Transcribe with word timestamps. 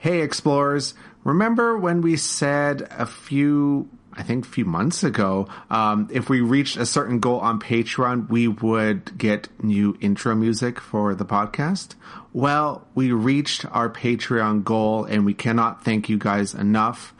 Hey, 0.00 0.20
explorers. 0.20 0.94
Remember 1.24 1.76
when 1.76 2.02
we 2.02 2.16
said 2.16 2.86
a 2.92 3.04
few, 3.04 3.88
I 4.12 4.22
think 4.22 4.46
a 4.46 4.48
few 4.48 4.64
months 4.64 5.02
ago, 5.02 5.48
um, 5.70 6.08
if 6.12 6.28
we 6.28 6.40
reached 6.40 6.76
a 6.76 6.86
certain 6.86 7.18
goal 7.18 7.40
on 7.40 7.58
Patreon, 7.58 8.28
we 8.30 8.46
would 8.46 9.18
get 9.18 9.48
new 9.60 9.98
intro 10.00 10.36
music 10.36 10.78
for 10.78 11.16
the 11.16 11.24
podcast? 11.24 11.96
Well, 12.32 12.86
we 12.94 13.10
reached 13.10 13.64
our 13.72 13.90
Patreon 13.90 14.62
goal 14.62 15.02
and 15.02 15.26
we 15.26 15.34
cannot 15.34 15.84
thank 15.84 16.08
you 16.08 16.16
guys 16.16 16.54
enough. 16.54 17.12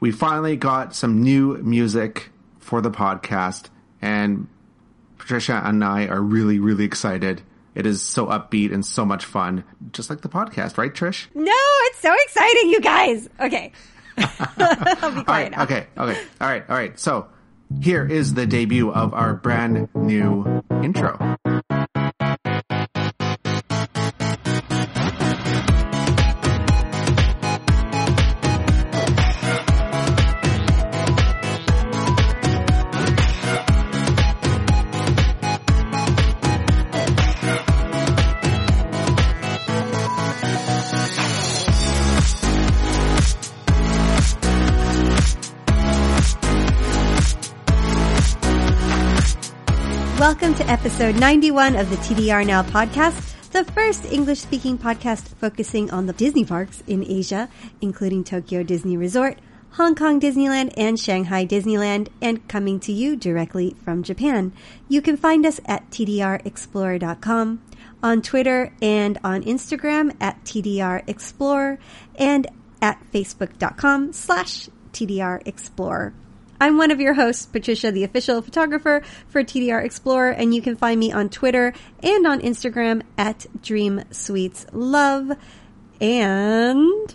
We 0.00 0.10
finally 0.10 0.56
got 0.56 0.92
some 0.92 1.22
new 1.22 1.58
music 1.58 2.30
for 2.58 2.80
the 2.80 2.90
podcast 2.90 3.66
and 4.02 4.48
Patricia 5.18 5.62
and 5.64 5.84
I 5.84 6.08
are 6.08 6.20
really, 6.20 6.58
really 6.58 6.84
excited. 6.84 7.42
It 7.74 7.86
is 7.86 8.02
so 8.02 8.26
upbeat 8.26 8.72
and 8.72 8.84
so 8.86 9.04
much 9.04 9.24
fun, 9.24 9.64
just 9.92 10.08
like 10.10 10.20
the 10.20 10.28
podcast, 10.28 10.78
right, 10.78 10.92
Trish? 10.94 11.26
No, 11.34 11.52
it's 11.86 11.98
so 11.98 12.14
exciting, 12.24 12.70
you 12.70 12.80
guys. 12.80 13.28
Okay. 13.40 13.72
I'll 14.16 15.12
be 15.14 15.24
quiet 15.24 15.26
All 15.26 15.34
right, 15.34 15.50
now. 15.50 15.62
okay, 15.64 15.86
okay. 15.98 16.20
All 16.40 16.48
right, 16.48 16.64
all 16.68 16.76
right. 16.76 16.98
So 16.98 17.26
here 17.80 18.06
is 18.06 18.34
the 18.34 18.46
debut 18.46 18.92
of 18.92 19.12
our 19.12 19.34
brand 19.34 19.88
new 19.94 20.62
intro. 20.82 21.33
To 50.56 50.70
episode 50.70 51.16
91 51.16 51.74
of 51.74 51.90
the 51.90 51.96
TDR 51.96 52.46
Now 52.46 52.62
podcast, 52.62 53.50
the 53.50 53.64
first 53.64 54.04
English 54.12 54.38
speaking 54.38 54.78
podcast 54.78 55.34
focusing 55.34 55.90
on 55.90 56.06
the 56.06 56.12
Disney 56.12 56.44
parks 56.44 56.80
in 56.86 57.04
Asia, 57.04 57.48
including 57.80 58.22
Tokyo 58.22 58.62
Disney 58.62 58.96
Resort, 58.96 59.40
Hong 59.72 59.96
Kong 59.96 60.20
Disneyland, 60.20 60.72
and 60.76 60.98
Shanghai 60.98 61.44
Disneyland, 61.44 62.06
and 62.22 62.46
coming 62.46 62.78
to 62.80 62.92
you 62.92 63.16
directly 63.16 63.74
from 63.84 64.04
Japan. 64.04 64.52
You 64.88 65.02
can 65.02 65.16
find 65.16 65.44
us 65.44 65.60
at 65.66 65.90
tdrexplorer.com, 65.90 67.62
on 68.00 68.22
Twitter 68.22 68.72
and 68.80 69.18
on 69.24 69.42
Instagram 69.42 70.14
at 70.20 70.44
tdrexplorer, 70.44 71.78
and 72.14 72.46
at 72.80 73.02
facebook.com 73.12 74.12
slash 74.12 74.68
tdrexplorer. 74.92 76.12
I'm 76.60 76.76
one 76.78 76.90
of 76.90 77.00
your 77.00 77.14
hosts, 77.14 77.46
Patricia, 77.46 77.90
the 77.90 78.04
official 78.04 78.40
photographer 78.42 79.02
for 79.28 79.42
TDR 79.42 79.84
Explorer, 79.84 80.30
and 80.30 80.54
you 80.54 80.62
can 80.62 80.76
find 80.76 80.98
me 81.00 81.12
on 81.12 81.28
Twitter 81.28 81.72
and 82.02 82.26
on 82.26 82.40
Instagram 82.40 83.02
at 83.18 83.46
Dream 83.62 84.02
Sweets 84.10 84.66
Love. 84.72 85.32
And 86.00 87.14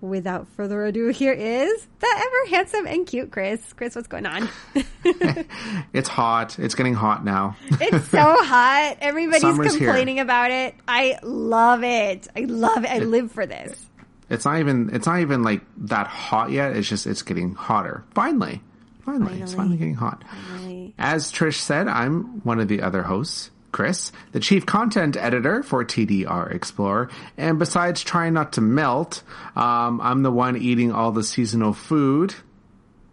without 0.00 0.46
further 0.48 0.84
ado, 0.84 1.08
here 1.08 1.32
is 1.32 1.86
the 2.00 2.06
ever 2.16 2.50
handsome 2.56 2.86
and 2.86 3.06
cute 3.06 3.30
Chris. 3.30 3.72
Chris, 3.72 3.94
what's 3.96 4.08
going 4.08 4.26
on? 4.26 4.48
It's 5.92 6.08
hot. 6.08 6.58
It's 6.58 6.74
getting 6.74 6.94
hot 6.94 7.24
now. 7.24 7.56
it's 7.70 8.08
so 8.08 8.18
hot. 8.44 8.96
Everybody's 9.00 9.42
Summer's 9.42 9.74
here. 9.76 9.88
complaining 9.88 10.18
about 10.18 10.50
it. 10.50 10.74
I 10.88 11.18
love 11.22 11.84
it. 11.84 12.26
I 12.36 12.40
love 12.40 12.84
it. 12.84 12.90
I 12.90 12.98
live 12.98 13.30
for 13.30 13.46
this. 13.46 13.86
It's 14.30 14.44
not 14.44 14.58
even. 14.58 14.90
It's 14.94 15.06
not 15.06 15.20
even 15.20 15.42
like 15.42 15.62
that 15.78 16.06
hot 16.06 16.50
yet. 16.50 16.76
It's 16.76 16.88
just. 16.88 17.06
It's 17.06 17.22
getting 17.22 17.54
hotter. 17.54 18.04
Finally, 18.14 18.60
finally, 19.04 19.40
it's 19.40 19.52
Finally. 19.52 19.54
finally 19.54 19.76
getting 19.76 19.94
hot. 19.94 20.24
Really. 20.52 20.94
As 20.98 21.30
Trish 21.32 21.58
said, 21.58 21.88
I'm 21.88 22.40
one 22.44 22.60
of 22.60 22.68
the 22.68 22.82
other 22.82 23.02
hosts, 23.02 23.50
Chris, 23.72 24.12
the 24.32 24.40
chief 24.40 24.64
content 24.64 25.16
editor 25.16 25.62
for 25.62 25.84
TDR 25.84 26.54
Explorer. 26.54 27.10
And 27.36 27.58
besides 27.58 28.02
trying 28.02 28.32
not 28.34 28.52
to 28.54 28.60
melt, 28.60 29.22
um, 29.56 30.00
I'm 30.00 30.22
the 30.22 30.30
one 30.30 30.56
eating 30.56 30.92
all 30.92 31.12
the 31.12 31.24
seasonal 31.24 31.72
food 31.72 32.34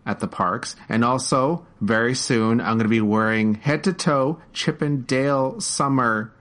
at 0.05 0.19
the 0.19 0.27
parks. 0.27 0.75
And 0.89 1.03
also, 1.03 1.65
very 1.81 2.15
soon, 2.15 2.61
I'm 2.61 2.77
going 2.77 2.79
to 2.79 2.87
be 2.89 3.01
wearing 3.01 3.55
head 3.55 3.83
to 3.85 3.93
toe 3.93 4.39
Chip 4.53 4.81
and 4.81 5.05
Dale 5.05 5.59
summer 5.59 6.33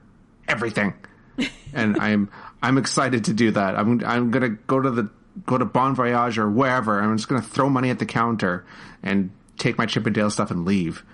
everything. 0.46 0.94
and 1.72 1.96
I'm 1.98 2.30
I'm 2.62 2.78
excited 2.78 3.24
to 3.26 3.32
do 3.32 3.50
that. 3.52 3.76
I'm 3.78 4.02
I'm 4.04 4.30
going 4.30 4.42
to 4.42 4.48
go 4.66 4.80
to 4.80 4.90
the 4.90 5.08
go 5.46 5.56
to 5.58 5.64
Bon 5.64 5.94
Voyage 5.94 6.38
or 6.38 6.50
wherever. 6.50 7.00
I'm 7.00 7.16
just 7.16 7.28
going 7.28 7.40
to 7.40 7.46
throw 7.48 7.68
money 7.68 7.90
at 7.90 7.98
the 7.98 8.06
counter 8.06 8.64
and 9.02 9.30
take 9.58 9.78
my 9.78 9.86
Chip 9.86 10.06
and 10.06 10.14
Dale 10.14 10.30
stuff 10.30 10.50
and 10.50 10.64
leave. 10.64 11.04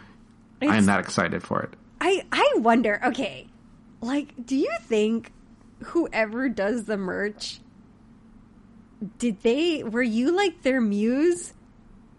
I'm 0.62 0.86
that 0.86 1.00
excited 1.00 1.42
for 1.42 1.62
it. 1.62 1.70
I 2.00 2.24
I 2.32 2.54
wonder. 2.56 3.00
Okay, 3.04 3.46
like, 4.00 4.34
do 4.44 4.56
you 4.56 4.72
think 4.82 5.32
whoever 5.84 6.48
does 6.48 6.84
the 6.84 6.96
merch 6.96 7.60
did 9.18 9.42
they 9.42 9.82
were 9.84 10.02
you 10.02 10.34
like 10.34 10.62
their 10.62 10.80
muse 10.80 11.52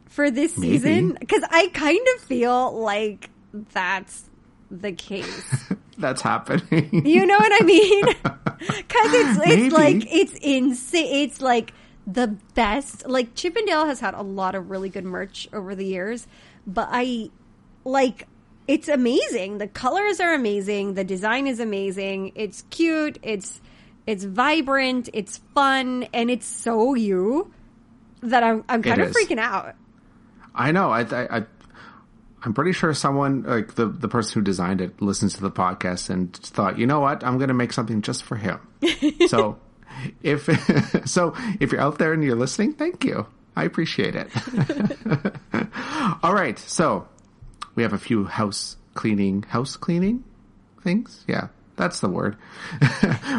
for 0.06 0.30
this 0.30 0.58
Maybe. 0.58 0.74
season? 0.78 1.18
Because 1.20 1.44
I 1.50 1.68
kind 1.74 2.06
of 2.16 2.22
feel 2.22 2.80
like 2.80 3.30
that's 3.74 4.30
the 4.70 4.92
case. 4.92 5.72
That's 5.98 6.22
happening. 6.22 7.06
You 7.06 7.26
know 7.26 7.38
what 7.38 7.62
I 7.62 7.66
mean? 7.66 8.06
Because 8.60 9.14
it's 9.14 9.40
Maybe. 9.46 9.66
it's 9.68 9.74
like 9.76 10.08
it's 10.12 10.34
insane. 10.42 11.24
It's 11.24 11.42
like 11.42 11.74
the 12.08 12.36
best. 12.56 13.08
Like 13.08 13.36
Chip 13.36 13.56
'n 13.56 13.66
Dale 13.66 13.86
has 13.86 14.00
had 14.00 14.16
a 14.16 14.24
lot 14.24 14.56
of 14.56 14.72
really 14.72 14.90
good 14.90 15.06
merch 15.06 15.48
over 15.54 15.76
the 15.76 15.86
years, 15.86 16.26
but 16.66 16.90
I 16.92 17.30
like 17.84 18.28
it's 18.68 18.88
amazing. 18.88 19.60
The 19.60 19.68
colors 19.68 20.20
are 20.20 20.34
amazing. 20.34 20.96
The 20.96 21.04
design 21.04 21.46
is 21.46 21.60
amazing. 21.60 22.32
It's 22.34 22.64
cute. 22.72 23.20
It's 23.22 23.62
it's 24.08 24.24
vibrant. 24.24 25.10
It's 25.14 25.38
fun, 25.54 26.08
and 26.14 26.32
it's 26.32 26.48
so 26.48 26.96
you 26.96 27.54
that 28.22 28.44
I'm 28.44 28.64
I'm 28.68 28.82
kind 28.82 29.02
of 29.02 29.10
is. 29.10 29.16
freaking 29.16 29.38
out. 29.40 29.76
I 30.56 30.72
know. 30.72 30.90
I, 30.90 31.02
I, 31.02 31.38
I 31.38 31.46
I'm 32.48 32.54
pretty 32.54 32.72
sure 32.72 32.94
someone 32.94 33.44
like 33.44 33.76
the 33.76 33.88
the 33.88 34.08
person 34.08 34.36
who 34.36 34.42
designed 34.42 34.80
it 34.80 35.02
listens 35.02 35.34
to 35.34 35.42
the 35.42 35.52
podcast 35.52 36.10
and 36.10 36.34
thought, 36.34 36.80
you 36.80 36.88
know 36.88 37.02
what, 37.02 37.22
I'm 37.22 37.38
going 37.40 37.50
to 37.50 37.54
make 37.54 37.74
something 37.74 38.02
just 38.02 38.24
for 38.24 38.38
him. 38.38 38.62
so 39.28 39.60
if 40.24 40.46
so, 41.06 41.36
if 41.60 41.74
you're 41.74 41.82
out 41.82 41.98
there 41.98 42.14
and 42.14 42.24
you're 42.24 42.38
listening, 42.38 42.72
thank 42.72 43.04
you. 43.04 43.26
I 43.58 43.66
appreciate 43.66 44.16
it. 44.16 44.32
All 46.24 46.34
right, 46.34 46.58
so 46.58 47.10
we 47.76 47.84
have 47.84 47.92
a 47.92 47.98
few 47.98 48.24
house 48.24 48.78
cleaning, 48.94 49.44
house 49.44 49.76
cleaning 49.76 50.24
things. 50.86 51.26
Yeah, 51.28 51.50
that's 51.76 52.00
the 52.00 52.08
word. 52.08 52.38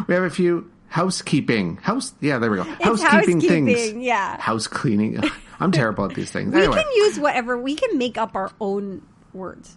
we 0.06 0.12
have 0.14 0.24
a 0.24 0.28
few 0.28 0.70
housekeeping, 0.88 1.78
house. 1.78 2.12
Yeah, 2.20 2.40
there 2.40 2.50
we 2.50 2.58
go. 2.58 2.64
housekeeping 2.64 3.40
things. 3.40 3.94
yeah. 3.94 4.38
House 4.38 4.66
cleaning. 4.66 5.22
I'm 5.60 5.72
terrible 5.72 6.04
at 6.04 6.14
these 6.14 6.30
things. 6.30 6.54
We 6.54 6.60
anyway, 6.60 6.82
can 6.82 6.92
use 6.94 7.18
whatever. 7.18 7.58
We 7.58 7.74
can 7.74 7.98
make 7.98 8.16
up 8.16 8.36
our 8.36 8.50
own 8.60 9.02
words. 9.32 9.76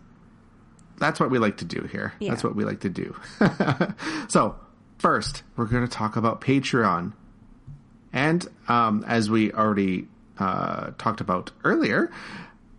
that's 0.99 1.19
what 1.19 1.31
we 1.31 1.39
like 1.39 1.57
to 1.57 1.65
do 1.65 1.81
here. 1.91 2.13
Yeah. 2.19 2.29
That's 2.29 2.43
what 2.43 2.55
we 2.55 2.63
like 2.63 2.81
to 2.81 2.89
do. 2.89 3.15
so, 4.27 4.55
first, 4.99 5.43
we're 5.55 5.65
going 5.65 5.85
to 5.85 5.91
talk 5.91 6.15
about 6.15 6.41
Patreon. 6.41 7.13
And 8.13 8.47
um, 8.67 9.03
as 9.07 9.29
we 9.29 9.51
already 9.51 10.07
uh, 10.37 10.91
talked 10.97 11.21
about 11.21 11.51
earlier, 11.63 12.11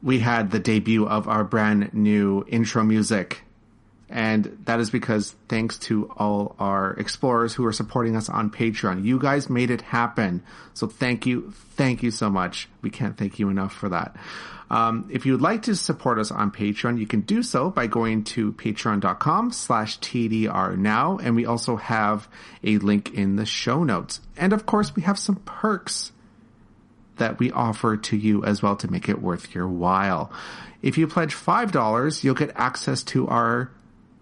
we 0.02 0.18
had 0.20 0.50
the 0.50 0.58
debut 0.58 1.06
of 1.06 1.26
our 1.28 1.42
brand 1.44 1.92
new 1.94 2.44
intro 2.46 2.82
music. 2.84 3.42
And 4.12 4.58
that 4.66 4.78
is 4.78 4.90
because 4.90 5.34
thanks 5.48 5.78
to 5.80 6.12
all 6.18 6.54
our 6.58 6.92
explorers 6.92 7.54
who 7.54 7.64
are 7.64 7.72
supporting 7.72 8.14
us 8.14 8.28
on 8.28 8.50
Patreon. 8.50 9.04
You 9.04 9.18
guys 9.18 9.48
made 9.48 9.70
it 9.70 9.80
happen. 9.80 10.42
So 10.74 10.86
thank 10.86 11.24
you. 11.24 11.50
Thank 11.76 12.02
you 12.02 12.10
so 12.10 12.28
much. 12.28 12.68
We 12.82 12.90
can't 12.90 13.16
thank 13.16 13.38
you 13.38 13.48
enough 13.48 13.72
for 13.72 13.88
that. 13.88 14.14
Um, 14.70 15.08
if 15.10 15.24
you 15.24 15.32
would 15.32 15.40
like 15.40 15.62
to 15.62 15.74
support 15.74 16.18
us 16.18 16.30
on 16.30 16.50
Patreon, 16.50 16.98
you 16.98 17.06
can 17.06 17.22
do 17.22 17.42
so 17.42 17.70
by 17.70 17.86
going 17.86 18.24
to 18.24 18.52
patreon.com 18.52 19.50
slash 19.52 19.98
TDR 20.00 20.76
now. 20.76 21.16
And 21.16 21.34
we 21.34 21.46
also 21.46 21.76
have 21.76 22.28
a 22.62 22.76
link 22.78 23.14
in 23.14 23.36
the 23.36 23.46
show 23.46 23.82
notes. 23.82 24.20
And 24.36 24.52
of 24.52 24.66
course, 24.66 24.94
we 24.94 25.02
have 25.02 25.18
some 25.18 25.36
perks 25.36 26.12
that 27.16 27.38
we 27.38 27.50
offer 27.50 27.96
to 27.96 28.16
you 28.16 28.44
as 28.44 28.62
well 28.62 28.76
to 28.76 28.90
make 28.90 29.08
it 29.08 29.22
worth 29.22 29.54
your 29.54 29.68
while. 29.68 30.30
If 30.82 30.98
you 30.98 31.06
pledge 31.06 31.34
$5, 31.34 32.24
you'll 32.24 32.34
get 32.34 32.52
access 32.56 33.02
to 33.04 33.28
our 33.28 33.70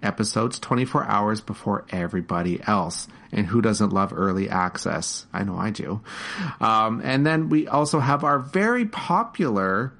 episodes 0.02 0.58
24 0.58 1.04
hours 1.04 1.40
before 1.40 1.84
everybody 1.90 2.60
else. 2.66 3.08
And 3.32 3.46
who 3.46 3.60
doesn't 3.60 3.92
love 3.92 4.12
early 4.12 4.48
access? 4.48 5.26
I 5.32 5.44
know 5.44 5.56
I 5.56 5.70
do. 5.70 6.00
Um, 6.60 7.00
and 7.04 7.26
then 7.26 7.48
we 7.48 7.68
also 7.68 8.00
have 8.00 8.24
our 8.24 8.38
very 8.38 8.86
popular 8.86 9.92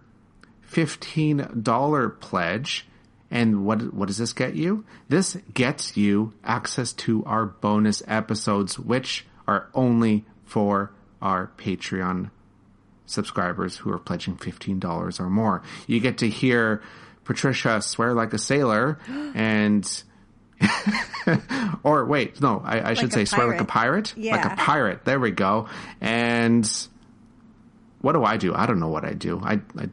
$15 0.70 2.20
pledge. 2.20 2.86
And 3.30 3.64
what, 3.64 3.94
what 3.94 4.08
does 4.08 4.18
this 4.18 4.32
get 4.32 4.54
you? 4.54 4.84
This 5.08 5.36
gets 5.54 5.96
you 5.96 6.32
access 6.42 6.92
to 6.94 7.24
our 7.24 7.46
bonus 7.46 8.02
episodes, 8.08 8.78
which 8.78 9.26
are 9.46 9.68
only 9.74 10.24
for 10.44 10.92
our 11.22 11.50
Patreon 11.56 12.30
subscribers 13.06 13.76
who 13.78 13.92
are 13.92 13.98
pledging 13.98 14.36
$15 14.36 15.20
or 15.20 15.30
more. 15.30 15.62
You 15.86 16.00
get 16.00 16.18
to 16.18 16.28
hear 16.28 16.82
Patricia 17.30 17.80
swear 17.80 18.12
like 18.12 18.34
a 18.34 18.38
sailor 18.38 18.98
and 19.36 20.02
or 21.84 22.04
wait, 22.04 22.40
no, 22.40 22.60
I, 22.64 22.90
I 22.90 22.94
should 22.94 23.12
say 23.12 23.24
swear 23.24 23.46
like 23.46 23.60
a 23.60 23.64
pirate. 23.64 24.14
Yeah. 24.16 24.34
Like 24.34 24.52
a 24.52 24.56
pirate. 24.56 25.04
There 25.04 25.20
we 25.20 25.30
go. 25.30 25.68
And 26.00 26.68
what 28.00 28.14
do 28.14 28.24
I 28.24 28.36
do? 28.36 28.52
I 28.52 28.66
don't 28.66 28.80
know 28.80 28.88
what 28.88 29.04
I 29.04 29.12
do. 29.12 29.40
I, 29.40 29.60
I 29.78 29.88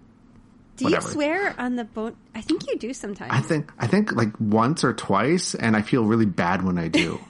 do 0.78 0.86
whatever. 0.86 1.08
you 1.08 1.14
swear 1.14 1.56
on 1.60 1.76
the 1.76 1.84
boat? 1.86 2.16
I 2.34 2.42
think 2.42 2.68
you 2.68 2.76
do 2.76 2.92
sometimes. 2.92 3.32
I 3.32 3.42
think 3.42 3.72
I 3.78 3.86
think 3.86 4.14
like 4.14 4.34
once 4.40 4.84
or 4.84 4.94
twice, 4.94 5.54
and 5.54 5.76
I 5.76 5.84
feel 5.84 6.06
really 6.06 6.26
bad 6.26 6.64
when 6.64 6.80
I 6.80 6.88
do. 6.88 7.20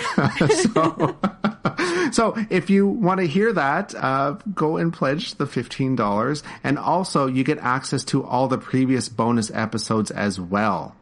so, 0.48 1.16
so 2.12 2.46
if 2.50 2.70
you 2.70 2.86
want 2.86 3.20
to 3.20 3.26
hear 3.26 3.52
that, 3.52 3.94
uh, 3.94 4.32
go 4.54 4.76
and 4.76 4.92
pledge 4.92 5.34
the 5.34 5.46
fifteen 5.46 5.96
dollars, 5.96 6.42
and 6.64 6.78
also 6.78 7.26
you 7.26 7.44
get 7.44 7.58
access 7.58 8.04
to 8.04 8.24
all 8.24 8.48
the 8.48 8.58
previous 8.58 9.08
bonus 9.08 9.50
episodes 9.52 10.10
as 10.10 10.40
well. 10.40 10.96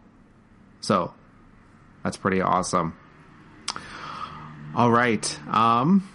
So 0.81 1.13
that's 2.03 2.17
pretty 2.17 2.41
awesome. 2.41 2.97
All 4.75 4.91
right. 4.91 5.39
Um, 5.49 6.09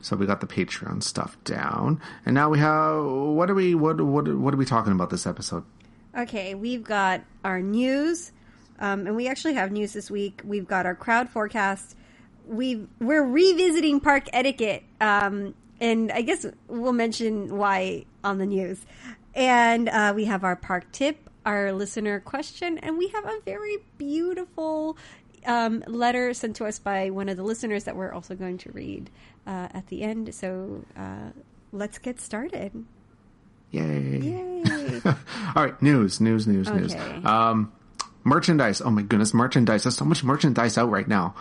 so 0.00 0.16
we 0.16 0.26
got 0.26 0.40
the 0.40 0.46
Patreon 0.46 1.02
stuff 1.02 1.36
down, 1.44 2.00
and 2.26 2.34
now 2.34 2.50
we 2.50 2.58
have 2.58 3.04
what 3.04 3.50
are 3.50 3.54
we 3.54 3.74
what 3.74 4.00
what 4.00 4.28
what 4.28 4.54
are 4.54 4.56
we 4.56 4.66
talking 4.66 4.92
about 4.92 5.10
this 5.10 5.26
episode? 5.26 5.64
Okay, 6.16 6.54
we've 6.54 6.84
got 6.84 7.22
our 7.42 7.60
news, 7.60 8.30
um, 8.84 9.06
and 9.06 9.16
we 9.16 9.28
actually 9.28 9.54
have 9.54 9.72
news 9.72 9.94
this 9.94 10.10
week. 10.10 10.42
We've 10.44 10.68
got 10.68 10.84
our 10.84 10.94
crowd 10.94 11.30
forecast. 11.30 11.96
We 12.46 12.86
we're 13.00 13.24
revisiting 13.24 13.98
park 14.00 14.28
etiquette, 14.34 14.82
um, 15.00 15.54
and 15.80 16.12
I 16.12 16.20
guess 16.20 16.44
we'll 16.68 16.92
mention 16.92 17.56
why 17.56 18.04
on 18.22 18.36
the 18.36 18.44
news. 18.44 18.84
And 19.34 19.88
uh, 19.88 20.12
we 20.14 20.26
have 20.26 20.44
our 20.44 20.54
park 20.54 20.92
tip, 20.92 21.30
our 21.46 21.72
listener 21.72 22.20
question, 22.20 22.76
and 22.76 22.98
we 22.98 23.08
have 23.08 23.24
a 23.24 23.40
very 23.46 23.78
beautiful 23.96 24.98
um, 25.46 25.82
letter 25.86 26.34
sent 26.34 26.56
to 26.56 26.66
us 26.66 26.78
by 26.78 27.08
one 27.08 27.30
of 27.30 27.38
the 27.38 27.42
listeners 27.42 27.84
that 27.84 27.96
we're 27.96 28.12
also 28.12 28.34
going 28.34 28.58
to 28.58 28.72
read 28.72 29.08
uh, 29.46 29.68
at 29.72 29.86
the 29.86 30.02
end. 30.02 30.34
So 30.34 30.84
uh, 30.94 31.30
let's 31.72 31.96
get 31.96 32.20
started. 32.20 32.84
Yay! 33.70 34.18
Yay! 34.20 35.00
All 35.56 35.64
right, 35.64 35.82
news, 35.82 36.20
news, 36.20 36.46
news, 36.46 36.68
okay. 36.68 36.80
news. 36.80 37.24
Um, 37.24 37.72
merchandise. 38.24 38.80
Oh 38.80 38.90
my 38.90 39.02
goodness, 39.02 39.32
merchandise. 39.32 39.84
There's 39.84 39.96
so 39.96 40.04
much 40.04 40.24
merchandise 40.24 40.76
out 40.76 40.90
right 40.90 41.06
now. 41.06 41.34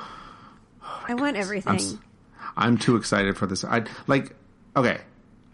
Oh 0.83 1.05
I 1.07 1.13
want 1.15 1.37
everything. 1.37 1.79
I'm, 1.79 1.99
I'm, 2.55 2.77
too 2.77 2.95
excited 2.95 3.37
for 3.37 3.47
this. 3.47 3.63
I 3.63 3.85
like. 4.07 4.35
Okay, 4.75 4.99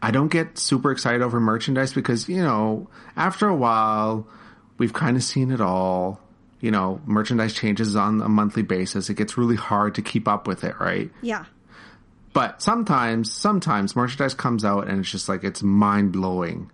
I 0.02 0.12
don't 0.12 0.30
get 0.30 0.58
super 0.58 0.92
excited 0.92 1.22
over 1.22 1.40
merchandise 1.40 1.94
because 1.94 2.28
you 2.28 2.42
know 2.42 2.90
after 3.16 3.48
a 3.48 3.56
while 3.56 4.28
we've 4.78 4.94
kind 4.94 5.16
of 5.16 5.24
seen 5.24 5.52
it 5.52 5.62
all. 5.62 6.20
You 6.62 6.72
know, 6.72 7.00
merchandise 7.06 7.54
changes 7.54 7.96
on 7.96 8.22
a 8.22 8.28
monthly 8.28 8.64
basis. 8.64 9.10
It 9.10 9.14
gets 9.14 9.38
really 9.38 9.56
hard 9.56 9.96
to 9.96 10.02
keep 10.02 10.28
up 10.28 10.46
with 10.46 10.66
it, 10.66 10.78
right? 10.78 11.10
Yeah. 11.22 11.46
But 12.34 12.62
sometimes, 12.62 13.32
sometimes 13.32 13.96
merchandise 13.96 14.34
comes 14.34 14.66
out 14.66 14.90
and 14.90 15.00
it's 15.00 15.10
just 15.10 15.30
like 15.30 15.46
it's 15.46 15.64
mind 15.64 16.12
blowing. 16.12 16.70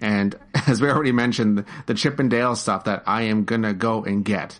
And 0.00 0.38
as 0.66 0.80
we 0.80 0.88
already 0.88 1.12
mentioned, 1.12 1.64
the 1.86 1.94
Chip 1.94 2.18
'n 2.18 2.28
Dale 2.28 2.56
stuff 2.56 2.84
that 2.84 3.02
I 3.06 3.22
am 3.22 3.44
gonna 3.44 3.74
go 3.74 4.04
and 4.04 4.24
get 4.24 4.58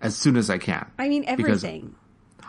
as 0.00 0.16
soon 0.16 0.36
as 0.36 0.50
I 0.50 0.58
can. 0.58 0.90
I 0.98 1.08
mean 1.08 1.24
everything. 1.26 1.94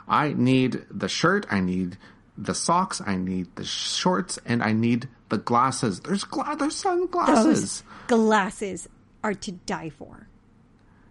I 0.07 0.33
need 0.33 0.85
the 0.89 1.07
shirt, 1.07 1.45
I 1.51 1.59
need 1.59 1.97
the 2.37 2.55
socks, 2.55 3.01
I 3.05 3.15
need 3.15 3.55
the 3.55 3.63
shorts, 3.63 4.39
and 4.45 4.63
I 4.63 4.71
need 4.73 5.07
the 5.29 5.37
glasses. 5.37 5.99
There's 5.99 6.23
gla- 6.23 6.55
there's 6.57 6.75
sunglasses. 6.75 7.83
Those 8.07 8.19
glasses 8.19 8.89
are 9.23 9.33
to 9.33 9.51
die 9.51 9.89
for. 9.89 10.27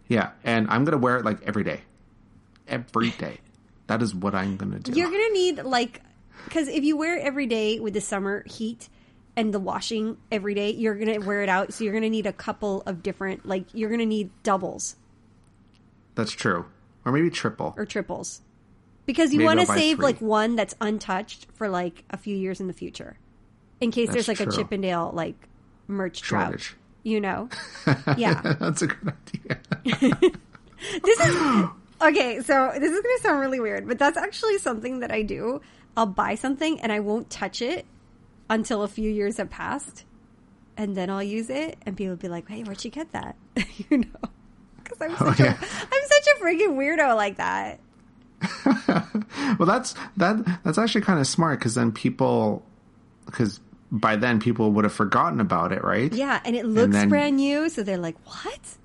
Yeah, 0.09 0.31
and 0.43 0.69
I'm 0.69 0.85
gonna 0.85 0.99
wear 0.99 1.19
it 1.19 1.25
like 1.25 1.43
every 1.43 1.65
day, 1.65 1.83
every 2.67 3.11
day. 3.11 3.39
That 3.89 4.03
is 4.03 4.15
what 4.15 4.35
I'm 4.35 4.57
going 4.57 4.73
to 4.73 4.79
do. 4.79 4.93
You're 4.99 5.11
going 5.11 5.27
to 5.29 5.33
need 5.33 5.63
like 5.65 6.03
because 6.45 6.69
if 6.69 6.85
you 6.85 6.97
wear 6.97 7.17
it 7.17 7.23
every 7.23 7.47
day 7.47 7.81
with 7.81 7.95
the 7.95 8.01
summer 8.01 8.45
heat 8.47 8.89
and 9.39 9.55
the 9.55 9.61
washing 9.61 10.17
every 10.33 10.53
day, 10.53 10.71
you're 10.71 10.97
going 10.97 11.13
to 11.21 11.25
wear 11.25 11.43
it 11.45 11.49
out. 11.49 11.73
So 11.73 11.85
you're 11.85 11.93
going 11.93 12.03
to 12.03 12.11
need 12.11 12.27
a 12.27 12.33
couple 12.33 12.83
of 12.87 13.05
different 13.05 13.47
like 13.47 13.67
you're 13.73 13.89
going 13.89 14.01
to 14.01 14.07
need 14.07 14.31
doubles. 14.43 14.97
That's 16.17 16.33
true, 16.33 16.67
or 17.05 17.13
maybe 17.13 17.31
triple 17.31 17.73
or 17.77 17.87
triples, 17.87 18.43
because 19.07 19.33
you 19.33 19.45
want 19.45 19.61
to 19.61 19.67
save 19.67 19.99
three. 19.99 20.05
like 20.05 20.21
one 20.21 20.57
that's 20.57 20.75
untouched 20.81 21.47
for 21.55 21.69
like 21.69 22.03
a 22.11 22.17
few 22.17 22.37
years 22.37 22.61
in 22.61 22.67
the 22.67 22.73
future, 22.73 23.17
in 23.81 23.93
case 23.93 24.09
that's 24.09 24.27
there's 24.27 24.29
like 24.29 24.39
true. 24.39 24.49
a 24.49 24.57
Chip 24.57 24.73
'n 24.73 24.81
Dale, 24.81 25.13
like 25.15 25.37
merch 25.87 26.25
Shortage. 26.25 26.71
drought. 26.71 26.75
You 27.05 27.21
know, 27.21 27.49
yeah, 28.17 28.57
that's 28.59 28.83
a 28.83 28.89
good 28.89 29.15
idea. 29.85 30.19
this 31.05 31.21
is 31.21 31.69
Okay, 32.01 32.41
so 32.41 32.73
this 32.75 32.93
is 32.93 33.01
going 33.01 33.17
to 33.17 33.23
sound 33.23 33.41
really 33.41 33.61
weird, 33.61 33.87
but 33.87 33.99
that's 33.99 34.17
actually 34.17 34.59
something 34.59 35.01
that 35.01 35.13
I 35.13 35.23
do. 35.23 35.61
I'll 35.97 36.07
buy 36.07 36.35
something 36.35 36.81
and 36.81 36.93
I 36.93 37.01
won't 37.01 37.29
touch 37.31 37.63
it 37.63 37.87
until 38.51 38.83
a 38.83 38.89
few 38.89 39.11
years 39.11 39.37
have 39.39 39.51
passed. 39.51 40.05
And 40.77 40.97
then 40.97 41.11
I'll 41.11 41.23
use 41.23 41.51
it 41.51 41.77
and 41.83 41.97
people 41.97 42.11
will 42.11 42.17
be 42.17 42.29
like, 42.29 42.49
"Hey, 42.49 42.63
where'd 42.63 42.85
you 42.85 42.91
get 42.91 43.13
that?" 43.13 43.37
you 43.91 43.99
know. 43.99 44.29
Cuz 44.85 44.99
I'm 45.01 45.13
oh, 45.13 45.33
such 45.33 45.41
yeah. 45.41 45.47
a 45.47 45.67
I'm 45.93 46.03
such 46.09 46.27
a 46.37 46.43
freaking 46.43 46.77
weirdo 46.77 47.17
like 47.17 47.37
that. 47.37 47.81
well, 49.59 49.67
that's 49.67 49.95
that 50.17 50.61
that's 50.63 50.79
actually 50.79 51.01
kind 51.01 51.19
of 51.19 51.27
smart 51.27 51.61
cuz 51.61 51.75
then 51.75 51.91
people 51.93 52.65
cuz 53.33 53.61
by 53.91 54.17
then 54.17 54.39
people 54.39 54.71
would 54.73 54.85
have 54.85 54.93
forgotten 54.93 55.41
about 55.41 55.73
it, 55.73 55.83
right? 55.83 56.13
Yeah, 56.13 56.41
and 56.45 56.55
it 56.55 56.65
looks 56.67 56.85
and 56.85 56.95
then, 56.95 57.09
brand 57.09 57.37
new, 57.37 57.69
so 57.69 57.83
they're 57.83 57.99
like, 57.99 58.17
"What?" 58.27 58.77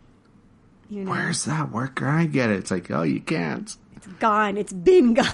You 0.89 1.04
know? 1.06 1.12
Where's 1.12 1.45
that? 1.45 1.71
Can 1.95 2.07
I 2.07 2.25
get 2.27 2.51
it? 2.51 2.60
It's 2.60 2.69
like, 2.71 2.92
oh, 2.92 3.01
you 3.01 3.19
can't. 3.19 3.75
It's 3.95 4.07
gone. 4.19 4.57
It's 4.57 4.74
been 4.74 5.13
gone. 5.15 5.31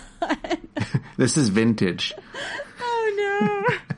this 1.17 1.35
is 1.35 1.49
vintage. 1.49 2.13
Oh 2.81 3.65
no. 3.67 3.95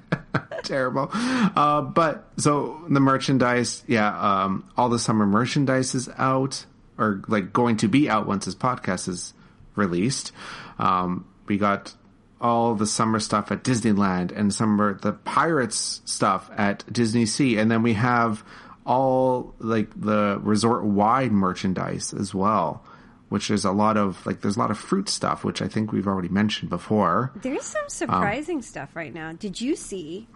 Terrible. 0.64 1.10
Uh, 1.12 1.82
but 1.82 2.28
so 2.38 2.84
the 2.90 3.00
merchandise, 3.00 3.84
yeah, 3.88 4.44
um, 4.44 4.70
all 4.78 4.90
the 4.90 5.00
summer 5.00 5.26
merchandise 5.26 5.96
is 5.96 6.10
out 6.18 6.66
or 6.98 7.22
like 7.28 7.52
going 7.52 7.78
to 7.78 7.88
be 7.88 8.10
out 8.10 8.28
once 8.28 8.46
this 8.46 8.56
podcast 8.56 9.08
is 9.08 9.34
released. 9.76 10.32
Um, 10.80 11.26
we 11.48 11.58
got 11.58 11.94
all 12.40 12.76
the 12.76 12.88
summer 12.88 13.20
stuff 13.20 13.52
at 13.52 13.64
Disneyland 13.64 14.36
and 14.36 14.54
summer 14.54 14.96
the 14.96 15.14
Pirates 15.14 16.02
stuff 16.06 16.50
at 16.56 16.86
DisneySea, 16.88 17.60
and 17.60 17.70
then 17.70 17.84
we 17.84 17.94
have 17.94 18.44
all 18.86 19.54
like 19.60 19.90
the 20.00 20.40
resort 20.42 20.84
wide 20.84 21.32
merchandise 21.32 22.14
as 22.14 22.34
well, 22.34 22.84
which 23.30 23.52
is 23.52 23.64
a 23.64 23.72
lot 23.72 23.96
of 23.98 24.26
like 24.26 24.42
there's 24.42 24.58
a 24.58 24.60
lot 24.60 24.72
of 24.72 24.78
fruit 24.78 25.08
stuff, 25.08 25.44
which 25.44 25.62
I 25.62 25.68
think 25.68 25.92
we've 25.92 26.08
already 26.08 26.30
mentioned 26.30 26.70
before. 26.70 27.32
There's 27.36 27.64
some 27.64 27.88
surprising 27.88 28.58
um, 28.58 28.62
stuff 28.64 28.96
right 28.96 29.14
now. 29.14 29.34
Did 29.34 29.62
you 29.62 29.76
see 29.76 30.28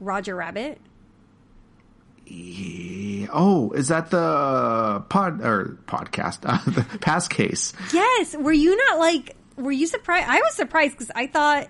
Roger 0.00 0.34
Rabbit? 0.34 0.80
Yeah. 2.26 3.28
Oh, 3.32 3.72
is 3.72 3.88
that 3.88 4.10
the 4.10 5.04
pod 5.08 5.40
or 5.42 5.78
podcast? 5.86 6.40
Uh, 6.50 6.58
the 6.70 6.98
past 6.98 7.30
case? 7.30 7.72
Yes. 7.92 8.36
Were 8.36 8.52
you 8.52 8.76
not 8.88 8.98
like? 8.98 9.36
Were 9.56 9.72
you 9.72 9.86
surprised? 9.86 10.26
I 10.28 10.40
was 10.40 10.54
surprised 10.54 10.92
because 10.92 11.10
I 11.14 11.26
thought 11.26 11.68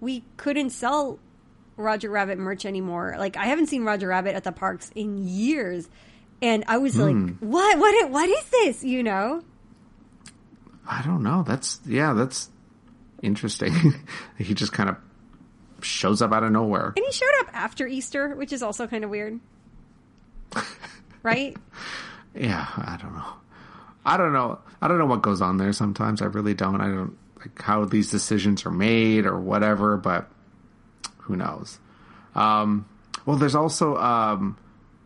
we 0.00 0.24
couldn't 0.36 0.70
sell 0.70 1.18
Roger 1.76 2.10
Rabbit 2.10 2.38
merch 2.38 2.66
anymore. 2.66 3.14
Like 3.18 3.36
I 3.36 3.46
haven't 3.46 3.66
seen 3.66 3.84
Roger 3.84 4.08
Rabbit 4.08 4.34
at 4.34 4.44
the 4.44 4.52
parks 4.52 4.90
in 4.94 5.26
years, 5.26 5.88
and 6.40 6.64
I 6.68 6.78
was 6.78 6.96
mm. 6.96 6.98
like, 6.98 7.38
hmm. 7.38 7.50
"What? 7.50 7.78
What? 7.78 8.10
What 8.10 8.28
is 8.28 8.44
this?" 8.50 8.84
You 8.84 9.02
know. 9.02 9.42
I 10.86 11.02
don't 11.02 11.22
know. 11.22 11.44
That's 11.46 11.80
yeah. 11.86 12.12
That's 12.12 12.50
interesting. 13.22 13.72
he 14.38 14.54
just 14.54 14.72
kind 14.72 14.88
of 14.88 14.96
shows 15.82 16.22
up 16.22 16.32
out 16.32 16.44
of 16.44 16.52
nowhere, 16.52 16.92
and 16.96 17.04
he 17.04 17.12
showed 17.12 17.40
up 17.40 17.48
after 17.52 17.86
Easter, 17.86 18.34
which 18.34 18.52
is 18.52 18.62
also 18.62 18.86
kind 18.86 19.04
of 19.04 19.10
weird, 19.10 19.40
right? 21.22 21.56
yeah, 22.34 22.66
I 22.76 22.98
don't 23.00 23.14
know. 23.14 23.32
I 24.04 24.16
don't 24.16 24.32
know. 24.32 24.58
I 24.80 24.88
don't 24.88 24.98
know 24.98 25.06
what 25.06 25.22
goes 25.22 25.40
on 25.40 25.58
there. 25.58 25.72
Sometimes 25.72 26.22
I 26.22 26.26
really 26.26 26.54
don't. 26.54 26.80
I 26.80 26.88
don't 26.88 27.16
like 27.38 27.60
how 27.62 27.84
these 27.84 28.10
decisions 28.10 28.66
are 28.66 28.70
made 28.70 29.26
or 29.26 29.38
whatever. 29.38 29.96
But 29.96 30.28
who 31.18 31.36
knows? 31.36 31.78
Um, 32.34 32.86
well, 33.26 33.36
there's 33.36 33.54
also, 33.54 33.96
um, 33.96 34.58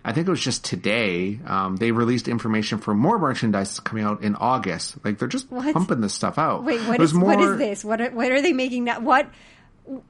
I 0.05 0.13
think 0.13 0.27
it 0.27 0.31
was 0.31 0.41
just 0.41 0.65
today, 0.65 1.41
um, 1.47 1.77
they 1.77 1.91
released 1.91 2.29
information 2.29 2.79
for 2.79 2.95
more 2.95 3.19
merchandise 3.19 3.81
coming 3.81 4.05
out 4.05 4.23
in 4.23 4.35
August. 4.37 4.97
Like 5.05 5.19
they're 5.19 5.29
just 5.29 5.51
what? 5.51 5.75
pumping 5.75 6.01
this 6.01 6.15
stuff 6.15 6.39
out. 6.39 6.65
Wait, 6.65 6.81
what 6.89 7.01
is, 7.01 7.13
more, 7.13 7.37
what 7.37 7.41
is 7.41 7.59
this? 7.59 7.85
What 7.85 8.01
are, 8.01 8.11
what 8.11 8.31
are 8.31 8.41
they 8.41 8.53
making 8.53 8.85
that? 8.85 9.03
What? 9.03 9.29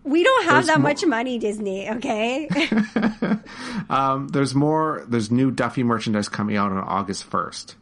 We 0.04 0.25
don't 0.25 0.45
have 0.45 0.66
that 0.66 0.80
more, 0.80 0.90
much 0.90 1.04
money, 1.04 1.38
Disney. 1.38 1.90
Okay. 1.90 2.49
um, 3.90 4.28
there's 4.28 4.54
more. 4.54 5.04
There's 5.06 5.30
new 5.30 5.50
Duffy 5.50 5.83
merchandise 5.83 6.28
coming 6.28 6.56
out 6.56 6.73
on 6.73 6.78
August 6.78 7.25
first, 7.25 7.76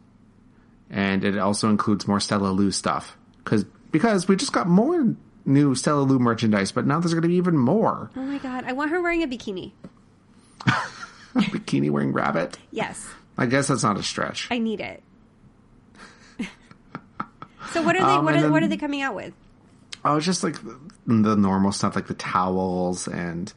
and 0.91 1.25
it 1.25 1.39
also 1.39 1.71
includes 1.71 2.09
more 2.09 2.19
Stella 2.19 2.49
Lou 2.49 2.73
stuff 2.73 3.17
because 3.39 3.65
because 3.93 4.27
we 4.27 4.35
just 4.35 4.53
got 4.53 4.67
more 4.67 5.15
new 5.45 5.75
Stella 5.77 6.03
Lou 6.03 6.19
merchandise, 6.19 6.73
but 6.73 6.87
now 6.87 6.99
there's 6.99 7.13
going 7.13 7.23
to 7.23 7.29
be 7.29 7.37
even 7.37 7.57
more. 7.57 8.11
Oh 8.17 8.23
my 8.23 8.39
god, 8.39 8.65
I 8.67 8.73
want 8.73 8.91
her 8.91 9.01
wearing 9.01 9.23
a 9.23 9.29
bikini. 9.29 9.71
A 10.67 10.71
bikini 11.37 11.91
wearing 11.91 12.13
rabbit. 12.13 12.59
Yes, 12.73 13.07
I 13.39 13.47
guess 13.47 13.69
that's 13.69 13.85
not 13.85 13.99
a 13.99 14.03
stretch. 14.03 14.49
I 14.51 14.59
need 14.59 14.81
it. 14.81 15.03
so 17.73 17.83
what 17.83 17.95
are 17.95 18.01
they? 18.01 18.05
Um, 18.05 18.25
what, 18.25 18.35
are, 18.35 18.39
and 18.39 18.53
what 18.53 18.65
are 18.65 18.69
they 18.69 18.77
coming 18.77 19.03
out 19.03 19.15
with? 19.15 19.33
Oh, 20.05 20.17
it's 20.17 20.27
just 20.27 20.45
like 20.45 20.57
the, 20.63 20.79
the 21.07 21.37
normal 21.37 21.73
stuff, 21.73 21.97
like 21.97 22.09
the 22.09 22.15
towels 22.15 23.09
and 23.09 23.53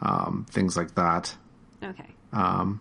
um, 0.00 0.46
things 0.50 0.76
like 0.76 0.94
that. 0.94 1.34
Okay. 1.82 2.06
Um, 2.32 2.80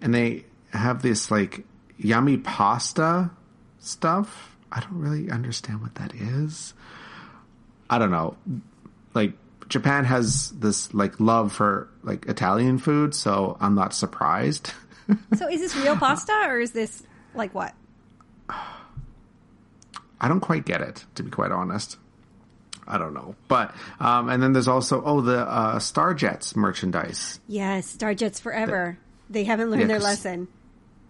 and 0.00 0.14
they 0.14 0.44
have 0.72 1.02
this 1.02 1.30
like 1.30 1.64
yummy 1.98 2.36
pasta 2.36 3.30
stuff. 3.78 4.56
I 4.72 4.80
don't 4.80 4.98
really 4.98 5.30
understand 5.30 5.80
what 5.82 5.94
that 5.96 6.14
is. 6.14 6.74
I 7.88 7.98
don't 7.98 8.10
know. 8.10 8.36
Like 9.14 9.32
Japan 9.68 10.04
has 10.04 10.50
this 10.50 10.92
like 10.94 11.18
love 11.20 11.52
for 11.52 11.88
like 12.02 12.26
Italian 12.26 12.78
food, 12.78 13.14
so 13.14 13.56
I'm 13.60 13.74
not 13.74 13.94
surprised. 13.94 14.72
So 15.36 15.48
is 15.48 15.60
this 15.60 15.74
real 15.74 15.96
pasta 15.96 16.32
or 16.46 16.60
is 16.60 16.70
this 16.70 17.02
like 17.34 17.52
what? 17.52 17.74
I 18.48 20.28
don't 20.28 20.38
quite 20.38 20.64
get 20.64 20.80
it, 20.82 21.04
to 21.16 21.24
be 21.24 21.32
quite 21.32 21.50
honest. 21.50 21.98
I 22.86 22.98
don't 22.98 23.14
know. 23.14 23.34
But 23.48 23.74
um, 24.00 24.28
and 24.28 24.42
then 24.42 24.52
there's 24.52 24.68
also 24.68 25.02
oh 25.04 25.20
the 25.20 25.40
uh, 25.40 25.78
Starjets 25.78 26.56
merchandise 26.56 27.40
Yes, 27.46 27.96
Starjets 27.96 28.40
forever. 28.40 28.98
They 29.28 29.44
haven't 29.44 29.70
learned 29.70 29.82
Yeah, 29.82 29.86
their 29.88 30.00
lesson. 30.00 30.48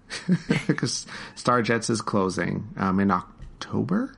because 0.67 1.07
Starjets 1.37 1.89
is 1.89 2.03
closing 2.03 2.69
um, 2.77 2.99
in 3.01 3.11
October, 3.11 4.15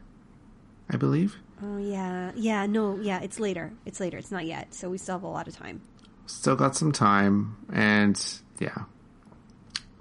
I 0.90 0.96
believe. 0.96 1.36
Oh 1.62 1.76
yeah, 1.76 2.32
yeah. 2.34 2.66
No, 2.66 2.98
yeah. 2.98 3.20
It's 3.20 3.38
later. 3.38 3.72
It's 3.86 4.00
later. 4.00 4.18
It's 4.18 4.32
not 4.32 4.44
yet. 4.46 4.74
So 4.74 4.90
we 4.90 4.98
still 4.98 5.16
have 5.16 5.22
a 5.22 5.28
lot 5.28 5.46
of 5.48 5.56
time. 5.56 5.82
Still 6.26 6.56
got 6.56 6.74
some 6.74 6.92
time, 6.92 7.56
and 7.72 8.20
yeah. 8.58 8.84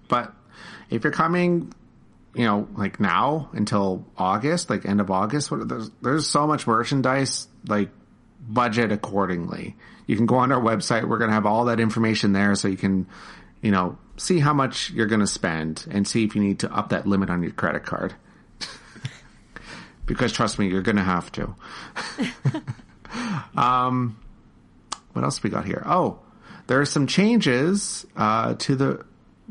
But 0.07 0.33
if 0.89 1.03
you're 1.03 1.13
coming, 1.13 1.73
you 2.33 2.45
know, 2.45 2.67
like 2.75 2.99
now 2.99 3.49
until 3.53 4.05
August, 4.17 4.69
like 4.69 4.85
end 4.85 5.01
of 5.01 5.11
August, 5.11 5.51
what, 5.51 5.67
there's 5.67 5.91
there's 6.01 6.27
so 6.27 6.47
much 6.47 6.67
merchandise. 6.67 7.47
Like 7.67 7.89
budget 8.47 8.91
accordingly. 8.91 9.75
You 10.07 10.15
can 10.17 10.25
go 10.25 10.35
on 10.35 10.51
our 10.51 10.61
website. 10.61 11.07
We're 11.07 11.19
gonna 11.19 11.33
have 11.33 11.45
all 11.45 11.65
that 11.65 11.79
information 11.79 12.33
there, 12.33 12.55
so 12.55 12.67
you 12.67 12.77
can, 12.77 13.07
you 13.61 13.71
know, 13.71 13.97
see 14.17 14.39
how 14.39 14.53
much 14.53 14.91
you're 14.91 15.07
gonna 15.07 15.27
spend 15.27 15.85
and 15.89 16.07
see 16.07 16.23
if 16.23 16.35
you 16.35 16.41
need 16.41 16.59
to 16.59 16.73
up 16.73 16.89
that 16.89 17.07
limit 17.07 17.29
on 17.29 17.43
your 17.43 17.51
credit 17.51 17.85
card. 17.85 18.13
because 20.05 20.31
trust 20.31 20.59
me, 20.59 20.67
you're 20.67 20.81
gonna 20.81 21.03
have 21.03 21.31
to. 21.33 21.55
um, 23.57 24.19
what 25.13 25.23
else 25.23 25.41
we 25.43 25.49
got 25.49 25.65
here? 25.65 25.83
Oh, 25.85 26.19
there 26.67 26.79
are 26.81 26.85
some 26.85 27.07
changes 27.07 28.05
uh, 28.15 28.55
to 28.55 28.75
the 28.75 29.05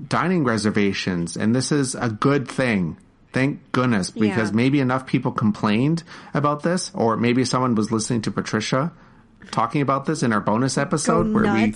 dining 0.09 0.45
reservations, 0.45 1.37
and 1.37 1.55
this 1.55 1.73
is 1.73 1.95
a 1.95 2.09
good 2.09 2.49
thing. 2.49 2.97
Thank 3.33 3.61
goodness, 3.73 4.11
because 4.11 4.51
Yeah. 4.51 4.57
maybe 4.57 4.81
enough 4.81 5.07
people 5.07 5.31
complained 5.33 6.03
about 6.35 6.63
this, 6.63 6.91
or 6.95 7.17
maybe 7.17 7.45
someone 7.45 7.75
was 7.75 7.93
listening 7.93 8.23
to 8.23 8.31
Patricia 8.31 8.93
talking 9.51 9.83
about 9.83 10.05
this 10.07 10.23
in 10.23 10.33
our 10.33 10.41
bonus 10.41 10.77
episode 10.79 11.33
where 11.33 11.53
we 11.53 11.75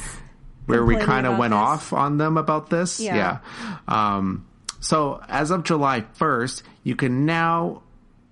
where 0.67 0.85
we 0.85 0.97
kind 0.97 1.27
of 1.27 1.37
went 1.39 1.53
this. 1.53 1.59
off 1.59 1.93
on 1.93 2.17
them 2.17 2.37
about 2.39 2.71
this. 2.71 2.99
Yeah. 2.99 3.39
yeah. 3.61 4.17
Um, 4.17 4.47
so 4.81 5.21
as 5.29 5.51
of 5.51 5.63
July 5.63 6.05
1st, 6.19 6.63
you 6.83 6.97
can 6.97 7.27
now 7.27 7.83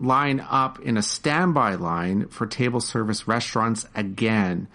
line 0.00 0.40
up 0.50 0.80
in 0.80 0.96
a 0.96 1.02
standby 1.02 1.74
line 1.74 2.26
for 2.28 2.46
table 2.46 2.80
service 2.80 3.28
restaurants 3.28 3.86
again 3.94 4.66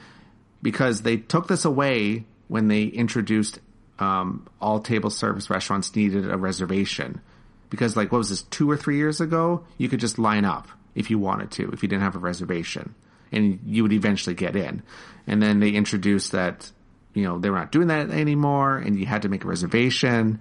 because 0.61 1.01
they 1.01 1.17
took 1.17 1.47
this 1.47 1.65
away 1.65 2.25
when 2.47 2.67
they 2.67 2.83
introduced 2.83 3.59
um, 3.99 4.47
all 4.61 4.79
table 4.79 5.09
service 5.09 5.49
restaurants 5.49 5.95
needed 5.95 6.29
a 6.29 6.37
reservation. 6.37 7.21
Because 7.69 7.95
like 7.97 8.11
what 8.11 8.19
was 8.19 8.29
this 8.29 8.43
two 8.43 8.69
or 8.69 8.77
three 8.77 8.97
years 8.97 9.19
ago? 9.19 9.65
You 9.77 9.89
could 9.89 9.99
just 9.99 10.17
line 10.17 10.45
up 10.45 10.67
if 10.95 11.09
you 11.09 11.19
wanted 11.19 11.51
to, 11.51 11.69
if 11.71 11.83
you 11.83 11.89
didn't 11.89 12.03
have 12.03 12.15
a 12.15 12.19
reservation, 12.19 12.95
and 13.31 13.59
you 13.65 13.83
would 13.83 13.93
eventually 13.93 14.35
get 14.35 14.55
in. 14.55 14.81
And 15.27 15.41
then 15.43 15.59
they 15.59 15.71
introduced 15.71 16.31
that 16.31 16.71
you 17.13 17.23
know 17.23 17.39
they 17.39 17.49
were 17.49 17.57
not 17.57 17.71
doing 17.71 17.87
that 17.87 18.09
anymore, 18.09 18.77
and 18.77 18.97
you 18.97 19.05
had 19.05 19.23
to 19.23 19.29
make 19.29 19.43
a 19.43 19.47
reservation 19.47 20.39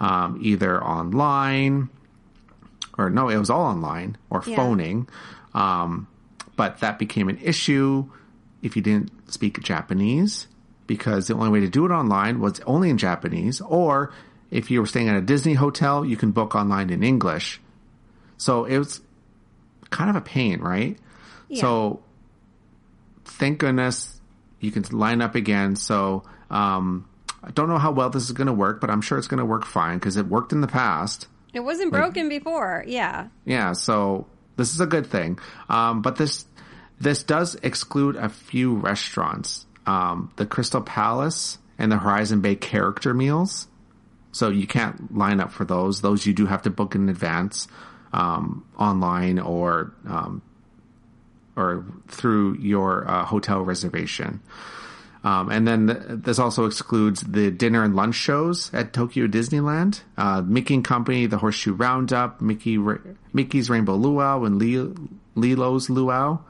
um, 0.00 0.38
either 0.42 0.82
online 0.82 1.90
or 2.98 3.10
no, 3.10 3.28
it 3.28 3.36
was 3.36 3.50
all 3.50 3.62
online 3.66 4.16
or 4.30 4.42
Yeah. 4.46 4.56
phoning. 4.56 5.08
Um, 5.54 6.06
but 6.56 6.80
that 6.80 6.98
became 6.98 7.28
an 7.28 7.38
issue 7.38 8.06
if 8.62 8.76
you 8.76 8.82
didn't 8.82 9.10
speak 9.32 9.60
Japanese 9.62 10.46
because 10.92 11.26
the 11.26 11.32
only 11.32 11.48
way 11.48 11.60
to 11.60 11.70
do 11.70 11.86
it 11.86 11.90
online 11.90 12.38
was 12.38 12.60
only 12.66 12.90
in 12.90 12.98
Japanese 12.98 13.62
or 13.62 14.12
if 14.50 14.70
you 14.70 14.78
were 14.78 14.86
staying 14.86 15.08
at 15.08 15.16
a 15.16 15.22
Disney 15.22 15.54
hotel, 15.54 16.04
you 16.04 16.18
can 16.18 16.32
book 16.32 16.54
online 16.54 16.90
in 16.90 17.02
English. 17.02 17.62
So 18.36 18.66
it 18.66 18.76
was 18.76 19.00
kind 19.88 20.10
of 20.10 20.16
a 20.16 20.20
pain, 20.20 20.60
right? 20.60 20.98
So 21.60 22.02
thank 23.24 23.60
goodness 23.60 24.20
you 24.60 24.70
can 24.70 24.84
line 24.92 25.22
up 25.22 25.34
again. 25.34 25.76
So, 25.76 26.24
um, 26.50 27.08
I 27.42 27.50
don't 27.52 27.70
know 27.70 27.78
how 27.78 27.92
well 27.92 28.10
this 28.10 28.24
is 28.24 28.32
going 28.32 28.48
to 28.48 28.52
work, 28.52 28.78
but 28.78 28.90
I'm 28.90 29.00
sure 29.00 29.16
it's 29.16 29.28
going 29.28 29.38
to 29.38 29.46
work 29.46 29.64
fine 29.64 29.98
because 29.98 30.18
it 30.18 30.26
worked 30.26 30.52
in 30.52 30.60
the 30.60 30.68
past. 30.68 31.26
It 31.54 31.60
wasn't 31.60 31.90
broken 31.90 32.28
before. 32.28 32.84
Yeah. 32.86 33.28
Yeah, 33.46 33.72
so 33.72 34.26
this 34.58 34.74
is 34.74 34.80
a 34.80 34.86
good 34.86 35.06
thing. 35.06 35.38
Um, 35.70 36.02
but 36.02 36.16
this 36.16 36.44
this 37.00 37.22
does 37.24 37.56
exclude 37.62 38.14
a 38.16 38.28
few 38.28 38.74
restaurants, 38.76 39.66
um, 39.86 40.32
the 40.36 40.46
Crystal 40.46 40.80
Palace 40.80 41.58
and 41.78 41.90
the 41.90 41.98
Horizon 41.98 42.40
Bay 42.40 42.54
character 42.54 43.14
meals. 43.14 43.66
So 44.32 44.48
you 44.48 44.66
can't 44.66 45.14
line 45.16 45.40
up 45.40 45.52
for 45.52 45.64
those. 45.64 46.00
Those 46.00 46.26
you 46.26 46.32
do 46.32 46.46
have 46.46 46.62
to 46.62 46.70
book 46.70 46.94
in 46.94 47.08
advance, 47.08 47.68
um, 48.12 48.64
online 48.78 49.38
or 49.38 49.92
um, 50.06 50.42
or 51.54 51.84
through 52.08 52.56
your 52.58 53.08
uh, 53.08 53.24
hotel 53.26 53.60
reservation. 53.60 54.40
Um, 55.24 55.50
and 55.50 55.68
then 55.68 55.86
th- 55.86 56.00
this 56.08 56.38
also 56.38 56.64
excludes 56.64 57.20
the 57.20 57.50
dinner 57.50 57.84
and 57.84 57.94
lunch 57.94 58.16
shows 58.16 58.72
at 58.74 58.92
Tokyo 58.92 59.28
Disneyland, 59.28 60.00
uh, 60.16 60.42
Mickey 60.42 60.74
and 60.74 60.84
Company, 60.84 61.26
the 61.26 61.38
Horseshoe 61.38 61.74
Roundup, 61.74 62.40
Mickey 62.40 62.76
Ra- 62.78 62.98
Mickey's 63.32 63.70
Rainbow 63.70 63.94
Luau, 63.94 64.42
and 64.44 64.60
Lilo's 65.34 65.88
Luau. 65.88 66.40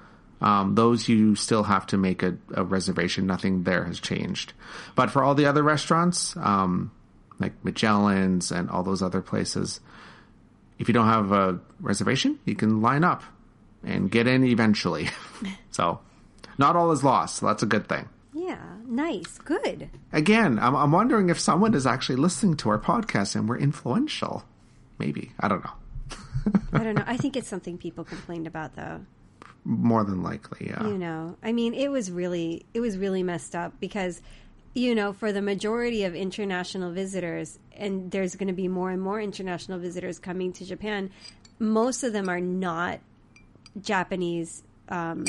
Um, 0.42 0.74
those 0.74 1.08
you 1.08 1.36
still 1.36 1.62
have 1.62 1.86
to 1.86 1.96
make 1.96 2.22
a, 2.22 2.36
a 2.54 2.64
reservation. 2.64 3.26
Nothing 3.26 3.62
there 3.62 3.84
has 3.84 4.00
changed. 4.00 4.52
But 4.94 5.10
for 5.10 5.22
all 5.22 5.34
the 5.34 5.46
other 5.46 5.62
restaurants, 5.62 6.36
um, 6.36 6.90
like 7.38 7.52
Magellan's 7.64 8.50
and 8.50 8.68
all 8.68 8.82
those 8.82 9.02
other 9.02 9.22
places, 9.22 9.80
if 10.78 10.88
you 10.88 10.94
don't 10.94 11.06
have 11.06 11.30
a 11.32 11.60
reservation, 11.80 12.38
you 12.44 12.56
can 12.56 12.82
line 12.82 13.04
up 13.04 13.22
and 13.84 14.10
get 14.10 14.26
in 14.26 14.44
eventually. 14.44 15.08
so, 15.70 16.00
not 16.58 16.76
all 16.76 16.90
is 16.90 17.04
lost. 17.04 17.36
So 17.36 17.46
that's 17.46 17.62
a 17.62 17.66
good 17.66 17.88
thing. 17.88 18.08
Yeah. 18.34 18.58
Nice. 18.84 19.38
Good. 19.38 19.90
Again, 20.12 20.58
I'm, 20.58 20.74
I'm 20.74 20.92
wondering 20.92 21.30
if 21.30 21.38
someone 21.38 21.74
is 21.74 21.86
actually 21.86 22.16
listening 22.16 22.56
to 22.58 22.68
our 22.70 22.78
podcast 22.78 23.36
and 23.36 23.48
we're 23.48 23.58
influential. 23.58 24.44
Maybe. 24.98 25.32
I 25.40 25.48
don't 25.48 25.64
know. 25.64 25.72
I 26.72 26.84
don't 26.84 26.96
know. 26.96 27.04
I 27.06 27.16
think 27.16 27.36
it's 27.36 27.48
something 27.48 27.78
people 27.78 28.04
complained 28.04 28.46
about 28.46 28.76
though. 28.76 29.00
More 29.64 30.04
than 30.04 30.22
likely, 30.22 30.66
yeah. 30.66 30.86
you 30.86 30.98
know 30.98 31.36
i 31.42 31.52
mean 31.52 31.72
it 31.74 31.88
was 31.88 32.10
really 32.10 32.66
it 32.74 32.80
was 32.80 32.98
really 32.98 33.22
messed 33.22 33.54
up 33.54 33.78
because 33.78 34.20
you 34.74 34.94
know 34.94 35.12
for 35.12 35.32
the 35.32 35.42
majority 35.42 36.02
of 36.04 36.14
international 36.14 36.90
visitors 36.90 37.58
and 37.76 38.10
there's 38.10 38.34
going 38.34 38.48
to 38.48 38.54
be 38.54 38.66
more 38.66 38.90
and 38.90 39.00
more 39.00 39.20
international 39.20 39.78
visitors 39.78 40.18
coming 40.18 40.52
to 40.52 40.64
japan 40.64 41.10
most 41.60 42.02
of 42.02 42.12
them 42.12 42.28
are 42.28 42.40
not 42.40 42.98
japanese 43.80 44.64
um, 44.88 45.24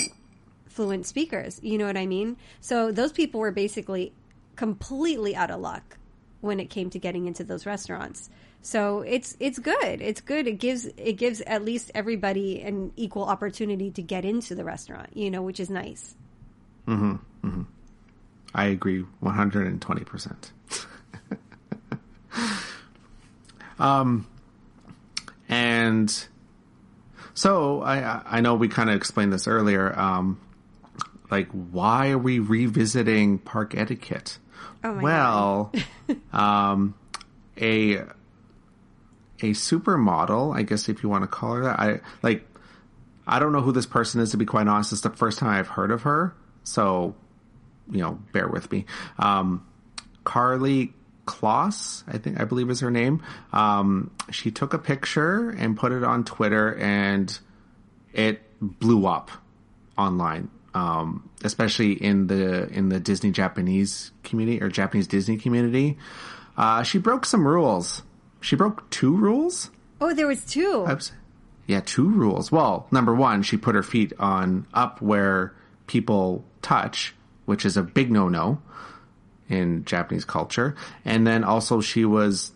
fluent 0.74 1.06
speakers. 1.06 1.60
You 1.64 1.78
know 1.78 1.86
what 1.86 1.98
i 1.98 2.06
mean? 2.06 2.38
So 2.60 2.92
those 2.92 3.12
people 3.12 3.40
were 3.40 3.52
basically 3.52 4.12
completely 4.56 5.36
out 5.36 5.52
of 5.52 5.62
luck 5.62 5.98
when 6.42 6.60
it 6.60 6.70
came 6.70 6.90
to 6.90 7.00
getting 7.00 7.26
into 7.26 7.44
those 7.44 7.66
restaurants 7.66 8.30
so 8.64 9.02
it's 9.02 9.38
it's 9.40 9.60
good 9.60 10.02
it's 10.02 10.22
good 10.22 10.48
it 10.48 10.54
gives 10.54 10.86
it 10.98 11.14
gives 11.14 11.42
at 11.42 11.64
least 11.64 11.92
everybody 11.94 12.62
an 12.62 12.92
equal 12.96 13.26
opportunity 13.26 13.92
to 13.92 14.02
get 14.02 14.26
into 14.26 14.56
the 14.56 14.64
restaurant 14.64 15.10
you 15.14 15.30
know 15.30 15.44
which 15.44 15.60
is 15.60 15.70
nice 15.70 16.16
Hmm. 17.44 17.62
I 18.54 18.66
agree 18.66 19.06
120%. 19.24 20.52
um, 23.80 24.28
and 25.50 26.28
so 27.34 27.82
I, 27.82 28.22
I 28.26 28.42
know 28.42 28.56
we 28.56 28.68
kind 28.68 28.90
of 28.90 28.96
explained 28.96 29.34
this 29.34 29.48
earlier. 29.48 29.98
Um, 29.98 30.40
like, 31.32 31.50
why 31.50 32.12
are 32.12 32.18
we 32.18 32.40
revisiting 32.40 33.40
park 33.40 33.76
etiquette? 33.76 34.38
Oh 34.84 34.94
my 34.94 35.02
well, 35.02 35.72
um, 36.34 36.94
a 37.60 38.04
a 39.44 39.52
supermodel, 39.52 40.56
I 40.56 40.64
guess 40.64 40.90
if 40.90 41.04
you 41.04 41.10
want 41.10 41.24
to 41.24 41.28
call 41.28 41.56
her 41.56 41.64
that, 41.64 41.80
I 41.80 42.00
like 42.22 42.48
I 43.28 43.40
don't 43.40 43.52
know 43.52 43.62
who 43.62 43.72
this 43.72 43.86
person 43.86 44.22
is 44.22 44.32
to 44.32 44.38
be 44.38 44.46
quite 44.46 44.68
honest. 44.68 44.92
It's 44.92 45.02
the 45.02 45.10
first 45.10 45.40
time 45.40 45.50
I've 45.50 45.68
heard 45.68 45.92
of 45.92 46.04
her, 46.04 46.34
so 46.64 47.16
you 47.92 48.00
know, 48.00 48.20
bear 48.32 48.48
with 48.48 48.72
me. 48.72 48.86
Um, 49.20 49.66
Karlie 50.26 50.94
Kloss, 51.26 52.04
I 52.08 52.18
think 52.18 52.40
I 52.40 52.46
believe 52.46 52.70
is 52.70 52.80
her 52.80 52.92
name. 52.92 53.22
Um, 53.52 54.12
she 54.32 54.52
took 54.52 54.74
a 54.74 54.80
picture 54.80 55.50
and 55.50 55.76
put 55.76 55.92
it 55.92 56.04
on 56.04 56.24
Twitter, 56.24 56.76
and 56.76 57.38
it 58.14 58.42
blew 58.62 59.06
up 59.06 59.32
online, 59.98 60.50
um, 60.74 61.30
especially 61.44 61.94
in 61.94 62.28
the 62.28 62.68
in 62.70 62.90
the 62.90 63.00
Disney 63.00 63.32
Japanese 63.32 64.12
community 64.24 64.62
or 64.62 64.70
Japanese 64.70 65.08
Disney 65.08 65.38
community. 65.38 65.98
Uh, 66.56 66.84
she 66.84 66.98
broke 66.98 67.26
some 67.26 67.46
rules. 67.46 68.04
She 68.44 68.58
broke 68.58 68.90
two 68.90 69.16
rules. 69.16 69.72
Oh, 70.02 70.14
there 70.14 70.28
was 70.28 70.44
two. 70.44 70.86
Yeah, 71.66 71.80
two 71.80 72.10
rules. 72.10 72.52
Well, 72.52 72.88
number 72.92 73.16
one, 73.16 73.42
she 73.42 73.56
put 73.56 73.74
her 73.74 73.84
feet 73.84 74.12
on 74.20 74.68
up 74.74 75.02
where 75.02 75.56
people 75.88 76.44
touch, 76.62 77.16
which 77.46 77.66
is 77.66 77.78
a 77.78 77.84
big 77.84 78.12
no 78.12 78.28
no 78.28 78.62
in 79.48 79.86
Japanese 79.86 80.26
culture. 80.26 80.76
And 81.06 81.26
then 81.26 81.46
also 81.46 81.80
she 81.80 82.04
was 82.04 82.52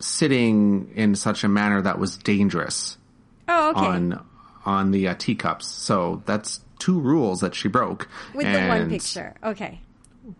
sitting 0.00 0.90
in 0.96 1.14
such 1.14 1.44
a 1.44 1.48
manner 1.48 1.80
that 1.82 2.00
was 2.00 2.16
dangerous. 2.16 2.98
Oh, 3.46 3.70
okay. 3.70 3.86
On 3.86 4.26
on 4.66 4.90
the 4.90 5.06
uh, 5.06 5.14
teacups. 5.14 5.66
So 5.66 6.22
that's 6.26 6.60
two 6.80 6.98
rules 6.98 7.42
that 7.42 7.54
she 7.54 7.68
broke. 7.68 8.08
With 8.34 8.46
and 8.46 8.56
the 8.56 8.68
one 8.68 8.90
picture. 8.90 9.36
Okay. 9.44 9.80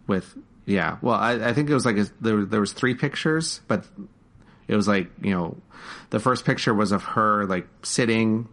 With 0.09 0.37
yeah, 0.67 0.99
well, 1.03 1.15
I, 1.15 1.35
I 1.35 1.53
think 1.53 1.71
it 1.71 1.75
was 1.75 1.87
like 1.87 1.99
a, 1.99 2.07
there 2.21 2.45
there 2.45 2.61
was 2.61 2.73
three 2.73 2.95
pictures, 2.95 3.61
but 3.69 3.85
it 4.71 4.77
was 4.77 4.87
like 4.87 5.11
you 5.21 5.33
know, 5.33 5.57
the 6.11 6.21
first 6.21 6.45
picture 6.45 6.73
was 6.73 6.93
of 6.93 7.03
her 7.03 7.45
like 7.47 7.67
sitting, 7.83 8.49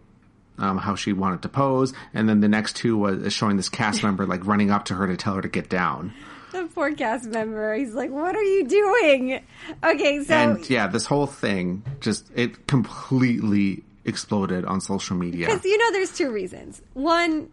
um, 0.58 0.76
how 0.76 0.96
she 0.96 1.12
wanted 1.12 1.42
to 1.42 1.48
pose, 1.48 1.94
and 2.12 2.28
then 2.28 2.40
the 2.40 2.48
next 2.48 2.74
two 2.76 2.98
was 2.98 3.32
showing 3.32 3.56
this 3.56 3.68
cast 3.68 4.02
member 4.02 4.26
like 4.26 4.44
running 4.44 4.70
up 4.70 4.86
to 4.86 4.94
her 4.94 5.06
to 5.06 5.16
tell 5.16 5.34
her 5.34 5.42
to 5.42 5.48
get 5.48 5.68
down. 5.68 6.12
The 6.50 6.64
poor 6.74 6.92
cast 6.92 7.26
member, 7.26 7.74
he's 7.74 7.94
like, 7.94 8.10
"What 8.10 8.34
are 8.34 8.42
you 8.42 8.66
doing?" 8.66 9.40
Okay, 9.84 10.24
so 10.24 10.34
and 10.34 10.70
yeah, 10.70 10.88
this 10.88 11.06
whole 11.06 11.26
thing 11.26 11.84
just 12.00 12.26
it 12.34 12.66
completely 12.66 13.84
exploded 14.04 14.64
on 14.64 14.80
social 14.80 15.16
media. 15.16 15.46
Because 15.46 15.64
you 15.64 15.78
know, 15.78 15.92
there's 15.92 16.16
two 16.16 16.30
reasons. 16.32 16.82
One, 16.94 17.48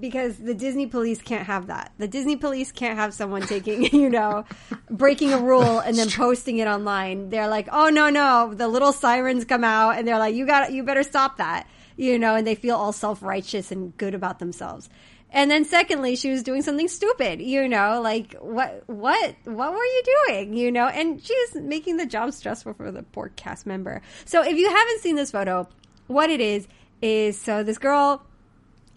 because 0.00 0.36
the 0.36 0.54
Disney 0.54 0.86
police 0.86 1.20
can't 1.20 1.46
have 1.46 1.66
that. 1.66 1.92
The 1.98 2.08
Disney 2.08 2.36
police 2.36 2.72
can't 2.72 2.98
have 2.98 3.14
someone 3.14 3.42
taking, 3.42 3.84
you 3.92 4.08
know, 4.08 4.44
breaking 4.90 5.32
a 5.32 5.38
rule 5.38 5.78
and 5.78 5.96
then 5.96 6.10
posting 6.10 6.58
it 6.58 6.66
online. 6.66 7.30
They're 7.30 7.48
like, 7.48 7.68
"Oh 7.70 7.88
no, 7.88 8.10
no!" 8.10 8.54
The 8.54 8.68
little 8.68 8.92
sirens 8.92 9.44
come 9.44 9.64
out 9.64 9.98
and 9.98 10.06
they're 10.06 10.18
like, 10.18 10.34
"You 10.34 10.46
got, 10.46 10.72
you 10.72 10.82
better 10.82 11.02
stop 11.02 11.38
that," 11.38 11.66
you 11.96 12.18
know, 12.18 12.34
and 12.34 12.46
they 12.46 12.54
feel 12.54 12.76
all 12.76 12.92
self 12.92 13.22
righteous 13.22 13.70
and 13.70 13.96
good 13.96 14.14
about 14.14 14.38
themselves. 14.38 14.88
And 15.34 15.50
then 15.50 15.64
secondly, 15.64 16.14
she 16.14 16.30
was 16.30 16.44
doing 16.44 16.62
something 16.62 16.86
stupid, 16.86 17.40
you 17.40 17.68
know, 17.68 18.00
like 18.00 18.34
what, 18.34 18.84
what, 18.86 19.34
what 19.42 19.72
were 19.72 19.84
you 19.84 20.02
doing, 20.28 20.54
you 20.54 20.70
know? 20.70 20.86
And 20.86 21.20
she 21.20 21.34
was 21.34 21.60
making 21.60 21.96
the 21.96 22.06
job 22.06 22.32
stressful 22.32 22.74
for 22.74 22.92
the 22.92 23.02
poor 23.02 23.30
cast 23.34 23.66
member. 23.66 24.00
So 24.26 24.44
if 24.44 24.56
you 24.56 24.68
haven't 24.68 25.00
seen 25.00 25.16
this 25.16 25.32
photo, 25.32 25.68
what 26.06 26.30
it 26.30 26.40
is 26.40 26.68
is 27.02 27.36
so 27.36 27.64
this 27.64 27.78
girl 27.78 28.24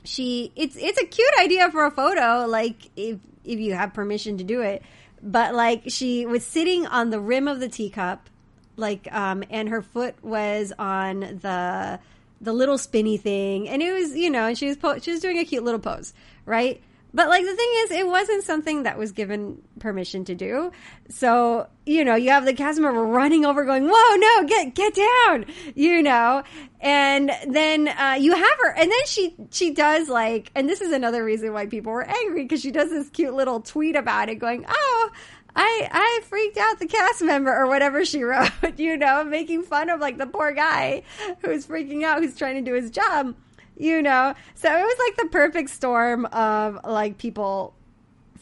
she 0.08 0.52
it's 0.56 0.76
it's 0.76 1.00
a 1.00 1.06
cute 1.06 1.34
idea 1.40 1.70
for 1.72 1.86
a 1.86 1.92
photo 1.92 2.46
like 2.48 2.90
if 2.96 3.20
if 3.44 3.60
you 3.60 3.74
have 3.74 3.94
permission 3.94 4.38
to 4.38 4.44
do 4.44 4.62
it. 4.62 4.82
But 5.22 5.56
like 5.56 5.84
she 5.88 6.26
was 6.26 6.46
sitting 6.46 6.86
on 6.86 7.10
the 7.10 7.20
rim 7.20 7.48
of 7.48 7.60
the 7.60 7.70
teacup 7.70 8.30
like 8.76 9.12
um 9.12 9.44
and 9.50 9.70
her 9.70 9.82
foot 9.82 10.16
was 10.24 10.74
on 10.78 11.20
the 11.20 12.00
the 12.40 12.54
little 12.54 12.78
spinny 12.78 13.18
thing. 13.18 13.68
And 13.68 13.82
it 13.82 13.92
was 13.92 14.16
you 14.16 14.30
know 14.30 14.48
and 14.48 14.58
she 14.58 14.68
was 14.68 14.78
po- 14.78 15.00
she 15.00 15.12
was 15.12 15.20
doing 15.20 15.38
a 15.38 15.46
cute 15.46 15.64
little 15.64 15.80
pose 15.80 16.14
right 16.46 16.82
but 17.14 17.30
like 17.30 17.46
the 17.46 17.56
thing 17.56 17.70
is, 17.80 17.92
it 17.92 18.08
wasn't 18.08 18.44
something 18.44 18.84
that 18.84 18.98
was 18.98 19.12
given 19.12 19.62
permission 19.80 20.26
to 20.26 20.36
do. 20.36 20.72
So, 21.10 21.68
you 21.86 22.04
know, 22.04 22.16
you 22.16 22.32
have 22.32 22.46
the 22.46 22.54
cast 22.54 22.80
member 22.80 23.02
running 23.02 23.46
over 23.46 23.64
going, 23.66 23.88
whoa, 23.90 24.16
no, 24.16 24.44
get, 24.44 24.76
get 24.76 24.94
down, 24.94 25.46
you 25.74 26.04
know, 26.04 26.44
and 26.82 27.32
then, 27.48 27.88
uh, 27.88 28.18
you 28.20 28.36
have 28.36 28.58
her, 28.62 28.74
and 28.74 28.92
then 28.92 29.06
she, 29.06 29.36
she 29.52 29.74
does 29.74 30.10
like, 30.10 30.52
and 30.54 30.68
this 30.68 30.82
is 30.82 30.92
another 30.92 31.24
reason 31.24 31.54
why 31.54 31.66
people 31.66 31.94
were 31.94 32.08
angry 32.08 32.44
because 32.44 32.62
she 32.62 32.72
does 32.72 32.90
this 32.90 33.10
cute 33.10 33.34
little 33.34 33.62
tweet 33.62 33.96
about 33.96 34.30
it 34.30 34.36
going, 34.36 34.66
oh, 34.68 35.12
I, 35.56 35.90
I 35.92 36.22
freaked 36.26 36.58
out 36.58 36.78
the 36.78 36.86
cast 36.86 37.24
member 37.24 37.56
or 37.56 37.68
whatever 37.68 38.06
she 38.06 38.22
wrote, 38.24 38.52
you 38.78 38.98
know, 38.98 39.24
making 39.24 39.64
fun 39.64 39.90
of 39.90 40.00
like 40.00 40.18
the 40.18 40.28
poor 40.28 40.52
guy 40.52 41.04
who's 41.40 41.66
freaking 41.66 42.04
out, 42.04 42.22
who's 42.22 42.36
trying 42.36 42.64
to 42.64 42.70
do 42.70 42.76
his 42.76 42.92
job 42.92 43.34
you 43.78 44.02
know? 44.02 44.34
So 44.56 44.70
it 44.70 44.82
was 44.84 44.98
like 45.08 45.18
the 45.18 45.32
perfect 45.32 45.70
storm 45.70 46.26
of 46.26 46.80
like 46.84 47.18
people 47.18 47.74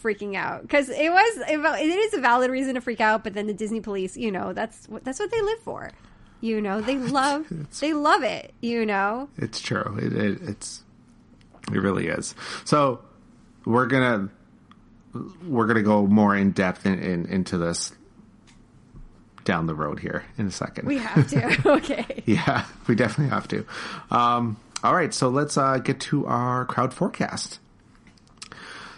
freaking 0.02 0.36
out. 0.36 0.62
Because 0.62 0.90
it 0.90 1.12
was 1.12 1.38
it 1.50 1.90
is 1.90 2.14
a 2.14 2.20
valid 2.22 2.52
reason 2.52 2.76
to 2.76 2.82
freak 2.82 3.02
out 3.02 3.24
but 3.24 3.34
then 3.34 3.48
the 3.48 3.54
disney 3.54 3.82
police 3.82 4.16
you 4.16 4.32
know 4.32 4.54
that's 4.54 4.88
what 4.88 5.04
that's 5.04 5.20
what 5.20 5.32
they 5.32 5.42
live 5.42 5.60
for. 5.60 5.92
You 6.42 6.62
know 6.62 6.80
they 6.82 6.98
love 6.98 7.48
they 7.80 7.94
love 7.94 8.24
it 8.24 8.54
you 8.62 8.86
know? 8.86 9.30
It's 9.38 9.60
true. 9.60 9.98
It, 10.02 10.14
it, 10.14 10.42
it's 10.44 10.84
it 11.72 11.80
really 11.80 12.08
is. 12.08 12.36
So 12.64 13.02
we're 13.66 13.88
gonna 13.88 14.30
we're 15.48 15.66
gonna 15.66 15.82
go 15.82 16.06
more 16.06 16.36
in 16.36 16.52
depth 16.52 16.86
in, 16.86 17.00
in, 17.00 17.26
into 17.26 17.58
this 17.58 17.92
down 19.44 19.66
the 19.68 19.76
road 19.76 20.00
here 20.00 20.24
in 20.38 20.48
a 20.48 20.52
second. 20.52 20.88
We 20.88 20.98
have 20.98 21.28
to. 21.30 21.62
Okay. 21.78 22.24
Yeah 22.26 22.66
we 22.88 22.96
definitely 22.96 23.32
have 23.34 23.48
to. 23.48 23.66
Um 24.12 24.58
all 24.86 24.96
right, 24.96 25.14
so 25.14 25.30
let's 25.30 25.58
uh, 25.58 25.80
get 25.80 26.00
to 26.02 26.28
our 26.28 26.66
crowd 26.66 26.94
forecast. 26.94 27.60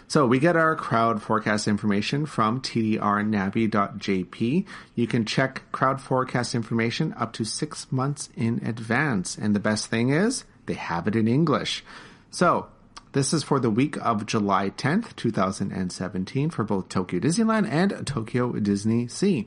So 0.10 0.26
we 0.26 0.40
get 0.40 0.56
our 0.56 0.76
crowd 0.76 1.22
forecast 1.22 1.68
information 1.68 2.26
from 2.26 2.62
tdrnavi.jp. 2.62 4.66
You 4.96 5.08
can 5.08 5.26
check 5.26 5.64
crowd 5.72 6.02
forecast 6.02 6.56
information 6.56 7.14
up 7.18 7.34
to 7.34 7.44
six 7.44 7.92
months 7.92 8.30
in 8.36 8.66
advance. 8.66 9.38
And 9.38 9.54
the 9.54 9.60
best 9.60 9.88
thing 9.88 10.10
is 10.10 10.46
they 10.66 10.76
have 10.76 11.08
it 11.08 11.16
in 11.16 11.28
English. 11.28 11.84
So 12.32 12.68
this 13.12 13.34
is 13.34 13.44
for 13.44 13.60
the 13.60 13.70
week 13.70 13.98
of 13.98 14.26
July 14.26 14.70
10th, 14.70 15.14
2017 15.18 16.52
for 16.52 16.64
both 16.64 16.88
Tokyo 16.88 17.20
Disneyland 17.20 17.70
and 17.70 18.08
Tokyo 18.08 18.54
DisneySea. 18.54 19.46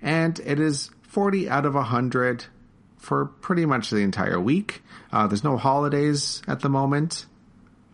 And 0.00 0.40
it 0.40 0.58
is 0.58 0.90
40 1.02 1.48
out 1.48 1.66
of 1.66 1.74
100 1.74 2.46
for 2.98 3.26
pretty 3.26 3.66
much 3.66 3.90
the 3.90 3.98
entire 3.98 4.40
week. 4.40 4.82
Uh, 5.12 5.26
there's 5.26 5.44
no 5.44 5.56
holidays 5.56 6.42
at 6.48 6.60
the 6.60 6.68
moment. 6.68 7.26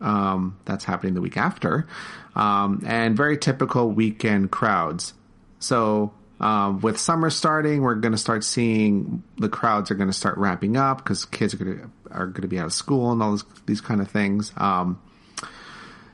Um, 0.00 0.58
that's 0.64 0.84
happening 0.84 1.14
the 1.14 1.20
week 1.20 1.36
after. 1.36 1.88
Um, 2.36 2.84
and 2.86 3.16
very 3.16 3.36
typical 3.36 3.90
weekend 3.90 4.52
crowds. 4.52 5.12
So, 5.58 6.12
um, 6.40 6.80
with 6.80 6.98
summer 6.98 7.30
starting, 7.30 7.82
we're 7.82 7.96
going 7.96 8.12
to 8.12 8.18
start 8.18 8.44
seeing 8.44 9.24
the 9.38 9.48
crowds 9.48 9.90
are 9.90 9.96
going 9.96 10.08
to 10.08 10.14
start 10.14 10.38
ramping 10.38 10.76
up 10.76 10.98
because 10.98 11.24
kids 11.24 11.52
are 11.52 11.56
going 11.56 11.78
to 11.78 11.90
are 12.12 12.26
going 12.26 12.42
to 12.42 12.48
be 12.48 12.58
out 12.58 12.66
of 12.66 12.72
school 12.72 13.12
and 13.12 13.22
all 13.22 13.32
this, 13.32 13.44
these 13.66 13.80
kind 13.80 14.00
of 14.00 14.08
things. 14.08 14.52
Um, 14.56 15.00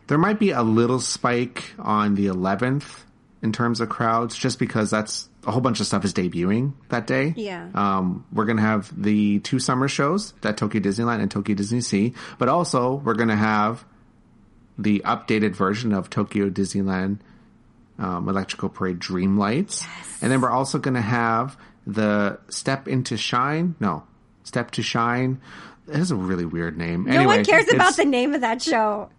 there 0.06 0.18
might 0.18 0.38
be 0.38 0.50
a 0.50 0.62
little 0.62 1.00
spike 1.00 1.72
on 1.78 2.14
the 2.14 2.26
11th 2.26 3.02
in 3.42 3.52
terms 3.52 3.80
of 3.80 3.88
crowds, 3.88 4.34
just 4.36 4.58
because 4.58 4.90
that's 4.90 5.28
a 5.46 5.50
whole 5.50 5.60
bunch 5.60 5.80
of 5.80 5.86
stuff 5.86 6.04
is 6.04 6.12
debuting 6.12 6.72
that 6.88 7.06
day. 7.06 7.34
Yeah. 7.36 7.68
Um, 7.74 8.26
we're 8.32 8.44
going 8.44 8.56
to 8.56 8.62
have 8.62 8.90
the 9.00 9.40
two 9.40 9.58
summer 9.58 9.88
shows 9.88 10.34
at 10.42 10.56
Tokyo 10.56 10.80
Disneyland 10.80 11.20
and 11.20 11.30
Tokyo 11.30 11.54
DisneySea, 11.54 12.14
but 12.38 12.48
also 12.48 12.94
we're 12.94 13.14
going 13.14 13.28
to 13.28 13.36
have 13.36 13.84
the 14.78 15.00
updated 15.00 15.54
version 15.54 15.92
of 15.92 16.10
Tokyo 16.10 16.50
Disneyland 16.50 17.18
um, 17.98 18.28
Electrical 18.28 18.68
Parade 18.68 18.98
Dreamlights. 18.98 19.82
Yes. 19.82 20.18
And 20.22 20.32
then 20.32 20.40
we're 20.40 20.50
also 20.50 20.78
going 20.78 20.94
to 20.94 21.00
have 21.00 21.56
the 21.86 22.38
Step 22.48 22.88
into 22.88 23.16
Shine. 23.16 23.76
No, 23.80 24.04
Step 24.42 24.70
to 24.72 24.82
Shine. 24.82 25.40
It 25.86 25.96
has 25.96 26.10
a 26.10 26.16
really 26.16 26.46
weird 26.46 26.78
name. 26.78 27.04
No 27.04 27.14
anyway, 27.14 27.36
one 27.36 27.44
cares 27.44 27.72
about 27.72 27.96
the 27.96 28.04
name 28.04 28.34
of 28.34 28.40
that 28.40 28.62
show. 28.62 29.10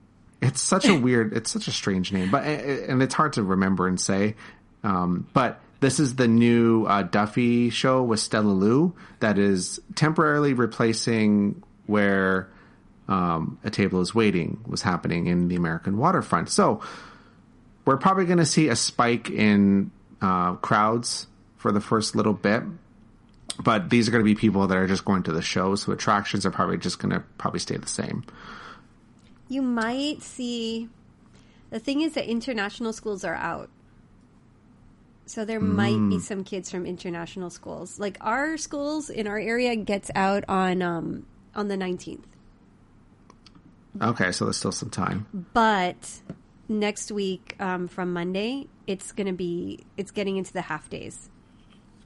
It's 0.41 0.61
such 0.61 0.85
a 0.85 0.93
weird, 0.93 1.33
it's 1.33 1.51
such 1.51 1.67
a 1.67 1.71
strange 1.71 2.11
name, 2.11 2.29
but 2.29 2.43
and 2.43 3.01
it's 3.01 3.13
hard 3.13 3.33
to 3.33 3.43
remember 3.43 3.87
and 3.87 3.99
say. 3.99 4.35
Um, 4.83 5.27
but 5.33 5.59
this 5.85 5.99
is 5.99 6.15
the 6.15 6.27
new 6.27 6.85
uh, 6.85 7.03
Duffy 7.03 7.69
show 7.69 8.01
with 8.01 8.19
Stella 8.19 8.49
Lou 8.49 8.95
that 9.19 9.37
is 9.37 9.79
temporarily 9.93 10.53
replacing 10.53 11.61
where 11.85 12.49
um, 13.07 13.59
a 13.63 13.69
table 13.69 14.01
is 14.01 14.15
waiting 14.15 14.63
was 14.65 14.81
happening 14.81 15.27
in 15.27 15.47
the 15.47 15.55
American 15.55 15.99
waterfront. 15.99 16.49
So 16.49 16.81
we're 17.85 17.97
probably 17.97 18.25
going 18.25 18.39
to 18.39 18.47
see 18.47 18.69
a 18.69 18.75
spike 18.75 19.29
in 19.29 19.91
uh, 20.23 20.55
crowds 20.55 21.27
for 21.57 21.71
the 21.71 21.81
first 21.81 22.15
little 22.15 22.33
bit. 22.33 22.63
But 23.63 23.91
these 23.91 24.07
are 24.07 24.11
going 24.11 24.23
to 24.23 24.25
be 24.25 24.33
people 24.33 24.65
that 24.65 24.75
are 24.75 24.87
just 24.87 25.05
going 25.05 25.21
to 25.23 25.31
the 25.31 25.43
show, 25.43 25.75
so 25.75 25.91
attractions 25.91 26.47
are 26.47 26.51
probably 26.51 26.79
just 26.79 26.97
going 26.97 27.11
to 27.11 27.19
probably 27.37 27.59
stay 27.59 27.77
the 27.77 27.87
same. 27.87 28.23
You 29.49 29.61
might 29.61 30.23
see. 30.23 30.89
The 31.69 31.77
thing 31.77 32.01
is 32.01 32.15
that 32.15 32.25
international 32.25 32.91
schools 32.91 33.23
are 33.23 33.35
out. 33.35 33.69
So 35.25 35.45
there 35.45 35.59
mm. 35.59 35.73
might 35.73 36.09
be 36.09 36.17
mm. 36.17 36.21
some 36.21 36.43
kids 36.43 36.69
from 36.69 36.85
international 36.85 37.49
schools. 37.49 37.99
Like 37.99 38.17
our 38.21 38.57
schools 38.57 39.09
in 39.09 39.27
our 39.27 39.39
area 39.39 39.75
gets 39.75 40.11
out 40.15 40.43
on 40.47 40.81
um, 40.81 41.25
on 41.55 41.67
the 41.67 41.75
19th. 41.75 42.23
Okay, 44.01 44.31
so 44.31 44.45
there's 44.45 44.57
still 44.57 44.71
some 44.71 44.89
time. 44.89 45.25
But 45.53 46.21
next 46.67 47.11
week, 47.11 47.55
um, 47.59 47.87
from 47.87 48.11
Monday, 48.13 48.67
it's 48.87 49.11
going 49.13 49.27
to 49.27 49.33
be 49.33 49.85
it's 49.97 50.11
getting 50.11 50.37
into 50.37 50.53
the 50.53 50.61
half 50.61 50.89
days. 50.89 51.29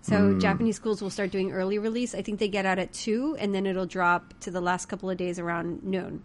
So 0.01 0.39
Japanese 0.39 0.75
schools 0.75 1.01
will 1.01 1.09
start 1.09 1.29
doing 1.29 1.51
early 1.51 1.77
release. 1.77 2.15
I 2.15 2.21
think 2.21 2.39
they 2.39 2.47
get 2.47 2.65
out 2.65 2.79
at 2.79 2.93
two, 2.93 3.35
and 3.37 3.53
then 3.53 3.65
it'll 3.65 3.85
drop 3.85 4.33
to 4.39 4.51
the 4.51 4.61
last 4.61 4.87
couple 4.87 5.09
of 5.09 5.17
days 5.17 5.37
around 5.39 5.83
noon. 5.83 6.23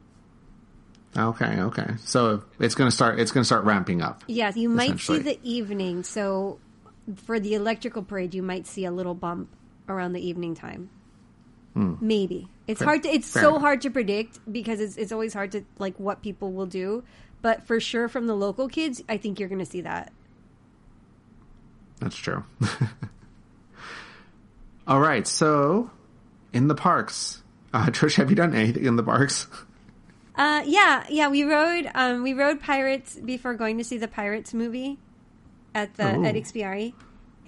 Okay, 1.16 1.61
okay. 1.61 1.94
So 1.98 2.44
it's 2.59 2.74
gonna 2.74 2.90
start. 2.90 3.20
It's 3.20 3.30
gonna 3.30 3.44
start 3.44 3.64
ramping 3.64 4.00
up. 4.00 4.24
Yeah, 4.26 4.52
you 4.54 4.68
might 4.68 4.98
see 5.00 5.18
the 5.18 5.38
evening. 5.42 6.02
So 6.02 6.59
for 7.17 7.38
the 7.38 7.55
electrical 7.55 8.03
parade, 8.03 8.35
you 8.35 8.43
might 8.43 8.67
see 8.67 8.85
a 8.85 8.90
little 8.90 9.14
bump 9.14 9.49
around 9.88 10.12
the 10.12 10.27
evening 10.27 10.55
time. 10.55 10.90
Maybe 11.77 12.49
it's 12.69 12.79
Fair- 12.79 12.87
hard 12.87 13.03
to. 13.03 13.09
It's 13.09 13.29
fair 13.29 13.43
so 13.43 13.59
hard 13.59 13.81
to 13.81 13.90
predict 13.90 14.38
because 14.51 14.81
it's 14.81 14.97
it's 14.97 15.11
always 15.11 15.35
hard 15.35 15.51
to 15.53 15.64
like 15.79 15.99
what 15.99 16.23
people 16.23 16.53
will 16.53 16.67
do. 16.67 17.03
But 17.43 17.67
for 17.67 17.81
sure, 17.81 18.09
from 18.09 18.29
the 18.29 18.35
local 18.35 18.69
kids, 18.69 19.03
I 19.09 19.17
think 19.17 19.40
you're 19.40 19.49
going 19.49 19.59
to 19.59 19.67
see 19.67 19.81
that. 19.81 20.12
That's 21.99 22.17
true. 22.17 22.45
All 24.87 25.01
right, 25.01 25.27
so 25.27 25.90
in 26.53 26.69
the 26.69 26.75
parks, 26.77 27.43
uh, 27.73 27.87
Trish, 27.87 28.17
have 28.17 28.31
you 28.31 28.37
done 28.37 28.55
anything 28.55 28.85
in 28.85 28.95
the 28.95 29.03
parks? 29.03 29.49
Uh, 30.37 30.62
yeah, 30.67 31.05
yeah. 31.09 31.29
We 31.29 31.43
rode 31.43 31.90
um, 31.95 32.23
we 32.23 32.35
rode 32.35 32.61
Pirates 32.61 33.17
before 33.17 33.55
going 33.55 33.79
to 33.79 33.85
see 33.85 33.99
the 33.99 34.09
Pirates 34.09 34.55
movie 34.55 34.99
at 35.75 35.95
the 35.95 36.05
Oh. 36.05 36.25
at 36.25 36.35
Ikspiari, 36.35 36.95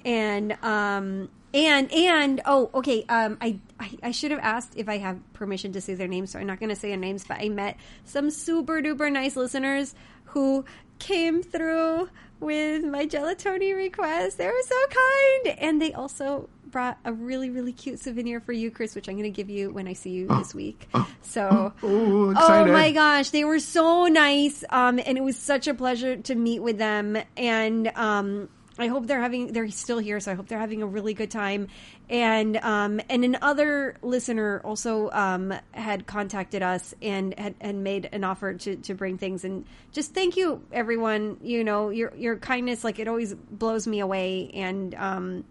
and 0.05 0.53
um 0.63 1.29
and 1.55 1.93
and 1.93 2.41
oh 2.45 2.71
okay 2.75 3.05
um 3.09 3.39
I, 3.41 3.59
I 3.81 3.91
I 4.03 4.11
should 4.11 4.31
have 4.31 4.41
asked 4.41 4.75
if 4.77 4.89
I 4.89 4.99
have 4.99 5.19
permission 5.33 5.73
to 5.73 5.81
say 5.81 5.95
their 5.95 6.09
names, 6.09 6.31
so 6.33 6.39
I'm 6.39 6.47
not 6.47 6.61
going 6.61 6.71
to 6.71 6.77
say 6.77 6.89
their 6.89 6.97
names. 6.97 7.25
But 7.25 7.39
I 7.41 7.49
met 7.49 7.77
some 8.05 8.31
super 8.31 8.83
duper 8.83 9.11
nice 9.11 9.37
listeners 9.37 9.95
who 10.27 10.65
came 10.99 11.43
through 11.43 12.09
with 12.41 12.85
my 12.85 13.07
gelatoni 13.07 13.75
request. 13.75 14.39
They 14.39 14.47
were 14.47 14.53
so 14.65 14.77
kind, 14.89 15.59
and 15.59 15.81
they 15.81 15.93
also 15.93 16.49
brought 16.77 16.99
a 17.07 17.13
really 17.15 17.49
really 17.49 17.73
cute 17.73 17.99
souvenir 17.99 18.39
for 18.39 18.53
you, 18.53 18.71
Chris, 18.71 18.95
which 18.95 19.09
I'm 19.09 19.15
going 19.15 19.25
to 19.33 19.35
give 19.35 19.49
you 19.49 19.71
when 19.71 19.89
I 19.89 19.95
see 19.95 20.11
you 20.11 20.29
this 20.29 20.55
week. 20.55 20.87
So. 21.23 21.73
Oh, 21.83 22.35
Oh 22.37 22.67
my 22.67 22.93
gosh, 22.93 23.31
they 23.31 23.45
were 23.45 23.61
so 23.61 24.09
nice, 24.09 24.63
um, 24.69 25.01
and 25.07 25.17
it 25.17 25.25
was 25.25 25.39
such 25.39 25.69
a 25.69 25.73
pleasure 25.73 26.17
to 26.17 26.35
meet 26.35 26.61
with 26.61 26.77
them. 26.77 27.17
And 27.35 27.89
um, 27.97 28.51
I 28.79 28.89
hope 28.89 29.07
they're 29.07 29.23
having 29.23 29.55
they're 29.55 29.71
still 29.71 29.99
here, 29.99 30.21
so 30.21 30.33
I 30.33 30.35
hope 30.35 30.49
they're 30.49 30.59
having 30.59 30.83
a 30.83 30.87
really 30.87 31.15
good 31.15 31.31
time. 31.31 31.69
And 32.11 32.59
um, 32.59 33.01
and 33.09 33.25
another 33.25 33.97
listener 34.03 34.61
also 34.63 35.11
um, 35.13 35.55
had 35.73 36.07
contacted 36.07 36.63
us 36.63 36.95
and 37.01 37.33
had, 37.39 37.55
had 37.59 37.75
made 37.75 38.11
an 38.13 38.23
offer 38.23 38.53
to, 38.53 38.77
to 38.77 38.95
bring 38.95 39.17
things. 39.17 39.45
And 39.45 39.65
just 39.93 40.13
thank 40.13 40.37
you, 40.37 40.63
everyone. 40.73 41.39
You 41.43 41.65
know 41.65 41.89
your 41.89 42.15
your 42.17 42.37
kindness, 42.37 42.85
like 42.85 42.99
it 42.99 43.09
always 43.09 43.33
blows 43.33 43.87
me 43.87 44.01
away. 44.01 44.51
And 44.53 44.95
um, 44.95 45.45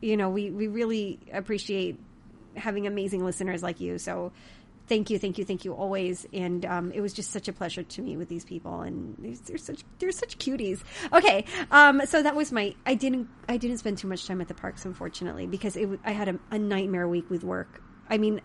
you 0.00 0.16
know 0.16 0.28
we 0.28 0.50
we 0.50 0.68
really 0.68 1.18
appreciate 1.32 1.98
having 2.56 2.86
amazing 2.86 3.24
listeners 3.24 3.62
like 3.62 3.80
you. 3.80 3.98
So 3.98 4.32
thank 4.88 5.10
you, 5.10 5.18
thank 5.18 5.38
you, 5.38 5.44
thank 5.44 5.64
you 5.64 5.74
always. 5.74 6.26
And 6.32 6.64
um, 6.66 6.92
it 6.92 7.00
was 7.00 7.12
just 7.12 7.30
such 7.30 7.48
a 7.48 7.52
pleasure 7.52 7.82
to 7.82 8.02
meet 8.02 8.16
with 8.16 8.28
these 8.28 8.44
people, 8.44 8.80
and 8.80 9.14
they're, 9.18 9.36
they're 9.46 9.58
such 9.58 9.84
they're 9.98 10.12
such 10.12 10.38
cuties. 10.38 10.82
Okay, 11.12 11.44
um, 11.70 12.02
so 12.06 12.22
that 12.22 12.34
was 12.34 12.52
my. 12.52 12.74
I 12.86 12.94
didn't 12.94 13.28
I 13.48 13.56
didn't 13.56 13.78
spend 13.78 13.98
too 13.98 14.08
much 14.08 14.26
time 14.26 14.40
at 14.40 14.48
the 14.48 14.54
parks, 14.54 14.84
unfortunately, 14.84 15.46
because 15.46 15.76
it 15.76 15.88
I 16.04 16.12
had 16.12 16.28
a, 16.28 16.38
a 16.50 16.58
nightmare 16.58 17.08
week 17.08 17.30
with 17.30 17.44
work. 17.44 17.82
I 18.08 18.18
mean, 18.18 18.40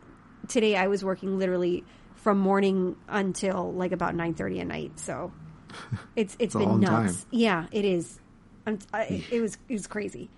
today 0.48 0.76
I 0.76 0.88
was 0.88 1.04
working 1.04 1.40
literally 1.40 1.84
from 2.16 2.38
morning 2.38 2.96
until 3.08 3.74
like 3.74 3.92
about 3.92 4.16
nine 4.16 4.34
thirty 4.34 4.60
at 4.60 4.68
night. 4.68 5.00
So 5.00 5.32
it's 6.16 6.36
it's 6.40 6.56
a 6.56 6.60
been 6.60 6.80
nuts. 6.82 7.22
time. 7.22 7.28
Yeah, 7.32 7.66
it 7.72 7.86
is. 7.86 8.20
I'm, 8.66 8.80
I, 8.94 9.26
it 9.32 9.42
was 9.42 9.58
it 9.68 9.74
was 9.74 9.88
crazy. 9.88 10.30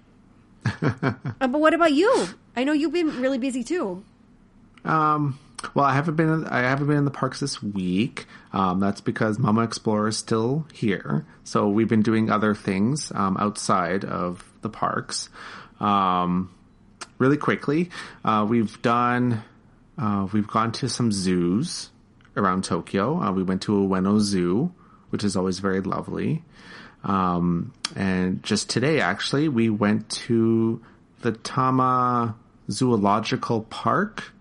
Uh, 1.41 1.47
but 1.47 1.59
what 1.59 1.73
about 1.73 1.91
you? 1.91 2.27
I 2.55 2.63
know 2.63 2.71
you've 2.71 2.93
been 2.93 3.21
really 3.21 3.37
busy 3.37 3.63
too. 3.63 4.03
Um, 4.85 5.37
well, 5.73 5.85
I 5.85 5.93
haven't 5.93 6.15
been. 6.15 6.45
I 6.45 6.59
haven't 6.59 6.87
been 6.87 6.97
in 6.97 7.05
the 7.05 7.11
parks 7.11 7.39
this 7.39 7.61
week. 7.61 8.25
Um, 8.53 8.79
that's 8.79 9.01
because 9.01 9.39
Mama 9.39 9.63
Explorer 9.63 10.09
is 10.09 10.17
still 10.17 10.65
here. 10.73 11.25
So 11.43 11.67
we've 11.67 11.87
been 11.87 12.01
doing 12.01 12.29
other 12.29 12.53
things 12.53 13.11
um, 13.15 13.37
outside 13.37 14.05
of 14.05 14.43
the 14.61 14.69
parks. 14.69 15.29
Um, 15.79 16.53
really 17.17 17.37
quickly, 17.37 17.89
uh, 18.23 18.45
we've 18.47 18.81
done. 18.81 19.43
Uh, 19.97 20.27
we've 20.31 20.47
gone 20.47 20.71
to 20.73 20.89
some 20.89 21.11
zoos 21.11 21.89
around 22.37 22.63
Tokyo. 22.63 23.21
Uh, 23.21 23.31
we 23.31 23.43
went 23.43 23.61
to 23.63 23.83
a 23.83 23.87
Ueno 23.87 24.19
Zoo, 24.19 24.73
which 25.09 25.23
is 25.23 25.35
always 25.35 25.59
very 25.59 25.81
lovely. 25.81 26.43
Um, 27.05 27.71
and 27.95 28.43
just 28.43 28.69
today, 28.69 28.99
actually, 28.99 29.47
we 29.47 29.69
went 29.69 30.09
to 30.09 30.81
the 31.21 31.31
Tama 31.31 32.35
Zoological 32.69 33.61
Park, 33.61 34.31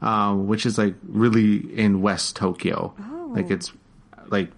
um, 0.00 0.46
which 0.46 0.64
is 0.64 0.78
like 0.78 0.94
really 1.06 1.56
in 1.56 2.00
West 2.00 2.36
Tokyo. 2.36 2.94
Like 3.34 3.50
it's 3.50 3.72
like 4.28 4.50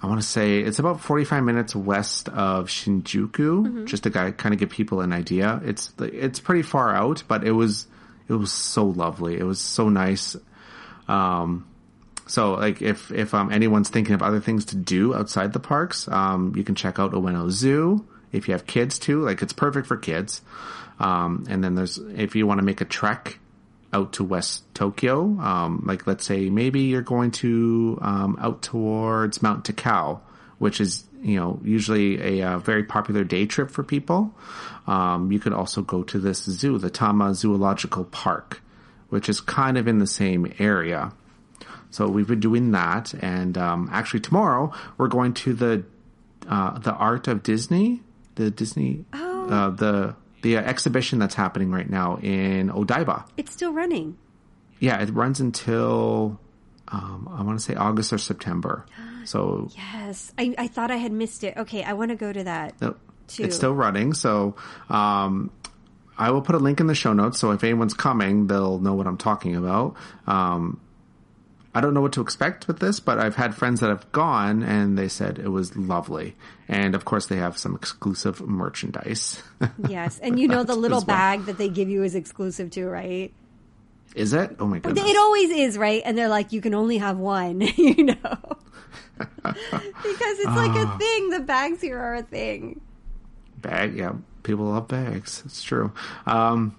I 0.00 0.06
want 0.06 0.20
to 0.22 0.26
say 0.26 0.60
it's 0.60 0.78
about 0.78 1.00
45 1.00 1.42
minutes 1.42 1.74
west 1.74 2.28
of 2.28 2.68
Shinjuku, 2.68 3.84
just 3.86 4.04
to 4.04 4.10
kind 4.10 4.52
of 4.54 4.58
give 4.58 4.70
people 4.70 5.00
an 5.00 5.12
idea. 5.12 5.60
It's 5.64 5.92
it's 5.98 6.38
pretty 6.38 6.62
far 6.62 6.94
out, 6.94 7.24
but 7.26 7.44
it 7.44 7.52
was 7.52 7.88
it 8.28 8.34
was 8.34 8.52
so 8.52 8.86
lovely. 8.86 9.36
It 9.36 9.44
was 9.44 9.60
so 9.60 9.88
nice. 9.88 10.36
Um, 11.08 11.66
so 12.28 12.52
like 12.52 12.82
if 12.82 13.10
if 13.10 13.34
um, 13.34 13.50
anyone's 13.50 13.88
thinking 13.88 14.14
of 14.14 14.22
other 14.22 14.40
things 14.40 14.66
to 14.66 14.76
do 14.76 15.14
outside 15.14 15.52
the 15.52 15.60
parks, 15.60 16.06
um, 16.08 16.52
you 16.54 16.62
can 16.62 16.74
check 16.74 16.98
out 16.98 17.12
Ueno 17.12 17.50
Zoo. 17.50 18.06
If 18.30 18.46
you 18.46 18.52
have 18.52 18.66
kids 18.66 18.98
too, 18.98 19.22
like 19.22 19.40
it's 19.42 19.54
perfect 19.54 19.86
for 19.86 19.96
kids. 19.96 20.42
Um, 21.00 21.46
and 21.48 21.64
then 21.64 21.74
there's 21.74 21.98
if 21.98 22.36
you 22.36 22.46
want 22.46 22.58
to 22.58 22.64
make 22.64 22.80
a 22.80 22.84
trek 22.84 23.38
out 23.92 24.12
to 24.14 24.24
West 24.24 24.62
Tokyo, 24.74 25.22
um, 25.40 25.84
like 25.86 26.06
let's 26.06 26.24
say 26.24 26.50
maybe 26.50 26.82
you're 26.82 27.00
going 27.00 27.30
to 27.30 27.98
um, 28.02 28.36
out 28.40 28.60
towards 28.60 29.40
Mount 29.40 29.64
Takao, 29.64 30.20
which 30.58 30.80
is 30.80 31.04
you 31.22 31.36
know 31.36 31.60
usually 31.64 32.40
a, 32.40 32.46
uh 32.46 32.58
very 32.58 32.84
popular 32.84 33.24
day 33.24 33.46
trip 33.46 33.70
for 33.70 33.82
people. 33.82 34.34
Um, 34.86 35.32
you 35.32 35.38
could 35.38 35.54
also 35.54 35.80
go 35.80 36.02
to 36.04 36.18
this 36.18 36.44
zoo, 36.44 36.76
the 36.76 36.90
Tama 36.90 37.34
Zoological 37.34 38.04
Park, 38.04 38.62
which 39.08 39.30
is 39.30 39.40
kind 39.40 39.78
of 39.78 39.88
in 39.88 39.98
the 39.98 40.06
same 40.06 40.52
area. 40.58 41.12
So 41.90 42.08
we've 42.08 42.26
been 42.26 42.40
doing 42.40 42.72
that, 42.72 43.14
and 43.14 43.56
um, 43.56 43.88
actually 43.92 44.20
tomorrow 44.20 44.72
we're 44.98 45.08
going 45.08 45.34
to 45.34 45.54
the 45.54 45.84
uh, 46.48 46.78
the 46.78 46.92
Art 46.92 47.28
of 47.28 47.42
Disney, 47.42 48.02
the 48.34 48.50
Disney, 48.50 49.04
uh, 49.12 49.70
the 49.70 50.16
the 50.42 50.56
uh, 50.56 50.60
exhibition 50.62 51.18
that's 51.18 51.34
happening 51.34 51.70
right 51.70 51.88
now 51.88 52.18
in 52.22 52.70
Odaiba. 52.70 53.26
It's 53.36 53.52
still 53.52 53.72
running. 53.72 54.16
Yeah, 54.80 55.02
it 55.02 55.10
runs 55.10 55.40
until 55.40 56.38
um, 56.88 57.28
I 57.32 57.42
want 57.42 57.58
to 57.58 57.64
say 57.64 57.74
August 57.74 58.12
or 58.12 58.18
September. 58.18 58.86
So 59.24 59.68
Yes, 59.76 60.32
I, 60.38 60.54
I 60.56 60.68
thought 60.68 60.90
I 60.90 60.96
had 60.96 61.12
missed 61.12 61.44
it. 61.44 61.54
Okay, 61.58 61.82
I 61.82 61.92
want 61.92 62.12
to 62.12 62.16
go 62.16 62.32
to 62.32 62.44
that. 62.44 62.80
no, 62.80 62.96
Too. 63.26 63.42
it's 63.42 63.56
still 63.56 63.74
running. 63.74 64.14
So 64.14 64.56
um, 64.88 65.50
I 66.16 66.30
will 66.30 66.40
put 66.40 66.54
a 66.54 66.58
link 66.58 66.80
in 66.80 66.86
the 66.86 66.94
show 66.94 67.12
notes. 67.12 67.38
So 67.38 67.50
if 67.50 67.62
anyone's 67.62 67.92
coming, 67.92 68.46
they'll 68.46 68.78
know 68.78 68.94
what 68.94 69.06
I'm 69.06 69.18
talking 69.18 69.54
about. 69.54 69.96
Um, 70.26 70.80
I 71.78 71.80
don't 71.80 71.94
know 71.94 72.00
what 72.00 72.12
to 72.14 72.20
expect 72.20 72.66
with 72.66 72.80
this, 72.80 72.98
but 72.98 73.20
I've 73.20 73.36
had 73.36 73.54
friends 73.54 73.78
that 73.80 73.88
have 73.88 74.10
gone 74.10 74.64
and 74.64 74.98
they 74.98 75.06
said 75.06 75.38
it 75.38 75.50
was 75.50 75.76
lovely. 75.76 76.34
And 76.66 76.96
of 76.96 77.04
course, 77.04 77.26
they 77.26 77.36
have 77.36 77.56
some 77.56 77.76
exclusive 77.76 78.40
merchandise. 78.40 79.40
Yes, 79.88 80.18
and 80.18 80.40
you 80.40 80.48
know 80.48 80.64
the 80.64 80.74
little 80.74 80.98
well. 80.98 81.06
bag 81.06 81.44
that 81.46 81.56
they 81.56 81.68
give 81.68 81.88
you 81.88 82.02
is 82.02 82.16
exclusive 82.16 82.70
too, 82.70 82.88
right? 82.88 83.32
Is 84.16 84.32
it? 84.32 84.56
Oh 84.58 84.66
my 84.66 84.80
goodness! 84.80 85.08
It 85.08 85.16
always 85.16 85.50
is, 85.50 85.78
right? 85.78 86.02
And 86.04 86.18
they're 86.18 86.28
like, 86.28 86.52
you 86.52 86.60
can 86.60 86.74
only 86.74 86.98
have 86.98 87.16
one, 87.18 87.60
you 87.76 88.04
know, 88.04 88.16
because 89.18 90.38
it's 90.42 90.46
like 90.46 90.72
Ah. 90.74 90.94
a 90.94 90.98
thing. 90.98 91.30
The 91.30 91.40
bags 91.40 91.80
here 91.80 91.98
are 91.98 92.16
a 92.16 92.22
thing. 92.22 92.80
Bag, 93.58 93.96
yeah. 93.96 94.12
People 94.42 94.66
love 94.66 94.88
bags. 94.88 95.42
It's 95.44 95.62
true. 95.62 95.92
Um, 96.26 96.74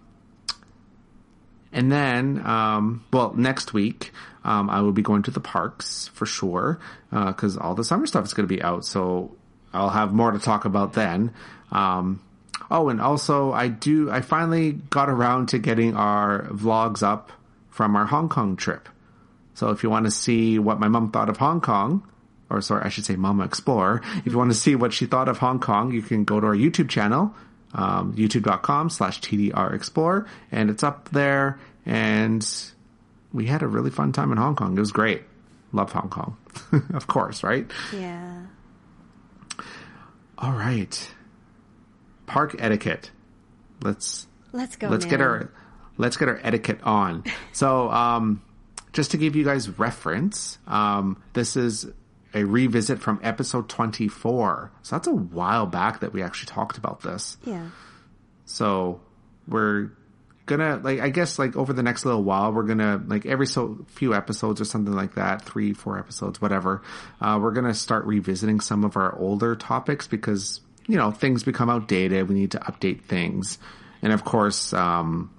and 1.72 1.92
then, 1.92 2.46
um, 2.46 3.06
well, 3.12 3.34
next 3.36 3.74
week, 3.74 4.12
um, 4.44 4.70
I 4.70 4.82
will 4.82 4.92
be 4.92 5.02
going 5.02 5.24
to 5.24 5.32
the 5.32 5.40
parks 5.40 6.08
for 6.14 6.26
sure, 6.26 6.80
uh, 7.12 7.34
cause 7.34 7.58
all 7.58 7.76
the 7.76 7.84
summer 7.84 8.08
stuff 8.08 8.26
is 8.26 8.34
going 8.34 8.48
to 8.48 8.54
be 8.54 8.62
out. 8.62 8.86
So 8.86 9.36
I'll 9.74 9.90
have 9.90 10.14
more 10.14 10.32
to 10.32 10.40
talk 10.40 10.66
about 10.66 10.94
then. 10.94 11.32
Um, 11.72 12.22
oh, 12.72 12.90
and 12.90 13.00
also 13.00 13.52
I 13.52 13.68
do, 13.68 14.10
I 14.10 14.22
finally 14.22 14.72
got 14.72 15.10
around 15.10 15.50
to 15.50 15.60
getting 15.60 15.96
our 15.96 16.48
vlogs 16.48 17.04
up 17.04 17.32
from 17.70 17.96
our 17.96 18.06
Hong 18.06 18.30
Kong 18.30 18.56
trip. 18.56 18.90
So 19.54 19.70
if 19.70 19.84
you 19.84 19.90
want 19.90 20.06
to 20.06 20.12
see 20.12 20.58
what 20.58 20.80
my 20.80 20.88
mom 20.88 21.12
thought 21.12 21.30
of 21.30 21.38
Hong 21.38 21.62
Kong, 21.62 22.04
or 22.50 22.62
sorry, 22.62 22.84
I 22.84 22.90
should 22.90 23.06
say 23.06 23.16
Mama 23.16 23.44
Explorer. 23.46 24.02
If 24.26 24.32
you 24.32 24.38
want 24.38 24.52
to 24.52 24.58
see 24.58 24.76
what 24.76 24.94
she 24.94 25.06
thought 25.06 25.30
of 25.30 25.38
Hong 25.38 25.60
Kong, 25.60 25.92
you 25.92 26.02
can 26.02 26.24
go 26.24 26.40
to 26.40 26.48
our 26.48 26.56
YouTube 26.56 26.90
channel, 26.90 27.36
um, 27.74 28.14
youtube.com 28.14 28.90
slash 28.90 29.22
TDR 29.22 29.74
Explorer, 29.74 30.28
and 30.52 30.70
it's 30.70 30.84
up 30.84 31.10
there. 31.10 31.60
And 31.86 32.48
we 33.34 33.46
had 33.46 33.62
a 33.64 33.68
really 33.68 33.90
fun 33.92 34.12
time 34.12 34.32
in 34.32 34.38
Hong 34.38 34.56
Kong. 34.56 34.76
It 34.78 34.80
was 34.80 34.92
great. 34.92 35.24
Loved 35.72 35.94
Hong 35.94 36.10
Kong, 36.10 36.38
of 36.94 37.08
course, 37.08 37.44
right? 37.44 37.70
Yeah. 37.96 38.44
All 40.38 40.52
right. 40.54 41.14
Park 42.26 42.56
etiquette. 42.60 43.12
Let's 43.84 44.28
Let's 44.52 44.76
go. 44.76 44.88
let's 44.90 45.06
get 45.06 45.22
our 45.22 45.52
let's 45.98 46.18
get 46.18 46.28
our 46.28 46.40
etiquette 46.44 46.80
on. 46.84 47.24
So, 47.54 47.90
um, 47.92 48.42
just 48.94 49.12
to 49.12 49.18
give 49.18 49.36
you 49.36 49.44
guys 49.44 49.78
reference, 49.78 50.58
um, 50.66 51.22
this 51.34 51.58
is 51.58 51.88
a 52.34 52.44
revisit 52.44 53.00
from 53.00 53.20
episode 53.24 53.70
twenty 53.70 54.08
four. 54.08 54.72
So 54.82 54.96
that's 54.96 55.08
a 55.08 55.14
while 55.14 55.66
back 55.66 56.02
that 56.02 56.14
we 56.14 56.22
actually 56.22 56.48
talked 56.48 56.78
about 56.78 57.02
this. 57.02 57.38
Yeah. 57.44 57.70
So 58.46 59.02
we're 59.48 59.92
gonna 60.50 60.82
like 60.84 61.00
I 61.00 61.10
guess 61.10 61.40
like 61.40 61.56
over 61.56 61.72
the 61.74 61.84
next 61.84 62.06
little 62.06 62.24
while 62.24 62.52
we're 62.52 62.64
gonna 62.64 63.02
like 63.06 63.26
every 63.26 63.46
so 63.46 63.86
few 63.88 64.14
episodes 64.14 64.60
or 64.60 64.66
something 64.66 64.94
like 64.94 65.16
that, 65.16 65.44
three, 65.44 65.74
four 65.74 65.98
episodes, 65.98 66.42
whatever. 66.42 66.82
Uh, 67.22 67.40
we're 67.42 67.52
gonna 67.52 67.74
start 67.74 68.06
revisiting 68.06 68.60
some 68.60 68.84
of 68.84 68.98
our 68.98 69.16
older 69.18 69.56
topics 69.56 70.08
because 70.08 70.62
you 70.88 70.98
know 70.98 71.12
things 71.12 71.44
become 71.44 71.70
outdated. 71.70 72.28
We 72.28 72.36
need 72.36 72.52
to 72.52 72.60
update 72.60 73.04
things, 73.04 73.60
and 74.02 74.12
of 74.12 74.26
course, 74.26 74.74
um, 74.74 75.32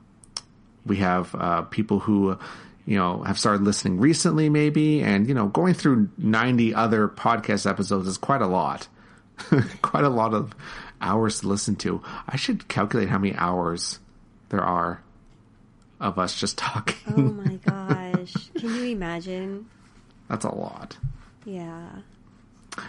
we 0.86 0.98
have 0.98 1.34
uh, 1.34 1.62
people 1.62 1.98
who 1.98 2.38
you 2.90 2.96
know 2.96 3.22
have 3.22 3.38
started 3.38 3.62
listening 3.62 4.00
recently, 4.00 4.48
maybe, 4.48 5.00
and 5.00 5.28
you 5.28 5.34
know 5.34 5.46
going 5.46 5.74
through 5.74 6.08
ninety 6.18 6.74
other 6.74 7.06
podcast 7.06 7.70
episodes 7.70 8.08
is 8.08 8.18
quite 8.18 8.42
a 8.42 8.48
lot. 8.48 8.88
quite 9.80 10.02
a 10.02 10.08
lot 10.08 10.34
of 10.34 10.56
hours 11.00 11.40
to 11.40 11.46
listen 11.46 11.76
to. 11.76 12.02
I 12.26 12.34
should 12.34 12.66
calculate 12.66 13.08
how 13.08 13.18
many 13.18 13.36
hours 13.36 14.00
there 14.48 14.60
are 14.60 15.04
of 16.00 16.18
us 16.18 16.38
just 16.38 16.58
talking. 16.58 16.96
Oh 17.16 17.20
my 17.20 17.54
gosh. 17.64 18.34
Can 18.58 18.74
you 18.74 18.82
imagine? 18.86 19.70
That's 20.28 20.44
a 20.44 20.52
lot. 20.52 20.96
Yeah. 21.44 21.90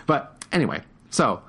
But 0.07 0.43
anyway, 0.51 0.81
so 1.11 1.43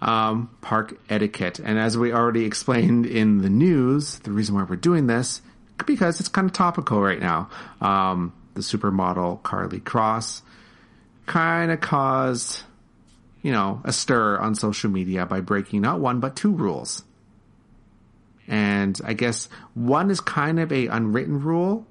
um, 0.00 0.48
park 0.62 0.98
etiquette, 1.10 1.58
and 1.58 1.78
as 1.78 1.98
we 1.98 2.14
already 2.14 2.46
explained 2.46 3.04
in 3.04 3.42
the 3.42 3.50
news, 3.50 4.20
the 4.20 4.32
reason 4.32 4.54
why 4.54 4.62
we're 4.62 4.76
doing 4.76 5.08
this 5.08 5.42
because 5.86 6.20
it's 6.20 6.28
kind 6.28 6.46
of 6.46 6.52
topical 6.52 7.00
right 7.00 7.20
now. 7.20 7.50
Um, 7.80 8.32
the 8.54 8.60
supermodel 8.60 9.42
Karlie 9.42 9.80
Kloss 9.80 10.42
kind 11.26 11.70
of 11.70 11.80
caused, 11.80 12.62
you 13.42 13.52
know, 13.52 13.80
a 13.84 13.92
stir 13.92 14.38
on 14.38 14.54
social 14.54 14.90
media 14.90 15.26
by 15.26 15.40
breaking 15.40 15.82
not 15.82 16.00
one 16.00 16.20
but 16.20 16.34
two 16.34 16.52
rules. 16.52 17.04
And 18.48 18.98
I 19.04 19.12
guess 19.12 19.48
one 19.74 20.10
is 20.10 20.20
kind 20.20 20.58
of 20.58 20.72
a 20.72 20.86
unwritten 20.86 21.42
rule, 21.42 21.86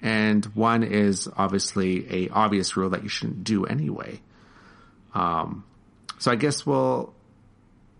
and 0.00 0.44
one 0.46 0.84
is 0.84 1.28
obviously 1.36 2.06
a 2.08 2.28
obvious 2.28 2.76
rule 2.76 2.90
that 2.90 3.02
you 3.02 3.08
shouldn't 3.08 3.42
do 3.42 3.64
anyway. 3.66 4.20
Um, 5.12 5.64
so 6.18 6.30
I 6.30 6.36
guess 6.36 6.64
we'll 6.64 7.12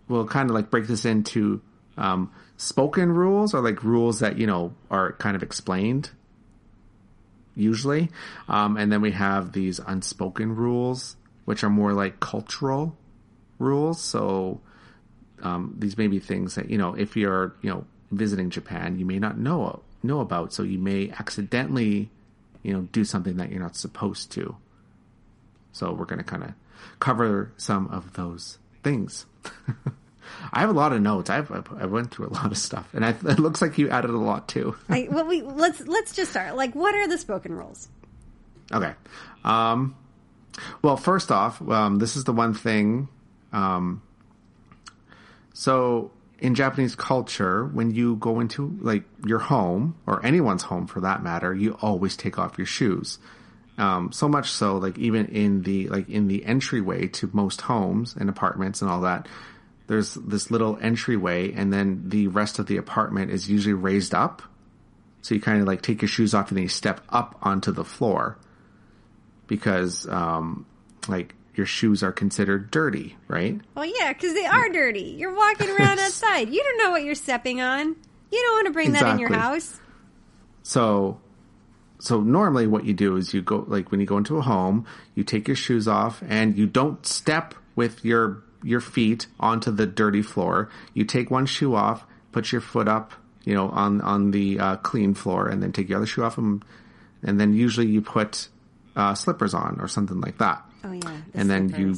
we'll 0.07 0.27
kind 0.27 0.49
of 0.49 0.55
like 0.55 0.69
break 0.69 0.87
this 0.87 1.03
into 1.05 1.61
um, 1.97 2.31
spoken 2.59 3.09
rules 3.09 3.53
or 3.53 3.61
like 3.61 3.85
rules 3.85 4.19
that 4.19 4.37
you 4.37 4.45
know 4.45 4.73
are 4.91 5.13
kind 5.13 5.35
of 5.35 5.41
explained 5.41 6.11
usually, 7.55 8.09
um, 8.47 8.77
and 8.77 8.91
then 8.91 9.01
we 9.01 9.11
have 9.11 9.53
these 9.53 9.79
unspoken 9.79 10.55
rules 10.55 11.15
which 11.45 11.63
are 11.63 11.69
more 11.69 11.93
like 11.93 12.19
cultural 12.19 12.95
rules. 13.57 13.99
So 13.99 14.61
um, 15.41 15.73
these 15.79 15.97
may 15.97 16.07
be 16.07 16.19
things 16.19 16.55
that 16.55 16.69
you 16.69 16.77
know 16.77 16.93
if 16.93 17.15
you're 17.15 17.55
you 17.61 17.69
know 17.69 17.85
visiting 18.11 18.49
Japan, 18.49 18.99
you 18.99 19.05
may 19.05 19.19
not 19.19 19.39
know 19.39 19.81
know 20.03 20.19
about, 20.19 20.53
so 20.53 20.63
you 20.63 20.77
may 20.77 21.09
accidentally 21.11 22.09
you 22.61 22.73
know 22.73 22.81
do 22.91 23.05
something 23.05 23.37
that 23.37 23.49
you're 23.51 23.61
not 23.61 23.77
supposed 23.77 24.31
to. 24.33 24.57
So 25.71 25.93
we're 25.93 26.05
going 26.05 26.19
to 26.19 26.25
kind 26.25 26.43
of 26.43 26.53
cover 26.99 27.53
some 27.55 27.87
of 27.87 28.13
those 28.13 28.57
things. 28.83 29.25
I 30.51 30.61
have 30.61 30.69
a 30.69 30.73
lot 30.73 30.93
of 30.93 31.01
notes. 31.01 31.29
I've 31.29 31.51
I 31.51 31.85
went 31.85 32.11
through 32.11 32.27
a 32.27 32.33
lot 32.33 32.51
of 32.51 32.57
stuff, 32.57 32.87
and 32.93 33.05
I, 33.05 33.09
it 33.25 33.39
looks 33.39 33.61
like 33.61 33.77
you 33.77 33.89
added 33.89 34.11
a 34.11 34.17
lot 34.17 34.47
too. 34.47 34.75
I, 34.89 35.07
well, 35.09 35.25
we 35.25 35.41
let's 35.41 35.81
let's 35.81 36.13
just 36.13 36.31
start. 36.31 36.55
Like, 36.55 36.75
what 36.75 36.95
are 36.95 37.07
the 37.07 37.17
spoken 37.17 37.53
rules? 37.53 37.87
Okay. 38.71 38.93
Um, 39.43 39.95
well, 40.81 40.97
first 40.97 41.31
off, 41.31 41.61
um, 41.67 41.99
this 41.99 42.15
is 42.15 42.23
the 42.23 42.33
one 42.33 42.53
thing. 42.53 43.07
Um, 43.51 44.01
so 45.53 46.11
in 46.39 46.55
Japanese 46.55 46.95
culture, 46.95 47.65
when 47.65 47.91
you 47.91 48.15
go 48.15 48.39
into 48.39 48.77
like 48.81 49.03
your 49.25 49.39
home 49.39 49.95
or 50.05 50.25
anyone's 50.25 50.63
home 50.63 50.87
for 50.87 51.01
that 51.01 51.23
matter, 51.23 51.53
you 51.53 51.77
always 51.81 52.15
take 52.15 52.37
off 52.39 52.57
your 52.57 52.67
shoes. 52.67 53.19
Um, 53.77 54.11
so 54.11 54.27
much 54.27 54.51
so, 54.51 54.77
like 54.77 54.97
even 54.97 55.27
in 55.27 55.61
the 55.61 55.87
like 55.87 56.09
in 56.09 56.27
the 56.27 56.45
entryway 56.45 57.07
to 57.07 57.29
most 57.31 57.61
homes 57.61 58.15
and 58.17 58.29
apartments 58.29 58.81
and 58.81 58.91
all 58.91 59.01
that, 59.01 59.27
there's 59.89 60.13
this 60.13 60.51
little 60.51 60.77
entryway, 60.83 61.51
and 61.51 61.73
then 61.73 62.03
the 62.09 62.27
rest 62.27 62.59
of 62.59 62.67
the 62.67 62.77
apartment 62.77 63.31
is 63.31 63.49
usually 63.49 63.73
raised 63.73 64.13
up. 64.13 64.43
So 65.23 65.33
you 65.33 65.41
kind 65.41 65.59
of 65.59 65.65
like 65.65 65.81
take 65.81 66.03
your 66.03 66.07
shoes 66.07 66.35
off 66.35 66.49
and 66.49 66.57
then 66.57 66.63
you 66.63 66.69
step 66.69 67.01
up 67.09 67.39
onto 67.41 67.71
the 67.71 67.83
floor 67.83 68.37
because 69.47 70.07
um, 70.07 70.67
like 71.07 71.33
your 71.55 71.65
shoes 71.65 72.03
are 72.03 72.11
considered 72.11 72.69
dirty, 72.69 73.17
right? 73.27 73.59
Well, 73.73 73.85
yeah, 73.85 74.13
because 74.13 74.35
they 74.35 74.45
are 74.45 74.69
dirty. 74.69 75.15
You're 75.17 75.35
walking 75.35 75.71
around 75.71 75.99
outside. 75.99 76.49
You 76.49 76.63
don't 76.63 76.77
know 76.77 76.91
what 76.91 77.03
you're 77.03 77.15
stepping 77.15 77.59
on. 77.59 77.95
You 78.31 78.41
don't 78.43 78.57
want 78.57 78.67
to 78.67 78.73
bring 78.73 78.91
that 78.91 79.07
in 79.07 79.17
your 79.17 79.33
house. 79.33 79.79
So 80.61 81.19
so 81.97 82.21
normally 82.21 82.67
what 82.67 82.85
you 82.85 82.93
do 82.93 83.15
is 83.15 83.33
you 83.33 83.41
go 83.41 83.65
like 83.67 83.89
when 83.89 83.99
you 83.99 84.05
go 84.05 84.17
into 84.17 84.37
a 84.37 84.41
home, 84.41 84.85
you 85.15 85.23
take 85.23 85.47
your 85.47 85.57
shoes 85.57 85.87
off 85.87 86.21
and 86.29 86.55
you 86.55 86.67
don't 86.67 87.03
step 87.07 87.55
with 87.75 88.05
your 88.05 88.43
your 88.63 88.81
feet 88.81 89.27
onto 89.39 89.71
the 89.71 89.85
dirty 89.85 90.21
floor. 90.21 90.69
You 90.93 91.05
take 91.05 91.29
one 91.31 91.45
shoe 91.45 91.75
off, 91.75 92.05
put 92.31 92.51
your 92.51 92.61
foot 92.61 92.87
up, 92.87 93.13
you 93.45 93.53
know, 93.53 93.69
on 93.69 94.01
on 94.01 94.31
the 94.31 94.59
uh, 94.59 94.75
clean 94.77 95.13
floor, 95.13 95.47
and 95.47 95.61
then 95.63 95.71
take 95.71 95.89
your 95.89 95.97
other 95.97 96.05
shoe 96.07 96.23
off, 96.23 96.37
and, 96.37 96.63
and 97.23 97.39
then 97.39 97.53
usually 97.53 97.87
you 97.87 98.01
put 98.01 98.47
uh, 98.95 99.13
slippers 99.13 99.53
on 99.53 99.77
or 99.79 99.87
something 99.87 100.19
like 100.21 100.37
that. 100.39 100.63
Oh 100.83 100.91
yeah, 100.91 100.99
the 101.33 101.39
And 101.39 101.49
then 101.49 101.69
you- 101.77 101.95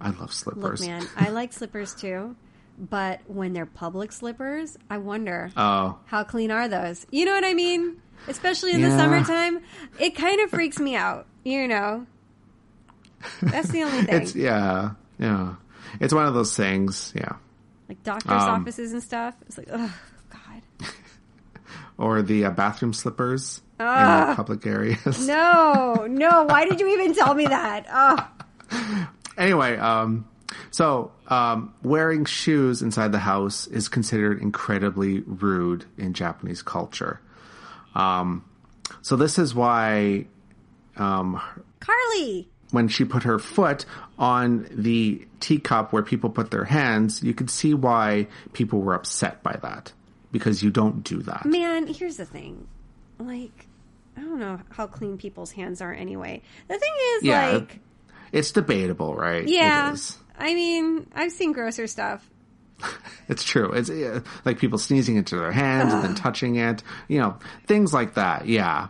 I 0.00 0.08
love 0.08 0.18
Look, 0.20 0.32
slippers. 0.32 0.80
man, 0.86 1.06
I 1.16 1.28
like 1.30 1.52
slippers 1.52 1.94
too, 1.94 2.34
but 2.76 3.20
when 3.28 3.52
they're 3.52 3.66
public 3.66 4.10
slippers, 4.10 4.76
I 4.90 4.98
wonder 4.98 5.50
Oh, 5.56 5.98
how 6.06 6.24
clean 6.24 6.50
are 6.50 6.66
those. 6.66 7.06
You 7.10 7.24
know 7.24 7.32
what 7.32 7.44
I 7.44 7.54
mean? 7.54 8.02
Especially 8.26 8.72
in 8.72 8.82
the 8.82 8.90
summertime, 8.90 9.60
it 10.00 10.16
kind 10.16 10.40
of 10.40 10.50
freaks 10.50 10.78
me 10.80 10.96
out. 10.96 11.26
You 11.44 11.68
know, 11.68 12.06
that's 13.42 13.68
the 13.68 13.82
only 13.84 14.02
thing. 14.06 14.22
it's 14.22 14.34
yeah, 14.34 14.90
yeah. 15.22 15.54
It's 16.00 16.12
one 16.12 16.26
of 16.26 16.34
those 16.34 16.56
things, 16.56 17.12
yeah. 17.14 17.36
like 17.88 18.02
doctors' 18.02 18.42
um, 18.42 18.62
offices 18.62 18.92
and 18.92 19.02
stuff. 19.02 19.34
It's 19.46 19.56
like, 19.58 19.68
oh 19.70 19.94
god, 20.30 20.62
Or 21.98 22.22
the 22.22 22.46
uh, 22.46 22.50
bathroom 22.50 22.92
slippers 22.92 23.60
in 23.78 23.86
public 23.86 24.66
areas. 24.66 25.26
no, 25.26 26.06
no. 26.08 26.44
Why 26.44 26.64
did 26.64 26.80
you 26.80 26.88
even 26.88 27.14
tell 27.14 27.34
me 27.34 27.46
that? 27.46 27.86
Oh, 27.92 29.08
anyway, 29.38 29.76
um, 29.76 30.26
so 30.70 31.12
um, 31.28 31.74
wearing 31.82 32.24
shoes 32.24 32.82
inside 32.82 33.12
the 33.12 33.18
house 33.18 33.66
is 33.68 33.88
considered 33.88 34.40
incredibly 34.42 35.20
rude 35.20 35.84
in 35.96 36.14
Japanese 36.14 36.62
culture. 36.62 37.20
Um, 37.94 38.44
so 39.02 39.16
this 39.16 39.38
is 39.38 39.54
why 39.54 40.26
um, 40.96 41.40
Karlie. 41.80 42.46
When 42.72 42.88
she 42.88 43.04
put 43.04 43.22
her 43.22 43.38
foot 43.38 43.84
on 44.18 44.66
the 44.70 45.24
teacup 45.40 45.92
where 45.92 46.02
people 46.02 46.28
put 46.30 46.50
their 46.50 46.64
hands, 46.64 47.22
you 47.22 47.32
could 47.34 47.48
see 47.50 47.74
why 47.74 48.26
people 48.52 48.80
were 48.80 48.94
upset 48.94 49.42
by 49.42 49.56
that 49.62 49.92
because 50.32 50.62
you 50.62 50.70
don't 50.70 51.04
do 51.04 51.22
that. 51.22 51.44
Man, 51.44 51.86
here's 51.86 52.16
the 52.16 52.24
thing. 52.24 52.66
Like, 53.18 53.68
I 54.16 54.20
don't 54.22 54.38
know 54.40 54.60
how 54.70 54.86
clean 54.86 55.16
people's 55.18 55.52
hands 55.52 55.80
are 55.80 55.92
anyway. 55.92 56.42
The 56.68 56.78
thing 56.78 56.92
is, 57.16 57.22
Yeah, 57.24 57.50
like, 57.52 57.78
it's 58.32 58.50
debatable, 58.52 59.14
right? 59.14 59.46
yeah. 59.46 59.94
I 60.38 60.54
mean, 60.54 61.06
I've 61.14 61.30
seen 61.32 61.52
grosser 61.52 61.86
stuff. 61.86 62.28
It's 63.28 63.44
true. 63.44 63.70
It's 63.72 63.88
uh, 63.88 64.20
like 64.44 64.58
people 64.58 64.76
sneezing 64.78 65.16
into 65.16 65.36
their 65.36 65.52
hands 65.52 65.94
and 65.94 66.02
then 66.02 66.14
touching 66.16 66.56
it, 66.56 66.82
you 67.08 67.20
know, 67.20 67.36
things 67.66 67.94
like 67.94 68.14
that. 68.14 68.46
Yeah. 68.46 68.88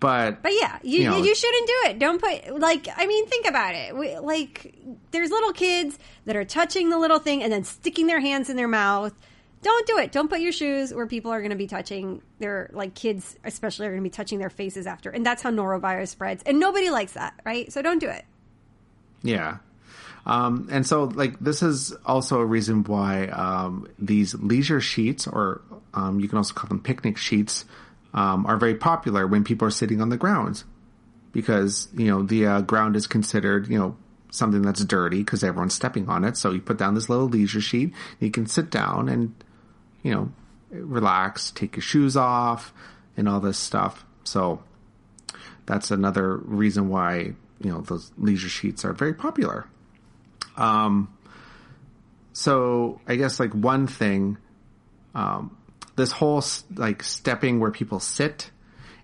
But, 0.00 0.42
But 0.42 0.52
yeah, 0.54 0.78
you, 0.82 1.00
You 1.00 1.10
know- 1.10 1.22
you 1.24 1.34
shouldn't 1.34 1.66
do 1.66 1.74
it. 1.90 1.98
Don't 1.98 2.20
put 2.22 2.60
like 2.60 2.86
I 2.96 3.06
mean, 3.06 3.26
think 3.26 3.46
about 3.46 3.74
it. 3.74 3.96
We, 3.96 4.16
like 4.18 4.74
there's 5.10 5.30
little 5.30 5.52
kids 5.52 5.98
that 6.24 6.36
are 6.36 6.44
touching 6.44 6.90
the 6.90 6.98
little 6.98 7.18
thing 7.18 7.42
and 7.42 7.52
then 7.52 7.64
sticking 7.64 8.06
their 8.06 8.20
hands 8.20 8.48
in 8.50 8.56
their 8.56 8.68
mouth. 8.68 9.12
Don't 9.60 9.86
do 9.88 9.98
it. 9.98 10.12
Don't 10.12 10.28
put 10.28 10.38
your 10.40 10.52
shoes 10.52 10.94
where 10.94 11.08
people 11.08 11.32
are 11.32 11.40
going 11.40 11.50
to 11.50 11.56
be 11.56 11.66
touching 11.66 12.22
their 12.38 12.70
like 12.72 12.94
kids, 12.94 13.36
especially 13.42 13.86
are 13.88 13.90
going 13.90 14.02
to 14.04 14.08
be 14.08 14.10
touching 14.10 14.38
their 14.38 14.50
faces 14.50 14.86
after, 14.86 15.10
and 15.10 15.26
that's 15.26 15.42
how 15.42 15.50
norovirus 15.50 16.08
spreads. 16.08 16.44
And 16.46 16.60
nobody 16.60 16.90
likes 16.90 17.14
that, 17.14 17.34
right? 17.44 17.72
So 17.72 17.82
don't 17.82 17.98
do 17.98 18.08
it. 18.08 18.24
yeah. 19.22 19.58
Um, 20.26 20.68
and 20.70 20.86
so, 20.86 21.04
like, 21.04 21.38
this 21.40 21.62
is 21.62 21.94
also 22.04 22.38
a 22.40 22.44
reason 22.44 22.84
why 22.84 23.28
um, 23.28 23.88
these 23.98 24.34
leisure 24.34 24.80
sheets, 24.80 25.26
or 25.26 25.62
um, 25.94 26.20
you 26.20 26.28
can 26.28 26.36
also 26.36 26.52
call 26.52 26.68
them 26.68 26.80
picnic 26.80 27.16
sheets, 27.16 27.64
um, 28.14 28.46
are 28.46 28.56
very 28.56 28.74
popular 28.74 29.26
when 29.26 29.44
people 29.44 29.68
are 29.68 29.72
sitting 29.72 30.00
on 30.00 30.08
the 30.08 30.16
ground 30.16 30.64
because 31.32 31.88
you 31.94 32.06
know 32.06 32.22
the 32.22 32.46
uh, 32.46 32.60
ground 32.62 32.96
is 32.96 33.06
considered 33.06 33.68
you 33.68 33.78
know 33.78 33.96
something 34.30 34.62
that's 34.62 34.84
dirty 34.84 35.18
because 35.18 35.42
everyone's 35.42 35.74
stepping 35.74 36.08
on 36.08 36.24
it. 36.24 36.36
So 36.36 36.52
you 36.52 36.60
put 36.60 36.78
down 36.78 36.94
this 36.94 37.08
little 37.08 37.28
leisure 37.28 37.60
sheet. 37.60 37.92
You 38.20 38.30
can 38.30 38.46
sit 38.46 38.70
down 38.70 39.08
and 39.08 39.34
you 40.02 40.12
know 40.12 40.32
relax, 40.70 41.50
take 41.50 41.76
your 41.76 41.82
shoes 41.82 42.16
off, 42.16 42.72
and 43.16 43.28
all 43.28 43.40
this 43.40 43.58
stuff. 43.58 44.04
So 44.24 44.62
that's 45.66 45.90
another 45.90 46.36
reason 46.36 46.88
why 46.88 47.34
you 47.62 47.70
know 47.70 47.80
those 47.80 48.12
leisure 48.16 48.48
sheets 48.48 48.84
are 48.84 48.92
very 48.92 49.14
popular. 49.14 49.66
Um, 50.56 51.12
so 52.32 53.00
I 53.06 53.16
guess 53.16 53.40
like 53.40 53.52
one 53.52 53.86
thing, 53.86 54.38
um, 55.14 55.56
this 55.98 56.12
whole 56.12 56.42
like 56.76 57.02
stepping 57.02 57.60
where 57.60 57.70
people 57.70 58.00
sit, 58.00 58.50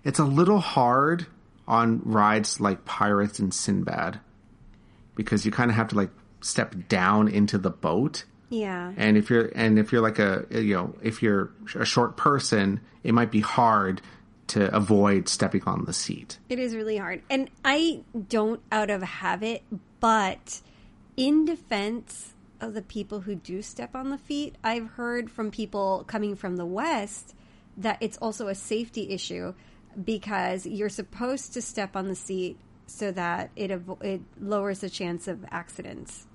it's 0.03 0.17
a 0.17 0.23
little 0.23 0.59
hard 0.59 1.27
on 1.67 2.01
rides 2.03 2.59
like 2.59 2.85
Pirates 2.85 3.37
and 3.37 3.53
Sinbad 3.53 4.19
because 5.13 5.45
you 5.45 5.51
kind 5.51 5.69
of 5.69 5.77
have 5.77 5.89
to 5.89 5.95
like 5.95 6.09
step 6.41 6.73
down 6.87 7.27
into 7.27 7.57
the 7.57 7.69
boat. 7.69 8.23
Yeah. 8.49 8.93
And 8.97 9.17
if 9.17 9.29
you're 9.29 9.51
and 9.55 9.77
if 9.77 9.91
you're 9.91 10.01
like 10.01 10.19
a 10.19 10.45
you 10.49 10.73
know 10.73 10.95
if 11.03 11.21
you're 11.21 11.51
a 11.75 11.85
short 11.85 12.17
person, 12.17 12.79
it 13.03 13.13
might 13.13 13.29
be 13.29 13.41
hard 13.41 14.01
to 14.47 14.73
avoid 14.75 15.27
stepping 15.27 15.63
on 15.65 15.85
the 15.85 15.93
seat. 15.93 16.37
It 16.49 16.59
is 16.59 16.75
really 16.75 16.97
hard. 16.97 17.23
And 17.29 17.49
I 17.65 18.01
don't 18.29 18.61
out 18.71 18.89
of 18.89 19.01
habit, 19.01 19.63
but 19.99 20.61
in 21.17 21.45
defense 21.45 22.34
of 22.65 22.73
the 22.73 22.81
people 22.81 23.21
who 23.21 23.35
do 23.35 23.61
step 23.61 23.95
on 23.95 24.09
the 24.09 24.17
feet, 24.17 24.55
I've 24.63 24.87
heard 24.87 25.29
from 25.31 25.51
people 25.51 26.03
coming 26.07 26.35
from 26.35 26.57
the 26.57 26.65
West 26.65 27.33
that 27.77 27.97
it's 28.01 28.17
also 28.17 28.47
a 28.47 28.55
safety 28.55 29.09
issue 29.11 29.53
because 30.03 30.65
you're 30.65 30.89
supposed 30.89 31.53
to 31.53 31.61
step 31.61 31.95
on 31.95 32.07
the 32.07 32.15
seat 32.15 32.57
so 32.87 33.11
that 33.11 33.51
it 33.55 33.71
avo- 33.71 34.01
it 34.03 34.21
lowers 34.39 34.79
the 34.79 34.89
chance 34.89 35.27
of 35.27 35.45
accidents. 35.51 36.25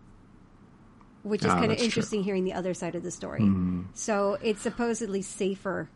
Which 1.22 1.42
is 1.44 1.50
Ah, 1.50 1.54
kind 1.54 1.64
of 1.64 1.70
that's 1.70 1.80
true. 1.82 1.86
interesting 1.86 2.22
hearing 2.24 2.44
the 2.44 2.54
other 2.54 2.72
side 2.72 2.94
of 2.94 3.02
the 3.02 3.10
story. 3.10 3.40
Mm-hmm. 3.40 3.82
So 3.92 4.38
it's 4.42 4.62
supposedly 4.62 5.20
safer 5.22 5.90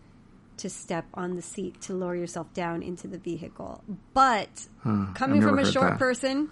to 0.58 0.68
step 0.70 1.06
on 1.14 1.34
the 1.36 1.42
seat 1.42 1.80
to 1.82 1.94
lower 1.94 2.14
yourself 2.14 2.52
down 2.52 2.82
into 2.82 3.08
the 3.08 3.18
vehicle. 3.18 3.82
But 4.12 4.66
coming 5.14 5.40
from 5.42 5.58
a 5.58 5.64
short 5.70 5.92
that. 5.92 5.98
person, 5.98 6.50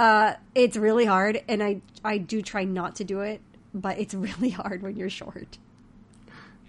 uh, 0.00 0.34
it's 0.54 0.78
really 0.78 1.04
hard, 1.04 1.42
and 1.46 1.62
I 1.62 1.82
I 2.02 2.16
do 2.16 2.40
try 2.40 2.64
not 2.64 2.96
to 2.96 3.04
do 3.04 3.20
it, 3.20 3.42
but 3.74 3.98
it's 3.98 4.14
really 4.26 4.48
hard 4.48 4.82
when 4.82 4.96
you're 4.96 5.10
short. 5.10 5.58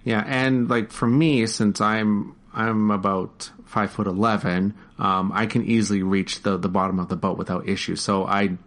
Yeah, 0.03 0.21
and 0.27 0.69
like 0.69 0.91
for 0.91 1.07
me, 1.07 1.47
since 1.47 1.79
I'm 1.79 2.35
I'm 2.53 2.91
about 2.91 3.49
five 3.65 3.91
foot 3.91 4.07
eleven, 4.07 4.73
um, 4.99 5.31
I 5.33 5.45
can 5.45 5.63
easily 5.63 6.03
reach 6.03 6.41
the 6.41 6.57
the 6.57 6.67
bottom 6.67 6.99
of 6.99 7.07
the 7.07 7.15
boat 7.15 7.37
without 7.37 7.69
issue. 7.69 7.95
So 7.95 8.25
I 8.25 8.57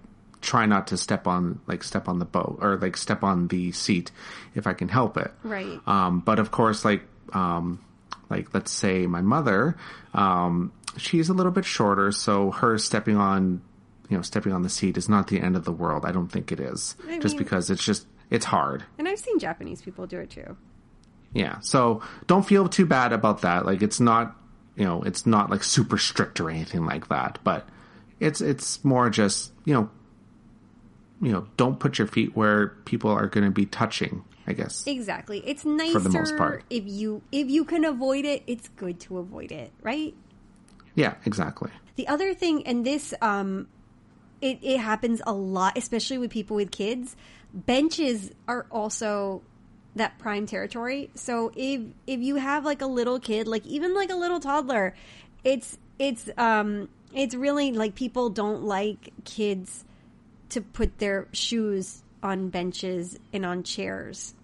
try 0.40 0.64
not 0.64 0.86
to 0.86 0.96
step 0.96 1.26
on 1.26 1.60
like 1.66 1.82
step 1.82 2.08
on 2.08 2.18
the 2.18 2.24
boat 2.24 2.58
or 2.62 2.78
like 2.78 2.96
step 2.96 3.22
on 3.22 3.48
the 3.48 3.70
seat 3.72 4.10
if 4.54 4.66
I 4.66 4.72
can 4.72 4.88
help 4.88 5.18
it. 5.18 5.30
Right. 5.42 5.78
Um, 5.86 6.20
but 6.20 6.38
of 6.38 6.50
course, 6.50 6.86
like 6.86 7.02
um, 7.34 7.84
like 8.30 8.54
let's 8.54 8.72
say 8.72 9.06
my 9.06 9.20
mother, 9.20 9.76
um, 10.14 10.72
she's 10.96 11.28
a 11.28 11.34
little 11.34 11.52
bit 11.52 11.66
shorter, 11.66 12.12
so 12.12 12.50
her 12.50 12.78
stepping 12.78 13.18
on 13.18 13.60
you 14.08 14.16
know 14.16 14.22
stepping 14.22 14.52
on 14.52 14.62
the 14.62 14.68
seat 14.68 14.96
is 14.96 15.08
not 15.08 15.28
the 15.28 15.40
end 15.40 15.56
of 15.56 15.64
the 15.64 15.72
world. 15.72 16.04
I 16.04 16.12
don't 16.12 16.28
think 16.28 16.52
it 16.52 16.60
is, 16.60 16.96
I 17.08 17.18
just 17.18 17.34
mean- 17.34 17.44
because 17.44 17.70
it's 17.70 17.84
just 17.84 18.06
it's 18.30 18.46
hard. 18.46 18.84
And 18.98 19.08
I've 19.08 19.18
seen 19.18 19.38
Japanese 19.38 19.82
people 19.82 20.06
do 20.06 20.18
it 20.20 20.30
too. 20.30 20.56
Yeah. 21.32 21.58
So 21.60 22.00
don't 22.26 22.44
feel 22.46 22.68
too 22.68 22.86
bad 22.86 23.12
about 23.12 23.42
that. 23.42 23.66
Like 23.66 23.82
it's 23.82 23.98
not, 24.00 24.36
you 24.76 24.84
know, 24.84 25.02
it's 25.02 25.26
not 25.26 25.50
like 25.50 25.62
super 25.64 25.98
strict 25.98 26.40
or 26.40 26.48
anything 26.50 26.86
like 26.86 27.08
that, 27.08 27.38
but 27.44 27.68
it's 28.20 28.40
it's 28.40 28.84
more 28.84 29.10
just, 29.10 29.52
you 29.64 29.74
know, 29.74 29.90
you 31.20 31.32
know, 31.32 31.46
don't 31.56 31.78
put 31.80 31.98
your 31.98 32.06
feet 32.06 32.36
where 32.36 32.68
people 32.84 33.10
are 33.10 33.26
going 33.26 33.44
to 33.44 33.50
be 33.50 33.66
touching, 33.66 34.24
I 34.46 34.52
guess. 34.52 34.86
Exactly. 34.86 35.42
It's 35.46 35.64
nicer 35.64 35.98
the 36.00 36.10
most 36.10 36.36
part. 36.36 36.64
if 36.70 36.84
you 36.86 37.22
if 37.32 37.48
you 37.48 37.64
can 37.64 37.84
avoid 37.84 38.24
it. 38.24 38.42
It's 38.46 38.68
good 38.76 39.00
to 39.00 39.18
avoid 39.18 39.50
it, 39.52 39.72
right? 39.82 40.14
Yeah, 40.94 41.14
exactly. 41.24 41.70
The 41.96 42.06
other 42.08 42.34
thing, 42.34 42.66
and 42.66 42.84
this, 42.86 43.12
um, 43.20 43.68
it, 44.44 44.58
it 44.60 44.78
happens 44.78 45.22
a 45.26 45.32
lot, 45.32 45.78
especially 45.78 46.18
with 46.18 46.30
people 46.30 46.54
with 46.54 46.70
kids. 46.70 47.16
Benches 47.54 48.30
are 48.46 48.66
also 48.70 49.40
that 49.96 50.18
prime 50.18 50.44
territory. 50.44 51.08
So 51.14 51.50
if 51.56 51.80
if 52.06 52.20
you 52.20 52.36
have 52.36 52.62
like 52.62 52.82
a 52.82 52.86
little 52.86 53.18
kid, 53.18 53.48
like 53.48 53.64
even 53.64 53.94
like 53.94 54.10
a 54.10 54.16
little 54.16 54.40
toddler, 54.40 54.94
it's 55.44 55.78
it's 55.98 56.28
um 56.36 56.90
it's 57.14 57.34
really 57.34 57.72
like 57.72 57.94
people 57.94 58.28
don't 58.28 58.64
like 58.64 59.14
kids 59.24 59.82
to 60.50 60.60
put 60.60 60.98
their 60.98 61.26
shoes 61.32 62.02
on 62.22 62.50
benches 62.50 63.18
and 63.32 63.46
on 63.46 63.62
chairs. 63.62 64.34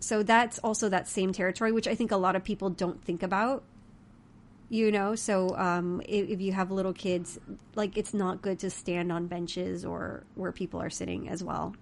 So 0.00 0.22
that's 0.22 0.58
also 0.60 0.88
that 0.88 1.08
same 1.08 1.32
territory, 1.32 1.72
which 1.72 1.88
I 1.88 1.94
think 1.94 2.10
a 2.10 2.16
lot 2.16 2.36
of 2.36 2.42
people 2.44 2.70
don't 2.70 3.04
think 3.04 3.22
about 3.22 3.64
you 4.68 4.90
know 4.90 5.14
so 5.14 5.56
um, 5.56 6.00
if, 6.08 6.28
if 6.28 6.40
you 6.40 6.52
have 6.52 6.70
little 6.70 6.92
kids 6.92 7.38
like 7.74 7.96
it's 7.96 8.12
not 8.12 8.42
good 8.42 8.58
to 8.58 8.68
stand 8.70 9.12
on 9.12 9.26
benches 9.26 9.84
or 9.84 10.24
where 10.34 10.52
people 10.52 10.80
are 10.82 10.90
sitting 10.90 11.28
as 11.28 11.42
well 11.44 11.74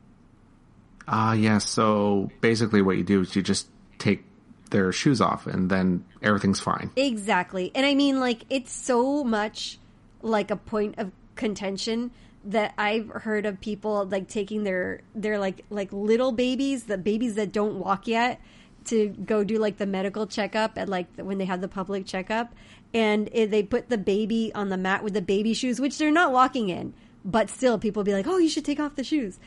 Ah, 1.07 1.35
yeah. 1.35 1.59
So 1.59 2.31
basically 2.41 2.81
what 2.81 2.97
you 2.97 3.05
do 3.05 3.21
is 3.21 3.37
you 3.37 3.43
just 3.43 3.69
take 3.99 4.25
their 4.71 4.91
shoes 4.91 5.21
off 5.21 5.47
and 5.47 5.71
then 5.71 6.05
everything's 6.23 6.61
fine. 6.61 6.91
exactly 6.97 7.71
and 7.75 7.85
i 7.87 7.95
mean 7.95 8.19
like 8.19 8.45
it's 8.51 8.73
so 8.73 9.23
much 9.23 9.79
like 10.23 10.51
a 10.51 10.57
point 10.57 10.95
of 10.99 11.13
contention 11.37 12.11
that 12.47 12.73
i've 12.79 13.09
heard 13.09 13.47
of 13.47 13.61
people 13.61 14.07
like 14.07 14.27
taking 14.27 14.65
their 14.65 15.03
their 15.15 15.39
like 15.39 15.65
like 15.71 15.93
little 15.93 16.33
babies 16.33 16.85
the 16.85 16.99
babies 16.99 17.35
that 17.37 17.53
don't 17.53 17.79
walk 17.79 18.09
yet 18.09 18.41
to 18.87 19.09
go 19.09 19.45
do 19.45 19.59
like 19.59 19.79
the 19.79 19.87
medical 19.87 20.27
checkup 20.27 20.79
at 20.79 20.89
like 20.89 21.07
when 21.17 21.39
they 21.39 21.45
have 21.45 21.61
the 21.61 21.69
public 21.69 22.07
checkup 22.07 22.55
and 22.93 23.29
if 23.33 23.51
they 23.51 23.63
put 23.63 23.89
the 23.89 23.99
baby 23.99 24.53
on 24.55 24.69
the 24.69 24.77
mat 24.77 25.03
with 25.03 25.15
the 25.15 25.23
baby 25.23 25.55
shoes 25.55 25.81
which 25.81 25.99
they're 25.99 26.11
not 26.13 26.33
walking 26.33 26.69
in 26.69 26.93
but 27.25 27.49
still 27.49 27.79
people 27.79 28.05
be 28.05 28.13
like 28.13 28.27
oh 28.27 28.39
you 28.39 28.49
should 28.49 28.65
take 28.65 28.81
off 28.81 28.95
the 28.97 29.05
shoes 29.05 29.39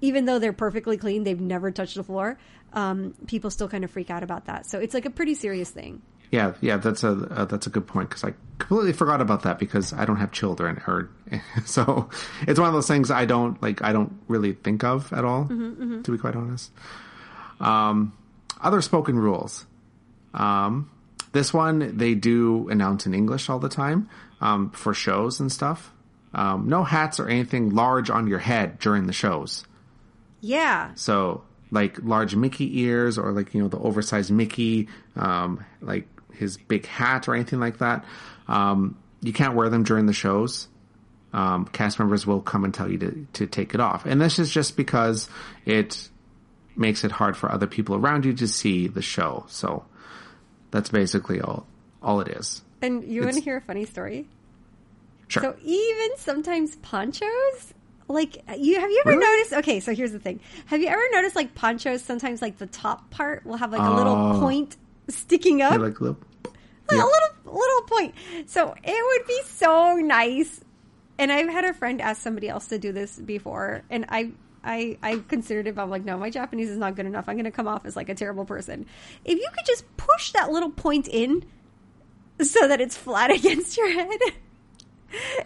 even 0.00 0.24
though 0.24 0.38
they're 0.38 0.52
perfectly 0.52 0.96
clean 0.96 1.24
they've 1.24 1.40
never 1.40 1.70
touched 1.70 1.94
the 1.94 2.02
floor 2.04 2.38
um, 2.72 3.14
people 3.26 3.50
still 3.50 3.68
kind 3.68 3.84
of 3.84 3.90
freak 3.90 4.10
out 4.10 4.22
about 4.22 4.46
that 4.46 4.66
so 4.66 4.78
it's 4.78 4.94
like 4.94 5.04
a 5.06 5.10
pretty 5.10 5.34
serious 5.34 5.70
thing 5.70 6.02
Yeah, 6.32 6.54
yeah, 6.60 6.76
that's 6.76 7.02
a 7.02 7.10
uh, 7.10 7.44
that's 7.46 7.66
a 7.66 7.70
good 7.70 7.88
point 7.88 8.08
because 8.08 8.22
I 8.22 8.34
completely 8.58 8.92
forgot 8.92 9.20
about 9.20 9.42
that 9.42 9.58
because 9.58 9.92
I 9.92 10.04
don't 10.04 10.18
have 10.18 10.30
children, 10.30 10.80
or 10.86 11.10
so 11.64 12.08
it's 12.46 12.56
one 12.60 12.68
of 12.68 12.72
those 12.74 12.86
things 12.86 13.10
I 13.10 13.24
don't 13.24 13.60
like. 13.60 13.82
I 13.82 13.92
don't 13.92 14.12
really 14.28 14.52
think 14.52 14.84
of 14.84 15.12
at 15.12 15.24
all, 15.24 15.46
to 16.04 16.12
be 16.12 16.18
quite 16.18 16.36
honest. 16.36 16.70
Um, 17.58 18.12
other 18.62 18.82
spoken 18.82 19.18
rules. 19.18 19.66
Um, 20.34 20.90
this 21.32 21.52
one 21.54 21.96
they 21.96 22.14
do 22.14 22.68
announce 22.68 23.06
in 23.06 23.14
English 23.14 23.48
all 23.48 23.58
the 23.58 23.68
time 23.68 24.08
um, 24.40 24.70
for 24.70 24.94
shows 24.94 25.40
and 25.40 25.50
stuff. 25.50 25.92
Um, 26.32 26.68
no 26.68 26.84
hats 26.84 27.18
or 27.18 27.28
anything 27.28 27.70
large 27.74 28.10
on 28.10 28.26
your 28.26 28.38
head 28.38 28.78
during 28.78 29.06
the 29.06 29.12
shows. 29.12 29.64
yeah 30.40 30.92
So 30.94 31.42
like 31.70 31.98
large 32.02 32.36
Mickey 32.36 32.80
ears 32.80 33.18
or 33.18 33.32
like, 33.32 33.54
you 33.54 33.62
know, 33.62 33.68
the 33.68 33.78
oversized 33.78 34.30
Mickey, 34.30 34.88
um, 35.16 35.64
like 35.80 36.06
his 36.32 36.56
big 36.56 36.86
hat 36.86 37.28
or 37.28 37.34
anything 37.34 37.60
like 37.60 37.78
that. 37.78 38.04
Um, 38.48 38.98
you 39.22 39.32
can't 39.32 39.54
wear 39.54 39.68
them 39.68 39.82
during 39.82 40.06
the 40.06 40.12
shows. 40.12 40.68
Um, 41.32 41.66
cast 41.66 41.98
members 41.98 42.26
will 42.26 42.40
come 42.40 42.64
and 42.64 42.74
tell 42.74 42.90
you 42.90 42.98
to, 42.98 43.26
to 43.34 43.46
take 43.46 43.74
it 43.74 43.80
off. 43.80 44.04
And 44.04 44.20
this 44.20 44.40
is 44.40 44.50
just 44.50 44.76
because 44.76 45.28
it 45.64 46.08
makes 46.80 47.04
it 47.04 47.12
hard 47.12 47.36
for 47.36 47.52
other 47.52 47.66
people 47.66 47.94
around 47.94 48.24
you 48.24 48.32
to 48.34 48.48
see 48.48 48.88
the 48.88 49.02
show. 49.02 49.44
So 49.48 49.84
that's 50.70 50.88
basically 50.88 51.40
all, 51.40 51.66
all 52.02 52.20
it 52.20 52.28
is. 52.28 52.62
and 52.82 53.04
you 53.04 53.22
want 53.22 53.34
to 53.34 53.40
hear 53.42 53.56
a 53.58 53.60
funny 53.60 53.84
story 53.84 54.26
Sure. 55.28 55.42
So 55.44 55.56
even 55.62 56.16
sometimes 56.16 56.74
ponchos, 56.76 57.72
like 58.08 58.38
you 58.58 58.80
have 58.80 58.90
you 58.90 59.02
ever 59.06 59.16
Really? 59.16 59.24
noticed? 59.36 59.52
Okay, 59.58 59.78
so 59.78 59.94
here's 59.94 60.10
the 60.10 60.18
thing: 60.18 60.40
Have 60.66 60.80
you 60.80 60.88
ever 60.88 61.02
noticed 61.12 61.36
like 61.36 61.54
ponchos? 61.54 62.02
Sometimes 62.02 62.42
like 62.42 62.58
the 62.58 62.66
top 62.66 63.10
part 63.10 63.46
will 63.46 63.56
have 63.56 63.70
like 63.70 63.86
a 63.86 63.92
little 63.92 64.16
Oh. 64.34 64.40
point 64.40 64.76
sticking 65.08 65.62
up, 65.62 65.70
Yeah, 65.74 65.78
like 65.78 66.00
little, 66.00 66.18
a 66.46 66.94
little 66.94 67.28
little 67.44 67.82
point. 67.86 68.14
So 68.46 68.74
it 68.82 69.18
would 69.20 69.26
be 69.28 69.40
so 69.50 69.94
nice. 70.02 70.60
And 71.16 71.30
I've 71.30 71.48
had 71.48 71.64
a 71.64 71.74
friend 71.74 72.00
ask 72.00 72.20
somebody 72.20 72.48
else 72.48 72.66
to 72.68 72.78
do 72.80 72.90
this 72.90 73.16
before, 73.16 73.82
and 73.88 74.06
I. 74.08 74.32
I, 74.62 74.98
I 75.02 75.18
considered 75.28 75.66
it, 75.66 75.74
but 75.74 75.82
I'm 75.82 75.90
like, 75.90 76.04
no, 76.04 76.18
my 76.18 76.30
Japanese 76.30 76.70
is 76.70 76.78
not 76.78 76.94
good 76.94 77.06
enough. 77.06 77.28
I'm 77.28 77.36
going 77.36 77.44
to 77.44 77.50
come 77.50 77.66
off 77.66 77.86
as 77.86 77.96
like 77.96 78.08
a 78.08 78.14
terrible 78.14 78.44
person. 78.44 78.86
If 79.24 79.38
you 79.38 79.48
could 79.54 79.66
just 79.66 79.84
push 79.96 80.32
that 80.32 80.50
little 80.50 80.70
point 80.70 81.08
in 81.08 81.44
so 82.40 82.68
that 82.68 82.80
it's 82.80 82.96
flat 82.96 83.30
against 83.34 83.76
your 83.76 83.90
head, 83.90 84.18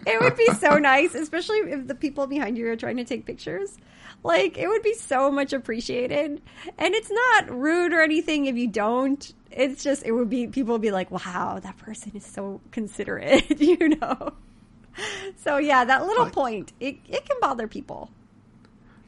it 0.05 0.21
would 0.21 0.35
be 0.35 0.47
so 0.59 0.77
nice, 0.77 1.15
especially 1.15 1.59
if 1.59 1.87
the 1.87 1.95
people 1.95 2.27
behind 2.27 2.57
you 2.57 2.67
are 2.67 2.75
trying 2.75 2.97
to 2.97 3.05
take 3.05 3.25
pictures. 3.25 3.77
Like, 4.23 4.57
it 4.57 4.67
would 4.67 4.81
be 4.81 4.95
so 4.95 5.31
much 5.31 5.53
appreciated. 5.53 6.41
And 6.77 6.95
it's 6.95 7.11
not 7.11 7.49
rude 7.49 7.93
or 7.93 8.01
anything 8.01 8.47
if 8.47 8.55
you 8.55 8.67
don't. 8.67 9.33
It's 9.51 9.83
just, 9.83 10.03
it 10.03 10.11
would 10.11 10.29
be, 10.29 10.47
people 10.47 10.73
would 10.73 10.81
be 10.81 10.91
like, 10.91 11.11
wow, 11.11 11.59
that 11.61 11.77
person 11.77 12.11
is 12.15 12.25
so 12.25 12.59
considerate, 12.71 13.59
you 13.61 13.89
know? 13.89 14.33
So, 15.37 15.57
yeah, 15.57 15.85
that 15.85 16.05
little 16.05 16.29
point, 16.29 16.73
it, 16.79 16.97
it 17.07 17.25
can 17.25 17.37
bother 17.39 17.67
people. 17.67 18.09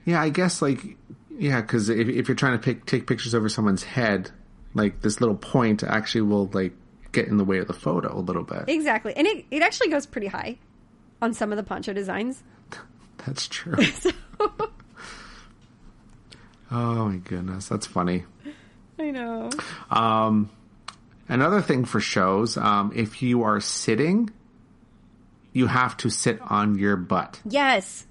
Yeah, 0.08 0.22
I 0.22 0.30
guess, 0.30 0.62
like, 0.62 0.95
yeah, 1.38 1.60
because 1.60 1.89
if, 1.89 2.08
if 2.08 2.30
you're 2.30 2.36
trying 2.36 2.53
to 2.58 2.64
pick, 2.64 2.86
take 2.86 3.08
pictures 3.08 3.36
over 3.36 3.49
someone's 3.49 3.84
head, 3.84 4.32
like, 4.74 5.01
this 5.01 5.20
little 5.20 5.36
point 5.36 5.84
actually 5.84 6.22
will, 6.22 6.47
like, 6.53 6.72
get 7.12 7.28
in 7.28 7.36
the 7.36 7.43
way 7.43 7.58
of 7.58 7.68
the 7.68 7.74
photo 7.74 8.18
a 8.18 8.22
little 8.22 8.43
bit. 8.43 8.64
Exactly. 8.70 9.14
And 9.18 9.28
it, 9.28 9.43
it 9.51 9.62
actually 9.62 9.89
goes 9.89 10.05
pretty 10.05 10.28
high 10.28 10.58
on 11.22 11.34
some 11.34 11.51
of 11.51 11.58
the 11.58 11.64
poncho 11.64 11.91
designs. 11.91 12.41
That's 13.26 13.47
true. 13.49 13.76
So, 13.84 14.12
Oh 16.72 17.10
my 17.10 17.18
goodness, 17.18 17.68
that's 17.70 17.86
funny. 17.88 18.24
I 18.99 19.12
know. 19.12 19.49
Um, 19.89 20.49
another 21.30 21.62
thing 21.62 21.86
for 21.86 21.99
shows, 21.99 22.58
um, 22.58 22.91
if 22.95 23.22
you 23.22 23.43
are 23.43 23.60
sitting, 23.62 24.30
you 25.53 25.68
have 25.68 25.95
to 25.97 26.10
sit 26.10 26.41
on 26.41 26.78
your 26.78 26.97
butt. 26.97 27.41
Yes. 27.45 28.07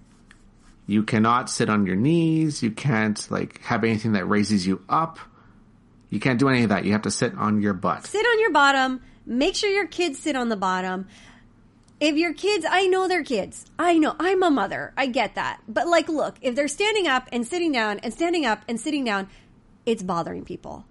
You 0.87 1.03
cannot 1.03 1.51
sit 1.51 1.69
on 1.69 1.87
your 1.87 1.97
knees. 1.97 2.63
You 2.63 2.71
can't 2.71 3.29
like 3.31 3.61
have 3.63 3.83
anything 3.85 4.13
that 4.13 4.25
raises 4.27 4.67
you 4.67 4.83
up. 4.89 5.19
You 6.11 6.21
can't 6.21 6.39
do 6.39 6.49
any 6.49 6.63
of 6.63 6.69
that. 6.69 6.85
You 6.85 6.93
have 6.93 7.03
to 7.03 7.11
sit 7.11 7.35
on 7.37 7.61
your 7.61 7.75
butt. 7.75 8.07
sit 8.07 8.25
on 8.25 8.41
your 8.41 8.53
bottom. 8.53 9.03
Make 9.27 9.57
sure 9.57 9.71
your 9.71 9.89
kids 9.89 10.21
sit 10.21 10.37
on 10.37 10.49
the 10.49 10.57
bottom. 10.57 11.09
If 11.99 12.17
your 12.17 12.35
kids, 12.35 12.65
I 12.69 12.87
know 12.87 13.09
they're 13.09 13.25
kids. 13.25 13.65
I 13.79 13.99
know. 13.99 14.15
I'm 14.21 14.43
a 14.43 14.51
mother. 14.51 14.93
I 14.97 15.07
get 15.07 15.35
that. 15.35 15.61
But 15.67 15.89
like, 15.89 16.09
look, 16.09 16.37
if 16.43 16.55
they're 16.55 16.69
standing 16.69 17.09
up 17.09 17.29
and 17.33 17.47
sitting 17.47 17.73
down 17.73 17.99
and 18.01 18.13
standing 18.13 18.47
up 18.47 18.61
and 18.69 18.79
sitting 18.79 19.03
down, 19.03 19.29
it's 19.87 20.03
bothering 20.03 20.45
people. 20.45 20.85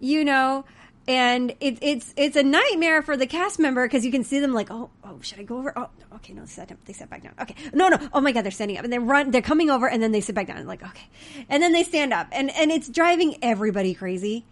You 0.00 0.24
know? 0.24 0.64
And 1.08 1.52
it, 1.60 1.78
it's 1.80 2.12
it's 2.18 2.36
a 2.36 2.42
nightmare 2.42 3.00
for 3.00 3.16
the 3.16 3.26
cast 3.26 3.58
member 3.58 3.86
because 3.86 4.04
you 4.04 4.12
can 4.12 4.24
see 4.24 4.40
them 4.40 4.52
like, 4.52 4.70
oh, 4.70 4.90
oh, 5.02 5.18
should 5.22 5.40
I 5.40 5.42
go 5.42 5.56
over? 5.56 5.72
Oh, 5.74 5.88
okay, 6.16 6.34
no, 6.34 6.42
they 6.42 6.48
sat, 6.48 6.70
they 6.84 7.06
back 7.06 7.22
down. 7.22 7.32
Okay, 7.40 7.54
no, 7.72 7.88
no, 7.88 7.96
oh 8.12 8.20
my 8.20 8.30
god, 8.30 8.44
they're 8.44 8.52
standing 8.52 8.76
up 8.76 8.84
and 8.84 8.92
they 8.92 8.98
run, 8.98 9.30
they're 9.30 9.40
coming 9.40 9.70
over 9.70 9.88
and 9.88 10.02
then 10.02 10.12
they 10.12 10.20
sit 10.20 10.34
back 10.34 10.48
down. 10.48 10.58
and 10.58 10.68
like, 10.68 10.82
okay, 10.82 11.08
and 11.48 11.62
then 11.62 11.72
they 11.72 11.82
stand 11.82 12.12
up 12.12 12.28
and 12.30 12.50
and 12.50 12.70
it's 12.70 12.88
driving 12.90 13.38
everybody 13.42 13.94
crazy. 13.94 14.44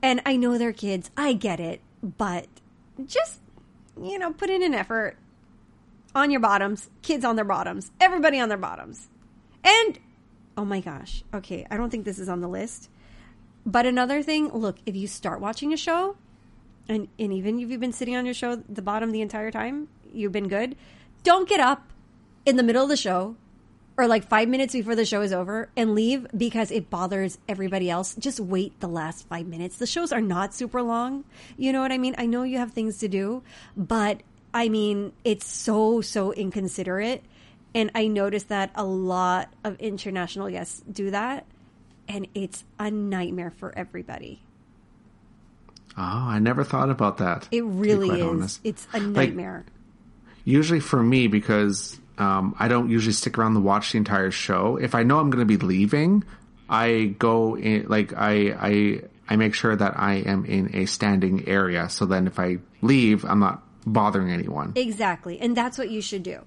And 0.00 0.22
I 0.24 0.36
know 0.36 0.56
they're 0.56 0.72
kids, 0.72 1.10
I 1.14 1.34
get 1.34 1.60
it, 1.60 1.82
but 2.02 2.46
just 3.04 3.40
you 4.02 4.18
know, 4.18 4.32
put 4.32 4.48
in 4.48 4.62
an 4.62 4.72
effort 4.72 5.18
on 6.14 6.30
your 6.30 6.40
bottoms, 6.40 6.88
kids 7.02 7.22
on 7.22 7.36
their 7.36 7.44
bottoms, 7.44 7.90
everybody 8.00 8.40
on 8.40 8.48
their 8.48 8.56
bottoms. 8.56 9.08
And 9.62 9.98
oh 10.56 10.64
my 10.64 10.80
gosh, 10.80 11.22
okay, 11.34 11.66
I 11.70 11.76
don't 11.76 11.90
think 11.90 12.06
this 12.06 12.18
is 12.18 12.30
on 12.30 12.40
the 12.40 12.48
list. 12.48 12.88
But 13.66 13.86
another 13.86 14.22
thing, 14.22 14.48
look, 14.52 14.78
if 14.86 14.96
you 14.96 15.06
start 15.06 15.40
watching 15.40 15.72
a 15.72 15.76
show, 15.76 16.16
and, 16.88 17.08
and 17.18 17.32
even 17.32 17.60
if 17.60 17.68
you've 17.70 17.80
been 17.80 17.92
sitting 17.92 18.16
on 18.16 18.24
your 18.24 18.34
show 18.34 18.56
the 18.56 18.82
bottom 18.82 19.12
the 19.12 19.20
entire 19.20 19.50
time, 19.50 19.88
you've 20.12 20.32
been 20.32 20.48
good, 20.48 20.76
don't 21.22 21.48
get 21.48 21.60
up 21.60 21.90
in 22.46 22.56
the 22.56 22.62
middle 22.62 22.82
of 22.82 22.88
the 22.88 22.96
show 22.96 23.36
or 23.98 24.06
like 24.06 24.28
five 24.28 24.48
minutes 24.48 24.72
before 24.72 24.94
the 24.94 25.04
show 25.04 25.20
is 25.22 25.32
over 25.32 25.68
and 25.76 25.94
leave 25.94 26.26
because 26.34 26.70
it 26.70 26.88
bothers 26.88 27.36
everybody 27.48 27.90
else. 27.90 28.14
Just 28.14 28.38
wait 28.38 28.78
the 28.80 28.86
last 28.86 29.26
five 29.28 29.46
minutes. 29.46 29.76
The 29.76 29.86
shows 29.86 30.12
are 30.12 30.20
not 30.20 30.54
super 30.54 30.80
long. 30.80 31.24
You 31.56 31.72
know 31.72 31.80
what 31.80 31.90
I 31.90 31.98
mean? 31.98 32.14
I 32.16 32.26
know 32.26 32.44
you 32.44 32.58
have 32.58 32.72
things 32.72 32.98
to 32.98 33.08
do, 33.08 33.42
but 33.76 34.22
I 34.54 34.68
mean, 34.68 35.12
it's 35.24 35.46
so, 35.46 36.00
so 36.00 36.32
inconsiderate. 36.32 37.24
And 37.74 37.90
I 37.94 38.06
noticed 38.06 38.48
that 38.48 38.70
a 38.76 38.84
lot 38.84 39.52
of 39.64 39.78
international 39.80 40.48
guests 40.48 40.80
do 40.90 41.10
that. 41.10 41.44
And 42.08 42.26
it's 42.34 42.64
a 42.78 42.90
nightmare 42.90 43.50
for 43.50 43.76
everybody. 43.76 44.42
Oh, 45.96 46.02
I 46.02 46.38
never 46.38 46.64
thought 46.64 46.90
about 46.90 47.18
that. 47.18 47.48
It 47.50 47.64
really 47.64 48.20
is. 48.20 48.26
honest. 48.26 48.60
It's 48.64 48.86
a 48.92 49.00
nightmare. 49.00 49.66
Usually 50.44 50.80
for 50.80 51.02
me, 51.02 51.26
because 51.26 51.98
um, 52.18 52.54
I 52.58 52.68
don't 52.68 52.88
usually 52.88 53.12
stick 53.12 53.36
around 53.36 53.54
to 53.54 53.60
watch 53.60 53.92
the 53.92 53.98
entire 53.98 54.30
show. 54.30 54.76
If 54.76 54.94
I 54.94 55.02
know 55.02 55.18
I'm 55.18 55.30
going 55.30 55.46
to 55.46 55.58
be 55.58 55.64
leaving, 55.64 56.24
I 56.68 57.14
go 57.18 57.56
in 57.56 57.86
like 57.88 58.12
I 58.16 58.54
I 58.58 59.02
I 59.28 59.36
make 59.36 59.54
sure 59.54 59.74
that 59.74 59.98
I 59.98 60.14
am 60.14 60.44
in 60.44 60.74
a 60.74 60.86
standing 60.86 61.48
area. 61.48 61.88
So 61.88 62.06
then 62.06 62.26
if 62.26 62.38
I 62.38 62.58
leave, 62.80 63.24
I'm 63.24 63.40
not 63.40 63.62
bothering 63.86 64.30
anyone. 64.30 64.72
Exactly. 64.76 65.38
And 65.40 65.56
that's 65.56 65.78
what 65.78 65.90
you 65.90 66.00
should 66.00 66.22
do. 66.22 66.40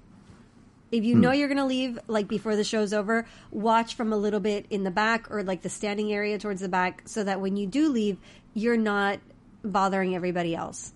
If 0.92 1.04
you 1.04 1.14
know 1.14 1.32
you're 1.32 1.48
going 1.48 1.58
to 1.58 1.64
leave, 1.64 1.98
like 2.06 2.28
before 2.28 2.54
the 2.54 2.64
show's 2.64 2.92
over, 2.92 3.26
watch 3.50 3.94
from 3.94 4.12
a 4.12 4.16
little 4.16 4.40
bit 4.40 4.66
in 4.68 4.84
the 4.84 4.90
back 4.90 5.30
or 5.30 5.42
like 5.42 5.62
the 5.62 5.70
standing 5.70 6.12
area 6.12 6.38
towards 6.38 6.60
the 6.60 6.68
back 6.68 7.02
so 7.06 7.24
that 7.24 7.40
when 7.40 7.56
you 7.56 7.66
do 7.66 7.88
leave, 7.88 8.18
you're 8.52 8.76
not 8.76 9.18
bothering 9.64 10.14
everybody 10.14 10.54
else. 10.54 10.92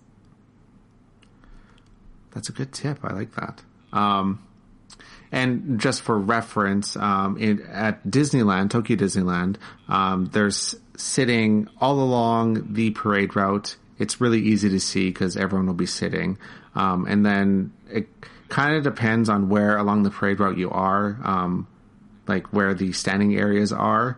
That's 2.31 2.49
a 2.49 2.51
good 2.51 2.71
tip. 2.71 2.99
I 3.03 3.13
like 3.13 3.33
that. 3.35 3.63
Um, 3.91 4.43
and 5.31 5.79
just 5.79 6.03
for 6.03 6.17
reference, 6.17 6.95
um, 6.95 7.37
in, 7.37 7.63
at 7.63 8.05
Disneyland, 8.05 8.69
Tokyo 8.69 8.95
Disneyland, 8.95 9.55
um, 9.89 10.27
there's 10.27 10.75
sitting 10.95 11.67
all 11.81 11.99
along 11.99 12.73
the 12.73 12.91
parade 12.91 13.35
route. 13.35 13.77
It's 13.97 14.21
really 14.21 14.41
easy 14.41 14.69
to 14.69 14.79
see 14.79 15.09
because 15.09 15.35
everyone 15.35 15.65
will 15.65 15.73
be 15.73 15.87
sitting. 15.87 16.37
Um, 16.77 17.07
and 17.07 17.25
then 17.25 17.73
it 17.89 18.07
kind 18.49 18.75
of 18.75 18.83
depends 18.83 19.29
on 19.29 19.49
where 19.49 19.77
along 19.77 20.03
the 20.03 20.11
parade 20.11 20.39
route 20.39 20.57
you 20.57 20.69
are, 20.69 21.17
um, 21.23 21.67
like 22.27 22.53
where 22.53 22.75
the 22.75 22.93
standing 22.93 23.35
areas 23.35 23.73
are. 23.73 24.17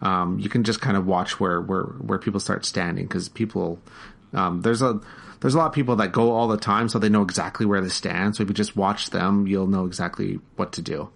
Um, 0.00 0.38
you 0.38 0.48
can 0.48 0.64
just 0.64 0.80
kind 0.80 0.96
of 0.96 1.06
watch 1.06 1.38
where 1.38 1.60
where 1.60 1.82
where 1.82 2.18
people 2.18 2.40
start 2.40 2.64
standing 2.64 3.04
because 3.04 3.28
people 3.28 3.78
um, 4.32 4.62
there's 4.62 4.80
a 4.80 4.98
there's 5.40 5.54
a 5.54 5.58
lot 5.58 5.66
of 5.66 5.72
people 5.74 5.96
that 5.96 6.10
go 6.10 6.32
all 6.32 6.48
the 6.48 6.56
time, 6.56 6.88
so 6.88 6.98
they 6.98 7.10
know 7.10 7.22
exactly 7.22 7.66
where 7.66 7.82
to 7.82 7.90
stand. 7.90 8.34
So 8.34 8.42
if 8.42 8.48
you 8.48 8.54
just 8.54 8.76
watch 8.76 9.10
them, 9.10 9.46
you'll 9.46 9.66
know 9.66 9.84
exactly 9.84 10.40
what 10.56 10.72
to 10.72 10.82
do. 10.82 11.10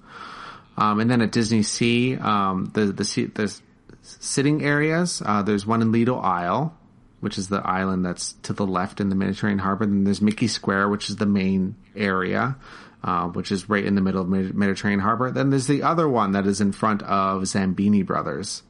Um, 0.77 1.01
and 1.01 1.11
then 1.11 1.23
at 1.23 1.33
DisneySea, 1.33 2.21
um, 2.23 2.71
the 2.75 2.87
the 2.87 3.31
the 3.35 3.61
sitting 4.03 4.63
areas, 4.63 5.23
uh, 5.25 5.43
there's 5.43 5.67
one 5.67 5.81
in 5.81 5.93
Lido 5.93 6.19
Isle, 6.19 6.77
which 7.21 7.39
is 7.39 7.49
the 7.49 7.67
island 7.67 8.05
that's 8.05 8.33
to 8.45 8.53
the 8.53 8.67
left 8.67 9.01
in 9.01 9.09
the 9.09 9.15
Mediterranean 9.15 9.59
harbor. 9.59 9.87
Then 9.87 10.05
there's 10.05 10.23
Mickey 10.23 10.49
Square, 10.49 10.89
which 10.89 11.11
is 11.11 11.17
the 11.17 11.27
main 11.27 11.75
area, 11.97 12.57
uh, 13.03 13.29
which 13.29 13.51
is 13.51 13.69
right 13.69 13.85
in 13.85 13.95
the 13.95 14.01
middle 14.01 14.23
of 14.23 14.29
Medi- 14.29 14.53
Mediterranean 14.53 15.01
harbor. 15.01 15.31
Then 15.31 15.51
there's 15.51 15.67
the 15.67 15.83
other 15.83 16.09
one 16.09 16.33
that 16.33 16.47
is 16.47 16.61
in 16.61 16.73
front 16.73 17.03
of 17.03 17.43
Zambini 17.43 18.05
Brothers. 18.05 18.63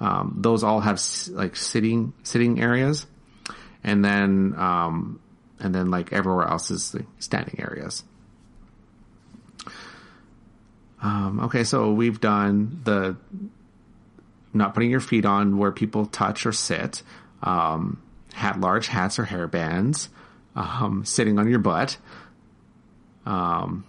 Um, 0.00 0.36
those 0.38 0.64
all 0.64 0.80
have 0.80 1.00
like 1.30 1.54
sitting 1.56 2.12
sitting 2.22 2.60
areas, 2.60 3.06
and 3.84 4.04
then 4.04 4.54
um, 4.56 5.20
and 5.60 5.74
then 5.74 5.90
like 5.90 6.12
everywhere 6.12 6.48
else 6.48 6.70
is 6.70 6.90
the 6.90 7.04
standing 7.18 7.60
areas. 7.60 8.02
Um, 11.02 11.40
okay, 11.44 11.64
so 11.64 11.92
we've 11.92 12.20
done 12.20 12.80
the 12.84 13.16
not 14.54 14.74
putting 14.74 14.90
your 14.90 15.00
feet 15.00 15.24
on 15.24 15.56
where 15.56 15.72
people 15.72 16.06
touch 16.06 16.46
or 16.46 16.52
sit, 16.52 17.02
um, 17.42 18.02
hat 18.34 18.60
large 18.60 18.86
hats 18.88 19.18
or 19.18 19.24
hair 19.24 19.46
bands, 19.46 20.08
um, 20.56 21.04
sitting 21.04 21.38
on 21.38 21.48
your 21.48 21.58
butt, 21.58 21.96
um, 23.26 23.84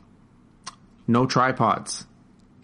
no 1.08 1.26
tripods, 1.26 2.06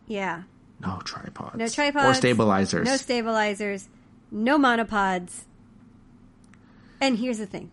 Yeah. 0.07 0.43
no 0.79 0.99
tripods, 1.03 1.55
No 1.57 1.67
tripods. 1.67 2.05
or 2.09 2.13
stabilizers. 2.13 2.85
No 2.85 2.95
stabilizers. 2.97 3.87
No 4.31 4.57
monopods. 4.57 5.43
And 7.01 7.17
here's 7.17 7.37
the 7.37 7.45
thing. 7.45 7.71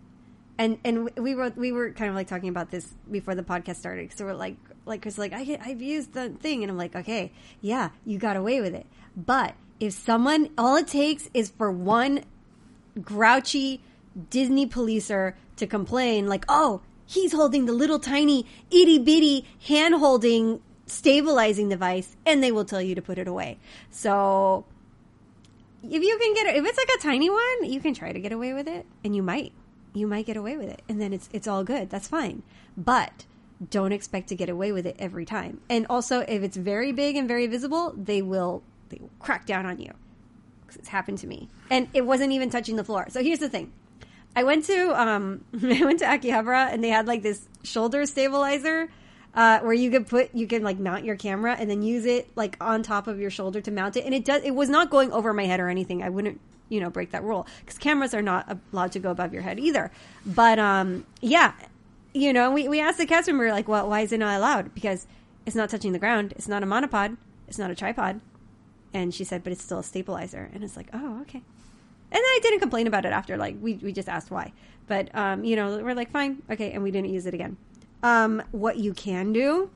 And 0.59 0.79
and 0.85 1.11
we 1.19 1.35
were 1.35 1.53
we 1.55 1.71
were 1.73 1.91
kind 1.91 2.09
of 2.09 2.15
like 2.15 2.29
talking 2.29 2.49
about 2.49 2.71
this 2.71 2.95
before 3.11 3.35
the 3.35 3.43
podcast 3.43 3.77
started. 3.77 4.11
So 4.17 4.25
we're 4.25 4.33
like 4.35 4.57
like 4.87 5.03
Chris 5.03 5.19
like 5.19 5.35
I 5.35 5.59
I've 5.63 5.83
used 5.83 6.15
the 6.15 6.31
thing 6.31 6.63
and 6.63 6.71
I'm 6.71 6.79
like 6.79 6.97
okay 6.97 7.33
yeah 7.61 7.91
you 8.07 8.19
got 8.19 8.37
away 8.37 8.63
with 8.63 8.75
it. 8.75 8.87
But 9.15 9.55
if 9.81 9.93
someone 9.93 10.49
all 10.57 10.77
it 10.77 10.87
takes 10.89 11.29
is 11.35 11.51
for 11.51 11.71
one 11.71 12.21
grouchy 13.03 13.81
Disney 14.31 14.67
policer 14.67 15.35
to 15.57 15.67
complain 15.67 16.27
like 16.27 16.45
oh 16.49 16.81
he's 17.07 17.33
holding 17.33 17.67
the 17.67 17.73
little 17.73 17.99
tiny 17.99 18.47
itty 18.71 18.99
bitty 18.99 19.45
hand 19.67 19.95
holding 19.95 20.61
stabilizing 20.87 21.69
device 21.69 22.17
and 22.25 22.43
they 22.43 22.53
will 22.53 22.65
tell 22.65 22.81
you 22.81 22.95
to 22.95 23.03
put 23.03 23.19
it 23.19 23.29
away. 23.29 23.59
So 23.91 24.65
if 25.83 26.03
you 26.03 26.19
can 26.19 26.35
get 26.35 26.47
it, 26.47 26.57
if 26.57 26.65
it's 26.65 26.79
like 26.79 26.91
a 26.99 27.03
tiny 27.03 27.31
one, 27.31 27.65
you 27.65 27.81
can 27.81 27.95
try 27.95 28.13
to 28.13 28.21
get 28.21 28.33
away 28.33 28.53
with 28.53 28.69
it, 28.69 28.87
and 29.05 29.15
you 29.15 29.23
might, 29.23 29.53
you 29.93 30.07
might 30.07 30.27
get 30.27 30.37
away 30.37 30.57
with 30.57 30.69
it, 30.69 30.83
and 30.89 31.01
then 31.01 31.13
it's 31.13 31.29
it's 31.33 31.47
all 31.47 31.65
good. 31.65 31.91
That's 31.91 32.09
fine, 32.09 32.43
but 32.77 33.27
don't 33.71 33.93
expect 33.93 34.29
to 34.29 34.35
get 34.35 34.49
away 34.49 34.73
with 34.73 34.87
it 34.87 34.97
every 34.99 35.25
time. 35.25 35.61
And 35.71 35.87
also, 35.89 36.21
if 36.21 36.43
it's 36.43 36.57
very 36.57 36.93
big 36.93 37.17
and 37.17 37.29
very 37.29 37.47
visible, 37.47 37.95
they 37.97 38.23
will 38.23 38.63
they 38.89 38.99
will 39.01 39.11
crack 39.19 39.47
down 39.47 39.67
on 39.67 39.79
you. 39.79 39.93
'Cause 40.67 40.77
It's 40.77 40.89
happened 40.89 41.19
to 41.19 41.27
me, 41.27 41.49
and 41.71 41.89
it 41.95 42.05
wasn't 42.07 42.33
even 42.33 42.51
touching 42.51 42.77
the 42.77 42.85
floor. 42.85 43.07
So 43.11 43.23
here's 43.23 43.39
the 43.39 43.49
thing: 43.49 43.73
I 44.35 44.43
went 44.45 44.65
to 44.67 45.01
um 45.01 45.45
I 45.63 45.85
went 45.85 46.01
to 46.01 46.05
Akihabara 46.07 46.73
and 46.73 46.83
they 46.85 46.89
had 46.91 47.07
like 47.07 47.23
this 47.23 47.49
shoulder 47.63 48.05
stabilizer 48.07 48.89
uh, 49.35 49.61
where 49.61 49.75
you 49.75 49.91
could 49.91 50.07
put 50.07 50.35
you 50.35 50.47
can 50.47 50.63
like 50.63 50.79
mount 50.79 51.05
your 51.05 51.17
camera 51.17 51.57
and 51.59 51.69
then 51.71 51.83
use 51.83 52.05
it 52.07 52.29
like 52.37 52.57
on 52.61 52.83
top 52.83 53.07
of 53.07 53.21
your 53.21 53.31
shoulder 53.31 53.61
to 53.61 53.71
mount 53.71 53.97
it 53.97 54.05
and 54.05 54.15
it 54.15 54.25
does 54.25 54.43
it 54.45 54.55
was 54.55 54.69
not 54.69 54.89
going 54.91 55.13
over 55.13 55.33
my 55.33 55.45
head 55.45 55.61
or 55.61 55.69
anything. 55.69 56.03
I 56.03 56.09
wouldn't 56.09 56.41
you 56.69 56.81
know 56.81 56.91
break 56.91 57.11
that 57.13 57.23
rule 57.23 57.47
because 57.61 57.79
cameras 57.79 58.13
are 58.15 58.23
not 58.23 58.59
allowed 58.73 58.93
to 58.93 58.99
go 58.99 59.11
above 59.11 59.33
your 59.33 59.43
head 59.43 59.59
either. 59.59 59.91
But 60.25 60.59
um 60.59 61.07
yeah, 61.21 61.53
you 62.13 62.33
know 62.33 62.51
we 62.51 62.67
we 62.69 62.81
asked 62.81 62.99
the 62.99 63.07
customer 63.07 63.51
like 63.51 63.69
well 63.69 63.89
why 63.89 64.01
is 64.01 64.13
it 64.13 64.19
not 64.19 64.37
allowed 64.37 64.75
because 64.75 65.07
it's 65.45 65.55
not 65.57 65.71
touching 65.71 65.93
the 65.93 65.99
ground. 65.99 66.33
It's 66.37 66.49
not 66.49 66.63
a 66.63 66.67
monopod. 66.67 67.17
It's 67.47 67.59
not 67.59 67.71
a 67.71 67.75
tripod. 67.75 68.21
And 68.97 69.13
she 69.15 69.25
said, 69.25 69.45
but 69.45 69.53
it's 69.53 69.63
still 69.63 69.81
a 69.81 69.85
stabilizer. 69.85 70.51
And 70.55 70.65
it's 70.65 70.75
like, 70.75 70.89
oh, 70.95 71.21
okay. 71.21 71.37
And 71.37 71.43
then 72.13 72.23
I 72.23 72.39
didn't 72.41 72.61
complain 72.61 72.87
about 72.87 73.05
it 73.05 73.13
after. 73.13 73.37
Like, 73.37 73.57
we, 73.61 73.75
we 73.75 73.93
just 73.93 74.09
asked 74.09 74.31
why. 74.31 74.55
But, 74.87 75.15
um, 75.15 75.45
you 75.45 75.55
know, 75.55 75.77
we're 75.83 75.95
like, 75.95 76.11
fine. 76.11 76.43
Okay. 76.51 76.73
And 76.73 76.83
we 76.83 76.91
didn't 76.91 77.11
use 77.11 77.27
it 77.27 77.35
again. 77.35 77.59
Um, 78.03 78.43
what 78.53 78.79
you 78.79 78.95
can 78.95 79.35
do, 79.35 79.69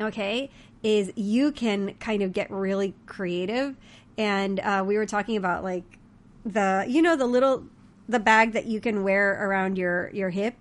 okay, 0.00 0.50
is 0.84 1.12
you 1.16 1.50
can 1.50 1.94
kind 1.94 2.22
of 2.22 2.32
get 2.32 2.48
really 2.48 2.94
creative. 3.06 3.74
And 4.16 4.60
uh, 4.60 4.84
we 4.86 4.96
were 4.96 5.06
talking 5.06 5.36
about, 5.36 5.64
like, 5.64 5.98
the, 6.46 6.84
you 6.86 7.02
know, 7.02 7.16
the 7.16 7.26
little, 7.26 7.64
the 8.08 8.20
bag 8.20 8.52
that 8.52 8.66
you 8.66 8.80
can 8.80 9.02
wear 9.02 9.32
around 9.48 9.78
your, 9.78 10.10
your 10.10 10.30
hip. 10.30 10.54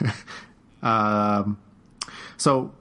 um, 0.84 1.58
so 2.36 2.72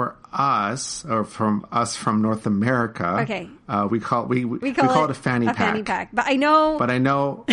for 0.00 0.16
us, 0.32 1.04
or 1.04 1.24
from 1.24 1.66
us 1.70 1.94
from 1.94 2.22
North 2.22 2.46
America, 2.46 3.18
okay, 3.20 3.50
uh, 3.68 3.86
we 3.90 4.00
call 4.00 4.24
we 4.24 4.46
we, 4.46 4.56
we 4.56 4.72
call, 4.72 4.88
we 4.88 4.94
call 4.94 5.04
it, 5.04 5.10
it, 5.10 5.10
a 5.10 5.14
fanny 5.14 5.46
a 5.46 5.52
pack. 5.52 5.72
fanny 5.72 5.82
pack. 5.82 6.08
But 6.10 6.26
I 6.26 6.36
know, 6.36 6.78
but 6.78 6.90
I 6.90 6.96
know, 6.96 7.44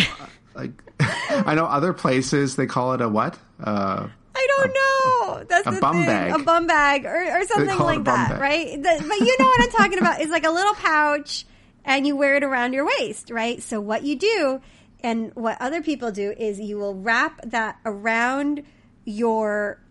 like 0.54 0.70
I 1.00 1.54
know 1.54 1.66
other 1.66 1.92
places 1.92 2.56
they 2.56 2.64
call 2.64 2.94
it 2.94 3.02
a 3.02 3.08
what? 3.08 3.38
Uh, 3.62 4.08
I 4.34 4.46
don't 4.56 4.70
a, 4.70 4.72
know. 4.72 5.44
That's 5.46 5.66
a 5.66 5.72
bum 5.78 5.96
thing. 5.96 6.06
bag, 6.06 6.40
a 6.40 6.42
bum 6.42 6.66
bag, 6.66 7.04
or, 7.04 7.38
or 7.38 7.44
something 7.44 7.78
like 7.78 8.04
that, 8.04 8.40
right? 8.40 8.82
The, 8.82 9.04
but 9.06 9.20
you 9.20 9.36
know 9.38 9.44
what 9.44 9.62
I'm 9.64 9.70
talking 9.70 9.98
about? 9.98 10.22
It's 10.22 10.30
like 10.30 10.46
a 10.46 10.50
little 10.50 10.74
pouch, 10.74 11.44
and 11.84 12.06
you 12.06 12.16
wear 12.16 12.36
it 12.36 12.44
around 12.44 12.72
your 12.72 12.86
waist, 12.86 13.28
right? 13.28 13.62
So 13.62 13.78
what 13.78 14.04
you 14.04 14.16
do, 14.16 14.62
and 15.00 15.32
what 15.34 15.60
other 15.60 15.82
people 15.82 16.12
do, 16.12 16.32
is 16.32 16.58
you 16.58 16.78
will 16.78 16.94
wrap 16.94 17.42
that 17.44 17.76
around 17.84 18.62
your 19.04 19.82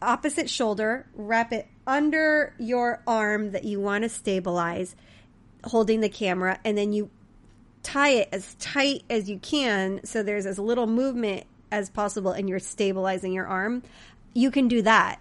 opposite 0.00 0.48
shoulder, 0.48 1.08
wrap 1.14 1.52
it 1.52 1.66
under 1.86 2.54
your 2.58 3.02
arm 3.06 3.52
that 3.52 3.64
you 3.64 3.80
want 3.80 4.02
to 4.02 4.08
stabilize, 4.08 4.96
holding 5.64 6.00
the 6.00 6.08
camera, 6.08 6.58
and 6.64 6.76
then 6.76 6.92
you 6.92 7.10
tie 7.82 8.10
it 8.10 8.28
as 8.32 8.54
tight 8.54 9.04
as 9.10 9.28
you 9.28 9.38
can 9.38 10.00
so 10.04 10.22
there's 10.22 10.46
as 10.46 10.58
little 10.58 10.86
movement 10.86 11.44
as 11.70 11.90
possible 11.90 12.32
and 12.32 12.48
you're 12.48 12.58
stabilizing 12.58 13.32
your 13.32 13.46
arm. 13.46 13.82
You 14.32 14.50
can 14.50 14.68
do 14.68 14.82
that. 14.82 15.20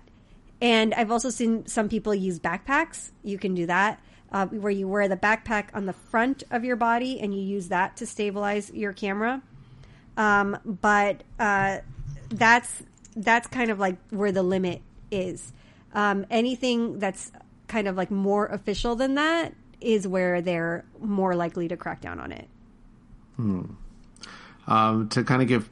And 0.62 0.94
I've 0.94 1.12
also 1.12 1.30
seen 1.30 1.68
some 1.68 1.90
people 1.90 2.16
use 2.16 2.40
backpacks. 2.40 3.12
You 3.24 3.38
can 3.38 3.54
do 3.54 3.66
that. 3.66 4.00
Uh, 4.32 4.48
where 4.48 4.72
you 4.72 4.88
wear 4.88 5.08
the 5.08 5.18
backpack 5.18 5.66
on 5.76 5.86
the 5.86 5.94
front 5.94 6.42
of 6.50 6.64
your 6.64 6.76
body 6.76 7.20
and 7.20 7.36
you 7.36 7.42
use 7.42 7.68
that 7.68 7.98
to 7.98 8.06
stabilize 8.08 8.72
your 8.72 8.92
camera. 8.92 9.44
Um, 10.18 10.58
but 10.66 11.22
uh, 11.38 11.80
that's 12.30 12.82
that's 13.16 13.48
kind 13.48 13.70
of 13.70 13.78
like 13.78 13.98
where 14.10 14.32
the 14.32 14.42
limit 14.42 14.82
is. 15.12 15.52
Um, 15.94 16.26
anything 16.30 17.00
that's 17.00 17.32
kind 17.68 17.88
of 17.88 17.96
like 17.96 18.12
more 18.12 18.48
official 18.48 18.96
than 18.96 19.16
that 19.16 19.54
is 19.80 20.08
where 20.08 20.42
they're 20.42 20.86
more 21.00 21.36
likely 21.36 21.68
to 21.68 21.78
crack 21.78 22.02
down 22.02 22.20
on 22.20 22.32
it. 22.32 22.48
Hmm. 23.36 23.64
Um, 24.68 25.10
to 25.10 25.24
kind 25.24 25.42
of 25.42 25.48
give 25.48 25.70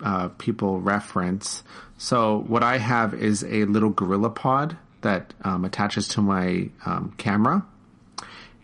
uh, 0.00 0.28
people 0.28 0.80
reference, 0.80 1.62
so 2.02 2.40
what 2.48 2.64
I 2.64 2.78
have 2.78 3.14
is 3.14 3.44
a 3.44 3.64
little 3.64 3.92
GorillaPod 3.92 4.76
that 5.02 5.34
um, 5.44 5.64
attaches 5.64 6.08
to 6.08 6.20
my 6.20 6.70
um, 6.84 7.14
camera. 7.16 7.64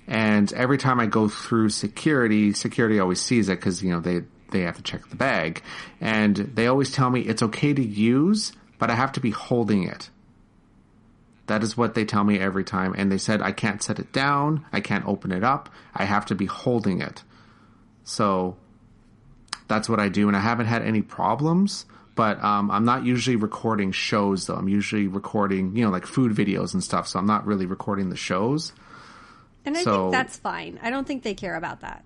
And 0.09 0.53
every 0.55 0.78
time 0.78 0.99
I 0.99 1.07
go 1.07 1.28
through 1.28 1.68
security, 1.68 2.53
security 2.53 2.99
always 2.99 3.20
sees 3.20 3.49
it 3.49 3.61
because, 3.61 3.82
you 3.82 3.92
know, 3.92 4.01
they, 4.01 4.22
they 4.51 4.62
have 4.62 4.76
to 4.76 4.82
check 4.82 5.09
the 5.09 5.16
bag. 5.16 5.62
And 6.01 6.36
they 6.36 6.66
always 6.66 6.90
tell 6.90 7.11
me 7.11 7.20
it's 7.20 7.42
okay 7.42 7.74
to 7.74 7.84
use, 7.84 8.53
but 8.78 8.90
I 8.90 8.94
have 8.94 9.12
to 9.12 9.20
be 9.20 9.30
holding 9.30 9.84
it. 9.84 10.11
That 11.49 11.62
is 11.62 11.76
what 11.76 11.94
they 11.94 12.05
tell 12.05 12.24
me 12.24 12.38
every 12.38 12.64
time. 12.64 12.94
And 12.96 13.11
they 13.11 13.18
said 13.18 13.42
I 13.42 13.53
can't 13.53 13.82
set 13.82 13.99
it 13.99 14.12
down. 14.12 14.64
I 14.72 14.80
can't 14.80 15.07
open 15.07 15.32
it 15.32 15.42
up. 15.42 15.68
I 15.94 16.05
have 16.05 16.26
to 16.26 16.34
be 16.34 16.46
holding 16.46 17.01
it. 17.01 17.22
So 18.05 18.57
that's 19.66 19.88
what 19.88 19.99
I 19.99 20.09
do. 20.09 20.28
And 20.28 20.36
I 20.36 20.40
haven't 20.40 20.66
had 20.66 20.82
any 20.82 21.03
problems. 21.03 21.86
But 22.14 22.42
um, 22.42 22.70
I'm 22.70 22.84
not 22.84 23.05
usually 23.05 23.36
recording 23.36 23.92
shows 23.92 24.46
though. 24.46 24.57
I'm 24.57 24.68
usually 24.68 25.07
recording, 25.07 25.76
you 25.76 25.84
know, 25.84 25.90
like 25.90 26.05
food 26.05 26.32
videos 26.32 26.74
and 26.74 26.82
stuff. 26.82 27.07
So 27.09 27.18
I'm 27.18 27.26
not 27.26 27.46
really 27.46 27.66
recording 27.66 28.11
the 28.11 28.16
shows. 28.16 28.72
And 29.64 29.76
I 29.76 29.82
so, 29.82 30.11
think 30.11 30.12
that's 30.12 30.36
fine. 30.36 30.78
I 30.82 30.90
don't 30.90 31.07
think 31.07 31.22
they 31.22 31.34
care 31.34 31.55
about 31.55 31.80
that. 31.80 32.05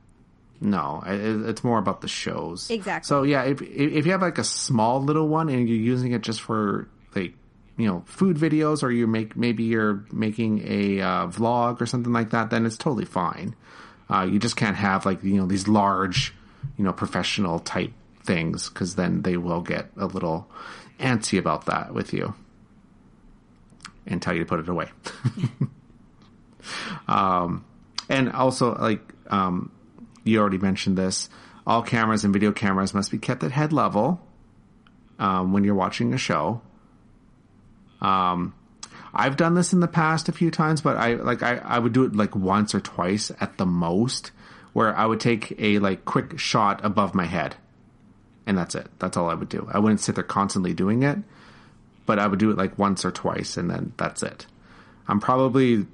No, 0.60 1.02
it's 1.04 1.64
more 1.64 1.78
about 1.78 2.00
the 2.00 2.08
shows. 2.08 2.70
Exactly. 2.70 3.08
So 3.08 3.24
yeah, 3.24 3.42
if 3.42 3.60
if 3.62 4.06
you 4.06 4.12
have 4.12 4.22
like 4.22 4.38
a 4.38 4.44
small 4.44 5.02
little 5.02 5.26
one 5.26 5.48
and 5.48 5.68
you're 5.68 5.78
using 5.78 6.12
it 6.12 6.22
just 6.22 6.40
for 6.40 6.88
like 7.16 7.34
you 7.76 7.86
know 7.86 8.02
food 8.06 8.36
videos, 8.36 8.82
or 8.82 8.90
you 8.90 9.06
make 9.06 9.36
maybe 9.36 9.64
you're 9.64 10.04
making 10.12 10.62
a 10.66 11.00
uh, 11.00 11.26
vlog 11.26 11.80
or 11.80 11.86
something 11.86 12.12
like 12.12 12.30
that, 12.30 12.50
then 12.50 12.66
it's 12.66 12.76
totally 12.76 13.04
fine. 13.04 13.54
Uh, 14.10 14.28
you 14.30 14.38
just 14.38 14.56
can't 14.56 14.76
have 14.76 15.06
like 15.06 15.22
you 15.24 15.34
know 15.34 15.46
these 15.46 15.68
large, 15.68 16.34
you 16.76 16.84
know, 16.84 16.92
professional 16.92 17.58
type 17.58 17.92
things 18.24 18.68
because 18.68 18.94
then 18.94 19.22
they 19.22 19.36
will 19.36 19.60
get 19.60 19.90
a 19.96 20.06
little 20.06 20.48
antsy 21.00 21.38
about 21.38 21.66
that 21.66 21.92
with 21.92 22.12
you 22.12 22.34
and 24.06 24.20
tell 24.20 24.34
you 24.34 24.40
to 24.40 24.46
put 24.46 24.60
it 24.60 24.68
away. 24.68 24.88
um, 27.08 27.64
and 28.08 28.30
also 28.32 28.74
like 28.74 29.00
um, 29.30 29.70
you 30.24 30.38
already 30.38 30.58
mentioned 30.58 30.96
this. 30.96 31.28
All 31.66 31.82
cameras 31.82 32.24
and 32.24 32.32
video 32.32 32.52
cameras 32.52 32.92
must 32.92 33.10
be 33.10 33.18
kept 33.18 33.44
at 33.44 33.52
head 33.52 33.72
level 33.72 34.20
um, 35.18 35.52
when 35.52 35.64
you're 35.64 35.74
watching 35.74 36.12
a 36.12 36.18
show. 36.18 36.60
Um, 38.02 38.54
I've 39.14 39.36
done 39.36 39.54
this 39.54 39.72
in 39.72 39.80
the 39.80 39.88
past 39.88 40.28
a 40.28 40.32
few 40.32 40.50
times, 40.50 40.80
but 40.82 40.96
I 40.96 41.14
like 41.14 41.42
I, 41.42 41.56
I 41.56 41.78
would 41.78 41.92
do 41.92 42.04
it 42.04 42.14
like 42.14 42.34
once 42.36 42.74
or 42.74 42.80
twice 42.80 43.30
at 43.40 43.56
the 43.56 43.66
most, 43.66 44.32
where 44.72 44.94
I 44.94 45.06
would 45.06 45.20
take 45.20 45.54
a 45.58 45.78
like 45.78 46.04
quick 46.04 46.38
shot 46.38 46.84
above 46.84 47.14
my 47.14 47.26
head, 47.26 47.56
and 48.46 48.58
that's 48.58 48.74
it. 48.74 48.88
That's 48.98 49.16
all 49.16 49.30
I 49.30 49.34
would 49.34 49.48
do. 49.48 49.68
I 49.72 49.78
wouldn't 49.78 50.00
sit 50.00 50.14
there 50.16 50.24
constantly 50.24 50.74
doing 50.74 51.02
it, 51.02 51.18
but 52.06 52.18
I 52.18 52.26
would 52.26 52.38
do 52.38 52.50
it 52.50 52.58
like 52.58 52.78
once 52.78 53.04
or 53.04 53.10
twice, 53.10 53.56
and 53.56 53.70
then 53.70 53.92
that's 53.96 54.22
it. 54.22 54.46
I'm 55.06 55.20
probably 55.20 55.86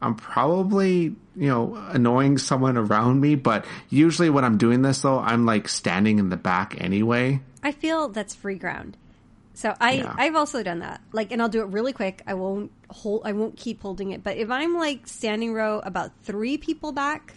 I'm 0.00 0.14
probably, 0.14 1.16
you 1.36 1.48
know, 1.48 1.74
annoying 1.88 2.38
someone 2.38 2.76
around 2.76 3.20
me, 3.20 3.34
but 3.34 3.64
usually 3.88 4.30
when 4.30 4.44
I'm 4.44 4.58
doing 4.58 4.82
this 4.82 5.02
though, 5.02 5.18
I'm 5.18 5.44
like 5.44 5.68
standing 5.68 6.18
in 6.18 6.28
the 6.28 6.36
back 6.36 6.80
anyway. 6.80 7.40
I 7.62 7.72
feel 7.72 8.08
that's 8.08 8.34
free 8.34 8.56
ground. 8.56 8.96
So 9.58 9.74
I 9.80 9.94
yeah. 9.94 10.14
I've 10.16 10.36
also 10.36 10.62
done 10.62 10.78
that. 10.78 11.00
Like 11.10 11.32
and 11.32 11.42
I'll 11.42 11.48
do 11.48 11.62
it 11.62 11.66
really 11.66 11.92
quick. 11.92 12.22
I 12.28 12.34
won't 12.34 12.70
hold 12.90 13.22
I 13.24 13.32
won't 13.32 13.56
keep 13.56 13.82
holding 13.82 14.12
it. 14.12 14.22
But 14.22 14.36
if 14.36 14.52
I'm 14.52 14.76
like 14.76 15.08
standing 15.08 15.52
row 15.52 15.80
about 15.80 16.12
3 16.22 16.58
people 16.58 16.92
back, 16.92 17.34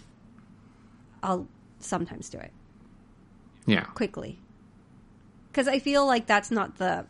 I'll 1.24 1.48
sometimes 1.80 2.30
do 2.30 2.38
it. 2.38 2.52
Yeah. 3.66 3.86
Quickly. 3.86 4.38
Cuz 5.52 5.68
I 5.68 5.80
feel 5.80 6.06
like 6.06 6.28
that's 6.28 6.52
not 6.52 6.78
the 6.78 7.08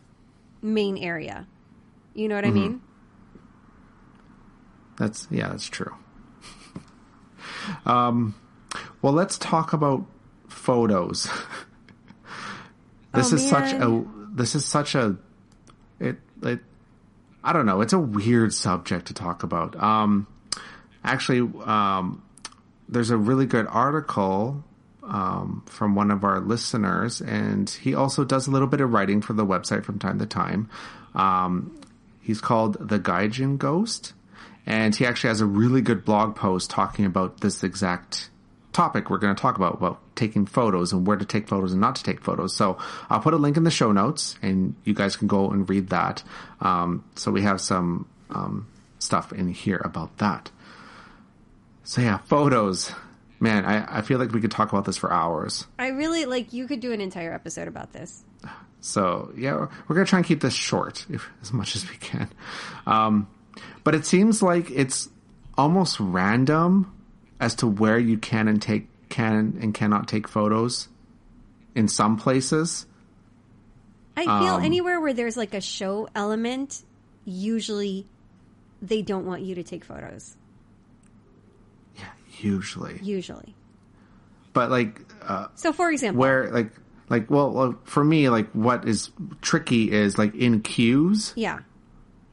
main 0.61 0.97
area. 0.97 1.45
You 2.13 2.29
know 2.29 2.35
what 2.35 2.45
mm-hmm. 2.45 2.57
I 2.57 2.61
mean? 2.61 2.81
That's 4.95 5.27
yeah, 5.29 5.49
that's 5.49 5.67
true. 5.67 5.93
um, 7.85 8.33
well, 9.01 9.11
let's 9.11 9.37
talk 9.37 9.73
about 9.73 10.05
photos. 10.47 11.23
this 13.13 13.33
oh, 13.33 13.35
is 13.35 13.51
man. 13.51 13.67
such 13.67 13.73
a 13.73 14.20
this 14.31 14.55
is 14.55 14.65
such 14.65 14.95
a 14.95 15.17
it 15.99 16.17
it 16.41 16.59
I 17.43 17.53
don't 17.53 17.65
know. 17.65 17.81
It's 17.81 17.93
a 17.93 17.99
weird 17.99 18.53
subject 18.53 19.07
to 19.07 19.13
talk 19.13 19.43
about. 19.43 19.81
Um, 19.81 20.27
actually, 21.03 21.39
um, 21.65 22.23
there's 22.87 23.09
a 23.09 23.17
really 23.17 23.45
good 23.45 23.65
article 23.67 24.63
um, 25.03 25.63
from 25.65 25.95
one 25.95 26.11
of 26.11 26.23
our 26.23 26.39
listeners, 26.39 27.19
and 27.19 27.69
he 27.69 27.95
also 27.95 28.23
does 28.23 28.47
a 28.47 28.51
little 28.51 28.67
bit 28.67 28.81
of 28.81 28.93
writing 28.93 29.21
for 29.21 29.33
the 29.33 29.45
website 29.45 29.83
from 29.83 29.97
time 29.97 30.19
to 30.19 30.25
time. 30.25 30.69
Um, 31.15 31.81
he's 32.21 32.41
called 32.41 32.89
the 32.89 32.99
Gaijin 32.99 33.57
Ghost, 33.57 34.13
and 34.65 34.95
he 34.95 35.05
actually 35.05 35.29
has 35.29 35.41
a 35.41 35.45
really 35.47 35.81
good 35.81 36.05
blog 36.05 36.35
post 36.35 36.69
talking 36.69 37.05
about 37.05 37.41
this 37.41 37.63
exact 37.63 38.29
topic 38.71 39.09
we're 39.09 39.17
going 39.17 39.35
to 39.35 39.41
talk 39.41 39.57
about, 39.57 39.73
about 39.73 40.10
taking 40.21 40.45
photos 40.45 40.93
and 40.93 41.07
where 41.07 41.17
to 41.17 41.25
take 41.25 41.47
photos 41.47 41.71
and 41.71 41.81
not 41.81 41.95
to 41.95 42.03
take 42.03 42.21
photos. 42.21 42.55
So 42.55 42.77
I'll 43.09 43.19
put 43.19 43.33
a 43.33 43.37
link 43.37 43.57
in 43.57 43.63
the 43.63 43.71
show 43.71 43.91
notes 43.91 44.35
and 44.43 44.75
you 44.83 44.93
guys 44.93 45.15
can 45.15 45.27
go 45.27 45.49
and 45.49 45.67
read 45.67 45.89
that. 45.89 46.23
Um, 46.59 47.03
so 47.15 47.31
we 47.31 47.41
have 47.41 47.59
some 47.59 48.07
um, 48.29 48.67
stuff 48.99 49.33
in 49.33 49.49
here 49.49 49.81
about 49.83 50.15
that. 50.19 50.51
So 51.83 52.01
yeah, 52.01 52.19
photos. 52.19 52.91
Man, 53.39 53.65
I, 53.65 53.97
I 53.97 54.01
feel 54.03 54.19
like 54.19 54.31
we 54.31 54.39
could 54.39 54.51
talk 54.51 54.71
about 54.71 54.85
this 54.85 54.97
for 54.97 55.11
hours. 55.11 55.65
I 55.79 55.87
really 55.87 56.25
like 56.25 56.53
you 56.53 56.67
could 56.67 56.79
do 56.79 56.91
an 56.91 57.01
entire 57.01 57.33
episode 57.33 57.67
about 57.67 57.91
this. 57.91 58.23
So 58.81 59.33
yeah, 59.35 59.53
we're, 59.53 59.69
we're 59.87 59.95
gonna 59.95 60.05
try 60.05 60.19
and 60.19 60.25
keep 60.25 60.41
this 60.41 60.53
short 60.53 61.07
if, 61.09 61.27
as 61.41 61.51
much 61.51 61.75
as 61.75 61.89
we 61.89 61.97
can. 61.97 62.29
Um, 62.85 63.27
but 63.83 63.95
it 63.95 64.05
seems 64.05 64.43
like 64.43 64.69
it's 64.69 65.09
almost 65.57 65.99
random 65.99 66.93
as 67.39 67.55
to 67.55 67.67
where 67.67 67.97
you 67.97 68.19
can 68.19 68.47
and 68.47 68.61
take 68.61 68.87
can 69.11 69.59
and 69.61 69.73
cannot 69.73 70.07
take 70.07 70.27
photos 70.27 70.87
in 71.75 71.87
some 71.87 72.17
places. 72.17 72.87
I 74.17 74.23
feel 74.23 74.57
anywhere 74.57 74.99
where 74.99 75.13
there's 75.13 75.37
like 75.37 75.53
a 75.53 75.61
show 75.61 76.09
element, 76.15 76.83
usually 77.25 78.07
they 78.81 79.01
don't 79.01 79.25
want 79.25 79.41
you 79.41 79.55
to 79.55 79.63
take 79.63 79.85
photos. 79.85 80.35
Yeah, 81.95 82.05
usually. 82.39 82.99
Usually. 83.01 83.55
But 84.53 84.69
like 84.69 85.01
uh, 85.21 85.47
So 85.55 85.71
for 85.71 85.91
example, 85.91 86.19
where 86.19 86.51
like 86.51 86.71
like 87.09 87.29
well, 87.29 87.51
well 87.51 87.79
for 87.83 88.03
me 88.03 88.29
like 88.29 88.49
what 88.51 88.87
is 88.87 89.11
tricky 89.41 89.91
is 89.91 90.17
like 90.17 90.35
in 90.35 90.61
queues 90.61 91.33
yeah. 91.35 91.59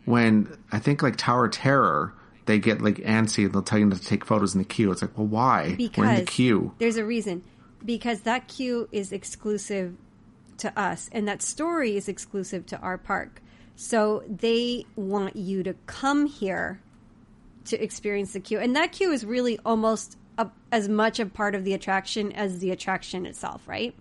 when 0.04 0.56
I 0.72 0.78
think 0.78 1.02
like 1.02 1.16
Tower 1.16 1.48
Terror 1.48 2.14
they 2.48 2.58
get 2.58 2.80
like 2.80 2.96
antsy 2.96 3.44
and 3.44 3.52
they'll 3.52 3.62
tell 3.62 3.78
you 3.78 3.84
not 3.84 3.98
to 3.98 4.04
take 4.04 4.24
photos 4.24 4.54
in 4.54 4.58
the 4.58 4.64
queue. 4.64 4.90
It's 4.90 5.02
like, 5.02 5.16
well, 5.16 5.26
why? 5.26 5.74
Because 5.76 5.98
We're 5.98 6.10
in 6.10 6.16
the 6.16 6.22
queue. 6.22 6.74
There's 6.78 6.96
a 6.96 7.04
reason. 7.04 7.44
Because 7.84 8.22
that 8.22 8.48
queue 8.48 8.88
is 8.90 9.12
exclusive 9.12 9.94
to 10.56 10.76
us 10.76 11.08
and 11.12 11.28
that 11.28 11.42
story 11.42 11.96
is 11.96 12.08
exclusive 12.08 12.66
to 12.66 12.78
our 12.78 12.98
park. 12.98 13.42
So 13.76 14.24
they 14.26 14.86
want 14.96 15.36
you 15.36 15.62
to 15.62 15.74
come 15.86 16.26
here 16.26 16.80
to 17.66 17.80
experience 17.80 18.32
the 18.32 18.40
queue. 18.40 18.58
And 18.58 18.74
that 18.74 18.92
queue 18.92 19.12
is 19.12 19.24
really 19.24 19.58
almost 19.64 20.16
a, 20.38 20.48
as 20.72 20.88
much 20.88 21.20
a 21.20 21.26
part 21.26 21.54
of 21.54 21.64
the 21.64 21.74
attraction 21.74 22.32
as 22.32 22.58
the 22.60 22.70
attraction 22.70 23.26
itself, 23.26 23.68
right? 23.68 23.94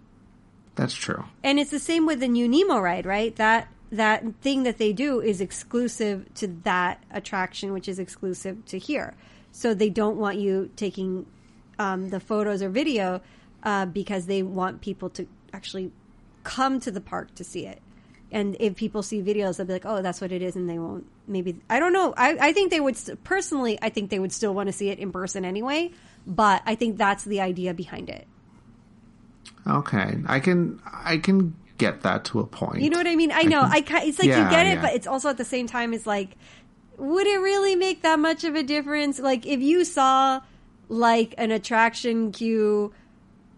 That's 0.75 0.93
true. 0.93 1.25
And 1.43 1.59
it's 1.59 1.71
the 1.71 1.79
same 1.79 2.05
with 2.05 2.21
the 2.21 2.27
new 2.29 2.47
Nemo 2.47 2.79
ride, 2.79 3.05
right? 3.05 3.35
That 3.35 3.67
that 3.91 4.23
thing 4.41 4.63
that 4.63 4.77
they 4.77 4.93
do 4.93 5.21
is 5.21 5.41
exclusive 5.41 6.33
to 6.35 6.47
that 6.63 7.03
attraction, 7.11 7.73
which 7.73 7.87
is 7.87 7.99
exclusive 7.99 8.65
to 8.65 8.77
here. 8.77 9.15
So 9.51 9.73
they 9.73 9.89
don't 9.89 10.17
want 10.17 10.37
you 10.37 10.69
taking 10.75 11.25
um, 11.79 12.09
the 12.09 12.19
photos 12.19 12.61
or 12.61 12.69
video 12.69 13.21
uh, 13.63 13.85
because 13.85 14.25
they 14.25 14.43
want 14.43 14.81
people 14.81 15.09
to 15.11 15.27
actually 15.53 15.91
come 16.43 16.79
to 16.81 16.91
the 16.91 17.01
park 17.01 17.33
to 17.35 17.43
see 17.43 17.65
it. 17.65 17.81
And 18.29 18.57
if 18.59 18.75
people 18.75 19.03
see 19.03 19.21
videos, 19.21 19.57
they'll 19.57 19.65
be 19.65 19.73
like, 19.73 19.85
"Oh, 19.85 20.01
that's 20.01 20.19
what 20.19 20.33
it 20.33 20.41
is," 20.41 20.57
and 20.57 20.69
they 20.69 20.77
won't. 20.77 21.05
Maybe 21.27 21.61
I 21.69 21.79
don't 21.79 21.93
know. 21.93 22.13
I, 22.17 22.37
I 22.49 22.53
think 22.53 22.71
they 22.71 22.81
would 22.81 22.97
personally. 23.23 23.79
I 23.81 23.89
think 23.89 24.09
they 24.09 24.19
would 24.19 24.33
still 24.33 24.53
want 24.53 24.67
to 24.67 24.73
see 24.73 24.89
it 24.89 24.99
in 24.99 25.13
person 25.13 25.45
anyway. 25.45 25.91
But 26.25 26.61
I 26.65 26.75
think 26.75 26.97
that's 26.97 27.23
the 27.23 27.39
idea 27.39 27.73
behind 27.73 28.09
it. 28.09 28.27
Okay, 29.65 30.17
I 30.25 30.41
can 30.41 30.81
I 30.85 31.17
can 31.17 31.55
get 31.77 32.01
that 32.01 32.25
to 32.25 32.39
a 32.39 32.45
point. 32.45 32.81
You 32.81 32.89
know 32.89 32.97
what 32.97 33.07
I 33.07 33.15
mean? 33.15 33.31
I 33.31 33.43
know. 33.43 33.61
I 33.61 33.81
can- 33.81 34.01
ki- 34.01 34.09
it's 34.09 34.19
like 34.19 34.27
Yeah, 34.29 34.43
you 34.45 34.49
get 34.49 34.65
it, 34.67 34.75
yeah. 34.75 34.81
but 34.81 34.93
it's 34.95 35.07
also 35.07 35.29
at 35.29 35.37
the 35.37 35.45
same 35.45 35.67
time 35.67 35.93
it's 35.93 36.07
like 36.07 36.31
would 36.97 37.27
it 37.27 37.37
really 37.37 37.75
make 37.75 38.01
that 38.01 38.17
much 38.17 38.43
of 38.43 38.55
a 38.55 38.63
difference? 38.63 39.19
Like 39.19 39.45
if 39.45 39.59
you 39.61 39.85
saw 39.85 40.41
like 40.89 41.35
an 41.37 41.51
attraction 41.51 42.31
queue 42.31 42.91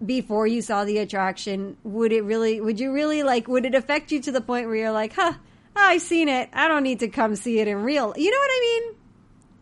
before 0.06 0.46
you 0.48 0.62
saw 0.62 0.84
the 0.86 0.98
attraction, 0.98 1.78
would 1.84 2.12
it 2.12 2.22
really 2.24 2.60
would 2.60 2.80
you 2.80 2.92
really 2.94 3.24
like 3.24 3.48
would 3.48 3.66
it 3.66 3.76
affect 3.76 4.12
you 4.12 4.22
to 4.24 4.32
the 4.32 4.42
point 4.42 4.68
where 4.68 4.76
you're 4.76 4.92
like, 4.92 5.14
"Huh, 5.14 5.34
oh, 5.36 5.40
I've 5.76 6.02
seen 6.02 6.28
it. 6.28 6.50
I 6.54 6.68
don't 6.68 6.84
need 6.84 7.00
to 7.00 7.08
come 7.08 7.36
see 7.38 7.60
it 7.60 7.68
in 7.68 7.84
real." 7.84 8.14
You 8.18 8.30
know 8.32 8.38
what 8.38 8.52
I 8.52 8.60
mean? 8.62 8.96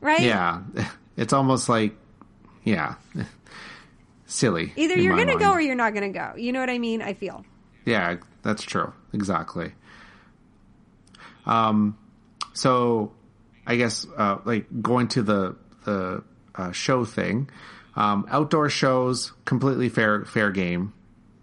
Right? 0.01 0.21
Yeah, 0.21 0.61
it's 1.17 1.33
almost 1.33 1.69
like 1.69 1.95
yeah, 2.63 2.95
silly. 4.25 4.73
Either 4.75 4.97
you're 4.97 5.15
going 5.15 5.27
to 5.29 5.37
go 5.37 5.51
or 5.51 5.61
you're 5.61 5.75
not 5.75 5.93
going 5.93 6.11
to 6.11 6.17
go. 6.19 6.33
You 6.35 6.51
know 6.51 6.59
what 6.59 6.69
I 6.69 6.79
mean? 6.79 7.01
I 7.01 7.13
feel. 7.13 7.45
Yeah, 7.87 8.17
that's 8.43 8.63
true. 8.63 8.91
Exactly. 9.13 9.71
Um, 11.45 11.97
so 12.53 13.13
I 13.65 13.75
guess 13.77 14.05
uh, 14.17 14.39
like 14.45 14.65
going 14.81 15.07
to 15.09 15.23
the 15.23 15.55
the 15.85 16.23
uh, 16.55 16.71
show 16.71 17.05
thing, 17.05 17.49
um, 17.95 18.27
outdoor 18.29 18.69
shows 18.69 19.31
completely 19.45 19.89
fair 19.89 20.25
fair 20.25 20.51
game. 20.51 20.93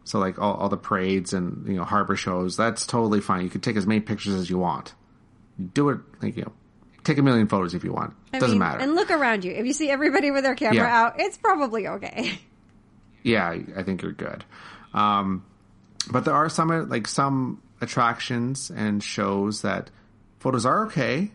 So 0.04 0.18
like 0.18 0.38
all, 0.38 0.54
all 0.54 0.68
the 0.68 0.76
parades 0.76 1.32
and 1.32 1.66
you 1.66 1.74
know 1.76 1.84
harbor 1.84 2.16
shows, 2.16 2.56
that's 2.56 2.86
totally 2.86 3.20
fine. 3.20 3.42
You 3.44 3.50
can 3.50 3.62
take 3.62 3.76
as 3.76 3.86
many 3.86 4.00
pictures 4.00 4.34
as 4.34 4.50
you 4.50 4.58
want. 4.58 4.94
Do 5.72 5.88
it 5.88 6.00
like 6.20 6.36
you 6.36 6.42
know, 6.42 6.52
take 7.04 7.16
a 7.16 7.22
million 7.22 7.48
photos 7.48 7.74
if 7.74 7.84
you 7.84 7.92
want. 7.92 8.14
I 8.34 8.38
Doesn't 8.40 8.58
mean, 8.58 8.58
matter. 8.58 8.80
And 8.80 8.94
look 8.96 9.10
around 9.10 9.44
you. 9.44 9.52
If 9.52 9.64
you 9.64 9.72
see 9.72 9.88
everybody 9.90 10.30
with 10.30 10.44
their 10.44 10.54
camera 10.56 10.76
Yeah. 10.76 11.02
out, 11.06 11.14
it's 11.20 11.38
probably 11.38 11.88
okay. 11.88 12.38
yeah, 13.22 13.48
I- 13.48 13.64
I 13.78 13.82
think 13.82 14.02
you're 14.02 14.12
good. 14.12 14.44
Um, 14.92 15.44
but 16.10 16.24
there 16.24 16.34
are 16.34 16.48
some 16.48 16.88
like 16.88 17.06
some 17.06 17.62
attractions 17.80 18.70
and 18.70 19.02
shows 19.02 19.62
that 19.62 19.90
photos 20.38 20.66
are 20.66 20.86
okay, 20.86 21.30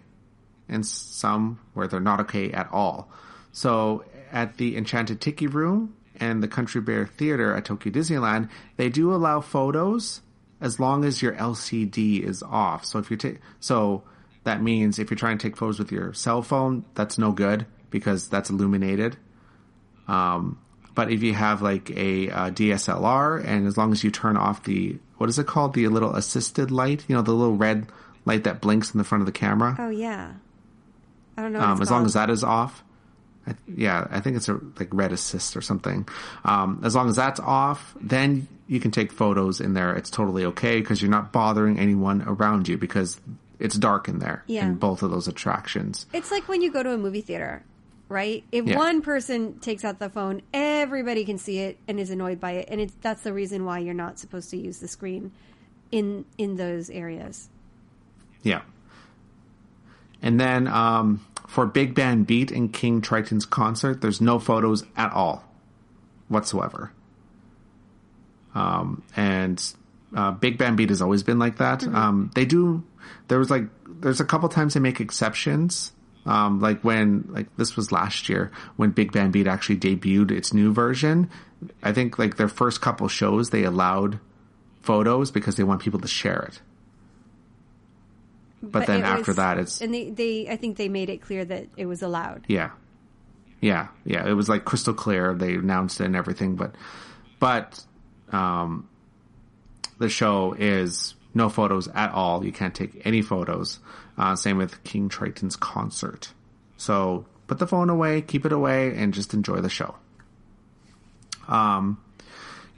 and 0.67 0.85
some 0.85 1.59
where 1.73 1.87
they're 1.87 1.99
not 1.99 2.19
okay 2.21 2.51
at 2.51 2.69
all. 2.71 3.11
So 3.51 4.05
at 4.31 4.57
the 4.57 4.77
Enchanted 4.77 5.21
Tiki 5.21 5.47
Room 5.47 5.95
and 6.19 6.43
the 6.43 6.47
Country 6.47 6.81
Bear 6.81 7.07
Theater 7.07 7.55
at 7.55 7.65
Tokyo 7.65 7.91
Disneyland, 7.91 8.49
they 8.77 8.89
do 8.89 9.13
allow 9.13 9.41
photos 9.41 10.21
as 10.61 10.79
long 10.79 11.05
as 11.05 11.21
your 11.21 11.33
LCD 11.33 12.21
is 12.21 12.43
off. 12.43 12.85
So 12.85 12.99
if 12.99 13.09
you 13.09 13.17
take 13.17 13.39
so 13.59 14.03
that 14.43 14.61
means 14.61 14.99
if 14.99 15.09
you're 15.09 15.17
trying 15.17 15.37
to 15.37 15.47
take 15.47 15.57
photos 15.57 15.79
with 15.79 15.91
your 15.91 16.13
cell 16.13 16.41
phone, 16.41 16.85
that's 16.95 17.17
no 17.17 17.31
good 17.31 17.65
because 17.89 18.29
that's 18.29 18.49
illuminated. 18.49 19.17
Um, 20.07 20.59
but 20.95 21.11
if 21.11 21.23
you 21.23 21.33
have 21.33 21.61
like 21.61 21.89
a 21.91 22.29
uh, 22.29 22.49
DSLR, 22.51 23.43
and 23.45 23.67
as 23.67 23.77
long 23.77 23.91
as 23.91 24.03
you 24.03 24.11
turn 24.11 24.37
off 24.37 24.63
the 24.63 24.97
what 25.17 25.29
is 25.29 25.37
it 25.39 25.47
called, 25.47 25.73
the 25.73 25.87
little 25.87 26.15
assisted 26.15 26.71
light, 26.71 27.03
you 27.07 27.15
know, 27.15 27.21
the 27.21 27.33
little 27.33 27.55
red 27.55 27.87
light 28.25 28.43
that 28.45 28.61
blinks 28.61 28.91
in 28.93 28.97
the 28.97 29.03
front 29.03 29.21
of 29.21 29.25
the 29.25 29.31
camera, 29.31 29.75
Oh 29.79 29.89
yeah. 29.89 30.33
I 31.37 31.41
don't 31.41 31.53
know. 31.53 31.61
Um, 31.61 31.73
it's 31.73 31.81
as 31.83 31.91
long 31.91 32.05
as 32.05 32.13
that 32.13 32.29
is 32.29 32.43
off, 32.43 32.83
I, 33.47 33.55
yeah, 33.73 34.07
I 34.11 34.19
think 34.19 34.35
it's 34.37 34.49
a 34.49 34.59
like 34.77 34.89
red 34.91 35.11
assist 35.13 35.55
or 35.55 35.61
something. 35.61 36.07
Um, 36.43 36.81
as 36.83 36.95
long 36.95 37.07
as 37.09 37.15
that's 37.15 37.39
off, 37.39 37.95
then 38.01 38.47
you 38.67 38.79
can 38.79 38.91
take 38.91 39.11
photos 39.11 39.61
in 39.61 39.73
there. 39.73 39.95
It's 39.95 40.09
totally 40.09 40.45
okay 40.45 40.79
because 40.81 41.01
you're 41.01 41.09
not 41.11 41.31
bothering 41.31 41.79
anyone 41.79 42.21
around 42.23 42.67
you 42.67 42.77
because 42.77 43.19
it's 43.57 43.75
dark 43.75 44.07
in 44.09 44.19
there 44.19 44.43
Yeah. 44.47 44.65
in 44.67 44.75
both 44.75 45.01
of 45.01 45.11
those 45.11 45.27
attractions. 45.27 46.05
It's 46.13 46.29
like 46.31 46.47
when 46.47 46.61
you 46.61 46.71
go 46.71 46.83
to 46.83 46.91
a 46.93 46.97
movie 46.97 47.21
theater, 47.21 47.63
right? 48.09 48.43
If 48.51 48.65
Yeah. 48.65 48.75
one 48.77 49.01
person 49.01 49.59
takes 49.59 49.85
out 49.85 49.99
the 49.99 50.09
phone, 50.09 50.41
everybody 50.53 51.23
can 51.23 51.37
see 51.37 51.59
it 51.59 51.77
and 51.87 51.99
is 51.99 52.09
annoyed 52.09 52.39
by 52.39 52.51
it, 52.53 52.67
and 52.69 52.81
it's 52.81 52.93
that's 53.01 53.21
the 53.21 53.31
reason 53.31 53.63
why 53.63 53.79
you're 53.79 53.93
not 53.93 54.19
supposed 54.19 54.49
to 54.49 54.57
use 54.57 54.79
the 54.79 54.87
screen 54.87 55.31
in 55.91 56.25
in 56.37 56.57
those 56.57 56.89
areas. 56.89 57.49
Yeah. 58.43 58.61
And 60.21 60.39
then 60.39 60.67
um, 60.67 61.25
for 61.47 61.65
Big 61.65 61.95
Band 61.95 62.27
Beat 62.27 62.51
and 62.51 62.73
King 62.73 62.99
Triton's 63.01 63.45
concert, 63.45 64.01
there's 64.01 64.19
no 64.19 64.37
photos 64.39 64.83
at 64.97 65.13
all 65.13 65.45
whatsoever. 66.27 66.91
Um, 68.55 69.03
and 69.15 69.63
uh, 70.15 70.31
Big 70.31 70.57
Band 70.57 70.75
Beat 70.77 70.89
has 70.89 71.01
always 71.01 71.23
been 71.23 71.39
like 71.39 71.57
that. 71.57 71.83
Um, 71.83 72.31
they 72.35 72.45
do. 72.45 72.83
There 73.27 73.39
was 73.39 73.49
like 73.49 73.65
there's 73.87 74.19
a 74.19 74.25
couple 74.25 74.49
times 74.49 74.73
they 74.73 74.79
make 74.79 74.99
exceptions. 74.99 75.91
Um, 76.25 76.59
like 76.59 76.83
when 76.83 77.25
like 77.29 77.55
this 77.57 77.75
was 77.75 77.91
last 77.91 78.29
year 78.29 78.51
when 78.75 78.91
Big 78.91 79.11
Band 79.11 79.33
Beat 79.33 79.47
actually 79.47 79.77
debuted 79.77 80.31
its 80.31 80.53
new 80.53 80.73
version. 80.73 81.29
I 81.81 81.91
think 81.93 82.19
like 82.19 82.37
their 82.37 82.47
first 82.49 82.81
couple 82.81 83.07
shows 83.07 83.49
they 83.49 83.63
allowed 83.63 84.19
photos 84.81 85.31
because 85.31 85.55
they 85.55 85.63
want 85.63 85.81
people 85.81 85.99
to 85.99 86.07
share 86.07 86.41
it. 86.51 86.61
But, 88.61 88.87
then 88.87 89.03
after 89.03 89.31
was- 89.31 89.35
that, 89.37 89.57
it's 89.57 89.81
and 89.81 89.93
they 89.93 90.09
they 90.09 90.49
I 90.49 90.57
think 90.57 90.75
they 90.77 90.89
made 90.89 91.09
it 91.09 91.21
clear 91.21 91.45
that 91.45 91.67
it 91.77 91.85
was 91.85 92.01
allowed. 92.01 92.43
yeah, 92.47 92.71
yeah, 93.61 93.87
yeah. 94.03 94.27
It 94.27 94.33
was 94.33 94.49
like 94.49 94.65
crystal 94.65 94.93
clear. 94.93 95.33
They 95.33 95.55
announced 95.55 96.01
it 96.01 96.05
and 96.05 96.15
everything, 96.15 96.55
but 96.55 96.75
but 97.39 97.83
um, 98.33 98.89
the 99.97 100.09
show 100.09 100.53
is 100.59 101.15
no 101.33 101.47
photos 101.47 101.87
at 101.89 102.11
all. 102.11 102.43
You 102.43 102.51
can't 102.51 102.75
take 102.75 103.01
any 103.05 103.21
photos. 103.21 103.79
Uh, 104.19 104.35
same 104.35 104.57
with 104.57 104.83
King 104.83 105.07
Triton's 105.07 105.55
concert. 105.55 106.33
So 106.75 107.25
put 107.47 107.57
the 107.57 107.65
phone 107.65 107.89
away, 107.89 108.21
keep 108.21 108.45
it 108.45 108.51
away, 108.51 108.93
and 108.97 109.13
just 109.13 109.33
enjoy 109.33 109.61
the 109.61 109.69
show. 109.69 109.95
Um, 111.47 112.03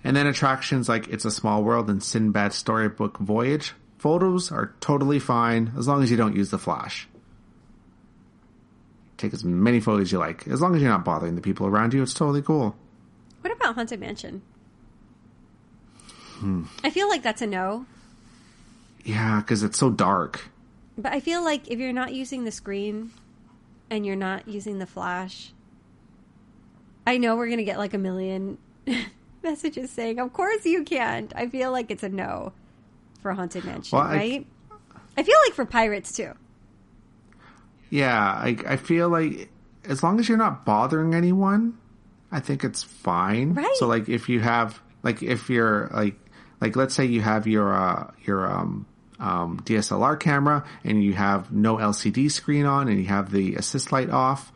and 0.03 0.15
then 0.15 0.27
attractions 0.27 0.87
like 0.87 1.07
It's 1.07 1.25
a 1.25 1.31
Small 1.31 1.63
World 1.63 1.89
and 1.89 2.01
Sinbad 2.01 2.53
Storybook 2.53 3.17
Voyage. 3.17 3.73
Photos 3.97 4.51
are 4.51 4.73
totally 4.79 5.17
fine 5.17 5.73
as 5.77 5.87
long 5.87 6.03
as 6.03 6.11
you 6.11 6.17
don't 6.17 6.35
use 6.35 6.51
the 6.51 6.59
flash. 6.59 7.07
Take 9.17 9.33
as 9.33 9.43
many 9.43 9.79
photos 9.79 10.07
as 10.07 10.11
you 10.11 10.19
like. 10.19 10.47
As 10.47 10.61
long 10.61 10.75
as 10.75 10.81
you're 10.81 10.91
not 10.91 11.05
bothering 11.05 11.35
the 11.35 11.41
people 11.41 11.65
around 11.67 11.93
you, 11.93 12.03
it's 12.03 12.13
totally 12.13 12.41
cool. 12.41 12.75
What 13.41 13.51
about 13.51 13.75
Haunted 13.75 13.99
Mansion? 13.99 14.41
Hmm. 16.37 16.63
I 16.83 16.91
feel 16.91 17.09
like 17.09 17.23
that's 17.23 17.41
a 17.41 17.47
no, 17.47 17.85
Yeah, 19.03 19.39
because 19.41 19.63
it's 19.63 19.77
so 19.77 19.89
dark. 19.89 20.49
But 20.97 21.11
I 21.13 21.19
feel 21.19 21.43
like 21.43 21.69
if 21.69 21.79
you're 21.79 21.93
not 21.93 22.13
using 22.13 22.43
the 22.43 22.51
screen 22.51 23.11
and 23.89 24.05
you're 24.05 24.15
not 24.15 24.47
using 24.47 24.79
the 24.79 24.85
flash, 24.85 25.53
I 27.05 27.17
know 27.17 27.35
we're 27.35 27.49
gonna 27.49 27.63
get 27.63 27.77
like 27.77 27.93
a 27.93 27.97
million 27.97 28.57
messages 29.43 29.89
saying, 29.91 30.19
"Of 30.19 30.33
course 30.33 30.65
you 30.65 30.83
can't." 30.83 31.31
I 31.35 31.47
feel 31.47 31.71
like 31.71 31.91
it's 31.91 32.03
a 32.03 32.09
no 32.09 32.53
for 33.21 33.33
haunted 33.33 33.65
mansion, 33.65 33.97
Well, 33.97 34.07
I- 34.07 34.15
right? 34.15 34.47
I 35.17 35.23
feel 35.23 35.35
like 35.45 35.53
for 35.53 35.65
pirates 35.65 36.13
too. 36.13 36.31
Yeah, 37.89 38.17
I 38.17 38.57
I 38.67 38.75
feel 38.77 39.09
like 39.09 39.49
as 39.83 40.03
long 40.03 40.19
as 40.19 40.29
you're 40.29 40.37
not 40.37 40.63
bothering 40.65 41.13
anyone, 41.13 41.77
I 42.31 42.39
think 42.39 42.63
it's 42.63 42.83
fine. 42.83 43.53
Right. 43.53 43.75
So 43.75 43.87
like 43.87 44.07
if 44.07 44.29
you 44.29 44.39
have 44.39 44.79
like 45.03 45.21
if 45.21 45.49
you're 45.49 45.89
like 45.93 46.15
like 46.61 46.75
let's 46.75 46.93
say 46.95 47.05
you 47.05 47.21
have 47.21 47.47
your 47.47 47.73
uh 47.73 48.11
your 48.23 48.49
um 48.49 48.85
um 49.21 49.59
DSLR 49.61 50.19
camera 50.19 50.65
and 50.83 51.03
you 51.03 51.13
have 51.13 51.51
no 51.51 51.77
LCD 51.77 52.29
screen 52.31 52.65
on 52.65 52.87
and 52.89 52.99
you 52.99 53.07
have 53.07 53.31
the 53.31 53.55
assist 53.55 53.91
light 53.91 54.09
off, 54.09 54.51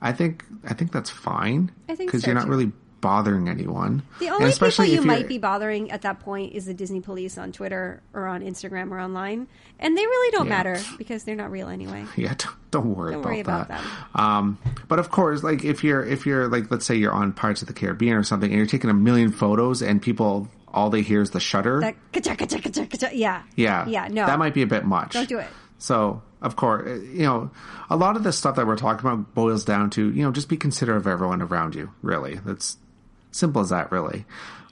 I 0.00 0.12
think 0.12 0.44
I 0.64 0.74
think 0.74 0.90
that's 0.92 1.10
fine. 1.10 1.70
I 1.88 1.94
think 1.94 2.08
because 2.08 2.22
so, 2.22 2.28
you're 2.28 2.34
not 2.34 2.44
too. 2.46 2.50
really 2.50 2.72
bothering 3.00 3.48
anyone. 3.48 4.02
The 4.18 4.30
only 4.30 4.52
people 4.52 4.84
you 4.84 5.02
might 5.02 5.28
be 5.28 5.38
bothering 5.38 5.90
at 5.90 6.02
that 6.02 6.20
point 6.20 6.54
is 6.54 6.66
the 6.66 6.74
Disney 6.74 7.00
police 7.00 7.38
on 7.38 7.52
Twitter 7.52 8.02
or 8.12 8.26
on 8.26 8.42
Instagram 8.42 8.90
or 8.90 9.00
online, 9.00 9.46
and 9.78 9.96
they 9.96 10.02
really 10.04 10.30
don't 10.32 10.46
Yeah. 10.46 10.56
matter 10.56 10.80
because 10.98 11.24
they're 11.24 11.36
not 11.36 11.50
real 11.50 11.68
anyway. 11.68 12.04
Yeah, 12.16 12.34
don't, 12.36 12.56
don't 12.70 12.94
worry 12.96 13.12
Don't 13.12 13.20
about 13.20 13.30
worry 13.30 13.40
about 13.40 13.68
that. 13.68 13.82
Um, 14.14 14.58
but 14.88 14.98
of 14.98 15.10
course, 15.10 15.42
like 15.42 15.64
if 15.64 15.84
you're 15.84 16.04
if 16.04 16.26
you're 16.26 16.48
like 16.48 16.70
let's 16.70 16.86
say 16.86 16.96
you're 16.96 17.12
on 17.12 17.32
Pirates 17.32 17.62
of 17.62 17.68
the 17.68 17.74
Caribbean 17.74 18.16
or 18.16 18.22
something, 18.24 18.50
and 18.50 18.56
you're 18.58 18.66
taking 18.66 18.90
a 18.90 18.94
million 18.94 19.30
photos, 19.32 19.82
and 19.82 20.02
people 20.02 20.48
all 20.72 20.90
they 20.90 21.02
hear 21.02 21.22
is 21.22 21.30
the 21.30 21.40
shutter. 21.40 21.80
That 21.80 21.94
ka-cha, 22.12 22.34
ka-cha, 22.34 22.58
ka-cha, 22.60 23.08
yeah, 23.12 23.42
yeah, 23.56 23.86
yeah, 23.88 24.08
no, 24.08 24.26
that 24.26 24.38
might 24.38 24.52
be 24.54 24.62
a 24.62 24.66
bit 24.66 24.84
much. 24.84 25.12
Don't 25.12 25.28
do 25.28 25.38
it. 25.38 25.48
So 25.78 26.22
of 26.42 26.56
course, 26.56 26.86
uh, 26.86 26.94
you 26.94 27.22
know, 27.24 27.50
a 27.90 27.96
lot 27.96 28.16
of 28.16 28.22
the 28.22 28.32
stuff 28.32 28.56
that 28.56 28.66
we're 28.66 28.76
talking 28.76 29.06
about 29.08 29.34
boils 29.34 29.64
down 29.64 29.90
to 29.90 30.12
you 30.12 30.22
know 30.22 30.30
just 30.32 30.48
be 30.48 30.56
considerate 30.56 30.98
of 30.98 31.06
everyone 31.06 31.40
around 31.42 31.74
you. 31.74 31.90
Really, 32.02 32.34
that's 32.44 32.76
simple 33.30 33.62
as 33.62 33.70
that. 33.70 33.92
Really. 33.92 34.24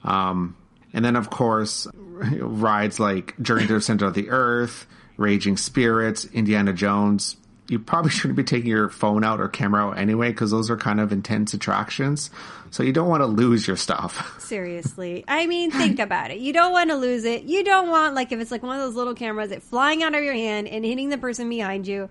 Um, 0.03 0.55
and 0.93 1.03
then 1.03 1.15
of 1.15 1.29
course, 1.29 1.87
rides 1.93 2.99
like 2.99 3.39
Journey 3.41 3.67
to 3.67 3.73
the 3.73 3.81
Center 3.81 4.05
of 4.05 4.13
the 4.13 4.29
Earth, 4.29 4.87
Raging 5.17 5.57
Spirits, 5.57 6.25
Indiana 6.25 6.73
Jones. 6.73 7.35
You 7.67 7.79
probably 7.79 8.11
shouldn't 8.11 8.37
be 8.37 8.43
taking 8.43 8.69
your 8.69 8.89
phone 8.89 9.23
out 9.23 9.39
or 9.39 9.47
camera 9.47 9.87
out 9.87 9.97
anyway 9.97 10.29
because 10.31 10.51
those 10.51 10.69
are 10.69 10.77
kind 10.77 10.99
of 10.99 11.11
intense 11.11 11.53
attractions. 11.53 12.29
So 12.71 12.83
you 12.83 12.91
don't 12.91 13.09
want 13.09 13.21
to 13.21 13.27
lose 13.27 13.67
your 13.67 13.77
stuff. 13.77 14.39
Seriously. 14.39 15.23
I 15.27 15.47
mean, 15.47 15.71
think 15.71 15.99
about 15.99 16.31
it. 16.31 16.39
You 16.39 16.53
don't 16.53 16.71
want 16.71 16.89
to 16.89 16.95
lose 16.95 17.23
it. 17.23 17.43
You 17.43 17.63
don't 17.63 17.89
want, 17.89 18.13
like, 18.13 18.31
if 18.31 18.39
it's 18.39 18.51
like 18.51 18.63
one 18.63 18.75
of 18.75 18.81
those 18.81 18.95
little 18.95 19.15
cameras, 19.15 19.51
it 19.51 19.63
flying 19.63 20.03
out 20.03 20.15
of 20.15 20.23
your 20.23 20.33
hand 20.33 20.67
and 20.67 20.83
hitting 20.83 21.09
the 21.09 21.17
person 21.17 21.49
behind 21.49 21.87
you. 21.87 22.09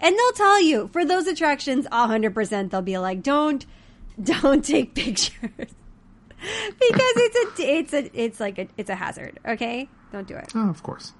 And 0.00 0.16
they'll 0.16 0.32
tell 0.32 0.60
you 0.60 0.88
for 0.88 1.04
those 1.04 1.26
attractions, 1.28 1.86
100%, 1.86 2.70
they'll 2.70 2.82
be 2.82 2.98
like, 2.98 3.22
don't, 3.22 3.64
don't 4.22 4.64
take 4.64 4.94
pictures. 4.94 5.50
Because 6.42 7.12
it's 7.16 7.60
a, 7.60 7.62
it's 7.62 7.92
a, 7.94 8.20
it's 8.20 8.40
like 8.40 8.58
a, 8.58 8.68
it's 8.76 8.90
a 8.90 8.94
hazard. 8.94 9.38
Okay. 9.46 9.88
Don't 10.12 10.26
do 10.26 10.36
it. 10.36 10.52
Oh, 10.54 10.68
of 10.68 10.82
course. 10.82 11.12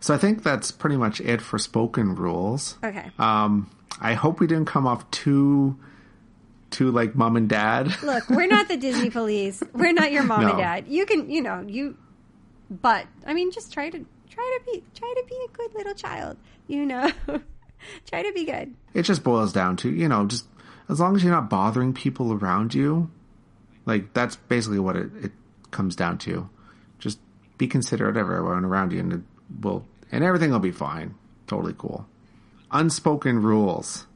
So 0.00 0.14
I 0.14 0.18
think 0.18 0.42
that's 0.42 0.70
pretty 0.70 0.96
much 0.96 1.20
it 1.20 1.40
for 1.40 1.58
spoken 1.58 2.14
rules. 2.14 2.76
Okay. 2.82 3.10
Um, 3.18 3.70
I 4.00 4.14
hope 4.14 4.40
we 4.40 4.46
didn't 4.46 4.66
come 4.66 4.86
off 4.86 5.08
too, 5.10 5.78
too 6.70 6.90
like 6.90 7.14
mom 7.14 7.36
and 7.36 7.48
dad. 7.48 7.94
Look, 8.02 8.28
we're 8.28 8.48
not 8.48 8.68
the 8.68 8.76
Disney 8.76 9.10
police. 9.10 9.62
We're 9.72 9.92
not 9.92 10.12
your 10.12 10.24
mom 10.24 10.46
and 10.46 10.58
dad. 10.58 10.86
You 10.88 11.06
can, 11.06 11.30
you 11.30 11.40
know, 11.40 11.64
you, 11.66 11.96
but 12.68 13.06
I 13.26 13.32
mean, 13.32 13.52
just 13.52 13.72
try 13.72 13.88
to 13.90 14.04
try 14.28 14.58
to 14.58 14.72
be 14.72 14.84
try 14.94 15.14
to 15.16 15.24
be 15.26 15.36
a 15.46 15.56
good 15.56 15.74
little 15.74 15.94
child. 15.94 16.36
You 16.66 16.84
know, 16.84 17.10
try 18.06 18.22
to 18.22 18.32
be 18.32 18.44
good. 18.44 18.74
It 18.92 19.02
just 19.02 19.22
boils 19.22 19.52
down 19.52 19.76
to 19.78 19.90
you 19.90 20.08
know 20.08 20.26
just 20.26 20.46
as 20.88 21.00
long 21.00 21.16
as 21.16 21.22
you're 21.22 21.32
not 21.32 21.48
bothering 21.48 21.92
people 21.92 22.32
around 22.32 22.74
you, 22.74 23.10
like 23.86 24.12
that's 24.12 24.36
basically 24.36 24.78
what 24.78 24.96
it, 24.96 25.10
it 25.22 25.32
comes 25.70 25.96
down 25.96 26.18
to. 26.18 26.48
Just 26.98 27.18
be 27.56 27.66
considerate 27.66 28.16
of 28.16 28.16
everyone 28.16 28.64
around 28.64 28.92
you, 28.92 29.00
and 29.00 29.12
it 29.12 29.20
will 29.62 29.86
and 30.12 30.22
everything 30.22 30.50
will 30.50 30.58
be 30.58 30.72
fine. 30.72 31.14
Totally 31.46 31.74
cool. 31.78 32.06
Unspoken 32.70 33.40
rules. 33.42 34.06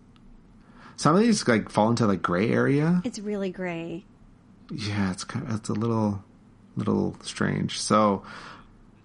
Some 0.97 1.17
of 1.17 1.23
these 1.23 1.47
like 1.49 1.71
fall 1.71 1.91
into 1.91 2.07
like 2.07 2.21
gray 2.23 2.51
area. 2.51 3.01
It's 3.05 3.19
really 3.19 3.51
gray. 3.51 4.05
yeah, 4.71 5.11
it's 5.11 5.25
kind 5.25 5.47
of, 5.49 5.57
it's 5.57 5.69
a 5.69 5.75
little, 5.75 6.23
little 6.77 7.17
strange. 7.23 7.81
So 7.81 8.23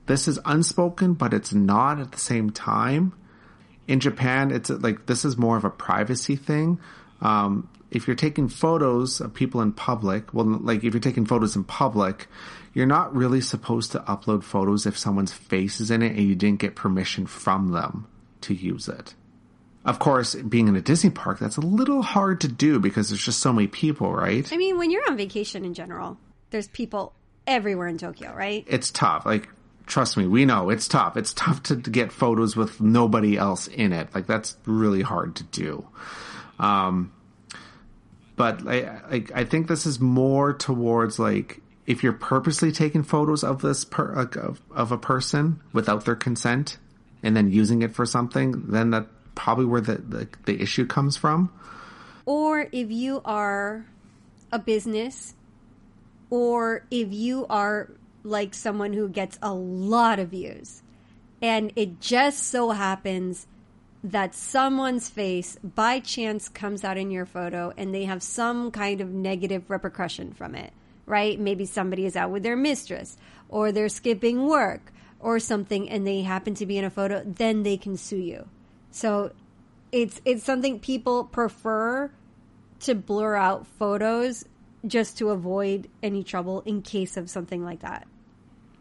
this 0.05 0.27
is 0.27 0.39
unspoken, 0.45 1.13
but 1.13 1.33
it's 1.33 1.53
not 1.53 1.99
at 1.99 2.11
the 2.11 2.19
same 2.19 2.49
time. 2.51 3.13
In 3.87 3.99
Japan, 3.99 4.51
it's 4.51 4.69
like, 4.69 5.05
this 5.05 5.25
is 5.25 5.37
more 5.37 5.57
of 5.57 5.63
a 5.63 5.69
privacy 5.69 6.35
thing. 6.35 6.79
Um, 7.21 7.69
if 7.91 8.07
you're 8.07 8.15
taking 8.15 8.49
photos 8.49 9.21
of 9.21 9.33
people 9.33 9.61
in 9.61 9.71
public, 9.71 10.33
well, 10.33 10.45
like 10.45 10.83
if 10.83 10.93
you're 10.93 10.99
taking 10.99 11.25
photos 11.25 11.55
in 11.55 11.63
public, 11.63 12.27
you're 12.73 12.85
not 12.85 13.15
really 13.15 13.41
supposed 13.41 13.91
to 13.93 13.99
upload 13.99 14.43
photos 14.43 14.85
if 14.85 14.97
someone's 14.97 15.31
face 15.31 15.79
is 15.79 15.91
in 15.91 16.01
it 16.01 16.11
and 16.11 16.27
you 16.27 16.35
didn't 16.35 16.59
get 16.59 16.75
permission 16.75 17.25
from 17.25 17.71
them 17.71 18.07
to 18.41 18.53
use 18.53 18.87
it. 18.89 19.15
Of 19.85 19.99
course, 19.99 20.35
being 20.35 20.67
in 20.67 20.75
a 20.75 20.81
Disney 20.81 21.11
park, 21.11 21.39
that's 21.39 21.57
a 21.57 21.61
little 21.61 22.01
hard 22.01 22.41
to 22.41 22.47
do 22.47 22.79
because 22.79 23.09
there's 23.09 23.23
just 23.23 23.39
so 23.39 23.53
many 23.53 23.67
people, 23.67 24.11
right? 24.11 24.51
I 24.51 24.57
mean, 24.57 24.77
when 24.77 24.89
you're 24.89 25.07
on 25.07 25.15
vacation 25.15 25.63
in 25.63 25.75
general, 25.75 26.17
there's 26.49 26.67
people 26.67 27.13
everywhere 27.45 27.87
in 27.87 27.99
Tokyo, 27.99 28.33
right? 28.33 28.65
it's 28.67 28.89
tough. 28.89 29.27
Like, 29.27 29.47
trust 29.85 30.17
me, 30.17 30.25
we 30.25 30.45
know 30.45 30.71
it's 30.71 30.87
tough. 30.87 31.17
It's 31.17 31.33
tough 31.33 31.61
to, 31.63 31.75
to 31.75 31.89
get 31.91 32.11
photos 32.11 32.55
with 32.55 32.81
nobody 32.81 33.37
else 33.37 33.67
in 33.67 33.93
it. 33.93 34.09
Like, 34.15 34.25
that's 34.25 34.57
really 34.65 35.03
hard 35.03 35.35
to 35.35 35.43
do. 35.43 35.87
Um, 36.59 37.11
but 38.35 38.67
I, 38.67 39.01
like, 39.09 39.31
I 39.33 39.45
think 39.45 39.67
this 39.67 39.85
is 39.85 39.99
more 39.99 40.53
towards 40.53 41.19
like 41.19 41.61
if 41.85 42.03
you're 42.03 42.13
purposely 42.13 42.71
taking 42.71 43.03
photos 43.03 43.43
of 43.43 43.61
this 43.61 43.85
per, 43.85 44.15
like, 44.15 44.35
of, 44.35 44.61
of 44.71 44.91
a 44.91 44.97
person 44.97 45.61
without 45.71 46.05
their 46.05 46.15
consent 46.15 46.77
and 47.21 47.35
then 47.35 47.51
using 47.51 47.81
it 47.81 47.93
for 47.93 48.05
something, 48.05 48.67
then 48.67 48.89
that 48.91 49.07
probably 49.35 49.65
where 49.65 49.81
the, 49.81 49.95
the, 49.95 50.27
the 50.45 50.61
issue 50.61 50.85
comes 50.85 51.15
from. 51.15 51.51
Or 52.25 52.67
if 52.71 52.89
you 52.89 53.21
are 53.23 53.85
a 54.51 54.57
business, 54.57 55.35
or 56.29 56.85
if 56.89 57.13
you 57.13 57.45
are 57.49 57.91
like 58.23 58.55
someone 58.55 58.93
who 58.93 59.07
gets 59.07 59.37
a 59.41 59.53
lot 59.53 60.17
of 60.17 60.29
views, 60.29 60.81
and 61.41 61.71
it 61.75 62.01
just 62.01 62.47
so 62.47 62.71
happens 62.71 63.45
that 64.05 64.35
someone's 64.35 65.09
face 65.09 65.57
by 65.63 65.99
chance 65.99 66.47
comes 66.47 66.83
out 66.83 66.95
in 66.95 67.09
your 67.09 67.25
photo 67.25 67.73
and 67.75 67.93
they 67.93 68.05
have 68.05 68.21
some 68.21 68.69
kind 68.69 69.01
of 69.01 69.09
negative 69.09 69.67
repercussion 69.67 70.31
from 70.31 70.53
it, 70.53 70.71
right? 71.07 71.39
Maybe 71.39 71.65
somebody 71.65 72.05
is 72.05 72.15
out 72.15 72.29
with 72.29 72.43
their 72.43 72.55
mistress 72.55 73.17
or 73.49 73.71
they're 73.71 73.89
skipping 73.89 74.45
work 74.45 74.93
or 75.19 75.39
something 75.39 75.89
and 75.89 76.05
they 76.05 76.21
happen 76.21 76.53
to 76.53 76.67
be 76.67 76.77
in 76.77 76.85
a 76.85 76.89
photo, 76.91 77.23
then 77.25 77.63
they 77.63 77.77
can 77.77 77.97
sue 77.97 78.17
you. 78.17 78.47
So 78.91 79.31
it's 79.91 80.21
it's 80.23 80.43
something 80.43 80.79
people 80.79 81.23
prefer 81.23 82.11
to 82.81 82.93
blur 82.93 83.35
out 83.35 83.65
photos 83.65 84.45
just 84.85 85.17
to 85.17 85.31
avoid 85.31 85.89
any 86.03 86.23
trouble 86.23 86.61
in 86.61 86.83
case 86.83 87.17
of 87.17 87.27
something 87.27 87.65
like 87.65 87.79
that. 87.79 88.07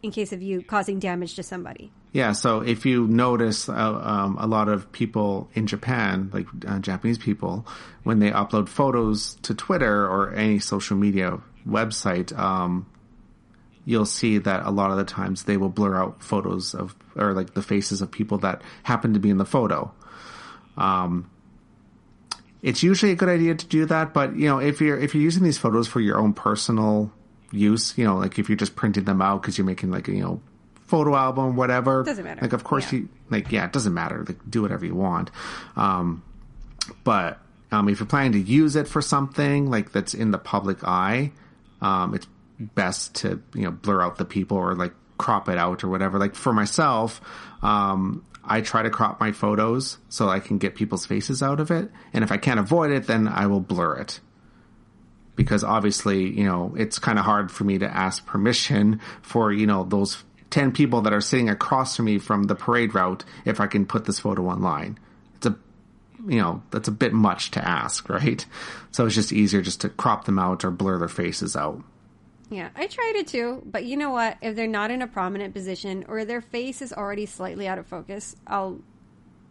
In 0.02 0.10
case 0.10 0.34
of 0.34 0.42
you 0.42 0.62
causing 0.62 0.98
damage 0.98 1.34
to 1.36 1.42
somebody. 1.42 1.92
Yeah, 2.14 2.30
so 2.30 2.60
if 2.60 2.86
you 2.86 3.08
notice 3.08 3.68
uh, 3.68 3.72
um, 3.74 4.36
a 4.38 4.46
lot 4.46 4.68
of 4.68 4.92
people 4.92 5.50
in 5.52 5.66
Japan, 5.66 6.30
like 6.32 6.46
uh, 6.64 6.78
Japanese 6.78 7.18
people, 7.18 7.66
when 8.04 8.20
they 8.20 8.30
upload 8.30 8.68
photos 8.68 9.34
to 9.42 9.52
Twitter 9.52 10.06
or 10.06 10.32
any 10.32 10.60
social 10.60 10.96
media 10.96 11.40
website, 11.68 12.32
um, 12.38 12.86
you'll 13.84 14.06
see 14.06 14.38
that 14.38 14.64
a 14.64 14.70
lot 14.70 14.92
of 14.92 14.96
the 14.96 15.02
times 15.02 15.42
they 15.42 15.56
will 15.56 15.68
blur 15.68 15.96
out 15.96 16.22
photos 16.22 16.72
of, 16.72 16.94
or 17.16 17.32
like 17.32 17.54
the 17.54 17.62
faces 17.62 18.00
of 18.00 18.12
people 18.12 18.38
that 18.38 18.62
happen 18.84 19.14
to 19.14 19.18
be 19.18 19.28
in 19.28 19.38
the 19.38 19.44
photo. 19.44 19.92
Um, 20.76 21.28
it's 22.62 22.84
usually 22.84 23.10
a 23.10 23.16
good 23.16 23.28
idea 23.28 23.56
to 23.56 23.66
do 23.66 23.86
that, 23.86 24.14
but 24.14 24.36
you 24.36 24.46
know, 24.46 24.58
if 24.58 24.80
you're 24.80 25.00
if 25.00 25.16
you're 25.16 25.24
using 25.24 25.42
these 25.42 25.58
photos 25.58 25.88
for 25.88 25.98
your 25.98 26.20
own 26.20 26.32
personal 26.32 27.10
use, 27.50 27.98
you 27.98 28.04
know, 28.04 28.14
like 28.18 28.38
if 28.38 28.48
you're 28.48 28.54
just 28.54 28.76
printing 28.76 29.02
them 29.02 29.20
out 29.20 29.42
because 29.42 29.58
you're 29.58 29.66
making 29.66 29.90
like 29.90 30.06
you 30.06 30.22
know 30.22 30.40
photo 30.86 31.14
album, 31.16 31.56
whatever. 31.56 32.02
Doesn't 32.02 32.24
matter. 32.24 32.40
Like, 32.42 32.52
of 32.52 32.64
course 32.64 32.92
Yeah. 32.92 33.00
you 33.00 33.08
like, 33.30 33.50
yeah, 33.52 33.64
it 33.64 33.72
doesn't 33.72 33.94
matter. 33.94 34.24
Like, 34.26 34.38
do 34.48 34.62
whatever 34.62 34.84
you 34.84 34.94
want. 34.94 35.30
Um, 35.76 36.22
but 37.02 37.40
um, 37.72 37.88
if 37.88 37.98
you're 38.00 38.06
planning 38.06 38.32
to 38.32 38.38
use 38.40 38.76
it 38.76 38.86
for 38.86 39.00
something 39.02 39.70
like 39.70 39.92
that's 39.92 40.14
in 40.14 40.30
the 40.30 40.38
public 40.38 40.84
eye, 40.84 41.32
um, 41.80 42.14
it's 42.14 42.26
best 42.60 43.14
to 43.16 43.42
you 43.54 43.62
know 43.62 43.70
blur 43.70 44.00
out 44.02 44.16
the 44.16 44.24
people 44.24 44.56
or 44.56 44.74
like 44.74 44.92
crop 45.18 45.48
it 45.48 45.58
out 45.58 45.82
or 45.84 45.88
whatever. 45.88 46.18
Like 46.18 46.34
for 46.34 46.52
myself, 46.52 47.20
um, 47.62 48.24
I 48.44 48.60
try 48.60 48.82
to 48.82 48.90
crop 48.90 49.18
my 49.20 49.32
photos 49.32 49.98
so 50.08 50.28
I 50.28 50.38
can 50.40 50.58
get 50.58 50.74
people's 50.74 51.06
faces 51.06 51.42
out 51.42 51.60
of 51.60 51.70
it, 51.70 51.90
and 52.12 52.22
if 52.22 52.30
I 52.30 52.36
can't 52.36 52.60
avoid 52.60 52.90
it, 52.90 53.06
then 53.06 53.26
I 53.26 53.46
will 53.46 53.60
blur 53.60 53.96
it 53.96 54.20
because 55.36 55.64
obviously, 55.64 56.28
you 56.30 56.44
know, 56.44 56.74
it's 56.76 56.98
kind 57.00 57.18
of 57.18 57.24
hard 57.24 57.50
for 57.50 57.64
me 57.64 57.78
to 57.78 57.86
ask 57.88 58.24
permission 58.24 59.00
for, 59.22 59.52
you 59.52 59.66
know, 59.66 59.82
those 59.82 60.22
10 60.50 60.72
people 60.72 61.02
that 61.02 61.12
are 61.12 61.20
sitting 61.20 61.48
across 61.48 61.96
from 61.96 62.06
me 62.06 62.18
from 62.18 62.44
the 62.44 62.54
parade 62.54 62.94
route 62.94 63.24
if 63.44 63.60
I 63.60 63.66
can 63.66 63.86
put 63.86 64.04
this 64.04 64.20
photo 64.20 64.46
online. 64.46 64.98
It's 65.36 65.46
a 65.46 65.56
you 66.26 66.40
know, 66.40 66.62
that's 66.70 66.88
a 66.88 66.92
bit 66.92 67.12
much 67.12 67.50
to 67.52 67.66
ask, 67.66 68.08
right? 68.08 68.44
So 68.92 69.06
it's 69.06 69.14
just 69.14 69.32
easier 69.32 69.60
just 69.62 69.80
to 69.82 69.88
crop 69.88 70.24
them 70.24 70.38
out 70.38 70.64
or 70.64 70.70
blur 70.70 70.98
their 70.98 71.08
faces 71.08 71.56
out. 71.56 71.82
Yeah, 72.50 72.68
I 72.76 72.86
tried 72.86 73.14
it 73.16 73.26
too, 73.26 73.62
but 73.64 73.84
you 73.84 73.96
know 73.96 74.10
what? 74.10 74.36
If 74.40 74.54
they're 74.54 74.66
not 74.66 74.90
in 74.90 75.02
a 75.02 75.06
prominent 75.06 75.54
position 75.54 76.04
or 76.08 76.24
their 76.24 76.40
face 76.40 76.82
is 76.82 76.92
already 76.92 77.26
slightly 77.26 77.66
out 77.66 77.78
of 77.78 77.86
focus, 77.86 78.36
I'll 78.46 78.80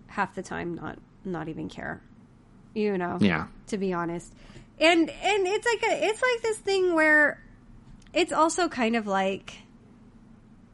half 0.07 0.35
the 0.35 0.43
time 0.43 0.75
not 0.75 0.99
not 1.25 1.49
even 1.49 1.69
care. 1.69 2.01
You 2.73 2.97
know. 2.97 3.17
Yeah. 3.19 3.47
To 3.67 3.77
be 3.77 3.93
honest. 3.93 4.33
And 4.79 5.09
and 5.09 5.47
it's 5.47 5.65
like 5.65 5.83
a 5.83 6.05
it's 6.05 6.21
like 6.21 6.41
this 6.43 6.57
thing 6.57 6.93
where 6.93 7.43
it's 8.13 8.31
also 8.31 8.69
kind 8.69 8.95
of 8.95 9.07
like 9.07 9.55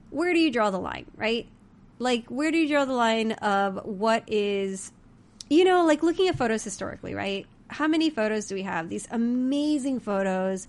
where 0.10 0.34
do 0.34 0.40
you 0.40 0.52
draw 0.52 0.72
the 0.72 0.80
line, 0.80 1.06
right? 1.16 1.48
Like 1.98 2.28
where 2.28 2.52
do 2.52 2.58
you 2.58 2.68
draw 2.68 2.86
the 2.86 2.94
line 2.94 3.34
of 3.34 3.86
what 3.86 4.24
is 4.28 4.92
you 5.50 5.64
know, 5.64 5.86
like 5.86 6.04
looking 6.04 6.28
at 6.28 6.38
photos 6.38 6.64
historically, 6.64 7.16
right? 7.16 7.48
How 7.70 7.88
many 7.88 8.10
photos 8.10 8.48
do 8.48 8.56
we 8.56 8.64
have? 8.64 8.88
These 8.88 9.08
amazing 9.12 10.00
photos 10.00 10.68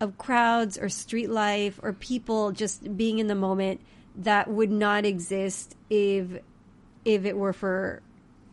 of 0.00 0.16
crowds 0.16 0.78
or 0.78 0.88
street 0.88 1.30
life 1.30 1.78
or 1.82 1.92
people 1.92 2.52
just 2.52 2.96
being 2.96 3.18
in 3.18 3.26
the 3.26 3.34
moment 3.34 3.80
that 4.16 4.48
would 4.48 4.70
not 4.70 5.04
exist 5.04 5.76
if 5.88 6.26
if 7.04 7.24
it 7.24 7.36
were 7.36 7.52
for 7.52 8.02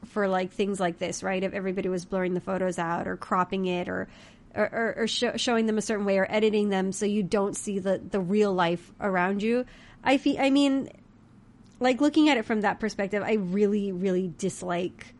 for 0.06 0.28
like 0.28 0.52
things 0.52 0.80
like 0.80 1.00
this, 1.00 1.24
right? 1.24 1.44
If 1.44 1.54
everybody 1.54 1.90
was 1.90 2.06
blurring 2.06 2.34
the 2.34 2.42
photos 2.42 2.80
out 2.80 3.08
or 3.08 3.18
cropping 3.18 3.66
it 3.66 3.88
or 3.88 4.08
or, 4.56 4.96
or, 4.98 5.08
showing 5.08 5.68
them 5.68 5.78
a 5.78 5.84
certain 5.84 6.06
way 6.06 6.18
or 6.18 6.26
editing 6.28 6.70
them 6.70 6.92
so 6.92 7.06
you 7.06 7.22
don't 7.22 7.56
see 7.56 7.78
the 7.78 8.02
the 8.10 8.20
real 8.20 8.54
life 8.54 8.92
around 9.00 9.44
you. 9.44 9.66
I 10.08 10.18
feel, 10.18 10.40
I 10.40 10.50
mean, 10.50 10.90
like 11.82 12.00
looking 12.00 12.30
at 12.30 12.38
it 12.38 12.46
from 12.46 12.62
that 12.62 12.80
perspective, 12.80 13.22
I 13.22 13.34
really 13.34 13.92
really 13.92 14.34
dislike 14.38 15.14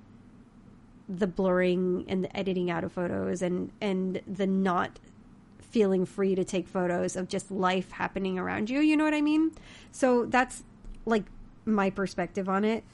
the 1.10 1.28
blurring 1.28 2.06
and 2.08 2.24
the 2.24 2.36
editing 2.36 2.72
out 2.72 2.86
of 2.86 2.94
photos 2.94 3.42
and 3.42 3.72
and 3.82 4.22
the 4.26 4.48
not 4.48 4.98
feeling 5.60 6.06
free 6.06 6.36
to 6.36 6.46
take 6.46 6.70
photos 6.70 7.18
of 7.18 7.28
just 7.28 7.52
life 7.52 7.92
happening 7.92 8.40
around 8.40 8.70
you. 8.70 8.80
You 8.80 8.96
know 8.96 9.04
what 9.04 9.14
I 9.14 9.22
mean? 9.22 9.52
So 9.92 10.26
that's 10.26 10.64
like 11.06 11.26
my 11.66 11.90
perspective 11.90 12.48
on 12.48 12.64
it. 12.64 12.86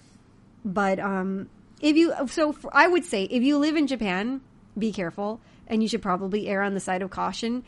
But 0.66 1.00
um, 1.00 1.48
if 1.80 1.96
you, 1.96 2.14
so 2.28 2.54
for, 2.54 2.76
I 2.76 2.88
would 2.88 3.06
say 3.06 3.26
if 3.26 3.44
you 3.44 3.60
live 3.60 3.76
in 3.76 3.86
Japan, 3.86 4.41
be 4.78 4.91
careful, 4.91 5.39
and 5.68 5.84
you 5.84 5.88
should 5.88 6.02
probably 6.02 6.48
err 6.48 6.64
on 6.64 6.74
the 6.74 6.80
side 6.80 7.04
of 7.04 7.12
caution. 7.12 7.64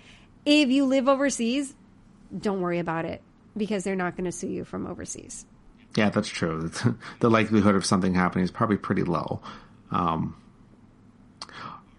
If 0.46 0.70
you 0.70 0.86
live 0.86 1.08
overseas, 1.08 1.76
don't 2.36 2.62
worry 2.62 2.80
about 2.80 3.06
it 3.06 3.22
because 3.58 3.84
they're 3.84 3.96
not 3.96 4.16
going 4.16 4.26
to 4.26 4.32
sue 4.32 4.48
you 4.48 4.66
from 4.66 4.88
overseas. 4.88 5.46
Yeah, 5.96 6.10
that's 6.10 6.28
true. 6.28 6.72
the 7.20 7.30
likelihood 7.30 7.76
of 7.76 7.86
something 7.86 8.14
happening 8.14 8.44
is 8.44 8.52
probably 8.52 8.78
pretty 8.78 9.04
low. 9.04 9.42
Um, 9.92 10.36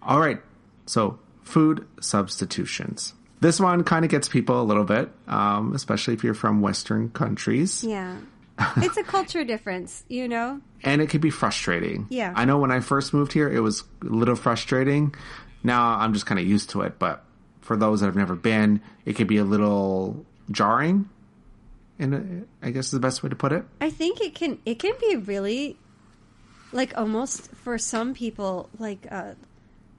all 0.01 0.19
right, 0.19 0.39
so 0.85 1.19
food 1.43 1.87
substitutions. 1.99 3.13
This 3.39 3.59
one 3.59 3.83
kind 3.83 4.03
of 4.03 4.11
gets 4.11 4.27
people 4.27 4.61
a 4.61 4.63
little 4.63 4.83
bit, 4.83 5.09
um, 5.27 5.73
especially 5.73 6.13
if 6.13 6.23
you're 6.23 6.33
from 6.33 6.61
Western 6.61 7.09
countries. 7.09 7.83
Yeah. 7.83 8.17
it's 8.77 8.97
a 8.97 9.03
culture 9.03 9.43
difference, 9.43 10.03
you 10.07 10.27
know? 10.27 10.61
And 10.83 11.01
it 11.01 11.09
can 11.09 11.21
be 11.21 11.29
frustrating. 11.29 12.07
Yeah. 12.09 12.33
I 12.35 12.45
know 12.45 12.57
when 12.57 12.71
I 12.71 12.79
first 12.79 13.13
moved 13.13 13.33
here, 13.33 13.49
it 13.51 13.59
was 13.59 13.83
a 14.01 14.05
little 14.05 14.35
frustrating. 14.35 15.13
Now 15.63 15.97
I'm 15.97 16.13
just 16.13 16.25
kind 16.25 16.39
of 16.39 16.47
used 16.47 16.71
to 16.71 16.81
it, 16.81 16.97
but 16.97 17.23
for 17.61 17.77
those 17.77 17.99
that 17.99 18.07
have 18.07 18.15
never 18.15 18.35
been, 18.35 18.81
it 19.05 19.13
could 19.13 19.27
be 19.27 19.37
a 19.37 19.43
little 19.43 20.25
jarring. 20.49 21.09
And 21.99 22.47
I 22.61 22.69
guess 22.69 22.85
is 22.85 22.91
the 22.91 22.99
best 22.99 23.23
way 23.23 23.29
to 23.29 23.35
put 23.35 23.51
it. 23.51 23.65
I 23.81 23.89
think 23.89 24.21
it 24.21 24.35
can 24.35 24.59
it 24.65 24.79
can 24.79 24.93
be 24.99 25.15
really 25.15 25.77
like 26.71 26.95
almost 26.97 27.51
for 27.55 27.77
some 27.77 28.13
people 28.13 28.69
like 28.77 29.07
uh 29.09 29.33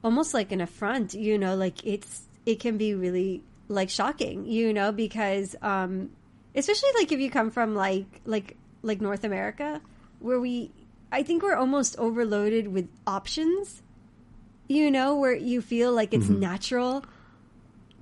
almost 0.05 0.33
like 0.33 0.53
an 0.53 0.61
affront, 0.61 1.15
you 1.15 1.39
know, 1.39 1.57
like 1.57 1.85
it's 1.85 2.23
it 2.47 2.61
can 2.61 2.79
be 2.79 2.95
really 2.95 3.43
like 3.69 3.91
shocking, 3.91 4.47
you 4.47 4.73
know, 4.73 4.93
because 4.93 5.57
um 5.61 6.11
especially 6.55 6.91
like 6.97 7.11
if 7.11 7.19
you 7.21 7.31
come 7.31 7.51
from 7.51 7.75
like 7.75 8.21
like 8.25 8.57
like 8.83 9.01
North 9.01 9.25
America 9.25 9.81
where 10.21 10.39
we 10.39 10.71
I 11.11 11.23
think 11.23 11.43
we're 11.43 11.57
almost 11.57 11.97
overloaded 11.99 12.69
with 12.69 12.89
options. 13.07 13.83
You 14.69 14.91
know, 14.91 15.17
where 15.17 15.35
you 15.35 15.63
feel 15.63 15.93
like 15.93 16.13
it's 16.13 16.27
mm-hmm. 16.27 16.41
natural 16.41 17.05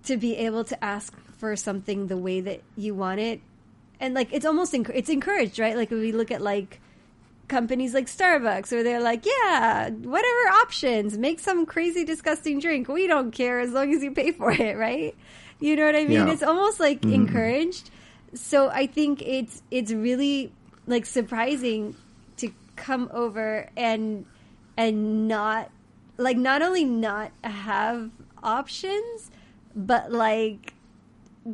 to 0.05 0.17
be 0.17 0.37
able 0.37 0.65
to 0.65 0.85
ask 0.85 1.17
for 1.39 1.55
something 1.55 2.09
the 2.09 2.17
way 2.17 2.41
that 2.41 2.63
you 2.77 2.95
want 2.95 3.21
it. 3.21 3.41
And 4.01 4.15
like 4.15 4.29
it's 4.33 4.47
almost 4.47 4.73
enc- 4.73 4.93
it's 4.95 5.09
encouraged, 5.09 5.59
right? 5.59 5.77
Like 5.77 5.91
if 5.91 5.99
we 5.99 6.13
look 6.13 6.31
at 6.31 6.43
like 6.43 6.81
companies 7.49 7.95
like 7.95 8.07
Starbucks 8.07 8.73
where 8.73 8.83
they're 8.83 9.01
like, 9.01 9.25
yeah, 9.25 9.91
whatever 9.91 10.49
options, 10.63 11.17
make 11.17 11.41
some 11.41 11.67
crazy 11.67 12.05
disgusting 12.05 12.59
drink. 12.59 12.89
We 12.89 13.07
don't 13.07 13.31
care 13.31 13.61
as 13.61 13.71
long 13.71 13.95
as 13.95 14.03
you 14.03 14.11
pay 14.11 14.33
for 14.33 14.51
it, 14.51 14.77
right? 14.79 15.15
You 15.61 15.77
know 15.77 15.87
what 15.87 15.97
I 15.97 16.05
mean? 16.05 16.27
Yeah. 16.27 16.33
It's 16.33 16.43
almost 16.43 16.81
like 16.81 17.01
mm-hmm. 17.01 17.15
encouraged. 17.15 17.91
So 18.35 18.69
I 18.69 18.87
think 18.87 19.23
it's 19.23 19.63
it's 19.71 19.93
really 19.93 20.53
like 20.87 21.07
surprising 21.07 21.97
to 22.39 22.51
come 22.77 23.09
over 23.13 23.69
and 23.77 24.27
and 24.77 25.27
not 25.27 25.71
like 26.19 26.37
not 26.37 26.63
only 26.63 26.85
not 26.85 27.33
have 27.43 28.11
options, 28.43 29.31
but 29.75 30.13
like 30.13 30.75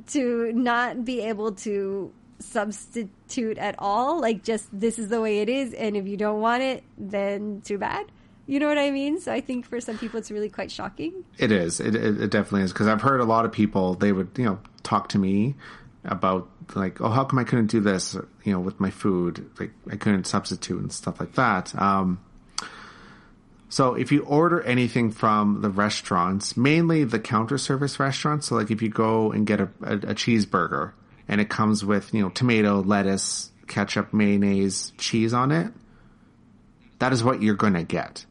to 0.08 0.52
not 0.52 1.04
be 1.04 1.20
able 1.20 1.52
to 1.52 2.12
substitute 2.42 3.58
at 3.58 3.74
all. 3.78 4.20
Like, 4.20 4.42
just 4.42 4.68
this 4.72 4.98
is 4.98 5.08
the 5.08 5.20
way 5.20 5.40
it 5.40 5.48
is, 5.48 5.72
and 5.74 5.96
if 5.96 6.06
you 6.06 6.16
don't 6.16 6.40
want 6.40 6.62
it, 6.62 6.84
then 6.98 7.62
too 7.64 7.78
bad. 7.78 8.06
You 8.46 8.58
know 8.58 8.68
what 8.68 8.78
I 8.78 8.90
mean? 8.90 9.20
So 9.20 9.32
I 9.32 9.40
think 9.40 9.66
for 9.66 9.80
some 9.80 9.98
people, 9.98 10.18
it's 10.18 10.30
really 10.30 10.48
quite 10.48 10.70
shocking. 10.70 11.24
It 11.38 11.52
is. 11.52 11.80
It, 11.80 11.94
it, 11.94 12.20
it 12.20 12.30
definitely 12.30 12.62
is 12.62 12.72
because 12.72 12.88
I've 12.88 13.00
heard 13.00 13.20
a 13.20 13.24
lot 13.24 13.44
of 13.44 13.52
people. 13.52 13.94
They 13.94 14.12
would, 14.12 14.30
you 14.36 14.44
know, 14.44 14.58
talk 14.82 15.08
to 15.10 15.18
me 15.18 15.54
about 16.04 16.48
like, 16.74 17.00
oh, 17.00 17.08
how 17.08 17.24
come 17.24 17.38
I 17.38 17.44
couldn't 17.44 17.68
do 17.68 17.80
this? 17.80 18.14
You 18.44 18.52
know, 18.52 18.60
with 18.60 18.80
my 18.80 18.90
food, 18.90 19.48
like 19.60 19.70
I 19.90 19.96
couldn't 19.96 20.26
substitute 20.26 20.80
and 20.80 20.92
stuff 20.92 21.20
like 21.20 21.34
that. 21.34 21.74
Um, 21.80 22.20
so 23.68 23.94
if 23.94 24.12
you 24.12 24.22
order 24.24 24.60
anything 24.60 25.10
from 25.10 25.62
the 25.62 25.70
restaurants, 25.70 26.56
mainly 26.56 27.04
the 27.04 27.18
counter 27.18 27.56
service 27.56 27.98
restaurants, 27.98 28.48
so 28.48 28.56
like 28.56 28.70
if 28.70 28.82
you 28.82 28.90
go 28.90 29.32
and 29.32 29.46
get 29.46 29.60
a, 29.60 29.70
a, 29.82 29.94
a 29.94 30.14
cheeseburger, 30.14 30.92
and 31.28 31.40
it 31.40 31.48
comes 31.48 31.84
with, 31.84 32.12
you 32.12 32.22
know, 32.22 32.30
tomato, 32.30 32.82
lettuce, 32.82 33.50
ketchup, 33.66 34.12
mayonnaise, 34.12 34.92
cheese 34.98 35.32
on 35.32 35.50
it, 35.50 35.72
that 36.98 37.12
is 37.12 37.24
what 37.24 37.42
you're 37.42 37.54
going 37.54 37.74
to 37.74 37.82
get. 37.82 38.26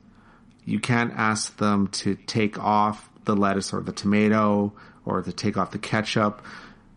You 0.65 0.79
can't 0.79 1.13
ask 1.13 1.57
them 1.57 1.87
to 1.87 2.15
take 2.15 2.59
off 2.59 3.09
the 3.25 3.35
lettuce 3.35 3.73
or 3.73 3.81
the 3.81 3.91
tomato 3.91 4.73
or 5.05 5.21
to 5.21 5.33
take 5.33 5.57
off 5.57 5.71
the 5.71 5.79
ketchup. 5.79 6.41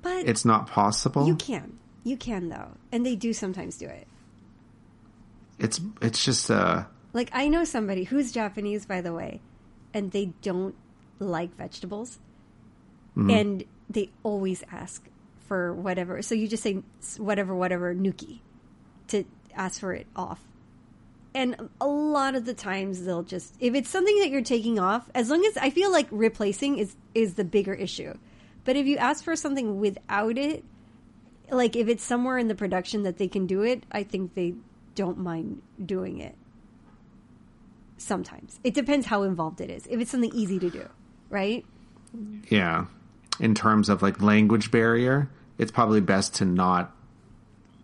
But 0.03 0.29
it's 0.29 0.45
not 0.45 0.67
possible. 0.67 1.27
You 1.27 1.37
can. 1.37 1.79
You 2.05 2.17
can 2.17 2.49
though. 2.49 2.73
And 2.93 3.05
they 3.05 3.17
do 3.17 3.33
sometimes 3.33 3.77
do 3.79 3.87
it. 3.87 4.07
It's 5.59 5.81
it's 6.03 6.25
just 6.25 6.51
uh 6.51 6.85
like 7.13 7.31
I 7.33 7.49
know 7.49 7.65
somebody 7.65 8.05
who's 8.05 8.31
Japanese 8.33 8.85
by 8.85 9.01
the 9.01 9.15
way, 9.15 9.41
and 9.95 10.11
they 10.11 10.27
don't 10.43 10.75
like 11.19 11.57
vegetables. 11.57 12.19
Mm-hmm. 13.17 13.31
And 13.31 13.65
they 13.89 14.11
always 14.23 14.63
ask 14.71 15.09
for 15.55 15.73
whatever. 15.73 16.21
So 16.21 16.35
you 16.35 16.49
just 16.49 16.65
say 16.65 16.83
whatever, 17.17 17.55
whatever, 17.55 17.95
nuki 17.95 18.41
to 19.07 19.25
ask 19.55 19.79
for 19.79 19.93
it 19.93 20.09
off. 20.17 20.41
And 21.33 21.69
a 21.81 21.87
lot 21.87 22.35
of 22.35 22.45
the 22.45 22.55
times 22.55 23.05
they'll 23.05 23.23
just, 23.23 23.55
if 23.61 23.73
it's 23.77 23.89
something 23.89 24.19
that 24.19 24.31
you're 24.31 24.43
taking 24.43 24.81
off, 24.81 25.09
as 25.15 25.31
long 25.31 25.45
as 25.45 25.57
I 25.57 25.71
feel 25.71 25.93
like 25.93 26.09
replacing 26.11 26.79
is, 26.79 26.97
is 27.15 27.35
the 27.35 27.45
bigger 27.45 27.73
issue. 27.73 28.19
But 28.65 28.75
if 28.75 28.87
you 28.87 28.97
ask 28.97 29.23
for 29.23 29.37
something 29.37 29.79
without 29.79 30.39
it, 30.39 30.65
like 31.53 31.77
if 31.77 31.87
it's 31.87 32.03
somewhere 32.03 32.37
in 32.37 32.49
the 32.49 32.57
production 32.57 33.05
that 33.05 33.19
they 33.19 33.29
can 33.29 33.47
do 33.47 33.63
it, 33.63 33.85
I 33.93 34.03
think 34.03 34.35
they 34.35 34.55
don't 34.97 35.19
mind 35.19 35.63
doing 35.87 36.19
it. 36.19 36.35
Sometimes. 37.97 38.59
It 38.65 38.75
depends 38.75 39.07
how 39.07 39.23
involved 39.23 39.61
it 39.61 39.71
is. 39.71 39.87
If 39.87 40.01
it's 40.01 40.11
something 40.11 40.35
easy 40.35 40.59
to 40.59 40.69
do, 40.69 40.89
right? 41.31 41.65
Yeah 42.49 42.87
in 43.41 43.55
terms 43.55 43.89
of 43.89 44.03
like 44.03 44.23
language 44.23 44.71
barrier, 44.71 45.29
it's 45.59 45.73
probably 45.73 46.01
best 46.01 46.35
to 46.37 46.45
not 46.45 46.95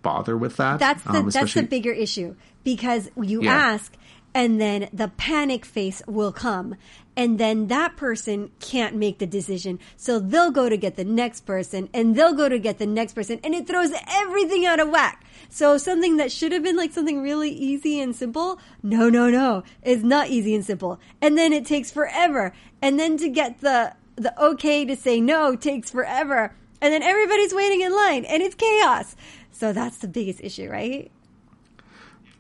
bother 0.03 0.37
with 0.37 0.57
that. 0.57 0.79
That's 0.79 1.03
the 1.03 1.11
um, 1.11 1.31
that's 1.31 1.55
the 1.55 1.63
bigger 1.63 1.93
issue 1.93 2.37
because 2.65 3.11
you 3.21 3.43
yeah. 3.43 3.55
ask 3.55 3.95
and 4.33 4.61
then 4.61 4.89
the 4.93 5.09
panic 5.09 5.65
face 5.65 6.03
will 6.07 6.33
come 6.33 6.77
and 7.17 7.39
then 7.39 7.67
that 7.67 7.97
person 7.97 8.51
can't 8.61 8.95
make 8.95 9.19
the 9.19 9.27
decision 9.27 9.79
so 9.97 10.21
they'll 10.21 10.53
go 10.53 10.69
to 10.69 10.77
get 10.77 10.95
the 10.95 11.05
next 11.05 11.41
person 11.41 11.89
and 11.93 12.15
they'll 12.15 12.35
go 12.35 12.49
to 12.49 12.59
get 12.59 12.79
the 12.79 12.87
next 12.87 13.15
person 13.15 13.41
and 13.43 13.55
it 13.55 13.67
throws 13.67 13.91
everything 14.09 14.65
out 14.65 14.79
of 14.79 14.89
whack 14.89 15.25
so 15.49 15.77
something 15.77 16.17
that 16.17 16.31
should 16.31 16.53
have 16.53 16.63
been 16.63 16.77
like 16.77 16.93
something 16.93 17.21
really 17.21 17.51
easy 17.51 17.99
and 17.99 18.15
simple 18.15 18.61
no 18.85 19.09
no 19.09 19.29
no 19.29 19.65
it's 19.83 20.05
not 20.05 20.29
easy 20.29 20.55
and 20.55 20.65
simple 20.65 21.01
and 21.21 21.37
then 21.37 21.53
it 21.53 21.67
takes 21.67 21.91
forever 21.91 22.53
and 22.81 23.01
then 23.01 23.17
to 23.17 23.29
get 23.29 23.61
the 23.61 23.93
the 24.21 24.43
okay 24.43 24.85
to 24.85 24.95
say 24.95 25.21
no 25.21 25.57
takes 25.57 25.91
forever. 25.91 26.55
And 26.81 26.93
then 26.93 27.03
everybody's 27.03 27.55
waiting 27.55 27.83
in 27.83 27.95
line 27.95 28.25
and 28.25 28.43
it's 28.43 28.55
chaos. 28.55 29.15
So 29.53 29.73
that's 29.73 29.99
the 29.99 30.09
biggest 30.09 30.41
issue, 30.43 30.71
right? 30.71 31.11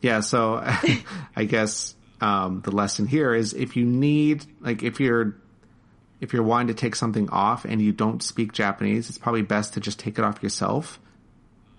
Yeah. 0.00 0.20
So 0.20 0.62
I 1.36 1.44
guess 1.44 1.94
um, 2.20 2.62
the 2.62 2.70
lesson 2.70 3.06
here 3.06 3.34
is 3.34 3.52
if 3.54 3.76
you 3.76 3.84
need, 3.84 4.44
like, 4.60 4.82
if 4.82 5.00
you're 5.00 5.36
if 6.20 6.34
you're 6.34 6.42
wanting 6.42 6.68
to 6.68 6.74
take 6.74 6.94
something 6.94 7.30
off 7.30 7.64
and 7.64 7.80
you 7.80 7.92
don't 7.92 8.22
speak 8.22 8.52
Japanese, 8.52 9.08
it's 9.08 9.18
probably 9.18 9.42
best 9.42 9.74
to 9.74 9.80
just 9.80 9.98
take 9.98 10.18
it 10.18 10.24
off 10.24 10.42
yourself. 10.42 11.00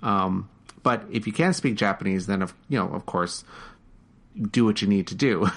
Um, 0.02 0.50
but 0.82 1.06
if 1.12 1.28
you 1.28 1.34
can 1.34 1.54
speak 1.54 1.76
Japanese, 1.76 2.26
then 2.26 2.42
of 2.42 2.54
you 2.68 2.80
know, 2.80 2.90
of 2.90 3.06
course, 3.06 3.44
do 4.52 4.66
what 4.66 4.82
you 4.82 4.88
need 4.88 5.08
to 5.08 5.16
do. 5.16 5.48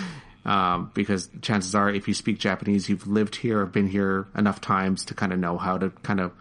um, 0.44 0.90
because 0.94 1.30
chances 1.40 1.74
are, 1.74 1.90
if 1.90 2.06
you 2.06 2.12
speak 2.14 2.38
Japanese, 2.38 2.88
you've 2.88 3.06
lived 3.06 3.36
here 3.36 3.64
been 3.64 3.88
here 3.88 4.28
enough 4.36 4.60
times 4.60 5.06
to 5.06 5.14
kind 5.14 5.32
of 5.32 5.38
know 5.38 5.56
how 5.56 5.78
to 5.78 5.90
kind 6.02 6.20
of 6.20 6.32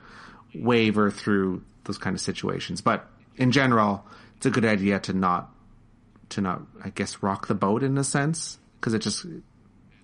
waver 0.56 1.12
through 1.12 1.64
those 1.86 1.98
kind 1.98 2.16
of 2.16 2.22
situations. 2.22 2.82
But 2.82 3.08
in 3.36 3.52
general, 3.52 4.06
it's 4.38 4.46
a 4.46 4.52
good 4.52 4.66
idea 4.66 5.00
to 5.02 5.14
not 5.14 5.50
to 6.30 6.42
not, 6.42 6.62
I 6.84 6.90
guess, 6.90 7.22
rock 7.22 7.48
the 7.48 7.56
boat 7.56 7.84
in 7.84 7.98
a 7.98 8.04
sense 8.04 8.58
because 8.80 8.94
it 8.94 9.00
just, 9.00 9.26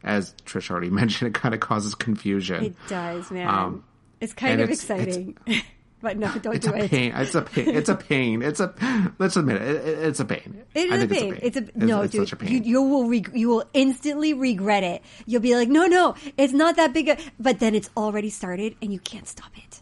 as 0.03 0.33
Trish 0.45 0.69
already 0.69 0.89
mentioned, 0.91 1.35
it 1.35 1.39
kind 1.39 1.53
of 1.53 1.59
causes 1.59 1.95
confusion. 1.95 2.65
It 2.65 2.75
does, 2.87 3.29
man. 3.31 3.47
Um, 3.47 3.83
it's 4.19 4.33
kind 4.33 4.61
of 4.61 4.69
it's, 4.69 4.81
exciting. 4.81 5.37
It's, 5.45 5.65
but 6.01 6.17
no, 6.17 6.31
don't 6.41 6.55
it's 6.55 6.65
do 6.65 6.73
a 6.73 6.77
it. 6.77 6.91
Pain. 6.91 7.13
It's 7.15 7.35
a 7.35 7.41
pain. 7.41 7.75
It's 7.75 7.89
a 7.89 7.95
pain. 7.95 8.41
It's 8.41 8.59
a. 8.59 9.13
Let's 9.17 9.37
admit 9.37 9.61
it. 9.61 9.85
It's 9.85 10.19
a 10.19 10.25
pain. 10.25 10.63
It 10.73 10.91
is 10.91 11.03
a 11.03 11.07
pain. 11.07 11.39
It's 11.41 11.57
a, 11.57 11.61
pain. 11.61 11.71
It's 11.71 11.83
a 11.83 11.85
no, 11.85 12.01
it's, 12.01 12.13
dude. 12.13 12.41
A 12.41 12.51
you, 12.51 12.59
you, 12.59 12.81
will 12.81 13.09
reg- 13.09 13.31
you 13.33 13.49
will 13.49 13.63
instantly 13.73 14.33
regret 14.33 14.83
it. 14.83 15.01
You'll 15.25 15.41
be 15.41 15.55
like, 15.55 15.69
no, 15.69 15.87
no, 15.87 16.15
it's 16.37 16.53
not 16.53 16.75
that 16.75 16.93
big. 16.93 17.09
A, 17.09 17.17
but 17.39 17.59
then 17.59 17.75
it's 17.75 17.89
already 17.95 18.29
started, 18.29 18.75
and 18.81 18.91
you 18.93 18.99
can't 18.99 19.27
stop 19.27 19.51
it. 19.57 19.81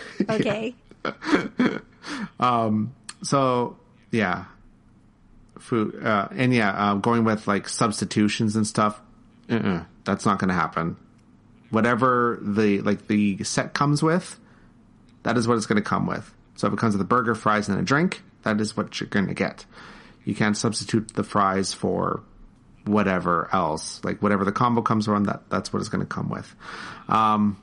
Okay. 0.28 0.74
um. 2.40 2.94
So 3.22 3.76
yeah, 4.10 4.46
food, 5.58 6.04
uh, 6.04 6.28
and 6.32 6.52
yeah, 6.52 6.70
uh, 6.70 6.94
going 6.94 7.24
with 7.24 7.46
like 7.46 7.68
substitutions 7.68 8.56
and 8.56 8.66
stuff. 8.66 9.00
Uh-uh, 9.48 9.84
that's 10.04 10.26
not 10.26 10.38
going 10.38 10.48
to 10.48 10.54
happen. 10.54 10.96
Whatever 11.70 12.38
the 12.42 12.80
like 12.82 13.06
the 13.06 13.42
set 13.44 13.72
comes 13.72 14.02
with, 14.02 14.38
that 15.22 15.36
is 15.36 15.48
what 15.48 15.56
it's 15.56 15.66
going 15.66 15.82
to 15.82 15.88
come 15.88 16.06
with. 16.06 16.32
So 16.56 16.66
if 16.66 16.74
it 16.74 16.78
comes 16.78 16.94
with 16.94 17.00
a 17.00 17.06
burger, 17.06 17.34
fries, 17.34 17.68
and 17.68 17.78
a 17.78 17.82
drink, 17.82 18.22
that 18.42 18.60
is 18.60 18.76
what 18.76 19.00
you're 19.00 19.08
going 19.08 19.28
to 19.28 19.34
get. 19.34 19.64
You 20.24 20.34
can't 20.34 20.56
substitute 20.56 21.14
the 21.14 21.24
fries 21.24 21.72
for 21.72 22.22
whatever 22.84 23.48
else. 23.52 24.00
Like 24.04 24.22
whatever 24.22 24.44
the 24.44 24.52
combo 24.52 24.82
comes 24.82 25.08
around, 25.08 25.24
that 25.24 25.48
that's 25.48 25.72
what 25.72 25.80
it's 25.80 25.88
going 25.88 26.02
to 26.02 26.06
come 26.06 26.28
with. 26.28 26.54
Um, 27.08 27.60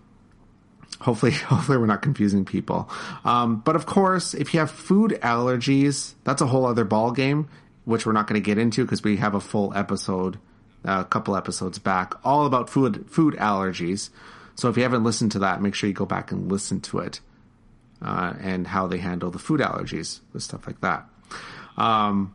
hopefully, 0.99 1.31
hopefully 1.49 1.77
we're 1.77 1.85
not 1.85 2.01
confusing 2.01 2.45
people. 2.45 2.89
Um, 3.25 3.57
but 3.57 3.75
of 3.75 3.85
course, 3.85 4.33
if 4.33 4.53
you 4.53 4.59
have 4.59 4.71
food 4.71 5.19
allergies, 5.21 6.13
that's 6.23 6.41
a 6.41 6.47
whole 6.47 6.65
other 6.65 6.85
ball 6.85 7.11
game, 7.11 7.49
which 7.85 8.05
we're 8.05 8.13
not 8.13 8.27
going 8.27 8.41
to 8.41 8.45
get 8.45 8.57
into 8.57 8.85
because 8.85 9.03
we 9.03 9.17
have 9.17 9.35
a 9.35 9.41
full 9.41 9.73
episode, 9.75 10.37
a 10.83 11.05
couple 11.05 11.35
episodes 11.35 11.79
back, 11.79 12.13
all 12.23 12.45
about 12.45 12.69
food 12.69 13.05
food 13.09 13.35
allergies. 13.35 14.09
So 14.55 14.69
if 14.69 14.77
you 14.77 14.83
haven't 14.83 15.03
listened 15.03 15.31
to 15.33 15.39
that, 15.39 15.61
make 15.61 15.73
sure 15.73 15.87
you 15.87 15.93
go 15.93 16.05
back 16.05 16.31
and 16.31 16.51
listen 16.51 16.81
to 16.81 16.99
it 16.99 17.21
uh, 18.01 18.33
and 18.41 18.67
how 18.67 18.87
they 18.87 18.97
handle 18.97 19.31
the 19.31 19.39
food 19.39 19.61
allergies 19.61 20.19
with 20.33 20.43
stuff 20.43 20.67
like 20.67 20.81
that. 20.81 21.05
Um, 21.77 22.33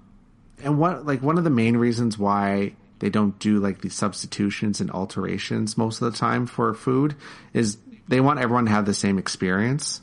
and 0.63 0.79
what 0.79 1.05
like 1.05 1.23
one 1.23 1.39
of 1.39 1.45
the 1.45 1.51
main 1.51 1.77
reasons 1.77 2.19
why 2.19 2.75
they 3.01 3.11
don't 3.11 3.39
do 3.39 3.59
like 3.59 3.83
the 3.83 3.91
substitutions 3.91 4.81
and 4.81 4.91
alterations 4.91 5.77
most 5.77 6.01
of 6.01 6.11
the 6.11 6.19
time 6.19 6.47
for 6.47 6.73
food 6.73 7.15
is 7.53 7.77
they 8.09 8.21
want 8.21 8.41
everyone 8.41 8.67
to 8.67 8.71
have 8.71 8.87
the 8.87 8.95
same 8.95 9.19
experience. 9.19 10.01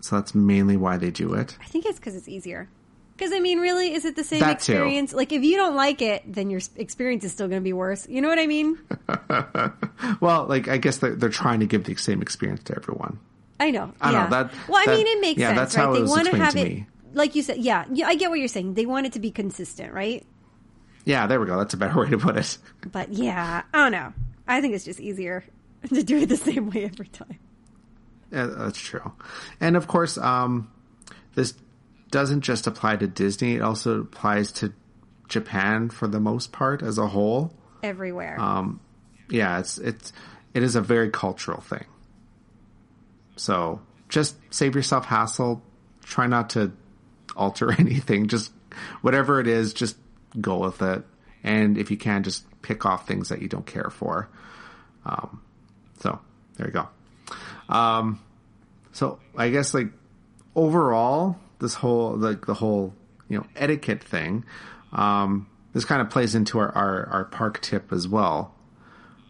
So 0.00 0.16
that's 0.16 0.34
mainly 0.34 0.76
why 0.76 0.98
they 0.98 1.10
do 1.10 1.34
it. 1.34 1.56
I 1.60 1.66
think 1.66 1.84
it's 1.86 1.98
because 1.98 2.14
it's 2.14 2.28
easier. 2.28 2.68
Because 3.16 3.32
I 3.32 3.40
mean, 3.40 3.60
really, 3.60 3.94
is 3.94 4.04
it 4.04 4.14
the 4.14 4.24
same 4.24 4.40
that 4.40 4.56
experience? 4.56 5.10
Too. 5.12 5.16
Like, 5.16 5.32
if 5.32 5.42
you 5.42 5.56
don't 5.56 5.74
like 5.74 6.02
it, 6.02 6.22
then 6.26 6.50
your 6.50 6.60
experience 6.76 7.24
is 7.24 7.32
still 7.32 7.48
going 7.48 7.60
to 7.60 7.64
be 7.64 7.72
worse. 7.72 8.06
You 8.08 8.20
know 8.20 8.28
what 8.28 8.38
I 8.38 8.46
mean? 8.46 8.78
well, 10.20 10.44
like 10.46 10.68
I 10.68 10.76
guess 10.76 10.98
they're, 10.98 11.16
they're 11.16 11.30
trying 11.30 11.60
to 11.60 11.66
give 11.66 11.84
the 11.84 11.96
same 11.96 12.20
experience 12.20 12.62
to 12.64 12.76
everyone. 12.76 13.18
I 13.58 13.70
know. 13.70 13.92
I 14.02 14.12
yeah. 14.12 14.24
know 14.24 14.30
that. 14.30 14.52
Well, 14.68 14.82
I 14.82 14.86
that, 14.86 14.96
mean, 14.96 15.06
it 15.06 15.20
makes 15.22 15.40
yeah, 15.40 15.48
sense, 15.48 15.58
that's 15.58 15.76
right? 15.76 15.84
How 15.84 15.92
they 15.94 16.02
want 16.02 16.26
to 16.28 16.36
have 16.36 16.56
it, 16.56 16.68
me. 16.68 16.86
like 17.14 17.34
you 17.34 17.42
said. 17.42 17.56
Yeah, 17.56 17.86
yeah, 17.90 18.06
I 18.06 18.16
get 18.16 18.28
what 18.28 18.38
you're 18.38 18.48
saying. 18.48 18.74
They 18.74 18.84
want 18.84 19.06
it 19.06 19.14
to 19.14 19.20
be 19.20 19.30
consistent, 19.30 19.94
right? 19.94 20.24
Yeah, 21.06 21.26
there 21.26 21.40
we 21.40 21.46
go. 21.46 21.56
That's 21.56 21.72
a 21.72 21.78
better 21.78 21.98
way 22.00 22.10
to 22.10 22.18
put 22.18 22.36
it. 22.36 22.58
But 22.92 23.14
yeah, 23.14 23.62
I 23.72 23.78
don't 23.78 23.92
know. 23.92 24.12
I 24.46 24.60
think 24.60 24.74
it's 24.74 24.84
just 24.84 25.00
easier 25.00 25.42
to 25.94 26.02
do 26.02 26.18
it 26.18 26.28
the 26.28 26.36
same 26.36 26.70
way 26.70 26.84
every 26.84 27.08
time. 27.08 27.38
Yeah, 28.30 28.46
that's 28.46 28.78
true. 28.78 29.12
And 29.60 29.76
of 29.76 29.86
course, 29.86 30.18
um, 30.18 30.70
this 31.34 31.54
doesn't 32.10 32.42
just 32.42 32.66
apply 32.66 32.96
to 32.96 33.06
Disney; 33.06 33.54
it 33.54 33.62
also 33.62 34.00
applies 34.00 34.52
to 34.52 34.72
Japan 35.28 35.90
for 35.90 36.08
the 36.08 36.20
most 36.20 36.52
part 36.52 36.82
as 36.82 36.98
a 36.98 37.06
whole. 37.06 37.54
Everywhere. 37.82 38.40
Um, 38.40 38.80
yeah, 39.30 39.58
it's 39.58 39.78
it's 39.78 40.12
it 40.54 40.62
is 40.62 40.76
a 40.76 40.80
very 40.80 41.10
cultural 41.10 41.60
thing. 41.60 41.84
So 43.36 43.80
just 44.08 44.36
save 44.50 44.74
yourself 44.74 45.04
hassle. 45.04 45.62
Try 46.02 46.26
not 46.26 46.50
to 46.50 46.72
alter 47.36 47.72
anything. 47.78 48.28
Just 48.28 48.52
whatever 49.02 49.40
it 49.40 49.46
is, 49.46 49.72
just 49.72 49.96
go 50.40 50.58
with 50.58 50.82
it. 50.82 51.04
And 51.42 51.78
if 51.78 51.90
you 51.90 51.96
can, 51.96 52.22
just 52.22 52.44
pick 52.62 52.84
off 52.84 53.06
things 53.06 53.28
that 53.28 53.40
you 53.40 53.48
don't 53.48 53.66
care 53.66 53.90
for. 53.90 54.28
Um, 55.04 55.42
so 56.00 56.18
there 56.56 56.66
you 56.66 56.72
go. 56.72 56.88
Um, 57.68 58.20
so 58.92 59.18
I 59.36 59.50
guess 59.50 59.74
like 59.74 59.88
overall, 60.54 61.36
this 61.58 61.74
whole 61.74 62.16
like 62.16 62.46
the 62.46 62.54
whole 62.54 62.94
you 63.28 63.38
know 63.38 63.46
etiquette 63.56 64.02
thing, 64.02 64.44
um, 64.92 65.46
this 65.72 65.84
kind 65.84 66.00
of 66.00 66.10
plays 66.10 66.34
into 66.34 66.58
our, 66.58 66.70
our, 66.70 67.06
our 67.08 67.24
park 67.24 67.60
tip 67.60 67.92
as 67.92 68.08
well. 68.08 68.54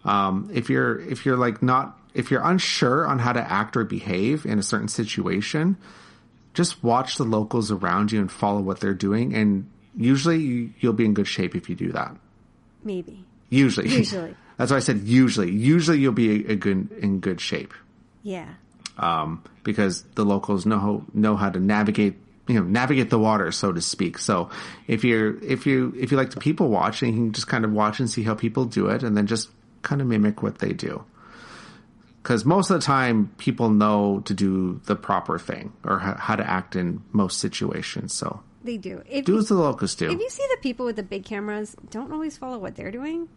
Um, 0.05 0.51
if 0.55 0.71
you're 0.71 1.01
if 1.01 1.27
you're 1.27 1.37
like 1.37 1.63
not 1.63 1.99
if 2.15 2.31
you're 2.31 2.45
unsure 2.45 3.07
on 3.07 3.19
how 3.19 3.33
to 3.33 3.41
act 3.41 3.77
or 3.77 3.85
behave 3.85 4.47
in 4.47 4.59
a 4.59 4.63
certain 4.63 4.89
situation, 4.89 5.77
just 6.55 6.83
watch 6.83 7.17
the 7.17 7.25
locals 7.25 7.71
around 7.71 8.13
you 8.13 8.21
and 8.21 8.31
follow 8.31 8.61
what 8.61 8.81
they're 8.81 8.95
doing, 8.95 9.35
and 9.35 9.69
usually 9.97 10.73
you'll 10.79 10.93
be 10.93 11.05
in 11.05 11.15
good 11.15 11.27
shape 11.27 11.55
if 11.55 11.69
you 11.69 11.75
do 11.75 11.93
that. 11.93 12.17
Maybe. 12.85 13.25
Usually. 13.51 13.89
Usually. 13.89 14.37
That's 14.57 14.71
why 14.71 14.79
I 14.79 14.81
said 14.81 15.01
usually. 15.01 15.51
Usually 15.51 15.99
you'll 15.99 16.13
be 16.13 16.47
a, 16.47 16.53
a 16.53 16.57
good 16.57 16.91
in 16.93 17.21
good 17.21 17.41
shape. 17.41 17.75
Yeah. 18.23 18.55
Um, 18.99 19.45
because 19.63 20.03
the 20.15 20.25
locals 20.25 20.65
know 20.67 21.05
know 21.13 21.37
how 21.37 21.51
to 21.51 21.61
navigate 21.61 22.17
you 22.49 22.55
know 22.55 22.63
navigate 22.63 23.11
the 23.11 23.19
water 23.19 23.51
so 23.51 23.73
to 23.73 23.83
speak 23.83 24.19
so 24.19 24.49
if 24.87 25.03
you're 25.03 25.37
if 25.43 25.67
you 25.67 25.93
if 25.99 26.13
you 26.13 26.17
like 26.17 26.31
to 26.31 26.39
people 26.39 26.69
watch 26.69 27.03
and 27.03 27.11
you 27.11 27.17
can 27.19 27.33
just 27.33 27.49
kind 27.49 27.65
of 27.65 27.73
watch 27.73 27.99
and 27.99 28.09
see 28.09 28.23
how 28.23 28.35
people 28.35 28.65
do 28.65 28.87
it 28.87 29.03
and 29.03 29.17
then 29.17 29.27
just 29.27 29.51
kind 29.83 30.01
of 30.01 30.07
mimic 30.07 30.43
what 30.43 30.59
they 30.59 30.73
do 30.73 31.05
because 32.27 32.45
most 32.45 32.71
of 32.71 32.81
the 32.81 32.85
time 32.85 33.31
people 33.39 33.71
know 33.71 34.21
to 34.25 34.35
do 34.35 34.81
the 34.87 34.97
proper 34.97 35.39
thing 35.39 35.73
or 35.85 36.01
how 36.01 36.35
to 36.35 36.51
act 36.51 36.75
in 36.75 37.01
most 37.13 37.39
situations. 37.39 38.13
So 38.13 38.43
they 38.65 38.79
do. 38.79 39.01
If 39.09 39.27
do 39.27 39.35
you, 39.35 39.39
as 39.39 39.47
the 39.47 39.55
locals 39.55 39.95
do. 39.95 40.11
If 40.11 40.19
you 40.19 40.29
see 40.29 40.45
the 40.51 40.57
people 40.61 40.85
with 40.87 40.97
the 40.97 41.05
big 41.05 41.25
cameras, 41.25 41.77
don't 41.89 42.13
always 42.13 42.37
follow 42.37 42.59
what 42.59 42.75
they're 42.75 42.91
doing 42.91 43.29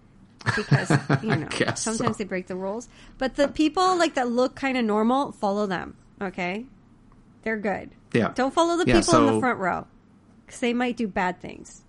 because 0.56 0.90
you 1.24 1.36
know 1.36 1.50
sometimes 1.76 1.98
so. 1.98 2.14
they 2.18 2.24
break 2.24 2.48
the 2.48 2.56
rules. 2.56 2.90
But 3.18 3.36
the 3.36 3.48
people 3.48 3.98
like 3.98 4.16
that 4.16 4.30
look 4.30 4.56
kind 4.56 4.78
of 4.78 4.86
normal, 4.86 5.32
follow 5.32 5.66
them. 5.66 5.96
Okay, 6.22 6.66
they're 7.44 7.58
good. 7.58 7.92
Yeah. 8.14 8.32
Don't 8.36 8.54
follow 8.54 8.78
the 8.78 8.86
yeah, 8.88 9.00
people 9.00 9.14
so, 9.14 9.28
in 9.28 9.34
the 9.36 9.40
front 9.40 9.60
row 9.60 9.88
because 10.46 10.60
they 10.60 10.74
might 10.74 10.98
do 10.98 11.08
bad 11.08 11.40
things 11.40 11.84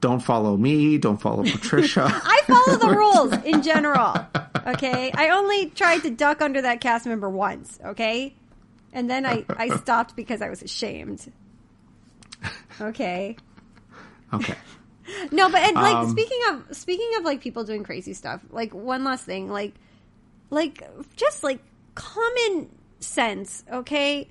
don't 0.00 0.20
follow 0.20 0.56
me, 0.56 0.98
don't 0.98 1.20
follow 1.20 1.42
Patricia. 1.50 2.06
I 2.08 2.42
follow 2.46 2.78
the 2.78 2.88
rules 2.96 3.32
in 3.44 3.62
general. 3.62 4.14
Okay. 4.66 5.10
I 5.12 5.30
only 5.30 5.70
tried 5.70 6.00
to 6.00 6.10
duck 6.10 6.40
under 6.40 6.62
that 6.62 6.80
cast 6.80 7.06
member 7.06 7.28
once. 7.28 7.78
Okay. 7.84 8.34
And 8.92 9.10
then 9.10 9.26
I, 9.26 9.44
I 9.50 9.76
stopped 9.76 10.16
because 10.16 10.40
I 10.40 10.48
was 10.48 10.62
ashamed. 10.62 11.30
Okay. 12.80 13.36
Okay. 14.32 14.54
No, 15.30 15.50
but 15.50 15.60
and, 15.62 15.74
like 15.74 15.96
um, 15.96 16.10
speaking 16.10 16.40
of 16.50 16.76
speaking 16.76 17.10
of 17.18 17.24
like 17.24 17.40
people 17.40 17.64
doing 17.64 17.84
crazy 17.84 18.14
stuff, 18.14 18.40
like 18.50 18.74
one 18.74 19.04
last 19.04 19.24
thing, 19.24 19.48
like 19.48 19.74
like 20.50 20.82
just 21.16 21.44
like 21.44 21.60
common 21.94 22.70
sense, 23.00 23.64
okay? 23.70 24.28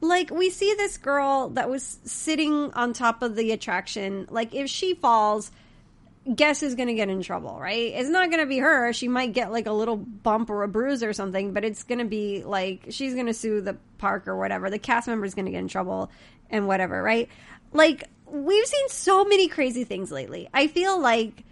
like 0.00 0.30
we 0.30 0.50
see 0.50 0.74
this 0.74 0.96
girl 0.96 1.50
that 1.50 1.68
was 1.68 1.98
sitting 2.04 2.72
on 2.74 2.92
top 2.92 3.22
of 3.22 3.34
the 3.34 3.52
attraction. 3.52 4.26
Like 4.30 4.54
if 4.54 4.68
she 4.68 4.94
falls 4.94 5.50
guess 6.34 6.60
who's 6.60 6.74
going 6.74 6.88
to 6.88 6.94
get 6.94 7.08
in 7.08 7.22
trouble 7.22 7.58
right? 7.58 7.92
It's 7.94 8.10
not 8.10 8.30
going 8.30 8.40
to 8.40 8.46
be 8.46 8.58
her. 8.58 8.92
She 8.92 9.08
might 9.08 9.32
get 9.32 9.50
like 9.50 9.66
a 9.66 9.72
little 9.72 9.96
bump 9.96 10.50
or 10.50 10.62
a 10.62 10.68
bruise 10.68 11.02
or 11.02 11.12
something 11.12 11.52
but 11.52 11.64
it's 11.64 11.84
going 11.84 12.00
to 12.00 12.04
be 12.04 12.44
like 12.44 12.86
she's 12.90 13.14
going 13.14 13.26
to 13.26 13.34
sue 13.34 13.60
the 13.60 13.76
park 13.96 14.28
or 14.28 14.36
whatever. 14.36 14.68
The 14.70 14.78
cast 14.78 15.08
member 15.08 15.24
is 15.24 15.34
going 15.34 15.46
to 15.46 15.50
get 15.50 15.58
in 15.58 15.68
trouble 15.68 16.10
and 16.50 16.66
whatever 16.66 17.02
right? 17.02 17.28
Like 17.72 18.04
we've 18.30 18.66
seen 18.66 18.88
so 18.88 19.24
many 19.24 19.48
crazy 19.48 19.84
things 19.84 20.10
lately 20.10 20.48
i 20.54 20.66
feel 20.66 21.00
like 21.00 21.44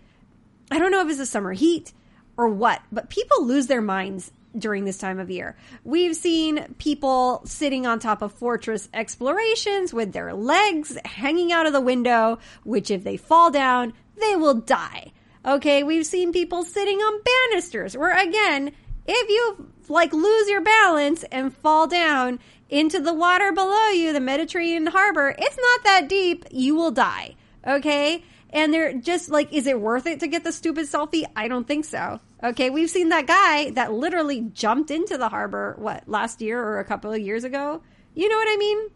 i 0.70 0.78
don't 0.78 0.90
know 0.90 1.00
if 1.00 1.08
it's 1.08 1.18
the 1.18 1.26
summer 1.26 1.52
heat 1.52 1.92
or 2.36 2.48
what 2.48 2.80
but 2.92 3.08
people 3.10 3.44
lose 3.44 3.66
their 3.66 3.82
minds 3.82 4.30
during 4.58 4.84
this 4.84 4.98
time 4.98 5.18
of 5.18 5.30
year. 5.30 5.56
We've 5.84 6.16
seen 6.16 6.74
people 6.78 7.42
sitting 7.44 7.86
on 7.86 7.98
top 7.98 8.22
of 8.22 8.32
fortress 8.32 8.88
explorations 8.92 9.92
with 9.92 10.12
their 10.12 10.34
legs 10.34 10.96
hanging 11.04 11.52
out 11.52 11.66
of 11.66 11.72
the 11.72 11.80
window, 11.80 12.38
which 12.64 12.90
if 12.90 13.04
they 13.04 13.16
fall 13.16 13.50
down, 13.50 13.92
they 14.18 14.36
will 14.36 14.54
die. 14.54 15.12
Okay, 15.44 15.82
we've 15.82 16.06
seen 16.06 16.32
people 16.32 16.64
sitting 16.64 16.98
on 16.98 17.22
banisters 17.50 17.96
where 17.96 18.16
again, 18.16 18.72
if 19.06 19.28
you 19.28 19.70
like 19.88 20.12
lose 20.12 20.48
your 20.48 20.62
balance 20.62 21.22
and 21.24 21.54
fall 21.56 21.86
down 21.86 22.40
into 22.68 23.00
the 23.00 23.14
water 23.14 23.52
below 23.52 23.88
you, 23.88 24.12
the 24.12 24.20
Mediterranean 24.20 24.86
harbor, 24.86 25.34
it's 25.36 25.56
not 25.56 25.84
that 25.84 26.08
deep, 26.08 26.44
you 26.50 26.74
will 26.74 26.90
die. 26.90 27.36
Okay? 27.66 28.24
And 28.50 28.72
they're 28.72 28.94
just 28.94 29.28
like, 29.28 29.52
is 29.52 29.66
it 29.66 29.80
worth 29.80 30.06
it 30.06 30.20
to 30.20 30.28
get 30.28 30.44
the 30.44 30.52
stupid 30.52 30.86
selfie? 30.86 31.24
I 31.34 31.48
don't 31.48 31.66
think 31.66 31.84
so. 31.84 32.20
Okay, 32.42 32.70
we've 32.70 32.90
seen 32.90 33.08
that 33.08 33.26
guy 33.26 33.70
that 33.70 33.92
literally 33.92 34.40
jumped 34.40 34.90
into 34.90 35.18
the 35.18 35.28
harbor, 35.28 35.74
what, 35.78 36.08
last 36.08 36.40
year 36.40 36.62
or 36.62 36.78
a 36.78 36.84
couple 36.84 37.12
of 37.12 37.20
years 37.20 37.44
ago? 37.44 37.82
You 38.14 38.28
know 38.28 38.36
what 38.36 38.48
I 38.48 38.56
mean? 38.56 38.88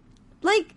Like, 0.43 0.75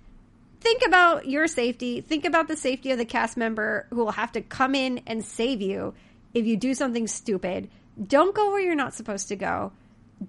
think 0.59 0.81
about 0.85 1.27
your 1.27 1.47
safety. 1.47 2.01
Think 2.01 2.25
about 2.25 2.47
the 2.47 2.55
safety 2.55 2.91
of 2.91 2.97
the 2.97 3.05
cast 3.05 3.37
member 3.37 3.87
who 3.89 3.97
will 3.97 4.11
have 4.11 4.31
to 4.33 4.41
come 4.41 4.75
in 4.75 5.01
and 5.07 5.23
save 5.23 5.61
you 5.61 5.93
if 6.33 6.45
you 6.45 6.57
do 6.57 6.73
something 6.73 7.07
stupid. 7.07 7.69
Don't 8.01 8.33
go 8.33 8.51
where 8.51 8.61
you're 8.61 8.75
not 8.75 8.95
supposed 8.95 9.27
to 9.27 9.35
go. 9.35 9.71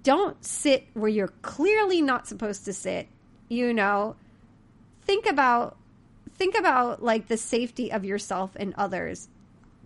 Don't 0.03 0.43
sit 0.43 0.87
where 0.93 1.09
you're 1.09 1.33
clearly 1.41 2.01
not 2.01 2.27
supposed 2.27 2.65
to 2.65 2.73
sit. 2.73 3.07
You 3.49 3.73
know, 3.73 4.15
think 5.03 5.25
about 5.27 5.77
think 6.35 6.57
about 6.57 7.03
like 7.03 7.27
the 7.27 7.37
safety 7.37 7.91
of 7.91 8.03
yourself 8.05 8.51
and 8.55 8.73
others, 8.77 9.27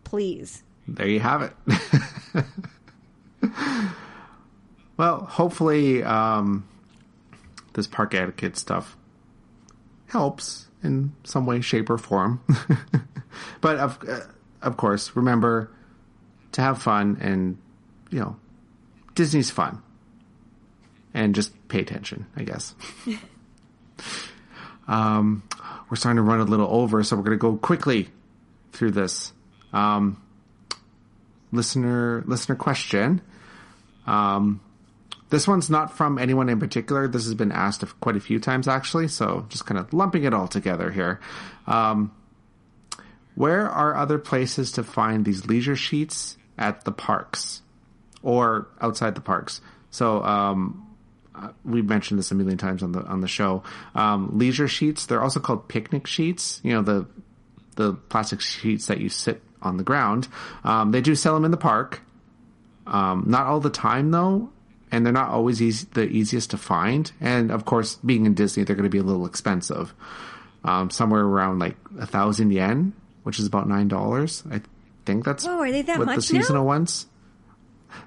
please. 0.04 0.64
There 0.88 1.08
you 1.08 1.20
have 1.20 1.42
it. 1.44 2.46
well, 4.98 5.26
hopefully, 5.26 6.04
um, 6.04 6.68
this 7.74 7.88
park 7.88 8.16
etiquette 8.16 8.58
stuff 8.58 8.98
helps 10.08 10.68
in 10.84 11.14
some 11.24 11.46
way, 11.46 11.62
shape, 11.62 11.90
or 11.90 11.98
form. 11.98 12.42
but 13.62 13.78
of 13.78 14.00
uh, 14.08 14.22
of 14.62 14.78
course, 14.78 15.16
remember 15.16 15.72
to 16.54 16.62
have 16.62 16.82
fun, 16.82 17.18
and 17.22 17.58
you 18.10 18.20
know, 18.20 18.36
Disney's 19.16 19.52
fun, 19.52 19.82
and 21.14 21.36
just 21.36 21.52
pay 21.68 21.80
attention. 21.80 22.26
I 22.36 22.44
guess. 22.44 22.76
um, 24.88 25.44
we're 25.90 25.98
starting 25.98 26.18
to 26.18 26.22
run 26.24 26.40
a 26.40 26.46
little 26.46 26.68
over, 26.68 27.04
so 27.04 27.16
we're 27.16 27.24
going 27.24 27.38
to 27.38 27.42
go 27.42 27.58
quickly 27.58 28.10
through 28.72 28.92
this. 28.92 29.34
Um, 29.74 30.22
listener 31.52 32.24
listener 32.26 32.56
question. 32.56 33.22
Um, 34.06 34.62
this 35.30 35.48
one's 35.48 35.70
not 35.70 35.96
from 35.96 36.18
anyone 36.18 36.50
in 36.50 36.60
particular. 36.60 37.08
This 37.08 37.26
has 37.26 37.36
been 37.36 37.52
asked 37.52 37.84
quite 38.00 38.16
a 38.16 38.20
few 38.20 38.40
times, 38.40 38.68
actually. 38.68 39.08
So 39.08 39.46
just 39.50 39.66
kind 39.66 39.80
of 39.80 39.94
lumping 39.94 40.24
it 40.24 40.34
all 40.34 40.48
together 40.48 40.92
here. 40.92 41.20
Um, 41.68 42.12
where 43.36 43.70
are 43.70 43.96
other 43.96 44.18
places 44.18 44.72
to 44.74 44.84
find 44.84 45.24
these 45.24 45.46
leisure 45.46 45.76
sheets 45.76 46.38
at 46.58 46.84
the 46.84 46.92
parks 46.92 47.62
or 48.24 48.68
outside 48.82 49.16
the 49.16 49.22
parks? 49.22 49.62
So 49.92 50.24
um, 50.24 50.89
we've 51.66 51.88
mentioned 51.88 52.20
this 52.20 52.32
a 52.32 52.36
million 52.36 52.58
times 52.58 52.84
on 52.84 52.92
the 52.92 53.04
on 53.04 53.22
the 53.22 53.28
show. 53.28 53.64
Um, 53.96 54.38
leisure 54.38 54.68
sheets. 54.68 55.06
They're 55.06 55.22
also 55.22 55.40
called 55.40 55.68
picnic 55.68 56.08
sheets. 56.08 56.62
You 56.64 56.74
know 56.74 56.82
the 56.82 57.08
the 57.76 57.94
plastic 57.94 58.42
sheets 58.42 58.88
that 58.88 59.00
you 59.00 59.10
sit 59.10 59.42
on 59.62 59.78
the 59.78 59.84
ground. 59.84 60.28
Um, 60.64 60.92
they 60.92 61.02
do 61.02 61.16
sell 61.16 61.34
them 61.34 61.46
in 61.46 61.52
the 61.52 61.58
park. 61.58 62.02
Um, 62.88 63.26
not 63.28 63.46
all 63.46 63.60
the 63.60 63.70
time 63.70 64.12
though 64.12 64.50
and 64.92 65.06
they're 65.06 65.14
not 65.14 65.30
always 65.30 65.62
easy, 65.62 65.88
the 65.94 66.08
easiest 66.08 66.52
to 66.52 66.58
find. 66.58 67.12
And 67.22 67.52
of 67.52 67.66
course, 67.66 67.96
being 67.98 68.26
in 68.26 68.34
Disney, 68.34 68.64
they're 68.64 68.76
going 68.76 68.84
to 68.84 68.90
be 68.90 68.98
a 68.98 69.04
little 69.04 69.26
expensive. 69.26 69.94
Um, 70.64 70.90
somewhere 70.90 71.22
around 71.22 71.60
like 71.60 71.78
a 72.00 72.06
thousand 72.06 72.52
yen, 72.52 72.94
which 73.24 73.40
is 73.40 73.46
about 73.46 73.68
nine 73.68 73.88
dollars. 73.88 74.44
I 74.52 74.62
think 75.06 75.24
that's 75.24 75.46
oh, 75.46 75.60
are 75.60 75.72
they 75.72 75.84
that 75.84 75.98
what 75.98 76.08
much 76.08 76.16
the 76.18 76.22
seasonal 76.22 76.64
now? 76.64 76.68
ones. 76.68 77.08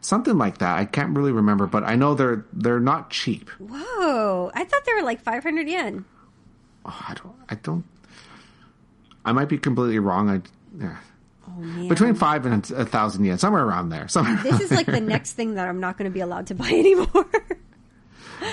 Something 0.01 0.39
like 0.39 0.59
that. 0.59 0.79
I 0.79 0.85
can't 0.85 1.17
really 1.17 1.33
remember, 1.33 1.67
but 1.67 1.85
I 1.85 1.97
know 1.97 2.15
they're 2.15 2.45
they're 2.53 2.81
not 2.81 3.11
cheap. 3.11 3.49
Whoa! 3.59 4.51
I 4.55 4.65
thought 4.65 4.85
they 4.85 4.95
were 4.95 5.03
like 5.03 5.21
five 5.23 5.43
hundred 5.43 5.69
yen. 5.69 6.05
Oh, 6.85 7.05
I 7.09 7.15
don't. 7.15 7.35
I 7.49 7.55
don't. 7.57 7.85
I 9.25 9.33
might 9.33 9.49
be 9.49 9.59
completely 9.59 9.99
wrong. 9.99 10.29
I. 10.31 10.41
Yeah. 10.81 10.97
Oh 11.49 11.61
man! 11.61 11.89
Between 11.89 12.15
five 12.15 12.47
and 12.47 12.69
a 12.71 12.85
thousand 12.85 13.25
yen, 13.25 13.39
somewhere 13.39 13.65
around 13.65 13.89
there. 13.91 14.09
Somewhere. 14.09 14.39
This 14.43 14.61
is 14.61 14.71
like 14.71 14.87
the 14.87 15.01
next 15.01 15.33
thing 15.33 15.55
that 15.55 15.69
I'm 15.69 15.81
not 15.81 15.99
going 15.99 16.11
to 16.11 16.15
be 16.15 16.21
allowed 16.21 16.47
to 16.49 16.55
buy 16.55 16.69
anymore. 16.73 17.27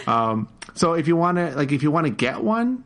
um, 0.07 0.47
So 0.75 0.93
if 0.93 1.07
you 1.07 1.15
want 1.15 1.37
to, 1.37 1.55
like, 1.55 1.71
if 1.71 1.83
you 1.83 1.91
want 1.91 2.05
to 2.07 2.11
get 2.11 2.43
one, 2.43 2.83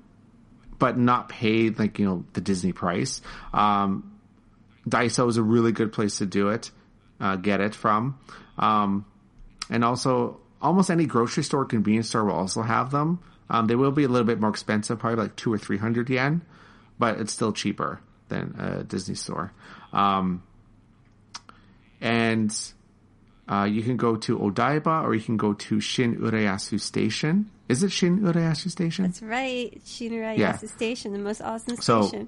but 0.79 0.97
not 0.97 1.29
pay 1.29 1.69
like 1.69 1.99
you 1.99 2.05
know 2.05 2.25
the 2.33 2.41
Disney 2.41 2.73
price, 2.73 3.21
um, 3.53 4.11
Daiso 4.87 5.27
is 5.29 5.37
a 5.37 5.43
really 5.43 5.71
good 5.71 5.93
place 5.93 6.17
to 6.17 6.25
do 6.25 6.49
it. 6.49 6.71
Uh, 7.20 7.36
get 7.38 7.61
it 7.61 7.74
from, 7.76 8.18
um, 8.57 9.05
and 9.70 9.84
also 9.86 10.39
almost 10.61 10.89
any 10.89 11.05
grocery 11.05 11.43
store, 11.43 11.64
convenience 11.64 12.09
store 12.09 12.26
will 12.26 12.34
also 12.34 12.61
have 12.61 12.91
them. 12.91 13.20
Um, 13.49 13.68
they 13.68 13.76
will 13.76 13.91
be 13.91 14.03
a 14.03 14.07
little 14.09 14.26
bit 14.28 14.39
more 14.41 14.49
expensive, 14.49 14.99
probably 14.99 15.22
like 15.24 15.36
two 15.36 15.53
or 15.53 15.57
three 15.57 15.78
hundred 15.78 16.09
yen, 16.09 16.41
but 16.99 17.20
it's 17.20 17.32
still 17.32 17.53
cheaper 17.53 18.01
than 18.30 18.55
a 18.59 18.84
Disney 18.84 19.16
store. 19.16 19.53
Um, 19.93 20.41
and 22.01 22.53
uh, 23.47 23.64
you 23.70 23.82
can 23.84 23.97
go 23.97 24.16
to 24.18 24.38
Odaiba 24.39 25.03
or 25.03 25.14
you 25.16 25.22
can 25.22 25.38
go 25.38 25.53
to 25.53 25.80
Shin 25.80 26.18
Urayasu 26.18 26.80
Station. 26.80 27.49
Is 27.70 27.84
it 27.84 27.91
Shin 27.91 28.20
Urayasu 28.22 28.70
Station? 28.70 29.05
That's 29.05 29.22
right, 29.22 29.80
Shinura 29.86 30.38
Yeah. 30.38 30.57
Station, 30.57 31.14
the 31.14 31.20
most 31.20 31.41
awesome 31.41 31.78
So- 31.78 32.01
station. 32.03 32.28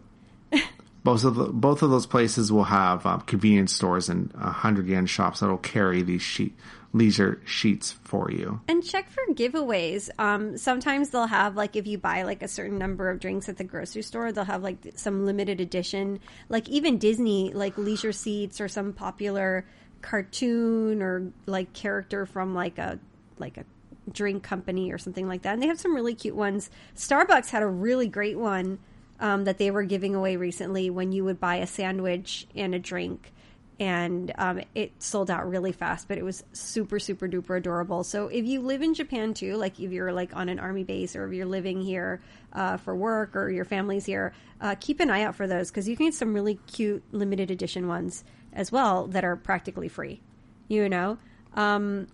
Both 1.05 1.23
of 1.23 1.35
the, 1.35 1.45
both 1.45 1.83
of 1.83 1.91
those 1.91 2.07
places 2.07 2.51
will 2.51 2.63
have 2.63 3.05
um, 3.05 3.21
convenience 3.21 3.71
stores 3.71 4.09
and 4.09 4.33
uh, 4.41 4.49
hundred 4.49 4.87
yen 4.87 5.05
shops 5.05 5.39
that 5.39 5.47
will 5.47 5.59
carry 5.59 6.01
these 6.01 6.23
sheet 6.23 6.57
leisure 6.93 7.39
sheets 7.45 7.91
for 7.91 8.31
you. 8.31 8.59
And 8.67 8.83
check 8.83 9.11
for 9.11 9.21
giveaways. 9.33 10.09
Um, 10.17 10.57
sometimes 10.57 11.11
they'll 11.11 11.27
have 11.27 11.55
like 11.55 11.75
if 11.75 11.85
you 11.85 11.99
buy 11.99 12.23
like 12.23 12.41
a 12.41 12.47
certain 12.47 12.79
number 12.79 13.11
of 13.11 13.19
drinks 13.19 13.47
at 13.47 13.57
the 13.57 13.63
grocery 13.63 14.01
store, 14.01 14.31
they'll 14.31 14.45
have 14.45 14.63
like 14.63 14.77
some 14.95 15.27
limited 15.27 15.61
edition, 15.61 16.19
like 16.49 16.67
even 16.69 16.97
Disney, 16.97 17.53
like 17.53 17.77
leisure 17.77 18.11
seats 18.11 18.59
or 18.59 18.67
some 18.67 18.91
popular 18.91 19.63
cartoon 20.01 21.03
or 21.03 21.31
like 21.45 21.71
character 21.73 22.25
from 22.25 22.55
like 22.55 22.79
a 22.79 22.97
like 23.37 23.57
a 23.57 23.65
drink 24.11 24.41
company 24.41 24.91
or 24.91 24.97
something 24.97 25.27
like 25.27 25.43
that. 25.43 25.53
And 25.53 25.61
they 25.61 25.67
have 25.67 25.79
some 25.79 25.93
really 25.93 26.15
cute 26.15 26.35
ones. 26.35 26.71
Starbucks 26.95 27.51
had 27.51 27.61
a 27.61 27.67
really 27.67 28.07
great 28.07 28.39
one 28.39 28.79
um, 29.25 29.45
that 29.45 29.57
they 29.57 29.71
were 29.71 29.81
giving 29.81 30.13
away 30.13 30.35
recently 30.35 30.91
when 30.91 31.11
you 31.11 31.25
would 31.25 31.39
buy 31.39 31.55
a 31.55 31.65
sandwich 31.65 32.45
and 32.55 32.75
a 32.75 32.79
drink 32.79 33.31
and 33.79 34.31
um, 34.37 34.61
it 34.75 34.91
sold 34.99 35.31
out 35.31 35.49
really 35.49 35.71
fast 35.71 36.07
but 36.07 36.19
it 36.19 36.23
was 36.23 36.43
super 36.53 36.99
super 36.99 37.27
duper 37.27 37.57
adorable. 37.57 38.03
So 38.03 38.27
if 38.27 38.45
you 38.45 38.61
live 38.61 38.83
in 38.83 38.93
japan 38.93 39.33
too 39.33 39.55
like 39.55 39.79
if 39.79 39.91
you're 39.91 40.13
like 40.13 40.35
on 40.35 40.47
an 40.47 40.59
army 40.59 40.83
base 40.83 41.15
or 41.15 41.27
if 41.27 41.33
you're 41.33 41.47
living 41.47 41.81
here 41.81 42.21
uh, 42.53 42.77
for 42.77 42.95
work 42.95 43.35
or 43.35 43.49
your 43.49 43.65
family's 43.65 44.05
here 44.05 44.31
uh, 44.61 44.75
keep 44.79 44.99
an 44.99 45.09
eye 45.09 45.23
out 45.23 45.33
for 45.33 45.47
those 45.47 45.71
because 45.71 45.89
you 45.89 45.97
can 45.97 46.05
get 46.05 46.13
some 46.13 46.31
really 46.35 46.59
cute 46.67 47.01
limited 47.11 47.49
edition 47.49 47.87
ones 47.87 48.23
as 48.53 48.71
well 48.71 49.07
that 49.07 49.25
are 49.25 49.35
practically 49.35 49.87
free 49.87 50.21
you 50.67 50.87
know? 50.87 51.17
Um, 51.55 52.07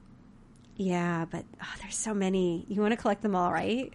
yeah 0.78 1.26
but 1.30 1.44
oh, 1.62 1.74
there's 1.82 1.98
so 1.98 2.14
many. 2.14 2.66
You 2.70 2.80
want 2.80 2.94
to 2.94 2.98
collect 2.98 3.22
them 3.22 3.36
all 3.36 3.52
right 3.52 3.92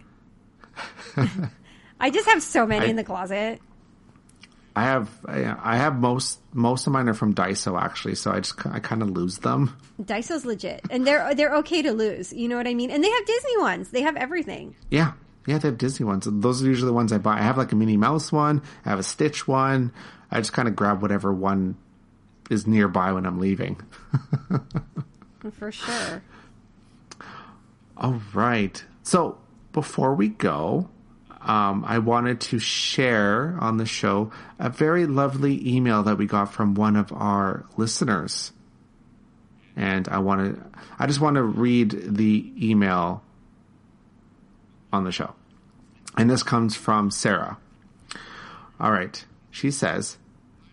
i 1.99 2.09
just 2.09 2.27
have 2.27 2.41
so 2.43 2.65
many 2.65 2.85
I- 2.85 2.89
in 2.89 2.95
the 2.95 3.03
closet 3.03 3.59
I 4.75 4.83
have 4.83 5.09
I 5.25 5.55
I 5.73 5.77
have 5.77 5.95
most 5.95 6.39
most 6.53 6.85
of 6.85 6.93
mine 6.93 7.09
are 7.09 7.15
from 7.15 7.33
Daiso 7.33 7.81
actually, 7.81 8.13
so 8.13 8.29
I 8.31 8.41
just 8.41 8.63
I 8.67 8.77
kind 8.77 9.01
of 9.01 9.09
lose 9.09 9.39
them. 9.39 9.75
Daiso's 9.99 10.45
legit, 10.45 10.81
and 10.91 11.05
they're 11.07 11.33
they're 11.33 11.55
okay 11.55 11.81
to 11.81 11.91
lose. 11.93 12.31
You 12.31 12.47
know 12.47 12.57
what 12.57 12.67
I 12.67 12.75
mean? 12.75 12.91
And 12.91 13.03
they 13.03 13.09
have 13.09 13.25
Disney 13.25 13.57
ones. 13.57 13.89
They 13.89 14.03
have 14.03 14.15
everything. 14.15 14.75
Yeah, 14.91 15.13
yeah, 15.47 15.57
they 15.57 15.67
have 15.69 15.79
Disney 15.79 16.05
ones. 16.05 16.27
Those 16.29 16.61
are 16.61 16.67
usually 16.67 16.89
the 16.89 16.93
ones 16.93 17.11
I 17.11 17.17
buy. 17.17 17.39
I 17.39 17.41
have 17.41 17.57
like 17.57 17.71
a 17.71 17.75
Minnie 17.75 17.97
Mouse 17.97 18.31
one. 18.31 18.61
I 18.85 18.89
have 18.91 18.99
a 18.99 19.03
Stitch 19.03 19.47
one. 19.47 19.91
I 20.29 20.37
just 20.41 20.53
kind 20.53 20.67
of 20.67 20.75
grab 20.75 21.01
whatever 21.01 21.33
one 21.33 21.75
is 22.51 22.67
nearby 22.67 23.13
when 23.13 23.25
I'm 23.25 23.39
leaving. 23.39 23.81
For 25.53 25.71
sure. 25.71 26.21
All 27.97 28.21
right. 28.35 28.85
So 29.01 29.39
before 29.73 30.13
we 30.13 30.27
go, 30.27 30.89
um, 31.47 31.85
I 31.87 31.99
wanted 31.99 32.41
to 32.41 32.59
share 32.59 33.57
on 33.59 33.77
the 33.77 33.85
show 33.85 34.31
a 34.59 34.69
very 34.69 35.05
lovely 35.05 35.75
email 35.75 36.03
that 36.03 36.17
we 36.17 36.25
got 36.25 36.53
from 36.53 36.75
one 36.75 36.97
of 36.97 37.13
our 37.13 37.65
listeners. 37.77 38.51
And 39.77 40.09
I 40.09 40.19
want 40.19 40.55
to, 40.55 40.79
I 40.99 41.07
just 41.07 41.21
want 41.21 41.37
to 41.37 41.43
read 41.43 42.15
the 42.15 42.51
email 42.61 43.23
on 44.91 45.05
the 45.05 45.11
show. 45.11 45.35
And 46.17 46.29
this 46.29 46.43
comes 46.43 46.75
from 46.75 47.11
Sarah. 47.11 47.57
All 48.79 48.91
right. 48.91 49.23
She 49.49 49.71
says, 49.71 50.17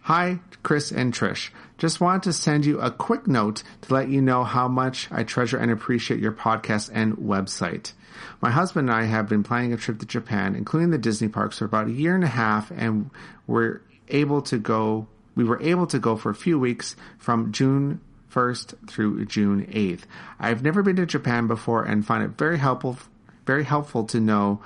Hi, 0.03 0.41
Chris 0.65 0.91
and 0.91 1.15
Trish. 1.15 1.51
Just 1.79 2.01
wanted 2.01 2.25
to 2.25 2.33
send 2.33 2.67
you 2.67 2.81
a 2.81 2.91
quick 2.91 3.27
note 3.29 3.63
to 3.83 3.95
let 3.95 4.09
you 4.09 4.21
know 4.21 4.43
how 4.43 4.67
much 4.67 5.09
I 5.13 5.23
treasure 5.23 5.57
and 5.57 5.71
appreciate 5.71 6.21
your 6.21 6.33
podcast 6.33 6.91
and 6.93 7.17
website. 7.17 7.93
My 8.41 8.51
husband 8.51 8.89
and 8.89 8.97
I 8.97 9.05
have 9.05 9.29
been 9.29 9.43
planning 9.43 9.73
a 9.73 9.77
trip 9.77 9.99
to 10.01 10.07
Japan, 10.07 10.55
including 10.55 10.91
the 10.91 10.99
Disney 10.99 11.29
parks, 11.29 11.59
for 11.59 11.65
about 11.65 11.89
a 11.89 11.93
year 11.93 12.15
and 12.15 12.25
a 12.25 12.29
half, 12.29 12.71
and 12.71 13.11
we're 13.47 13.81
able 14.09 14.43
to 14.43 14.59
go 14.59 15.07
we 15.37 15.45
were 15.45 15.61
able 15.61 15.87
to 15.89 15.99
go 15.99 16.15
for 16.15 16.31
a 16.31 16.35
few 16.35 16.61
weeks 16.61 16.95
from 17.19 17.51
June 17.51 18.01
1st 18.33 18.89
through 18.89 19.25
June 19.25 19.67
8th. 19.67 20.03
I've 20.39 20.63
never 20.63 20.81
been 20.81 20.95
to 20.95 21.07
Japan 21.07 21.49
before 21.49 21.83
and 21.83 22.07
find 22.07 22.23
it 22.23 22.39
very 22.39 22.59
helpful 22.59 22.99
very 23.47 23.65
helpful 23.65 24.05
to 24.05 24.21
know 24.21 24.61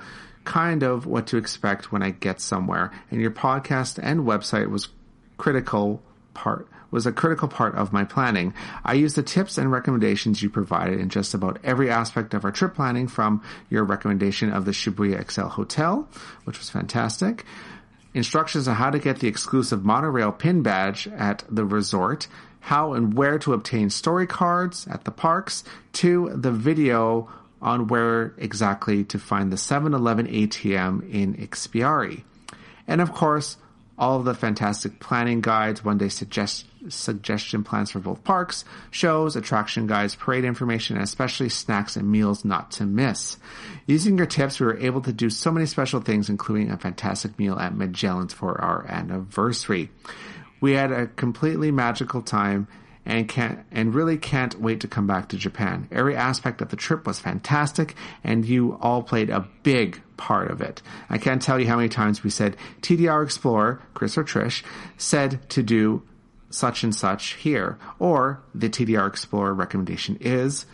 kind 0.45 0.83
of 0.83 1.05
what 1.05 1.27
to 1.27 1.37
expect 1.37 1.91
when 1.91 2.01
I 2.01 2.11
get 2.11 2.39
somewhere. 2.39 2.91
And 3.11 3.19
your 3.21 3.31
podcast 3.31 3.99
and 4.01 4.21
website 4.21 4.69
was 4.69 4.89
critical 5.37 6.01
part 6.33 6.67
was 6.91 7.05
a 7.05 7.11
critical 7.11 7.47
part 7.47 7.75
of 7.75 7.93
my 7.93 8.03
planning. 8.03 8.53
I 8.83 8.93
used 8.93 9.15
the 9.15 9.23
tips 9.23 9.57
and 9.57 9.71
recommendations 9.71 10.41
you 10.41 10.49
provided 10.49 10.99
in 10.99 11.09
just 11.09 11.33
about 11.33 11.59
every 11.63 11.89
aspect 11.89 12.33
of 12.33 12.45
our 12.45 12.51
trip 12.51 12.75
planning 12.75 13.07
from 13.07 13.43
your 13.69 13.83
recommendation 13.83 14.51
of 14.51 14.65
the 14.65 14.71
Shibuya 14.71 15.19
Excel 15.19 15.49
Hotel, 15.49 16.07
which 16.45 16.57
was 16.57 16.69
fantastic, 16.69 17.45
instructions 18.13 18.67
on 18.67 18.75
how 18.75 18.89
to 18.89 18.99
get 18.99 19.19
the 19.19 19.27
exclusive 19.27 19.85
monorail 19.85 20.31
pin 20.31 20.61
badge 20.63 21.07
at 21.07 21.43
the 21.49 21.65
resort, 21.65 22.27
how 22.61 22.93
and 22.93 23.13
where 23.13 23.39
to 23.39 23.53
obtain 23.53 23.89
story 23.89 24.27
cards 24.27 24.87
at 24.87 25.05
the 25.05 25.11
parks, 25.11 25.63
to 25.93 26.31
the 26.33 26.51
video 26.51 27.29
on 27.61 27.87
where 27.87 28.33
exactly 28.37 29.03
to 29.03 29.19
find 29.19 29.51
the 29.51 29.57
7-Eleven 29.57 30.27
ATM 30.27 31.09
in 31.11 31.35
Ikspiari. 31.35 32.23
And 32.87 33.01
of 33.01 33.11
course, 33.11 33.57
all 33.99 34.17
of 34.17 34.25
the 34.25 34.33
fantastic 34.33 34.99
planning 34.99 35.41
guides, 35.41 35.83
one 35.83 35.97
day 35.97 36.07
suggest, 36.07 36.65
suggestion 36.87 37.63
plans 37.63 37.91
for 37.91 37.99
both 37.99 38.23
parks, 38.23 38.63
shows, 38.89 39.35
attraction 39.35 39.85
guides, 39.85 40.15
parade 40.15 40.45
information, 40.45 40.95
and 40.95 41.03
especially 41.03 41.49
snacks 41.49 41.97
and 41.97 42.09
meals 42.09 42.45
not 42.45 42.71
to 42.71 42.85
miss. 42.85 43.37
Using 43.85 44.17
your 44.17 44.25
tips, 44.25 44.59
we 44.59 44.65
were 44.65 44.77
able 44.77 45.01
to 45.01 45.11
do 45.11 45.29
so 45.29 45.51
many 45.51 45.65
special 45.65 45.99
things, 45.99 46.29
including 46.29 46.71
a 46.71 46.77
fantastic 46.77 47.37
meal 47.37 47.59
at 47.59 47.75
Magellan's 47.75 48.33
for 48.33 48.59
our 48.61 48.85
anniversary. 48.87 49.91
We 50.61 50.71
had 50.71 50.93
a 50.93 51.07
completely 51.07 51.69
magical 51.69 52.21
time 52.21 52.67
and 53.05 53.27
can't 53.27 53.59
and 53.71 53.95
really 53.95 54.17
can't 54.17 54.59
wait 54.59 54.81
to 54.81 54.87
come 54.87 55.07
back 55.07 55.29
to 55.29 55.37
Japan. 55.37 55.87
Every 55.91 56.15
aspect 56.15 56.61
of 56.61 56.69
the 56.69 56.75
trip 56.75 57.07
was 57.07 57.19
fantastic 57.19 57.95
and 58.23 58.45
you 58.45 58.77
all 58.81 59.03
played 59.03 59.29
a 59.29 59.47
big 59.63 60.01
part 60.17 60.51
of 60.51 60.61
it. 60.61 60.81
I 61.09 61.17
can't 61.17 61.41
tell 61.41 61.59
you 61.59 61.67
how 61.67 61.77
many 61.77 61.89
times 61.89 62.23
we 62.23 62.29
said 62.29 62.57
TDR 62.81 63.23
Explorer, 63.23 63.81
Chris 63.93 64.17
or 64.17 64.23
Trish, 64.23 64.63
said 64.97 65.49
to 65.49 65.63
do 65.63 66.03
such 66.51 66.83
and 66.83 66.93
such 66.93 67.33
here, 67.35 67.77
or 67.99 68.41
the 68.55 68.69
TDR 68.69 69.07
Explorer 69.07 69.53
recommendation 69.53 70.17
is 70.19 70.65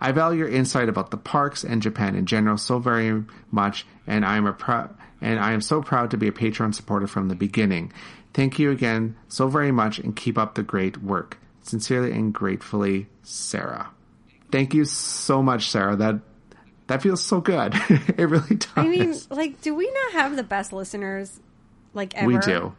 I 0.00 0.12
value 0.12 0.40
your 0.40 0.48
insight 0.48 0.88
about 0.88 1.10
the 1.10 1.16
parks 1.16 1.64
and 1.64 1.80
Japan 1.80 2.14
in 2.14 2.26
general 2.26 2.58
so 2.58 2.78
very 2.78 3.24
much, 3.50 3.86
and 4.06 4.24
I 4.24 4.36
am 4.36 4.46
a 4.46 4.52
proud 4.52 4.94
and 5.20 5.40
I 5.40 5.52
am 5.52 5.62
so 5.62 5.80
proud 5.80 6.10
to 6.10 6.18
be 6.18 6.28
a 6.28 6.32
Patreon 6.32 6.74
supporter 6.74 7.06
from 7.06 7.28
the 7.28 7.34
beginning. 7.34 7.92
Thank 8.34 8.58
you 8.58 8.70
again 8.70 9.16
so 9.28 9.48
very 9.48 9.72
much, 9.72 9.98
and 9.98 10.14
keep 10.14 10.36
up 10.36 10.54
the 10.54 10.62
great 10.62 10.98
work. 10.98 11.38
Sincerely 11.64 12.12
and 12.12 12.32
gratefully, 12.32 13.08
Sarah. 13.22 13.90
Thank 14.52 14.74
you 14.74 14.84
so 14.84 15.42
much, 15.42 15.70
Sarah. 15.70 15.96
That 15.96 16.20
that 16.86 17.02
feels 17.02 17.22
so 17.22 17.40
good. 17.40 17.74
it 17.88 18.28
really 18.28 18.56
does. 18.56 18.68
I 18.76 18.86
mean, 18.86 19.14
like, 19.30 19.60
do 19.62 19.74
we 19.74 19.90
not 19.90 20.12
have 20.12 20.36
the 20.36 20.42
best 20.42 20.72
listeners 20.72 21.40
like 21.94 22.14
ever? 22.14 22.26
we 22.26 22.38
do. 22.38 22.74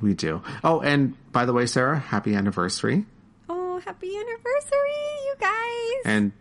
We 0.00 0.14
do. 0.14 0.42
Oh, 0.64 0.80
and 0.80 1.14
by 1.30 1.44
the 1.44 1.52
way, 1.52 1.66
Sarah, 1.66 1.98
happy 1.98 2.34
anniversary. 2.34 3.04
Oh, 3.48 3.78
happy 3.80 4.16
anniversary, 4.16 5.24
you 5.26 5.34
guys. 5.38 6.02
And 6.04 6.32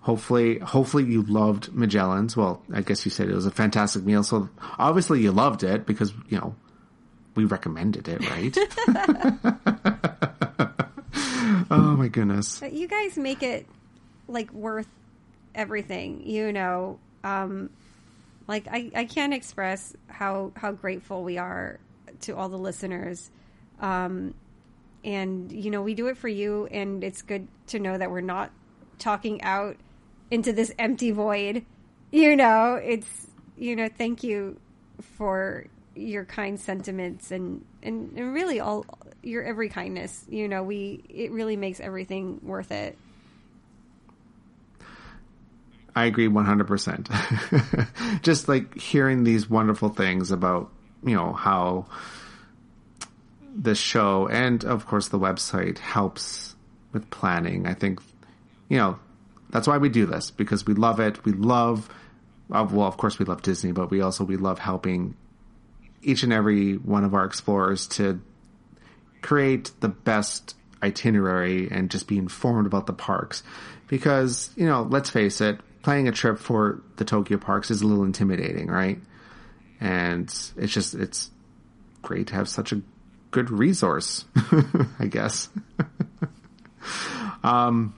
hopefully 0.00 0.58
hopefully 0.60 1.04
you 1.04 1.22
loved 1.22 1.72
Magellan's. 1.72 2.36
Well, 2.36 2.62
I 2.72 2.80
guess 2.82 3.04
you 3.04 3.10
said 3.10 3.28
it 3.28 3.34
was 3.34 3.46
a 3.46 3.50
fantastic 3.50 4.04
meal, 4.04 4.22
so 4.22 4.48
obviously 4.78 5.20
you 5.20 5.32
loved 5.32 5.64
it 5.64 5.84
because, 5.84 6.14
you 6.28 6.38
know, 6.38 6.54
we 7.34 7.44
recommended 7.44 8.08
it, 8.08 8.30
right? 8.30 8.56
oh 11.70 11.80
my 11.96 12.08
goodness. 12.08 12.60
But 12.60 12.72
you 12.72 12.88
guys 12.88 13.16
make 13.16 13.42
it 13.42 13.66
like 14.28 14.52
worth 14.52 14.88
everything, 15.54 16.22
you 16.26 16.52
know. 16.52 16.98
Um 17.24 17.70
like 18.46 18.66
I, 18.70 18.90
I 18.94 19.04
can't 19.04 19.34
express 19.34 19.94
how 20.08 20.52
how 20.56 20.72
grateful 20.72 21.22
we 21.22 21.38
are 21.38 21.78
to 22.22 22.36
all 22.36 22.48
the 22.48 22.58
listeners. 22.58 23.30
Um 23.80 24.34
and 25.04 25.50
you 25.50 25.70
know, 25.70 25.82
we 25.82 25.94
do 25.94 26.08
it 26.08 26.16
for 26.16 26.28
you 26.28 26.66
and 26.70 27.02
it's 27.02 27.22
good 27.22 27.48
to 27.68 27.78
know 27.78 27.96
that 27.96 28.10
we're 28.10 28.20
not 28.20 28.50
talking 28.98 29.42
out 29.42 29.76
into 30.30 30.52
this 30.52 30.72
empty 30.78 31.10
void. 31.10 31.64
You 32.12 32.36
know, 32.36 32.74
it's 32.74 33.26
you 33.56 33.76
know, 33.76 33.88
thank 33.88 34.22
you 34.22 34.58
for 35.16 35.66
your 36.00 36.24
kind 36.24 36.58
sentiments 36.58 37.30
and, 37.30 37.64
and, 37.82 38.12
and 38.16 38.34
really 38.34 38.60
all 38.60 38.84
your 39.22 39.44
every 39.44 39.68
kindness. 39.68 40.24
You 40.28 40.48
know, 40.48 40.62
we 40.62 41.04
it 41.08 41.30
really 41.32 41.56
makes 41.56 41.80
everything 41.80 42.40
worth 42.42 42.72
it. 42.72 42.98
I 45.94 46.04
agree 46.04 46.28
100%. 46.28 48.22
Just 48.22 48.48
like 48.48 48.78
hearing 48.78 49.24
these 49.24 49.50
wonderful 49.50 49.88
things 49.88 50.30
about, 50.30 50.70
you 51.04 51.16
know, 51.16 51.32
how 51.32 51.86
the 53.54 53.74
show 53.74 54.28
and 54.28 54.64
of 54.64 54.86
course 54.86 55.08
the 55.08 55.18
website 55.18 55.78
helps 55.78 56.54
with 56.92 57.10
planning. 57.10 57.66
I 57.66 57.74
think, 57.74 58.00
you 58.68 58.78
know, 58.78 58.98
that's 59.50 59.66
why 59.66 59.78
we 59.78 59.88
do 59.88 60.06
this 60.06 60.30
because 60.30 60.64
we 60.64 60.74
love 60.74 61.00
it. 61.00 61.24
We 61.24 61.32
love, 61.32 61.88
well, 62.48 62.82
of 62.82 62.96
course 62.96 63.18
we 63.18 63.24
love 63.24 63.42
Disney, 63.42 63.72
but 63.72 63.90
we 63.90 64.00
also, 64.00 64.22
we 64.24 64.36
love 64.36 64.60
helping 64.60 65.16
each 66.02 66.22
and 66.22 66.32
every 66.32 66.74
one 66.74 67.04
of 67.04 67.14
our 67.14 67.24
explorers 67.24 67.86
to 67.86 68.20
create 69.22 69.70
the 69.80 69.88
best 69.88 70.54
itinerary 70.82 71.68
and 71.70 71.90
just 71.90 72.08
be 72.08 72.18
informed 72.18 72.66
about 72.66 72.86
the 72.86 72.92
parks. 72.92 73.42
Because, 73.86 74.50
you 74.56 74.66
know, 74.66 74.82
let's 74.82 75.10
face 75.10 75.40
it, 75.40 75.58
planning 75.82 76.08
a 76.08 76.12
trip 76.12 76.38
for 76.38 76.82
the 76.96 77.04
Tokyo 77.04 77.38
parks 77.38 77.70
is 77.70 77.82
a 77.82 77.86
little 77.86 78.04
intimidating, 78.04 78.68
right? 78.68 78.98
And 79.80 80.24
it's 80.56 80.72
just, 80.72 80.94
it's 80.94 81.30
great 82.02 82.28
to 82.28 82.34
have 82.34 82.48
such 82.48 82.72
a 82.72 82.80
good 83.30 83.50
resource, 83.50 84.24
I 84.98 85.06
guess. 85.06 85.48
um, 87.42 87.94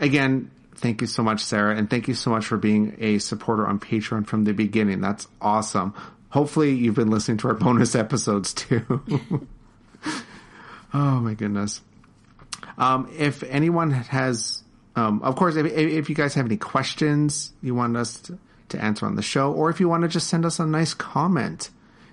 again, 0.00 0.50
thank 0.76 1.00
you 1.00 1.06
so 1.06 1.22
much, 1.22 1.40
Sarah, 1.40 1.76
and 1.76 1.88
thank 1.88 2.08
you 2.08 2.14
so 2.14 2.30
much 2.30 2.46
for 2.46 2.56
being 2.56 2.96
a 2.98 3.18
supporter 3.18 3.66
on 3.66 3.78
Patreon 3.78 4.26
from 4.26 4.44
the 4.44 4.52
beginning. 4.52 5.00
That's 5.00 5.28
awesome. 5.40 5.94
Hopefully 6.32 6.72
you've 6.72 6.94
been 6.94 7.10
listening 7.10 7.36
to 7.38 7.48
our 7.48 7.54
bonus 7.54 7.94
episodes 7.94 8.52
too. 8.54 9.02
oh 10.94 11.20
my 11.20 11.34
goodness. 11.34 11.82
Um, 12.78 13.12
if 13.18 13.42
anyone 13.42 13.90
has, 13.90 14.62
um, 14.96 15.20
of 15.22 15.36
course, 15.36 15.56
if, 15.56 15.66
if 15.66 16.08
you 16.08 16.14
guys 16.14 16.32
have 16.34 16.46
any 16.46 16.56
questions 16.56 17.52
you 17.60 17.74
want 17.74 17.98
us 17.98 18.18
to, 18.22 18.38
to 18.70 18.82
answer 18.82 19.04
on 19.04 19.16
the 19.16 19.22
show, 19.22 19.52
or 19.52 19.68
if 19.68 19.78
you 19.78 19.90
want 19.90 20.04
to 20.04 20.08
just 20.08 20.28
send 20.28 20.46
us 20.46 20.58
a 20.58 20.64
nice 20.64 20.94
comment 20.94 21.68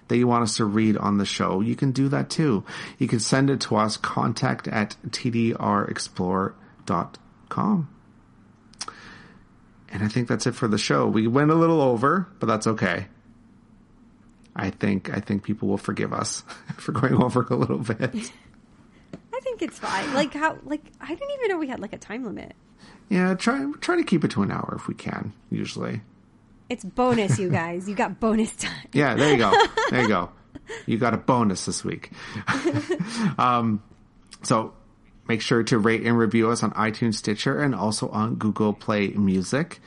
that 0.09 0.17
you 0.17 0.27
want 0.27 0.43
us 0.43 0.57
to 0.57 0.65
read 0.65 0.97
on 0.97 1.17
the 1.17 1.23
show, 1.23 1.61
you 1.61 1.77
can 1.77 1.93
do 1.93 2.09
that 2.09 2.29
too. 2.29 2.65
You 2.97 3.07
can 3.07 3.21
send 3.21 3.49
it 3.49 3.61
to 3.61 3.77
us, 3.77 3.95
contact 3.95 4.67
at 4.67 4.97
tdrexplorer.com. 5.07 7.89
And 9.91 10.03
I 10.03 10.07
think 10.09 10.27
that's 10.27 10.45
it 10.45 10.53
for 10.55 10.67
the 10.67 10.77
show. 10.77 11.07
We 11.07 11.25
went 11.25 11.51
a 11.51 11.55
little 11.55 11.81
over, 11.81 12.27
but 12.39 12.47
that's 12.47 12.67
okay. 12.67 13.07
I 14.59 14.69
think 14.71 15.09
I 15.15 15.19
think 15.19 15.43
people 15.43 15.67
will 15.69 15.77
forgive 15.77 16.11
us 16.13 16.43
for 16.77 16.91
going 16.91 17.15
over 17.15 17.43
a 17.49 17.55
little 17.55 17.79
bit. 17.79 17.99
I 19.33 19.39
think 19.41 19.61
it's 19.61 19.79
fine. 19.79 20.13
Like 20.13 20.33
how 20.33 20.57
like 20.65 20.81
I 20.99 21.07
didn't 21.07 21.31
even 21.37 21.49
know 21.49 21.57
we 21.57 21.67
had 21.67 21.79
like 21.79 21.93
a 21.93 21.97
time 21.97 22.25
limit. 22.25 22.53
Yeah, 23.09 23.33
try 23.35 23.65
try 23.81 23.95
to 23.95 24.03
keep 24.03 24.23
it 24.23 24.31
to 24.31 24.43
an 24.43 24.51
hour 24.51 24.73
if 24.75 24.87
we 24.87 24.93
can. 24.93 25.33
Usually, 25.49 26.01
It's 26.69 26.83
bonus, 26.83 27.39
you 27.39 27.49
guys. 27.49 27.87
You 27.89 27.95
got 27.95 28.19
bonus 28.19 28.55
time. 28.55 28.87
yeah. 28.93 29.15
There 29.15 29.31
you 29.31 29.37
go. 29.37 29.51
There 29.89 30.01
you 30.01 30.07
go. 30.07 30.29
You 30.85 30.97
got 30.97 31.13
a 31.13 31.17
bonus 31.17 31.65
this 31.65 31.83
week. 31.83 32.11
um, 33.37 33.81
so 34.43 34.73
make 35.27 35.41
sure 35.41 35.63
to 35.63 35.77
rate 35.79 36.05
and 36.05 36.17
review 36.17 36.49
us 36.49 36.61
on 36.63 36.71
iTunes, 36.71 37.15
Stitcher, 37.15 37.59
and 37.59 37.73
also 37.73 38.09
on 38.09 38.35
Google 38.35 38.73
Play 38.73 39.09
Music. 39.09 39.79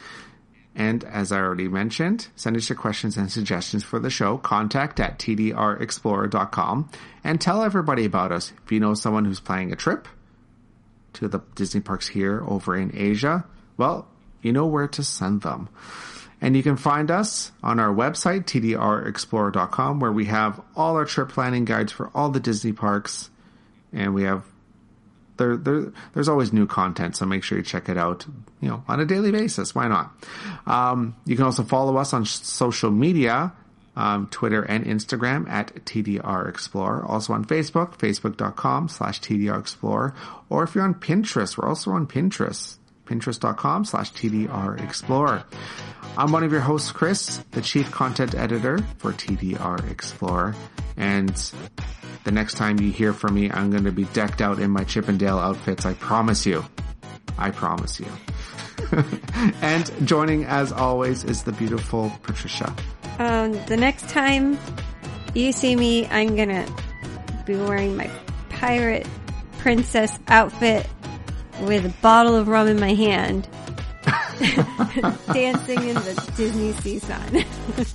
And 0.74 1.05
as 1.05 1.32
I 1.32 1.39
already 1.39 1.69
mentioned, 1.69 2.28
send 2.35 2.57
us 2.57 2.69
your 2.69 2.78
questions 2.78 3.16
and 3.16 3.31
suggestions 3.31 3.85
for 3.85 3.99
the 3.99 4.09
show. 4.09 4.39
Contact 4.39 5.01
at 5.01 5.19
tdrexplorer.com 5.19 6.90
and 7.23 7.40
tell 7.40 7.62
everybody 7.62 8.05
about 8.05 8.32
us. 8.32 8.53
If 8.65 8.73
you 8.73 8.81
know 8.81 8.94
someone 8.94 9.24
who's 9.24 9.40
planning 9.40 9.73
a 9.73 9.77
trip 9.77 10.09
to 11.15 11.28
the 11.28 11.40
Disney 11.55 11.81
parks 11.81 12.09
here 12.09 12.43
over 12.47 12.74
in 12.77 12.90
Asia, 12.97 13.44
well, 13.77 14.09
you 14.40 14.53
know 14.53 14.66
where 14.66 14.89
to 14.89 15.05
send 15.05 15.43
them. 15.43 15.69
And 16.40 16.57
you 16.57 16.62
can 16.62 16.77
find 16.77 17.11
us 17.11 17.53
on 17.62 17.78
our 17.78 17.94
website, 17.94 18.44
tdrexplorer.com, 18.47 20.01
where 20.01 20.11
we 20.11 20.24
have 20.24 20.61
all 20.74 20.97
our 20.97 21.05
trip 21.05 21.28
planning 21.28 21.65
guides 21.65 21.93
for 21.93 22.11
all 22.15 22.31
the 22.31 22.40
Disney 22.40 22.73
parks. 22.73 23.31
And 23.93 24.15
we 24.15 24.24
have 24.24 24.43
there, 25.36 25.56
there, 25.56 25.92
there's 26.14 26.28
always 26.28 26.52
new 26.52 26.66
content, 26.66 27.16
so 27.16 27.26
make 27.26 27.42
sure 27.42 27.59
you 27.59 27.64
check 27.64 27.88
it 27.88 27.96
out, 27.96 28.26
you 28.60 28.68
know, 28.68 28.84
on 28.88 29.00
a 29.00 29.04
daily 29.04 29.30
basis. 29.30 29.74
Why 29.74 29.88
not? 29.88 30.12
Um, 30.66 31.16
you 31.24 31.36
can 31.36 31.44
also 31.44 31.62
follow 31.62 31.96
us 31.96 32.12
on 32.12 32.26
social 32.26 32.90
media 32.90 33.52
um, 33.96 34.26
Twitter 34.28 34.62
and 34.62 34.84
Instagram 34.84 35.48
at 35.48 35.74
TDR 35.84 36.48
Explorer. 36.48 37.04
Also 37.04 37.32
on 37.32 37.44
Facebook, 37.44 37.98
facebook.com 37.98 38.88
slash 38.88 39.20
TDR 39.20 39.59
Explorer. 39.59 40.14
Or 40.48 40.62
if 40.64 40.74
you're 40.74 40.84
on 40.84 40.94
Pinterest, 40.94 41.56
we're 41.56 41.68
also 41.68 41.90
on 41.92 42.06
Pinterest, 42.06 42.76
pinterest.com 43.12 43.84
slash 43.84 44.12
TDR. 44.12 45.44
I'm 46.16 46.32
one 46.32 46.44
of 46.44 46.52
your 46.52 46.60
hosts, 46.60 46.93
Chris, 46.93 47.39
the 47.51 47.60
chief 47.60 47.90
content 47.90 48.34
editor 48.34 48.78
for 48.98 49.12
TDR 49.12 49.90
Explorer. 49.90 50.55
And 50.97 51.34
the 52.24 52.32
next 52.32 52.55
time 52.55 52.78
you 52.80 52.90
hear 52.90 53.12
from 53.12 53.34
me, 53.34 53.51
I'm 53.51 53.70
going 53.70 53.84
to 53.84 53.93
be 53.93 54.05
decked 54.06 54.40
out 54.40 54.59
in 54.59 54.70
my 54.70 54.84
Chip 54.84 55.09
'n 55.09 55.18
Dale 55.18 55.39
outfits. 55.39 55.84
I 55.84 55.94
promise 55.94 56.47
you. 56.47 56.64
I 57.39 57.51
promise 57.51 58.01
you. 58.01 58.06
and 59.62 59.90
joining 60.06 60.44
as 60.44 60.72
always 60.72 61.24
is 61.24 61.43
the 61.43 61.52
beautiful 61.52 62.12
Patricia. 62.22 62.74
Um, 63.18 63.52
the 63.66 63.76
next 63.76 64.09
time 64.09 64.59
you 65.34 65.52
see 65.52 65.76
me, 65.76 66.06
I'm 66.09 66.36
gonna 66.36 66.66
be 67.47 67.56
wearing 67.56 67.97
my 67.97 68.10
pirate 68.51 69.06
princess 69.59 70.18
outfit 70.28 70.86
with 71.60 71.84
a 71.86 71.94
bottle 72.02 72.34
of 72.34 72.48
rum 72.48 72.68
in 72.68 72.80
my 72.80 72.94
hand, 72.94 73.48
dancing 75.32 75.88
in 75.88 75.94
the 75.94 76.14
DisneySea 76.36 77.00
sun. 77.00 77.86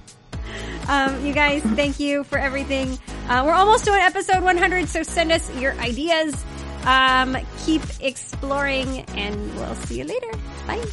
um, 0.87 1.25
you 1.25 1.33
guys, 1.33 1.61
thank 1.75 1.99
you 1.99 2.23
for 2.23 2.37
everything. 2.37 2.97
Uh, 3.27 3.43
we're 3.45 3.53
almost 3.53 3.85
doing 3.85 3.99
episode 3.99 4.43
100, 4.43 4.87
so 4.87 5.03
send 5.03 5.31
us 5.31 5.53
your 5.57 5.73
ideas. 5.79 6.45
Um, 6.85 7.37
keep 7.65 7.81
exploring, 7.99 9.01
and 9.15 9.55
we'll 9.55 9.75
see 9.75 9.99
you 9.99 10.05
later. 10.05 10.31
Bye. 10.65 10.85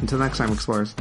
Until 0.00 0.18
next 0.18 0.38
time, 0.38 0.52
explorers. 0.52 0.94